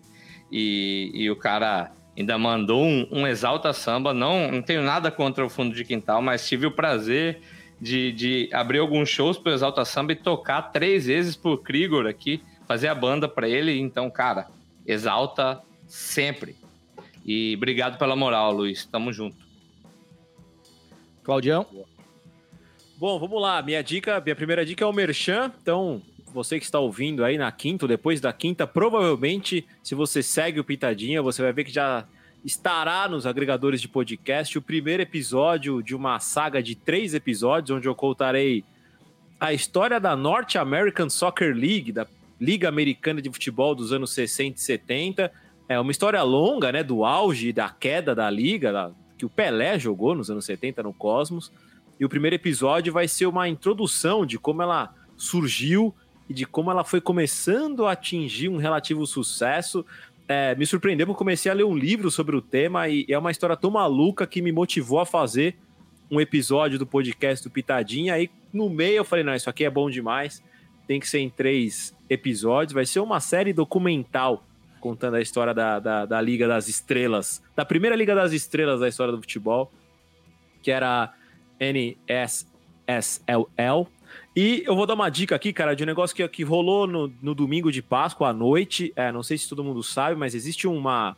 E, 0.51 1.11
e 1.15 1.31
o 1.31 1.37
cara 1.37 1.93
ainda 2.17 2.37
mandou 2.39 2.85
um, 2.85 3.07
um 3.11 3.27
exalta 3.27 3.73
samba. 3.73 4.13
Não, 4.13 4.51
não 4.51 4.63
tenho 4.63 4.83
nada 4.83 5.11
contra 5.11 5.45
o 5.45 5.49
fundo 5.49 5.75
de 5.75 5.85
quintal, 5.85 6.21
mas 6.21 6.49
tive 6.49 6.67
o 6.67 6.71
prazer 6.71 7.41
de, 7.81 8.13
de 8.13 8.51
abrir 8.53 8.79
alguns 8.79 9.09
shows 9.09 9.39
pro 9.39 9.53
Exalta 9.53 9.85
Samba 9.85 10.13
e 10.13 10.17
tocar 10.17 10.63
três 10.63 11.07
vezes 11.07 11.35
pro 11.35 11.57
Krigor 11.57 12.07
aqui, 12.07 12.43
fazer 12.69 12.89
a 12.89 12.95
banda 12.95 13.27
para 13.27 13.49
ele. 13.49 13.79
Então, 13.81 14.11
cara, 14.11 14.49
exalta 14.87 15.61
sempre. 15.87 16.55
E 17.25 17.55
obrigado 17.57 17.99
pela 17.99 18.15
moral, 18.15 18.53
Luiz. 18.53 18.85
Tamo 18.85 19.13
junto. 19.13 19.37
Claudião? 21.31 21.65
Bom, 22.99 23.17
vamos 23.21 23.41
lá. 23.41 23.63
Minha 23.63 23.85
dica, 23.85 24.21
minha 24.21 24.35
primeira 24.35 24.67
dica 24.67 24.83
é 24.83 24.87
o 24.87 24.93
Merchan. 24.93 25.53
Então, 25.63 26.03
você 26.35 26.59
que 26.59 26.65
está 26.65 26.81
ouvindo 26.81 27.25
aí 27.25 27.39
na 27.39 27.53
quinta, 27.53 27.87
depois 27.87 28.21
da 28.21 28.33
quinta, 28.33 28.67
provavelmente, 28.67 29.65
se 29.81 29.95
você 29.95 30.25
segue 30.25 30.59
o 30.59 30.65
Pitadinha, 30.65 31.23
você 31.23 31.41
vai 31.41 31.53
ver 31.53 31.63
que 31.63 31.71
já 31.73 32.05
estará 32.45 33.09
nos 33.09 33.27
agregadores 33.27 33.81
de 33.81 33.87
podcast 33.87 34.59
o 34.59 34.63
primeiro 34.63 35.05
episódio 35.05 35.81
de 35.85 35.95
uma 35.95 36.19
saga 36.19 36.61
de 36.61 36.75
três 36.75 37.15
episódios, 37.15 37.71
onde 37.77 37.87
eu 37.87 37.95
contarei 37.95 38.65
a 39.39 39.53
história 39.53 40.01
da 40.01 40.17
North 40.17 40.57
American 40.57 41.09
Soccer 41.09 41.55
League, 41.55 41.93
da 41.93 42.09
Liga 42.41 42.69
Americana 42.69 43.23
de 43.23 43.31
Futebol 43.31 43.73
dos 43.73 43.93
anos 43.93 44.11
60 44.15 44.59
e 44.59 44.61
70. 44.61 45.33
É 45.69 45.79
uma 45.79 45.93
história 45.93 46.21
longa, 46.25 46.73
né, 46.73 46.83
do 46.83 47.05
auge 47.05 47.51
e 47.51 47.53
da 47.53 47.69
queda 47.69 48.17
da 48.17 48.29
liga, 48.29 48.73
da- 48.73 48.91
que 49.21 49.27
o 49.27 49.29
Pelé 49.29 49.79
jogou 49.79 50.15
nos 50.15 50.31
anos 50.31 50.47
70 50.47 50.83
no 50.83 50.95
Cosmos. 50.95 51.53
E 51.99 52.05
o 52.07 52.09
primeiro 52.09 52.37
episódio 52.37 52.91
vai 52.91 53.07
ser 53.07 53.27
uma 53.27 53.47
introdução 53.47 54.25
de 54.25 54.39
como 54.39 54.63
ela 54.63 54.95
surgiu 55.15 55.95
e 56.27 56.33
de 56.33 56.47
como 56.47 56.71
ela 56.71 56.85
foi 56.85 57.03
começando 57.03 57.85
a 57.85 57.93
atingir 57.93 58.49
um 58.49 58.57
relativo 58.57 59.07
sucesso. 59.07 59.85
É, 60.27 60.55
me 60.55 60.65
surpreendeu 60.65 61.07
porque 61.07 61.19
comecei 61.19 61.53
a 61.53 61.55
ler 61.55 61.65
um 61.65 61.77
livro 61.77 62.11
sobre 62.11 62.35
o 62.35 62.41
tema 62.41 62.89
e 62.89 63.05
é 63.11 63.19
uma 63.19 63.31
história 63.31 63.55
tão 63.59 63.71
maluca 63.71 64.27
que 64.27 64.41
me 64.41 64.53
motivou 64.53 65.01
a 65.01 65.05
fazer 65.05 65.55
um 66.11 66.19
episódio 66.19 66.79
do 66.79 66.87
podcast 66.87 67.47
do 67.47 67.53
Pitadinha. 67.53 68.15
Aí 68.15 68.31
no 68.51 68.71
meio 68.71 68.97
eu 68.97 69.05
falei: 69.05 69.23
não, 69.23 69.35
isso 69.35 69.51
aqui 69.51 69.67
é 69.67 69.71
bom 69.71 69.91
demais, 69.91 70.43
tem 70.87 70.99
que 70.99 71.07
ser 71.07 71.19
em 71.19 71.29
três 71.29 71.95
episódios. 72.09 72.73
Vai 72.73 72.87
ser 72.87 73.01
uma 73.01 73.21
série 73.21 73.53
documental 73.53 74.47
contando 74.81 75.15
a 75.15 75.21
história 75.21 75.55
da, 75.55 75.79
da, 75.79 76.07
da 76.07 76.21
Liga 76.21 76.49
das 76.49 76.69
Estrelas, 76.69 77.43
da 77.55 77.65
primeira 77.65 77.95
Liga 77.95 78.15
das 78.15 78.33
Estrelas 78.33 78.81
da 78.81 78.89
história 78.89 79.13
do 79.13 79.21
futebol, 79.21 79.71
que 80.63 80.71
era 80.71 81.13
NSSLL. 81.61 82.47
E 84.35 84.63
eu 84.67 84.75
vou 84.75 84.87
dar 84.87 84.95
uma 84.95 85.11
dica 85.11 85.37
aqui, 85.37 85.53
cara, 85.53 85.75
de 85.75 85.83
um 85.83 85.87
negócio 85.87 86.15
que, 86.15 86.27
que 86.29 86.43
rolou 86.43 86.87
no, 86.87 87.13
no 87.21 87.35
domingo 87.35 87.71
de 87.71 87.83
Páscoa 87.83 88.29
à 88.29 88.33
noite. 88.33 88.93
É, 88.97 89.13
não 89.13 89.23
sei 89.23 89.37
se 89.37 89.49
todo 89.49 89.63
mundo 89.63 89.83
sabe, 89.83 90.17
mas 90.17 90.35
existe 90.35 90.67
uma, 90.67 91.17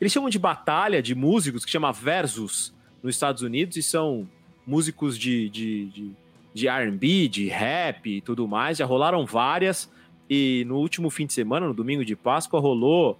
Eles 0.00 0.12
chamam 0.12 0.30
de 0.30 0.38
batalha 0.38 1.02
de 1.02 1.14
músicos, 1.14 1.64
que 1.64 1.70
chama 1.70 1.92
Versus, 1.92 2.72
nos 3.02 3.14
Estados 3.16 3.42
Unidos, 3.42 3.76
e 3.76 3.82
são 3.82 4.28
músicos 4.66 5.18
de, 5.18 5.48
de, 5.50 5.86
de, 5.86 6.10
de 6.54 6.68
RB, 6.68 7.28
de 7.28 7.48
rap 7.48 8.06
e 8.06 8.20
tudo 8.20 8.46
mais. 8.46 8.78
Já 8.78 8.86
rolaram 8.86 9.26
várias. 9.26 9.90
E 10.28 10.64
no 10.66 10.76
último 10.76 11.10
fim 11.10 11.26
de 11.26 11.32
semana, 11.32 11.66
no 11.66 11.74
domingo 11.74 12.04
de 12.04 12.16
Páscoa, 12.16 12.60
rolou. 12.60 13.18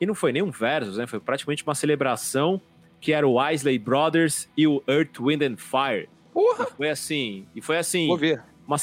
E 0.00 0.06
não 0.06 0.14
foi 0.14 0.32
nem 0.32 0.42
um 0.42 0.50
Versus, 0.50 0.96
né? 0.96 1.06
Foi 1.06 1.20
praticamente 1.20 1.62
uma 1.62 1.74
celebração 1.74 2.60
que 3.00 3.12
era 3.12 3.26
o 3.26 3.36
Isley 3.50 3.78
Brothers 3.78 4.48
e 4.56 4.66
o 4.66 4.82
Earth, 4.86 5.20
Wind 5.20 5.42
and 5.42 5.56
Fire. 5.56 6.08
Porra! 6.32 6.66
E 6.70 6.76
foi 6.76 6.90
assim. 6.90 7.46
E 7.54 7.60
foi 7.60 7.78
assim. 7.78 8.06
Vou 8.06 8.16
ver. 8.16 8.42
Uma, 8.66 8.76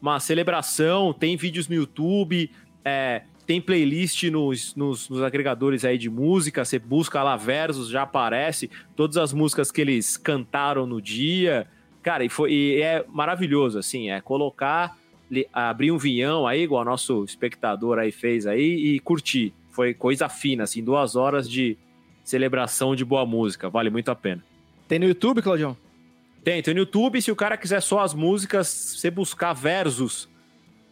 uma 0.00 0.20
celebração, 0.20 1.12
tem 1.12 1.36
vídeos 1.36 1.68
no 1.68 1.74
YouTube, 1.74 2.50
é, 2.84 3.22
tem 3.46 3.60
playlist 3.60 4.24
nos, 4.24 4.74
nos, 4.74 5.08
nos 5.08 5.22
agregadores 5.22 5.84
aí 5.84 5.98
de 5.98 6.08
música, 6.08 6.64
você 6.64 6.78
busca 6.78 7.22
lá 7.22 7.36
versos, 7.36 7.88
já 7.88 8.02
aparece 8.02 8.70
todas 8.96 9.16
as 9.16 9.32
músicas 9.32 9.70
que 9.70 9.80
eles 9.80 10.16
cantaram 10.16 10.86
no 10.86 11.00
dia. 11.00 11.66
Cara, 12.02 12.24
e, 12.24 12.28
foi, 12.28 12.52
e 12.52 12.82
é 12.82 13.04
maravilhoso, 13.08 13.78
assim, 13.78 14.10
é 14.10 14.20
colocar, 14.20 14.96
abrir 15.52 15.90
um 15.92 15.98
vinhão 15.98 16.46
aí, 16.46 16.62
igual 16.62 16.82
o 16.82 16.84
nosso 16.84 17.24
espectador 17.24 17.98
aí 17.98 18.10
fez 18.12 18.46
aí, 18.46 18.62
e 18.94 19.00
curtir. 19.00 19.52
Foi 19.70 19.92
coisa 19.94 20.28
fina, 20.28 20.64
assim, 20.64 20.82
duas 20.84 21.16
horas 21.16 21.48
de 21.48 21.76
celebração 22.22 22.94
de 22.94 23.04
boa 23.04 23.26
música, 23.26 23.68
vale 23.68 23.90
muito 23.90 24.10
a 24.10 24.14
pena. 24.14 24.42
Tem 24.88 24.98
no 24.98 25.06
YouTube, 25.06 25.42
Claudião? 25.42 25.76
Tem, 26.42 26.62
tem 26.62 26.74
no 26.74 26.80
YouTube. 26.80 27.20
Se 27.20 27.30
o 27.32 27.36
cara 27.36 27.56
quiser 27.56 27.80
só 27.80 28.00
as 28.00 28.14
músicas, 28.14 28.66
você 28.68 29.10
buscar 29.10 29.52
versos, 29.52 30.28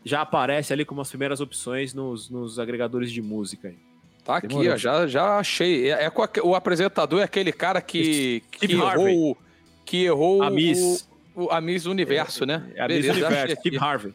já 0.04 0.22
aparece 0.22 0.72
ali 0.72 0.84
como 0.84 1.00
as 1.00 1.08
primeiras 1.08 1.40
opções 1.40 1.92
nos, 1.94 2.28
nos 2.30 2.58
agregadores 2.58 3.12
de 3.12 3.20
música. 3.22 3.68
aí. 3.68 3.76
Tá 4.24 4.36
aqui, 4.36 4.46
Demorou. 4.48 4.72
ó, 4.72 4.76
já, 4.76 5.06
já 5.06 5.38
achei. 5.38 5.90
É, 5.90 6.04
é 6.06 6.12
o 6.42 6.54
apresentador 6.54 7.20
é 7.20 7.24
aquele 7.24 7.52
cara 7.52 7.80
que, 7.80 8.42
que 8.50 8.74
Harvey. 8.80 9.12
errou, 9.14 9.38
que 9.84 10.04
errou 10.04 10.42
A 10.42 10.50
Miss. 10.50 11.08
O, 11.34 11.44
o- 11.44 11.50
a 11.50 11.60
Miss 11.60 11.86
Universo, 11.86 12.44
né? 12.46 12.70
É 12.74 12.82
a 12.82 12.88
Miss 12.88 12.98
Beleza, 12.98 13.12
Universo, 13.12 13.44
achei 13.44 13.56
Steve 13.56 13.76
aqui. 13.76 13.84
Harvey. 13.84 14.14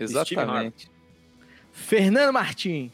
Exatamente. 0.00 0.90
Fernando 1.72 2.32
Martim. 2.32 2.90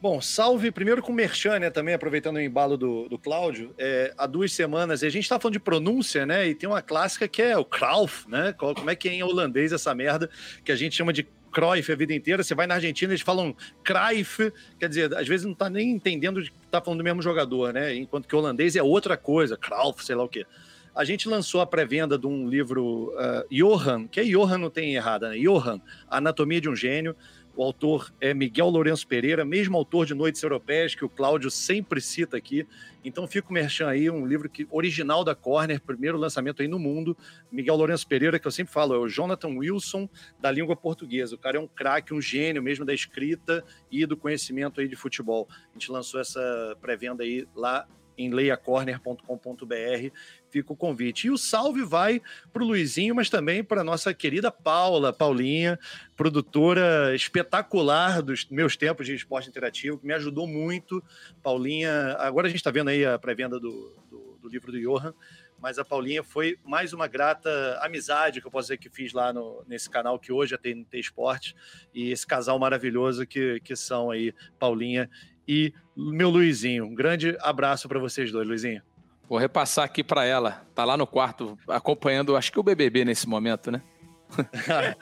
Bom, 0.00 0.18
salve 0.18 0.70
primeiro 0.70 1.02
com 1.02 1.12
o 1.12 1.14
Merchan, 1.14 1.58
né? 1.58 1.68
Também 1.68 1.92
aproveitando 1.92 2.36
o 2.36 2.40
embalo 2.40 2.78
do, 2.78 3.06
do 3.06 3.18
Cláudio. 3.18 3.74
É, 3.76 4.14
há 4.16 4.26
duas 4.26 4.50
semanas, 4.50 5.02
e 5.02 5.06
a 5.06 5.10
gente 5.10 5.28
tá 5.28 5.38
falando 5.38 5.52
de 5.52 5.60
pronúncia, 5.60 6.24
né? 6.24 6.48
E 6.48 6.54
tem 6.54 6.66
uma 6.66 6.80
clássica 6.80 7.28
que 7.28 7.42
é 7.42 7.58
o 7.58 7.66
Krauf, 7.66 8.26
né? 8.26 8.54
Como 8.54 8.88
é 8.88 8.96
que 8.96 9.10
é 9.10 9.12
em 9.12 9.22
holandês 9.22 9.72
essa 9.72 9.94
merda 9.94 10.30
que 10.64 10.72
a 10.72 10.76
gente 10.76 10.96
chama 10.96 11.12
de 11.12 11.28
Cruyff 11.52 11.92
a 11.92 11.96
vida 11.96 12.14
inteira? 12.14 12.42
Você 12.42 12.54
vai 12.54 12.66
na 12.66 12.76
Argentina, 12.76 13.12
eles 13.12 13.20
falam 13.20 13.54
Cruyff, 13.84 14.50
quer 14.78 14.88
dizer, 14.88 15.14
às 15.14 15.28
vezes 15.28 15.44
não 15.44 15.54
tá 15.54 15.68
nem 15.68 15.90
entendendo 15.90 16.42
de 16.42 16.50
que 16.50 16.56
tá 16.70 16.80
falando 16.80 17.00
do 17.00 17.04
mesmo 17.04 17.20
jogador, 17.20 17.74
né? 17.74 17.94
Enquanto 17.94 18.26
que 18.26 18.34
o 18.34 18.38
holandês 18.38 18.76
é 18.76 18.82
outra 18.82 19.18
coisa, 19.18 19.54
Krauf, 19.54 20.02
sei 20.02 20.14
lá 20.14 20.24
o 20.24 20.28
quê. 20.30 20.46
A 20.94 21.04
gente 21.04 21.28
lançou 21.28 21.60
a 21.60 21.66
pré-venda 21.66 22.18
de 22.18 22.26
um 22.26 22.48
livro 22.48 23.12
uh, 23.14 23.46
Johan, 23.50 24.08
que 24.08 24.20
é 24.20 24.24
Johan, 24.24 24.58
não 24.58 24.70
tem 24.70 24.94
errada, 24.94 25.30
né? 25.30 25.38
Johan, 25.38 25.80
Anatomia 26.08 26.60
de 26.60 26.68
um 26.68 26.74
Gênio. 26.74 27.14
O 27.56 27.62
autor 27.62 28.12
é 28.20 28.32
Miguel 28.32 28.68
Lourenço 28.68 29.06
Pereira, 29.06 29.44
mesmo 29.44 29.76
autor 29.76 30.06
de 30.06 30.14
Noites 30.14 30.42
Europeias, 30.42 30.94
que 30.94 31.04
o 31.04 31.08
Cláudio 31.08 31.50
sempre 31.50 32.00
cita 32.00 32.36
aqui. 32.36 32.66
Então 33.04 33.26
fica 33.26 33.50
o 33.50 33.52
merchan 33.52 33.88
aí, 33.88 34.08
um 34.10 34.26
livro 34.26 34.48
que, 34.48 34.66
original 34.70 35.22
da 35.22 35.34
Corner, 35.34 35.80
primeiro 35.80 36.16
lançamento 36.16 36.62
aí 36.62 36.68
no 36.68 36.78
mundo. 36.78 37.16
Miguel 37.50 37.76
Lourenço 37.76 38.06
Pereira, 38.06 38.38
que 38.38 38.46
eu 38.46 38.52
sempre 38.52 38.72
falo, 38.72 38.94
é 38.94 38.98
o 38.98 39.08
Jonathan 39.08 39.48
Wilson 39.48 40.08
da 40.40 40.50
língua 40.50 40.74
portuguesa. 40.74 41.34
O 41.34 41.38
cara 41.38 41.56
é 41.56 41.60
um 41.60 41.68
craque, 41.68 42.14
um 42.14 42.20
gênio 42.20 42.62
mesmo 42.62 42.84
da 42.84 42.94
escrita 42.94 43.64
e 43.90 44.06
do 44.06 44.16
conhecimento 44.16 44.80
aí 44.80 44.88
de 44.88 44.96
futebol. 44.96 45.48
A 45.50 45.72
gente 45.74 45.90
lançou 45.90 46.20
essa 46.20 46.76
pré-venda 46.80 47.24
aí 47.24 47.46
lá 47.54 47.86
em 48.20 48.30
leiacorner.com.br. 48.30 50.10
Fica 50.50 50.72
o 50.72 50.76
convite. 50.76 51.26
E 51.26 51.30
o 51.30 51.38
salve 51.38 51.82
vai 51.82 52.20
para 52.52 52.62
o 52.62 52.66
Luizinho, 52.66 53.14
mas 53.14 53.30
também 53.30 53.62
para 53.64 53.84
nossa 53.84 54.12
querida 54.12 54.50
Paula, 54.50 55.12
Paulinha, 55.12 55.78
produtora 56.16 57.14
espetacular 57.14 58.20
dos 58.20 58.46
meus 58.50 58.76
tempos 58.76 59.06
de 59.06 59.14
esporte 59.14 59.48
interativo, 59.48 59.98
que 59.98 60.06
me 60.06 60.12
ajudou 60.14 60.46
muito. 60.46 61.02
Paulinha, 61.42 62.16
agora 62.18 62.46
a 62.46 62.50
gente 62.50 62.58
está 62.58 62.70
vendo 62.70 62.88
aí 62.88 63.04
a 63.04 63.18
pré-venda 63.18 63.58
do, 63.58 63.96
do, 64.10 64.38
do 64.42 64.48
livro 64.48 64.72
do 64.72 64.80
Johan, 64.80 65.14
mas 65.60 65.78
a 65.78 65.84
Paulinha 65.84 66.22
foi 66.22 66.56
mais 66.64 66.92
uma 66.92 67.06
grata 67.06 67.78
amizade 67.82 68.40
que 68.40 68.46
eu 68.46 68.50
posso 68.50 68.66
dizer 68.68 68.78
que 68.78 68.88
fiz 68.88 69.12
lá 69.12 69.32
no, 69.32 69.62
nesse 69.66 69.88
canal 69.90 70.18
que 70.18 70.32
hoje 70.32 70.54
é 70.54 70.58
TNT 70.58 70.98
Esporte, 70.98 71.54
e 71.94 72.10
esse 72.10 72.26
casal 72.26 72.58
maravilhoso 72.58 73.26
que, 73.26 73.60
que 73.60 73.76
são 73.76 74.10
aí 74.10 74.34
Paulinha 74.58 75.08
e 75.46 75.72
meu 75.96 76.30
Luizinho. 76.30 76.84
Um 76.86 76.94
grande 76.94 77.36
abraço 77.40 77.88
para 77.88 77.98
vocês 77.98 78.30
dois, 78.32 78.46
Luizinho. 78.46 78.82
Vou 79.28 79.38
repassar 79.38 79.84
aqui 79.84 80.02
pra 80.02 80.24
ela. 80.24 80.66
Tá 80.74 80.84
lá 80.84 80.96
no 80.96 81.06
quarto 81.06 81.56
acompanhando, 81.68 82.36
acho 82.36 82.50
que 82.50 82.58
o 82.58 82.62
BBB 82.62 83.04
nesse 83.04 83.28
momento, 83.28 83.70
né? 83.70 83.82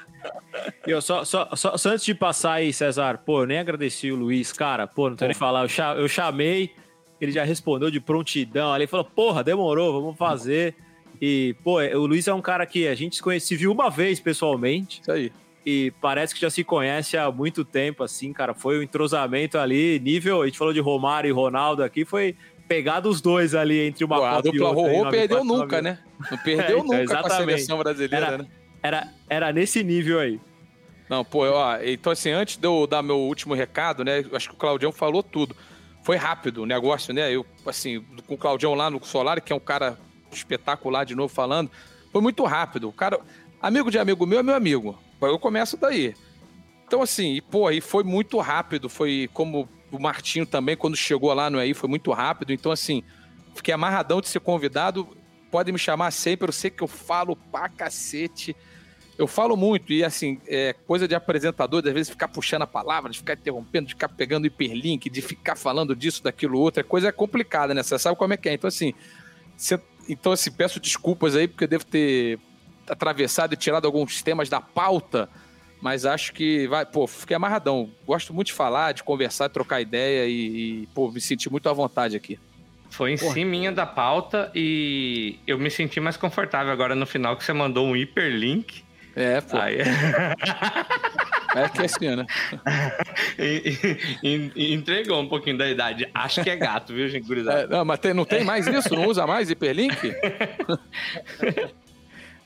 Eu 0.86 1.01
só, 1.01 1.24
só, 1.24 1.55
só, 1.55 1.76
só 1.76 1.90
antes 1.90 2.05
de 2.05 2.14
passar 2.14 2.55
aí, 2.55 2.72
César, 2.72 3.18
pô, 3.18 3.43
eu 3.43 3.47
nem 3.47 3.59
agradeci 3.59 4.10
o 4.10 4.16
Luiz, 4.16 4.52
cara, 4.52 4.86
pô, 4.86 5.09
não 5.09 5.16
tenho 5.16 5.28
nem 5.28 5.35
que 5.35 5.39
falar, 5.39 5.62
eu, 5.62 5.68
cha- 5.68 5.94
eu 5.94 6.09
chamei, 6.09 6.74
ele 7.20 7.32
já 7.32 7.45
respondeu 7.45 7.90
de 7.90 8.01
prontidão 8.01 8.73
ali, 8.73 8.86
falou, 8.86 9.05
porra, 9.05 9.43
demorou, 9.43 10.01
vamos 10.01 10.16
fazer. 10.16 10.74
E, 11.20 11.55
pô, 11.65 11.81
o 11.81 12.07
Luiz 12.07 12.28
é 12.28 12.35
um 12.35 12.40
cara 12.40 12.65
que 12.65 12.86
a 12.86 12.95
gente 12.95 13.16
se 13.16 13.23
conhece, 13.23 13.47
se 13.47 13.57
viu 13.57 13.73
uma 13.73 13.90
vez 13.90 14.20
pessoalmente. 14.20 15.01
Isso 15.01 15.11
aí. 15.11 15.32
E 15.66 15.93
parece 16.01 16.35
que 16.35 16.40
já 16.40 16.49
se 16.49 16.62
conhece 16.65 17.16
há 17.16 17.31
muito 17.31 17.65
tempo, 17.65 18.03
assim, 18.03 18.32
cara. 18.32 18.55
Foi 18.55 18.78
um 18.78 18.82
entrosamento 18.82 19.59
ali, 19.59 19.99
nível. 19.99 20.43
A 20.43 20.47
gente 20.47 20.57
falou 20.57 20.73
de 20.73 20.81
Romário 20.81 21.28
e 21.28 21.32
Ronaldo 21.32 21.82
aqui, 21.82 22.05
foi 22.05 22.36
pegar 22.69 23.01
dos 23.01 23.20
dois 23.20 23.55
ali 23.55 23.81
entre 23.81 24.05
uma 24.05 24.16
Pô, 24.16 24.24
a 24.24 24.31
Copa 24.36 24.49
e 24.49 24.53
dupla 24.53 24.69
outra. 24.69 24.93
Rorô 24.93 25.11
perdeu 25.11 25.45
94, 25.45 25.45
nunca, 25.45 25.82
né? 25.82 25.99
Não 26.31 26.39
perdeu 26.39 26.65
É, 26.78 26.81
então, 26.81 26.85
nunca 26.85 26.95
com 26.97 27.01
a 27.01 27.03
exatamente. 27.03 27.47
seleção 27.47 27.78
brasileira, 27.78 28.27
Era- 28.27 28.39
né? 28.39 28.47
Era, 28.81 29.09
era 29.28 29.53
nesse 29.53 29.82
nível 29.82 30.20
aí. 30.20 30.40
Não, 31.11 31.24
pô, 31.24 31.45
ó, 31.51 31.78
então 31.82 32.12
assim, 32.12 32.31
antes 32.31 32.57
de 32.57 32.66
eu 32.66 32.86
dar 32.86 33.03
meu 33.03 33.16
último 33.19 33.55
recado, 33.55 34.05
né, 34.05 34.24
acho 34.32 34.51
que 34.51 34.55
o 34.55 34.59
Claudião 34.59 34.93
falou 34.93 35.23
tudo. 35.23 35.57
Foi 36.09 36.16
rápido 36.16 36.62
o 36.62 36.64
negócio, 36.64 37.12
né? 37.12 37.30
Eu, 37.30 37.44
assim, 37.66 38.02
com 38.26 38.32
o 38.32 38.39
Claudião 38.39 38.72
lá 38.72 38.89
no 38.89 39.05
Solar, 39.05 39.43
que 39.43 39.52
é 39.52 39.56
um 39.56 39.60
cara 39.60 39.98
espetacular 40.32 41.05
de 41.05 41.14
novo 41.14 41.28
falando, 41.28 41.70
foi 42.10 42.22
muito 42.22 42.43
rápido. 42.44 42.89
O 42.89 42.93
cara, 42.94 43.20
amigo 43.60 43.90
de 43.90 43.98
amigo 43.98 44.24
meu 44.24 44.39
é 44.39 44.43
meu 44.43 44.55
amigo. 44.55 44.98
Eu 45.20 45.39
começo 45.39 45.76
daí. 45.76 46.14
Então, 46.86 47.02
assim, 47.02 47.35
e, 47.35 47.43
pô, 47.43 47.70
e 47.70 47.82
foi 47.82 48.05
muito 48.05 48.39
rápido. 48.39 48.89
Foi 48.89 49.28
como 49.35 49.68
o 49.93 49.98
Martinho 49.98 50.47
também, 50.47 50.78
quando 50.78 50.97
chegou 50.97 51.30
lá 51.35 51.51
no 51.51 51.59
aí, 51.59 51.74
foi 51.74 51.90
muito 51.90 52.10
rápido. 52.10 52.55
Então, 52.55 52.72
assim, 52.72 53.02
fiquei 53.55 53.74
amarradão 53.74 54.22
de 54.22 54.28
ser 54.28 54.40
convidado. 54.40 55.06
Pode 55.51 55.70
me 55.70 55.78
chamar 55.78 56.10
sempre, 56.10 56.48
eu 56.48 56.52
sei 56.55 56.70
que 56.70 56.82
eu 56.82 56.89
falo 56.89 57.36
pra 57.36 57.68
cacete. 57.68 58.56
Eu 59.19 59.27
falo 59.27 59.57
muito, 59.57 59.93
e 59.93 60.05
assim, 60.05 60.40
é 60.47 60.73
coisa 60.86 61.09
de 61.09 61.15
apresentador, 61.15 61.82
de 61.82 61.89
às 61.89 61.95
vezes 61.95 62.09
ficar 62.11 62.28
puxando 62.28 62.62
a 62.62 62.66
palavra, 62.69 63.11
de 63.11 63.19
ficar 63.19 63.32
interrompendo, 63.35 63.86
de 63.89 63.95
ficar 63.95 64.09
pegando 64.09 64.47
hiperlink, 64.47 65.11
de 65.11 65.20
ficar 65.20 65.57
falando 65.57 65.97
disso, 65.97 66.23
daquilo, 66.23 66.59
outro, 66.61 66.81
é 66.81 66.85
coisa 66.85 67.12
complicada, 67.12 67.74
né? 67.74 67.82
Você 67.82 67.99
sabe 67.99 68.16
como 68.16 68.32
é 68.32 68.36
que 68.36 68.49
é. 68.49 68.53
Então, 68.55 68.69
assim, 68.69 68.95
você- 69.57 69.81
então, 70.09 70.31
assim, 70.31 70.53
peço 70.53 70.78
desculpas 70.78 71.35
aí, 71.35 71.49
porque 71.49 71.65
eu 71.65 71.69
devo 71.69 71.85
ter 71.85 72.39
atravessado 72.89 73.53
e 73.53 73.57
tirado 73.57 73.86
alguns 73.86 74.23
temas 74.23 74.49
da 74.49 74.61
pauta, 74.61 75.28
mas 75.82 76.07
acho 76.07 76.32
que 76.32 76.69
vai, 76.69 76.86
pô, 76.86 77.07
fiquei 77.09 77.35
amarradão. 77.36 77.90
Gosto 78.07 78.32
muito 78.32 78.47
de 78.49 78.53
falar, 78.53 78.93
de 78.93 79.03
conversar, 79.03 79.49
de 79.49 79.53
trocar 79.55 79.81
ideia 79.81 80.27
e, 80.27 80.82
e, 80.82 80.86
pô, 80.95 81.11
me 81.11 81.20
senti 81.20 81.51
muito 81.51 81.69
à 81.69 81.73
vontade 81.73 82.16
aqui. 82.16 82.39
Foi 82.89 83.12
em 83.12 83.16
cima 83.16 83.73
da 83.73 83.85
pauta 83.85 84.51
e 84.55 85.40
eu 85.47 85.59
me 85.59 85.70
senti 85.70 85.99
mais 86.01 86.16
confortável 86.16 86.73
agora 86.73 86.95
no 86.95 87.05
final 87.05 87.36
que 87.36 87.45
você 87.45 87.53
mandou 87.53 87.85
um 87.86 87.97
hiperlink. 87.97 88.86
É, 89.19 89.40
pô. 89.40 89.57
Aí... 89.59 89.78
É 91.57 91.66
que 91.66 91.81
é 91.81 91.85
assim, 91.86 92.15
né? 92.15 92.27
Entregou 94.55 95.19
um 95.19 95.28
pouquinho 95.28 95.57
da 95.57 95.66
idade. 95.69 96.07
Acho 96.12 96.43
que 96.43 96.51
é 96.51 96.57
gato, 96.57 96.93
viu, 96.93 97.09
gente? 97.09 97.27
É, 97.49 97.66
não, 97.66 97.86
mas 97.86 97.99
tem- 97.99 98.12
não 98.12 98.27
tem 98.27 98.45
mais 98.45 98.66
isso? 98.66 98.95
Não 98.95 99.07
usa 99.07 99.27
mais 99.27 99.51
hiperlink? 99.51 99.97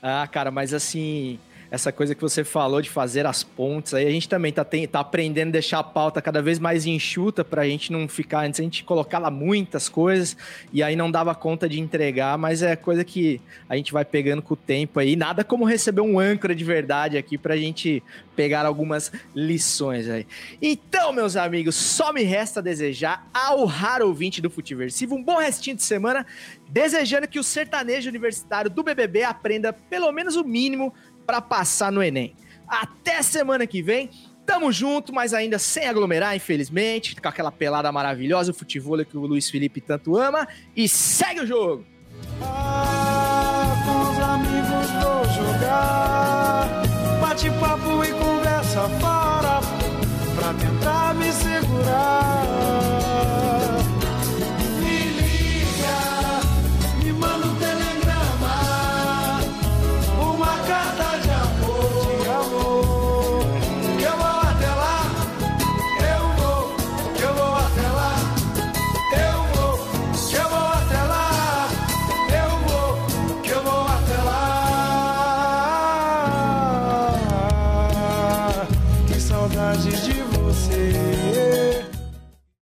Ah, 0.05 0.27
cara, 0.27 0.51
mas 0.51 0.73
assim, 0.73 1.39
essa 1.73 1.91
coisa 1.91 2.13
que 2.13 2.21
você 2.21 2.43
falou 2.43 2.79
de 2.83 2.89
fazer 2.91 3.25
as 3.25 3.43
pontes, 3.43 3.95
aí 3.95 4.05
a 4.05 4.11
gente 4.11 4.29
também 4.29 4.53
tá, 4.53 4.63
tem- 4.63 4.87
tá 4.87 4.99
aprendendo 4.99 5.47
a 5.47 5.53
deixar 5.53 5.79
a 5.79 5.83
pauta 5.83 6.21
cada 6.21 6.39
vez 6.39 6.59
mais 6.59 6.85
enxuta 6.85 7.43
pra 7.43 7.65
gente 7.67 7.91
não 7.91 8.07
ficar. 8.07 8.45
Antes 8.45 8.59
a 8.59 8.63
gente 8.63 8.83
colocava 8.83 9.31
muitas 9.31 9.89
coisas 9.89 10.37
e 10.71 10.83
aí 10.83 10.95
não 10.95 11.09
dava 11.09 11.33
conta 11.33 11.67
de 11.67 11.79
entregar, 11.79 12.37
mas 12.37 12.61
é 12.61 12.75
coisa 12.75 13.03
que 13.03 13.41
a 13.67 13.75
gente 13.75 13.91
vai 13.91 14.05
pegando 14.05 14.39
com 14.43 14.53
o 14.53 14.57
tempo 14.57 14.99
aí. 14.99 15.15
Nada 15.15 15.43
como 15.43 15.65
receber 15.65 16.01
um 16.01 16.19
âncora 16.19 16.53
de 16.53 16.63
verdade 16.63 17.17
aqui 17.17 17.39
pra 17.39 17.57
gente 17.57 18.03
pegar 18.35 18.67
algumas 18.67 19.11
lições 19.33 20.07
aí. 20.07 20.27
Então, 20.61 21.11
meus 21.11 21.35
amigos, 21.35 21.73
só 21.73 22.13
me 22.13 22.21
resta 22.21 22.61
desejar 22.61 23.27
ao 23.33 23.65
raro 23.65 24.05
ouvinte 24.07 24.41
do 24.43 24.49
Futiversivo 24.49 25.15
um 25.15 25.23
bom 25.23 25.37
restinho 25.39 25.75
de 25.75 25.83
semana, 25.83 26.23
desejando 26.69 27.27
que 27.27 27.39
o 27.39 27.43
sertanejo 27.43 28.09
universitário 28.09 28.69
do 28.69 28.83
BBB 28.83 29.23
aprenda 29.23 29.73
pelo 29.73 30.11
menos 30.11 30.35
o 30.35 30.43
mínimo 30.43 30.93
para 31.25 31.41
passar 31.41 31.91
no 31.91 32.01
Enem. 32.01 32.35
Até 32.67 33.21
semana 33.21 33.67
que 33.67 33.81
vem 33.81 34.09
Tamo 34.45 34.73
junto, 34.73 35.13
mas 35.13 35.33
ainda 35.33 35.57
sem 35.57 35.87
aglomerar, 35.87 36.35
infelizmente, 36.35 37.15
com 37.15 37.29
aquela 37.29 37.51
pelada 37.51 37.89
maravilhosa, 37.91 38.51
o 38.51 38.53
futebol 38.53 39.03
que 39.05 39.17
o 39.17 39.21
Luiz 39.21 39.49
Felipe 39.49 39.79
tanto 39.79 40.17
ama. 40.17 40.45
E 40.75 40.87
segue 40.89 41.41
o 41.41 41.47
jogo! 41.47 41.85
com 43.85 44.11
os 44.11 44.19
amigos 44.19 44.89
vou 45.01 45.23
jogar. 45.25 46.67
Bate 47.21 47.49
papo 47.51 48.03
e 48.03 48.11
conversa 48.13 48.89
fora 48.99 49.61
pra 50.35 50.53
tentar 50.53 51.15
me 51.15 51.31
segurar. 51.31 53.02